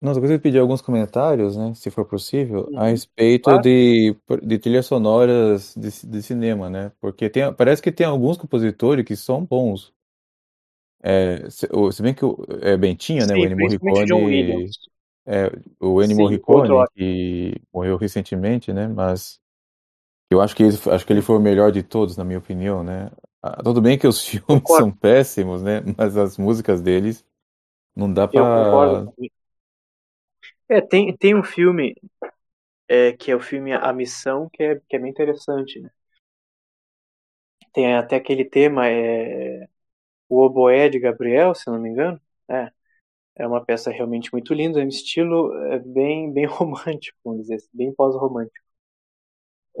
Não, 0.00 0.12
só 0.14 0.20
gostaria 0.20 0.38
de 0.38 0.42
pedir 0.42 0.58
alguns 0.58 0.82
comentários, 0.82 1.56
né, 1.56 1.72
se 1.74 1.90
for 1.90 2.04
possível, 2.06 2.70
a 2.74 2.86
Uhum, 2.86 2.88
respeito 2.88 3.38
claro. 3.42 3.58
de, 3.58 4.14
de 4.42 4.58
trilhas 4.58 4.86
sonoras 4.86 5.74
de, 5.74 5.90
de 6.06 6.22
cinema, 6.22 6.68
né? 6.70 6.92
Porque 7.00 7.30
tem, 7.30 7.52
parece 7.54 7.82
que 7.82 7.90
tem 7.90 8.06
alguns 8.06 8.36
compositores 8.36 9.04
que 9.04 9.16
são 9.16 9.44
bons. 9.44 9.94
É, 11.02 11.48
se, 11.50 11.68
se 11.92 12.02
bem 12.02 12.14
que 12.14 12.24
o, 12.24 12.36
é, 12.62 12.76
bem 12.76 12.96
tinha, 12.96 13.26
né, 13.26 13.36
o 13.36 13.44
Ennio 13.44 13.58
Morricone, 13.58 14.72
é, 15.26 15.46
o 15.80 16.02
Ennio 16.02 16.16
Morricone, 16.16 16.86
que 16.96 17.54
morreu 17.72 17.96
recentemente, 17.96 18.72
né? 18.72 18.88
Mas 18.88 19.40
eu 20.30 20.40
acho 20.40 20.54
que, 20.56 20.62
ele- 20.62 20.76
acho 20.90 21.06
que 21.06 21.12
ele 21.12 21.22
foi 21.22 21.36
o 21.36 21.40
melhor 21.40 21.72
de 21.72 21.82
todos, 21.82 22.16
na 22.16 22.24
minha 22.24 22.38
opinião, 22.38 22.82
né? 22.82 23.10
Ah, 23.42 23.62
tudo 23.62 23.80
bem 23.80 23.98
que 23.98 24.06
os 24.06 24.22
filmes 24.26 24.70
são 24.72 24.90
péssimos, 24.92 25.62
né? 25.62 25.82
Mas 25.96 26.16
as 26.16 26.38
músicas 26.38 26.80
deles 26.80 27.24
não 27.96 28.12
dá 28.12 28.28
Eu 28.30 28.46
pra. 28.46 28.48
concordo. 28.48 29.12
É, 30.68 30.80
tem, 30.80 31.16
tem 31.16 31.34
um 31.34 31.42
filme 31.44 31.94
é, 32.88 33.12
que 33.14 33.30
é 33.30 33.36
o 33.36 33.40
filme 33.40 33.72
A 33.74 33.92
Missão, 33.92 34.48
que 34.52 34.62
é, 34.62 34.80
que 34.88 34.96
é 34.96 34.98
bem 34.98 35.10
interessante, 35.10 35.80
né? 35.80 35.90
Tem 37.72 37.94
até 37.96 38.16
aquele 38.16 38.44
tema, 38.44 38.88
é, 38.88 39.68
o 40.30 40.42
Oboé 40.44 40.88
de 40.90 41.00
Gabriel, 41.00 41.54
se 41.54 41.68
não 41.70 41.80
me 41.80 41.90
engano. 41.90 42.20
É, 42.50 42.70
é 43.36 43.48
uma 43.48 43.64
peça 43.64 43.90
realmente 43.92 44.30
muito 44.32 44.54
linda, 44.54 44.80
é 44.82 44.84
um 44.84 44.88
estilo 44.88 45.54
é, 45.72 45.80
bem, 45.80 46.32
bem 46.32 46.46
romântico, 46.46 47.18
vamos 47.24 47.42
dizer 47.42 47.56
assim, 47.56 47.70
bem 47.74 47.94
pós-romântico. 47.94 48.65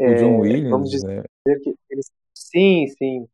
O 0.04 0.14
John 0.14 0.38
É, 0.38 0.64
vamos 0.68 0.90
Williams, 0.90 0.90
dizer 0.90 1.04
né? 1.04 1.22
que 1.62 1.74
eles... 1.90 2.10
Sim, 2.34 2.86
sim. 2.98 3.28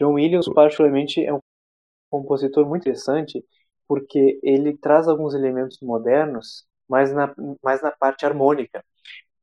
John 0.00 0.14
Williams, 0.14 0.48
particularmente, 0.48 1.24
é 1.24 1.32
um 1.34 1.40
compositor 2.10 2.66
muito 2.68 2.82
interessante, 2.84 3.44
porque 3.88 4.40
ele 4.42 4.76
traz 4.78 5.08
alguns 5.08 5.34
elementos 5.34 5.80
modernos, 5.82 6.66
mas 6.88 7.12
na, 7.14 7.34
mais 7.62 7.82
na 7.82 7.92
parte 7.92 8.26
harmônica. 8.26 8.84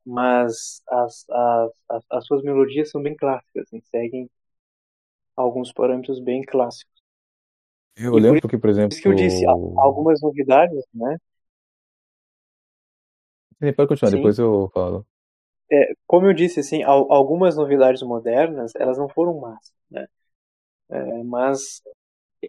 Mas 0.05 0.81
as, 0.89 1.25
as, 1.29 1.71
as, 1.89 2.05
as 2.11 2.25
suas 2.27 2.43
melodias 2.43 2.91
são 2.91 3.01
bem 3.03 3.15
clássicas, 3.17 3.65
assim, 3.67 3.81
seguem 3.91 4.29
alguns 5.35 5.73
parâmetros 5.73 6.19
bem 6.19 6.43
clássicos. 6.43 7.01
Eu 7.95 8.17
E 8.17 8.21
por 8.21 8.35
lembro 8.35 8.41
que, 8.47 8.57
por 8.57 8.69
isso 8.91 9.01
que 9.01 9.07
eu 9.07 9.13
disse, 9.15 9.45
exemplo. 9.45 9.73
algumas 9.75 10.21
novidades, 10.21 10.83
né? 10.93 11.17
Pode 13.75 13.87
continuar, 13.87 14.11
Sim. 14.11 14.11
depois 14.11 14.37
eu 14.39 14.69
falo. 14.73 15.05
É, 15.71 15.93
como 16.07 16.27
eu 16.27 16.33
disse, 16.33 16.59
assim, 16.59 16.83
al- 16.83 17.11
algumas 17.11 17.55
novidades 17.55 18.01
modernas, 18.01 18.71
elas 18.75 18.97
não 18.97 19.07
foram 19.09 19.39
más, 19.39 19.71
né? 19.89 20.07
É, 20.89 21.23
mas 21.23 21.81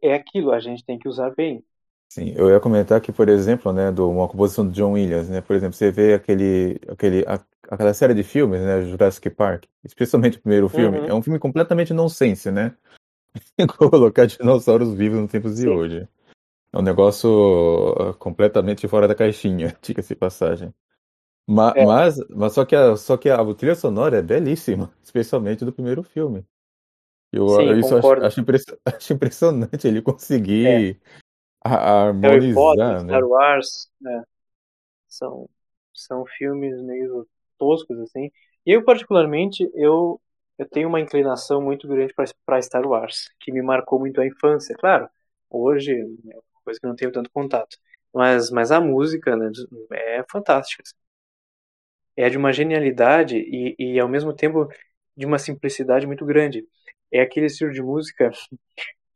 é 0.02 0.14
aquilo, 0.14 0.52
a 0.52 0.60
gente 0.60 0.84
tem 0.84 0.98
que 0.98 1.08
usar 1.08 1.30
bem. 1.34 1.64
Sim, 2.08 2.32
eu 2.36 2.50
ia 2.50 2.58
comentar 2.58 3.00
que, 3.00 3.12
por 3.12 3.28
exemplo, 3.28 3.72
né, 3.72 3.92
do 3.92 4.08
uma 4.10 4.26
composição 4.28 4.66
do 4.66 4.72
John 4.72 4.92
Williams, 4.92 5.28
né? 5.28 5.40
Por 5.40 5.54
exemplo, 5.54 5.74
você 5.76 5.92
vê 5.92 6.14
aquele, 6.14 6.80
aquele, 6.88 7.24
a- 7.26 7.40
aquela 7.70 7.94
série 7.94 8.14
de 8.14 8.24
filmes, 8.24 8.60
né, 8.60 8.82
Jurassic 8.82 9.30
Park, 9.30 9.64
especialmente 9.84 10.36
o 10.38 10.40
primeiro 10.40 10.68
filme, 10.68 10.98
Uhum. 10.98 11.06
é 11.06 11.14
um 11.14 11.22
filme 11.22 11.38
completamente 11.38 11.92
nonsense, 11.94 12.50
né? 12.50 12.74
Colocar 13.78 14.26
dinossauros 14.26 14.94
vivos 14.94 15.20
nos 15.20 15.30
tempos 15.30 15.56
de 15.56 15.68
Sim. 15.68 15.68
hoje. 15.68 16.08
É 16.72 16.78
um 16.78 16.82
negócio 16.82 17.28
uh, 17.30 18.14
completamente 18.14 18.88
fora 18.88 19.08
da 19.08 19.14
caixinha, 19.14 19.76
diga-se 19.82 20.10
de 20.10 20.16
passagem. 20.16 20.74
Ma- 21.50 21.74
É. 21.74 21.84
Mas, 21.84 22.16
mas 22.30 22.52
só 22.52 22.64
que 22.64 22.76
a, 22.76 22.96
só 22.96 23.16
que 23.16 23.28
a 23.30 23.54
trilha 23.54 23.74
sonora 23.74 24.18
é 24.18 24.22
belíssima, 24.22 24.92
especialmente 25.02 25.64
do 25.64 25.72
primeiro 25.72 26.02
filme. 26.02 26.44
Eu, 27.32 27.54
Sim, 27.54 27.78
isso 27.78 27.94
acho, 27.96 28.14
acho, 28.20 28.40
acho 28.86 29.12
impressionante 29.14 29.88
ele 29.88 30.02
conseguir 30.02 31.00
a- 31.64 32.04
a 32.06 32.08
Harry 32.22 32.42
Potter, 32.52 32.96
harmonizar, 32.96 33.04
né? 33.04 33.22
Star 33.22 33.24
Wars, 33.26 33.90
né? 34.00 34.22
São, 35.08 35.48
são 35.94 36.24
filmes 36.38 36.80
meio 36.82 37.28
toscos, 37.58 37.98
assim. 38.00 38.30
Eu, 38.66 38.84
particularmente, 38.84 39.70
eu, 39.74 40.20
eu 40.58 40.68
tenho 40.68 40.88
uma 40.88 41.00
inclinação 41.00 41.62
muito 41.62 41.88
grande 41.88 42.14
para 42.46 42.62
Star 42.62 42.86
Wars, 42.86 43.28
que 43.40 43.52
me 43.52 43.62
marcou 43.62 43.98
muito 44.00 44.20
a 44.20 44.26
infância. 44.26 44.76
Claro, 44.76 45.08
hoje 45.50 45.92
é 45.94 46.04
uma 46.36 46.62
coisa 46.64 46.80
que 46.80 46.86
eu 46.86 46.90
não 46.90 46.96
tenho 46.96 47.12
tanto 47.12 47.30
contato. 47.32 47.78
Mas, 48.14 48.50
mas 48.50 48.72
a 48.72 48.80
música 48.80 49.36
né, 49.36 49.50
é 49.92 50.24
fantástica. 50.30 50.82
É 52.20 52.28
de 52.28 52.36
uma 52.36 52.52
genialidade 52.52 53.36
e, 53.38 53.74
e, 53.78 53.98
ao 53.98 54.08
mesmo 54.08 54.34
tempo, 54.34 54.68
de 55.16 55.24
uma 55.24 55.38
simplicidade 55.38 56.06
muito 56.06 56.26
grande. 56.26 56.66
É 57.10 57.22
aquele 57.22 57.46
estilo 57.46 57.72
de 57.72 57.82
música 57.82 58.30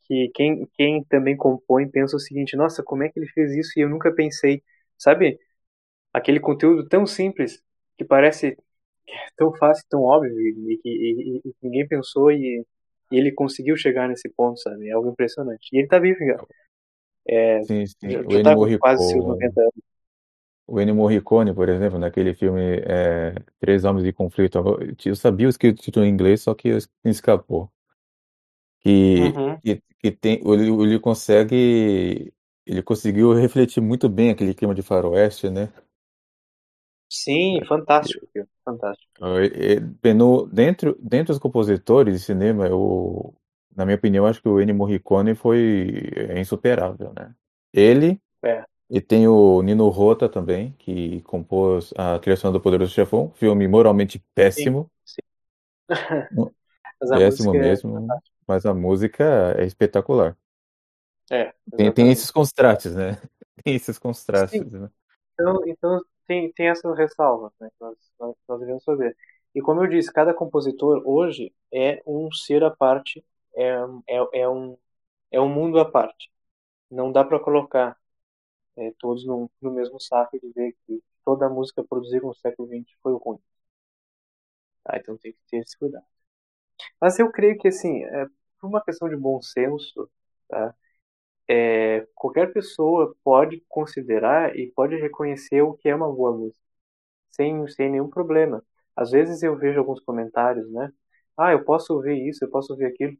que 0.06 0.30
quem, 0.34 0.66
quem 0.74 1.04
também 1.04 1.36
compõe 1.36 1.88
pensa 1.88 2.16
o 2.16 2.20
seguinte: 2.20 2.56
nossa, 2.56 2.82
como 2.82 3.02
é 3.02 3.08
que 3.10 3.18
ele 3.18 3.28
fez 3.28 3.52
isso 3.52 3.78
e 3.78 3.82
eu 3.82 3.90
nunca 3.90 4.10
pensei. 4.12 4.62
Sabe? 4.96 5.38
Aquele 6.12 6.40
conteúdo 6.40 6.88
tão 6.88 7.06
simples 7.06 7.62
que 7.98 8.04
parece 8.04 8.56
tão 9.36 9.52
fácil, 9.54 9.84
tão 9.90 10.02
óbvio 10.02 10.32
e 10.32 10.78
que 10.82 11.54
ninguém 11.62 11.86
pensou 11.86 12.32
e, 12.32 12.64
e, 13.12 13.18
ele 13.18 13.32
conseguiu 13.32 13.76
chegar 13.76 14.08
nesse 14.08 14.30
ponto, 14.30 14.58
sabe? 14.60 14.88
É 14.88 14.92
algo 14.92 15.10
impressionante. 15.10 15.68
E 15.72 15.78
ele 15.78 15.88
tá 15.88 15.98
vivo, 15.98 16.18
já. 16.24 16.42
É, 17.28 17.62
sim, 17.64 17.86
sim. 17.86 18.10
Já, 18.10 18.22
já 18.22 18.42
tá 18.42 18.56
quase 18.78 19.10
seus 19.10 19.24
Morricone, 19.24 19.40
90 19.40 19.60
anos. 19.60 19.93
O 20.66 20.80
Ennio 20.80 20.94
Morricone, 20.94 21.54
por 21.54 21.68
exemplo, 21.68 21.98
naquele 21.98 22.34
filme 22.34 22.60
é, 22.86 23.34
Três 23.60 23.84
Homens 23.84 24.04
de 24.04 24.12
Conflito, 24.12 24.58
eu 25.04 25.16
sabia 25.16 25.48
o 25.48 25.52
título 25.52 26.04
em 26.06 26.10
inglês, 26.10 26.42
só 26.42 26.54
que 26.54 26.70
me 27.04 27.10
escapou. 27.10 27.70
Que, 28.80 29.32
Uhum. 29.34 29.58
que, 29.62 29.82
que 29.98 30.10
tem, 30.12 30.40
ele, 30.44 30.68
ele 30.70 30.98
consegue, 31.00 32.32
ele 32.66 32.82
conseguiu 32.82 33.32
refletir 33.32 33.80
muito 33.80 34.08
bem 34.08 34.30
aquele 34.30 34.54
clima 34.54 34.74
de 34.74 34.82
faroeste, 34.82 35.48
né? 35.50 35.72
Sim, 37.08 37.64
fantástico, 37.66 38.26
filho. 38.32 38.46
fantástico. 38.64 39.10
É, 39.22 40.08
é, 40.08 40.14
no, 40.14 40.46
dentro, 40.46 40.96
dentro 41.00 41.32
dos 41.32 41.38
compositores 41.38 42.14
de 42.14 42.24
cinema, 42.24 42.66
eu, 42.66 43.34
na 43.74 43.84
minha 43.84 43.96
opinião, 43.96 44.26
acho 44.26 44.42
que 44.42 44.48
o 44.48 44.60
Ennio 44.60 44.74
Morricone 44.74 45.34
foi 45.34 46.10
é, 46.16 46.40
insuperável, 46.40 47.12
né? 47.14 47.34
Ele 47.72 48.20
É. 48.42 48.64
e 48.94 49.00
tem 49.00 49.26
o 49.26 49.60
Nino 49.60 49.88
Rota 49.88 50.28
também, 50.28 50.72
que 50.78 51.20
compôs 51.22 51.92
a 51.96 52.16
criação 52.20 52.52
do 52.52 52.60
Poderoso 52.60 52.92
Chefão, 52.92 53.32
filme 53.34 53.66
moralmente 53.66 54.24
péssimo, 54.32 54.88
Sim. 55.04 55.20
A 57.02 57.16
péssimo 57.18 57.54
é 57.56 57.58
mesmo, 57.58 57.92
fantástica. 57.92 58.36
mas 58.46 58.64
a 58.64 58.72
música 58.72 59.54
é 59.58 59.64
espetacular. 59.64 60.36
É, 61.28 61.52
Tem, 61.76 61.90
tem 61.90 62.12
esses 62.12 62.30
contrastes, 62.30 62.94
né? 62.94 63.20
Tem 63.64 63.74
esses 63.74 63.98
contrastes, 63.98 64.62
Sim. 64.62 64.78
né? 64.78 64.90
Então, 65.32 65.60
então 65.66 66.00
tem, 66.26 66.52
tem 66.52 66.68
essas 66.68 66.96
ressalvas 66.96 67.50
né, 67.60 67.68
que 67.70 67.84
nós, 67.84 67.96
nós, 68.18 68.36
nós 68.48 68.60
devemos 68.60 68.84
fazer. 68.84 69.16
E 69.54 69.60
como 69.60 69.82
eu 69.82 69.88
disse, 69.88 70.12
cada 70.12 70.32
compositor 70.32 71.02
hoje 71.04 71.52
é 71.72 72.00
um 72.06 72.30
ser 72.30 72.62
à 72.62 72.70
parte, 72.70 73.24
é, 73.56 73.74
é, 74.08 74.40
é, 74.40 74.48
um, 74.48 74.78
é 75.32 75.40
um 75.40 75.48
mundo 75.48 75.80
à 75.80 75.84
parte. 75.84 76.30
Não 76.88 77.10
dá 77.10 77.24
para 77.24 77.40
colocar 77.40 77.96
é, 78.76 78.92
todos 78.98 79.24
no, 79.26 79.50
no 79.60 79.72
mesmo 79.72 80.00
saco 80.00 80.36
e 80.36 80.40
dizer 80.40 80.76
que 80.86 81.02
toda 81.24 81.46
a 81.46 81.50
música 81.50 81.84
produzida 81.84 82.26
no 82.26 82.34
século 82.34 82.68
XX 82.68 82.94
foi 83.02 83.14
ruim. 83.18 83.38
Tá? 84.82 84.96
Então 84.98 85.16
tem 85.18 85.32
que 85.32 85.38
ter 85.50 85.58
esse 85.58 85.76
cuidado. 85.78 86.04
Mas 87.00 87.18
eu 87.18 87.30
creio 87.30 87.58
que, 87.58 87.68
assim, 87.68 88.04
é, 88.04 88.26
por 88.60 88.68
uma 88.68 88.82
questão 88.84 89.08
de 89.08 89.16
bom 89.16 89.40
senso, 89.42 90.10
tá? 90.48 90.74
É, 91.48 92.06
qualquer 92.14 92.52
pessoa 92.52 93.14
pode 93.24 93.62
considerar 93.68 94.56
e 94.56 94.70
pode 94.72 94.96
reconhecer 94.96 95.62
o 95.62 95.74
que 95.74 95.88
é 95.88 95.94
uma 95.94 96.12
boa 96.12 96.32
música, 96.36 96.60
sem, 97.30 97.66
sem 97.68 97.90
nenhum 97.90 98.10
problema. 98.10 98.64
Às 98.96 99.10
vezes 99.12 99.42
eu 99.42 99.56
vejo 99.58 99.78
alguns 99.80 100.00
comentários, 100.00 100.70
né? 100.72 100.92
Ah, 101.36 101.52
eu 101.52 101.64
posso 101.64 101.94
ouvir 101.94 102.28
isso, 102.28 102.44
eu 102.44 102.50
posso 102.50 102.72
ouvir 102.72 102.86
aquilo. 102.86 103.16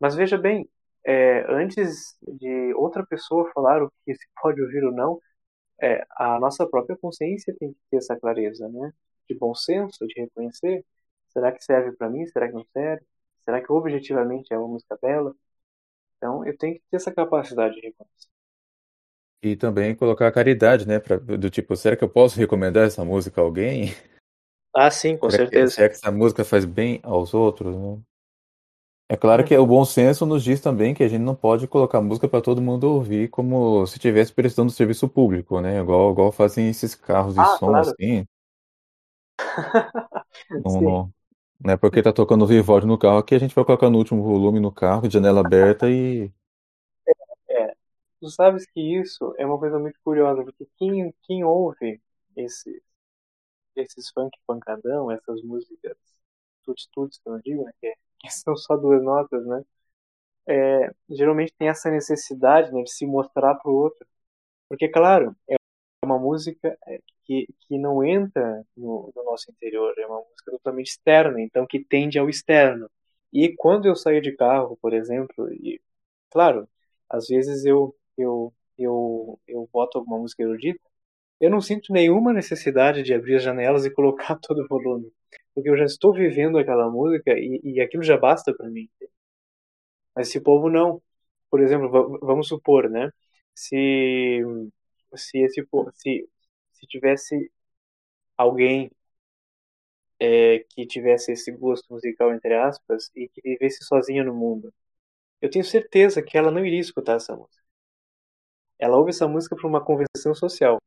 Mas 0.00 0.14
veja 0.16 0.38
bem, 0.38 0.68
é, 1.06 1.46
antes 1.48 2.16
de 2.20 2.74
outra 2.74 3.06
pessoa 3.06 3.48
falar 3.54 3.80
o 3.80 3.92
que 4.04 4.12
se 4.12 4.26
pode 4.42 4.60
ouvir 4.60 4.84
ou 4.84 4.92
não, 4.92 5.20
é, 5.80 6.04
a 6.16 6.40
nossa 6.40 6.66
própria 6.66 6.96
consciência 6.96 7.54
tem 7.58 7.72
que 7.72 7.78
ter 7.88 7.98
essa 7.98 8.16
clareza, 8.18 8.68
né? 8.68 8.92
De 9.28 9.36
bom 9.36 9.54
senso, 9.54 10.04
de 10.04 10.20
reconhecer. 10.20 10.84
Será 11.28 11.52
que 11.52 11.62
serve 11.62 11.92
para 11.92 12.10
mim? 12.10 12.26
Será 12.26 12.48
que 12.48 12.54
não 12.54 12.66
serve? 12.72 13.04
Será 13.44 13.62
que 13.62 13.72
objetivamente 13.72 14.52
é 14.52 14.58
uma 14.58 14.66
música 14.66 14.98
bela? 15.00 15.32
Então 16.16 16.44
eu 16.44 16.56
tenho 16.58 16.74
que 16.74 16.82
ter 16.90 16.96
essa 16.96 17.14
capacidade 17.14 17.76
de 17.76 17.82
reconhecer. 17.82 18.28
E 19.44 19.54
também 19.54 19.94
colocar 19.94 20.26
a 20.26 20.32
caridade, 20.32 20.88
né? 20.88 20.98
Pra, 20.98 21.18
do 21.18 21.48
tipo, 21.48 21.76
será 21.76 21.96
que 21.96 22.02
eu 22.02 22.08
posso 22.08 22.36
recomendar 22.36 22.84
essa 22.84 23.04
música 23.04 23.40
a 23.40 23.44
alguém? 23.44 23.90
Ah, 24.74 24.90
sim, 24.90 25.16
com 25.16 25.30
será 25.30 25.44
certeza. 25.44 25.66
Que, 25.66 25.74
será 25.76 25.88
que 25.88 25.94
essa 25.94 26.10
música 26.10 26.44
faz 26.44 26.64
bem 26.64 26.98
aos 27.04 27.32
outros? 27.32 27.76
Né? 27.76 28.02
É 29.08 29.16
claro 29.16 29.44
que 29.44 29.56
o 29.56 29.66
bom 29.66 29.84
senso 29.84 30.26
nos 30.26 30.42
diz 30.42 30.60
também 30.60 30.92
que 30.92 31.02
a 31.02 31.08
gente 31.08 31.22
não 31.22 31.34
pode 31.34 31.68
colocar 31.68 32.00
música 32.00 32.28
para 32.28 32.42
todo 32.42 32.60
mundo 32.60 32.84
ouvir 32.90 33.28
como 33.30 33.86
se 33.86 33.94
estivesse 33.96 34.32
prestando 34.32 34.70
serviço 34.72 35.08
público, 35.08 35.60
né? 35.60 35.78
Igual, 35.80 36.10
igual 36.12 36.32
fazem 36.32 36.68
esses 36.68 36.94
carros 36.94 37.34
de 37.34 37.40
Ah, 37.40 37.56
som 37.58 37.66
claro. 37.66 37.90
assim. 37.90 38.26
Não, 40.64 40.80
não, 40.80 41.14
não 41.60 41.72
é 41.72 41.76
porque 41.76 42.02
tá 42.02 42.12
tocando 42.12 42.46
Vivaldi 42.46 42.86
no 42.86 42.98
carro 42.98 43.22
que 43.22 43.34
a 43.34 43.38
gente 43.38 43.54
vai 43.54 43.64
colocar 43.64 43.90
no 43.90 43.98
último 43.98 44.22
volume 44.22 44.60
no 44.60 44.72
carro, 44.72 45.10
janela 45.10 45.40
aberta 45.40 45.88
e. 45.90 46.30
É, 47.48 47.74
tu 48.20 48.28
sabes 48.30 48.66
que 48.66 48.80
isso 48.80 49.34
é 49.38 49.46
uma 49.46 49.58
coisa 49.58 49.78
muito 49.78 49.98
curiosa, 50.04 50.44
porque 50.44 50.66
quem, 50.76 51.12
quem 51.22 51.44
ouve 51.44 52.00
esse, 52.36 52.82
esses 53.76 54.10
funk 54.10 54.38
pancadão, 54.46 55.10
essas 55.10 55.42
músicas 55.42 55.96
tuts-tuts, 56.64 57.18
que 57.18 57.28
eu 57.28 57.34
não 57.34 57.40
digo, 57.40 57.64
né, 57.64 57.72
que, 57.80 57.92
que 57.92 57.98
são 58.30 58.56
só 58.56 58.76
duas 58.76 59.02
notas, 59.02 59.44
né, 59.46 59.62
é, 60.48 60.90
geralmente 61.10 61.52
tem 61.58 61.68
essa 61.68 61.90
necessidade 61.90 62.72
né, 62.72 62.82
de 62.82 62.92
se 62.92 63.06
mostrar 63.06 63.54
pro 63.56 63.72
outro. 63.72 64.06
Porque, 64.68 64.88
claro, 64.88 65.36
é 65.48 65.56
uma 66.04 66.18
música 66.18 66.78
é, 66.86 67.00
que, 67.24 67.48
que 67.60 67.78
não 67.78 68.04
entra 68.04 68.64
no, 68.76 69.12
no 69.14 69.24
nosso 69.24 69.50
interior, 69.50 69.94
é 69.98 70.06
uma 70.06 70.20
música 70.20 70.50
totalmente 70.52 70.88
externa, 70.88 71.40
então 71.40 71.66
que 71.66 71.84
tende 71.84 72.18
ao 72.18 72.28
externo. 72.30 72.90
E 73.32 73.54
quando 73.56 73.86
eu 73.86 73.96
saio 73.96 74.22
de 74.22 74.32
carro, 74.36 74.78
por 74.80 74.94
exemplo, 74.94 75.52
e 75.52 75.80
claro, 76.30 76.68
às 77.08 77.28
vezes 77.28 77.64
eu 77.64 77.94
eu 78.16 78.52
eu 78.78 79.40
eu 79.46 79.68
boto 79.72 79.98
alguma 79.98 80.18
música 80.18 80.42
erudita, 80.42 80.80
eu 81.40 81.50
não 81.50 81.60
sinto 81.60 81.92
nenhuma 81.92 82.32
necessidade 82.32 83.02
de 83.02 83.14
abrir 83.14 83.36
as 83.36 83.42
janelas 83.42 83.84
e 83.84 83.90
colocar 83.90 84.36
todo 84.40 84.62
o 84.62 84.68
volume, 84.68 85.12
porque 85.54 85.70
eu 85.70 85.76
já 85.76 85.84
estou 85.84 86.12
vivendo 86.14 86.58
aquela 86.58 86.90
música 86.90 87.32
e, 87.38 87.60
e 87.64 87.80
aquilo 87.80 88.02
já 88.02 88.16
basta 88.16 88.54
para 88.54 88.68
mim. 88.70 88.88
Mas 90.14 90.28
esse 90.28 90.40
povo 90.40 90.68
não. 90.70 91.02
Por 91.50 91.60
exemplo, 91.62 91.90
va- 91.90 92.18
vamos 92.22 92.48
supor, 92.48 92.88
né? 92.90 93.10
Se 93.54 94.42
se 95.16 95.38
esse 95.38 95.66
se 95.94 96.28
se 96.72 96.86
tivesse 96.86 97.50
alguém 98.36 98.90
é, 100.20 100.60
que 100.70 100.86
tivesse 100.86 101.32
esse 101.32 101.50
gosto 101.52 101.92
musical 101.92 102.32
entre 102.32 102.54
aspas 102.54 103.10
e 103.14 103.28
que 103.28 103.40
vivesse 103.42 103.84
sozinha 103.84 104.24
no 104.24 104.34
mundo, 104.34 104.72
eu 105.42 105.50
tenho 105.50 105.64
certeza 105.64 106.22
que 106.22 106.38
ela 106.38 106.50
não 106.52 106.64
iria 106.66 106.80
escutar 106.80 107.16
essa 107.16 107.36
música. 107.36 107.62
Ela 108.78 108.96
ouve 108.96 109.10
essa 109.10 109.28
música 109.28 109.54
por 109.54 109.66
uma 109.66 109.84
convenção 109.84 110.34
social, 110.34 110.78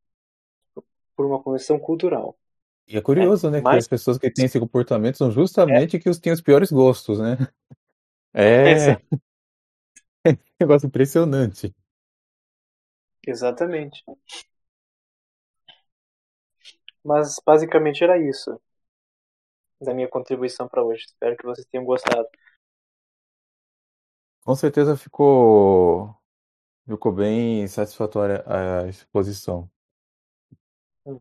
por 1.20 1.26
uma 1.26 1.44
convenção 1.44 1.78
cultural. 1.78 2.40
E 2.88 2.96
é 2.96 3.02
curioso, 3.02 3.52
né? 3.52 3.58
Que 3.58 3.66
Mas- 3.66 3.84
as 3.84 3.88
pessoas 3.90 4.18
que 4.18 4.32
têm 4.32 4.46
esse 4.46 4.58
comportamento 4.58 5.18
são 5.18 5.30
justamente 5.30 6.00
que 6.00 6.10
os 6.10 6.18
têm 6.18 6.32
os 6.32 6.40
piores 6.40 6.72
gostos, 6.72 7.20
né? 7.20 7.36
É 8.34 8.72
Exato. 8.72 9.06
um 10.26 10.38
negócio 10.62 10.88
impressionante. 10.88 11.76
Exatamente. 13.28 14.02
Mas 17.04 17.36
basicamente 17.46 18.02
era 18.02 18.18
isso 18.18 18.58
da 19.82 19.94
minha 19.94 20.08
contribuição 20.08 20.70
para 20.70 20.82
hoje. 20.82 21.04
Espero 21.04 21.36
que 21.36 21.46
vocês 21.46 21.68
tenham 21.70 21.84
gostado. 21.84 22.30
Com 24.46 24.56
certeza 24.56 24.96
ficou, 24.96 26.16
ficou 26.88 27.12
bem 27.12 27.68
satisfatória 27.68 28.42
a 28.48 28.88
exposição. 28.88 29.70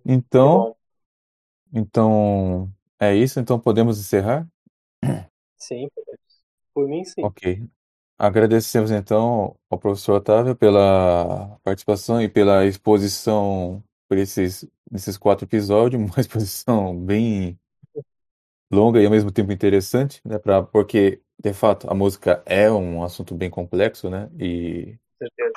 Então, 0.04 0.76
então 1.72 2.72
é 3.00 3.14
isso. 3.14 3.40
Então 3.40 3.58
podemos 3.58 3.98
encerrar? 3.98 4.48
Sim, 5.56 5.88
por 6.74 6.88
mim 6.88 7.04
sim. 7.04 7.22
Ok. 7.22 7.68
Agradecemos 8.18 8.90
então 8.90 9.56
ao 9.70 9.78
professor 9.78 10.14
Otávio 10.16 10.56
pela 10.56 11.58
participação 11.62 12.20
e 12.22 12.28
pela 12.28 12.66
exposição 12.66 13.82
por 14.08 14.18
esses, 14.18 14.66
esses 14.92 15.16
quatro 15.18 15.46
episódios, 15.46 16.02
uma 16.02 16.20
exposição 16.20 16.98
bem 16.98 17.58
longa 18.70 19.00
e 19.00 19.04
ao 19.06 19.10
mesmo 19.10 19.30
tempo 19.30 19.52
interessante, 19.52 20.20
né? 20.24 20.38
Pra, 20.38 20.62
porque, 20.62 21.20
de 21.42 21.52
fato, 21.52 21.90
a 21.90 21.94
música 21.94 22.42
é 22.46 22.70
um 22.70 23.02
assunto 23.02 23.34
bem 23.34 23.50
complexo, 23.50 24.10
né? 24.10 24.28
E, 24.38 24.98
Com 25.18 25.26
certeza. 25.26 25.52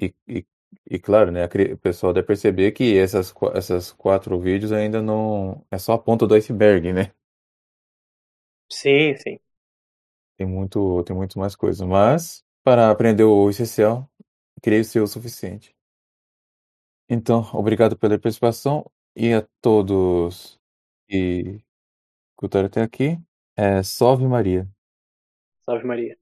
e, 0.00 0.14
e, 0.26 0.46
e 0.90 0.98
claro, 0.98 1.30
né? 1.30 1.44
O 1.46 1.78
pessoal 1.78 2.12
deve 2.12 2.26
perceber 2.26 2.72
que 2.72 2.96
essas, 2.98 3.32
essas 3.54 3.92
quatro 3.92 4.38
vídeos 4.40 4.72
ainda 4.72 5.02
não... 5.02 5.64
É 5.70 5.78
só 5.78 5.94
a 5.94 5.98
ponta 5.98 6.26
do 6.26 6.34
iceberg, 6.34 6.92
né? 6.92 7.12
Sim, 8.70 9.16
sim. 9.18 9.38
Tem 10.36 10.46
muito, 10.46 11.02
tem 11.04 11.14
muito 11.14 11.38
mais 11.38 11.54
coisa. 11.56 11.86
Mas, 11.86 12.44
para 12.62 12.90
aprender 12.90 13.24
o 13.24 13.50
essencial, 13.50 14.08
creio 14.62 14.84
ser 14.84 15.00
o 15.00 15.06
suficiente. 15.06 15.74
Então, 17.08 17.42
obrigado 17.54 17.96
pela 17.96 18.18
participação 18.18 18.84
e 19.16 19.32
a 19.32 19.46
todos 19.60 20.58
que 21.08 21.60
escutaram 22.32 22.66
até 22.66 22.82
aqui. 22.82 23.18
É, 23.56 23.82
salve 23.82 24.26
Maria. 24.26 24.68
Salve 25.64 25.84
Maria. 25.86 26.16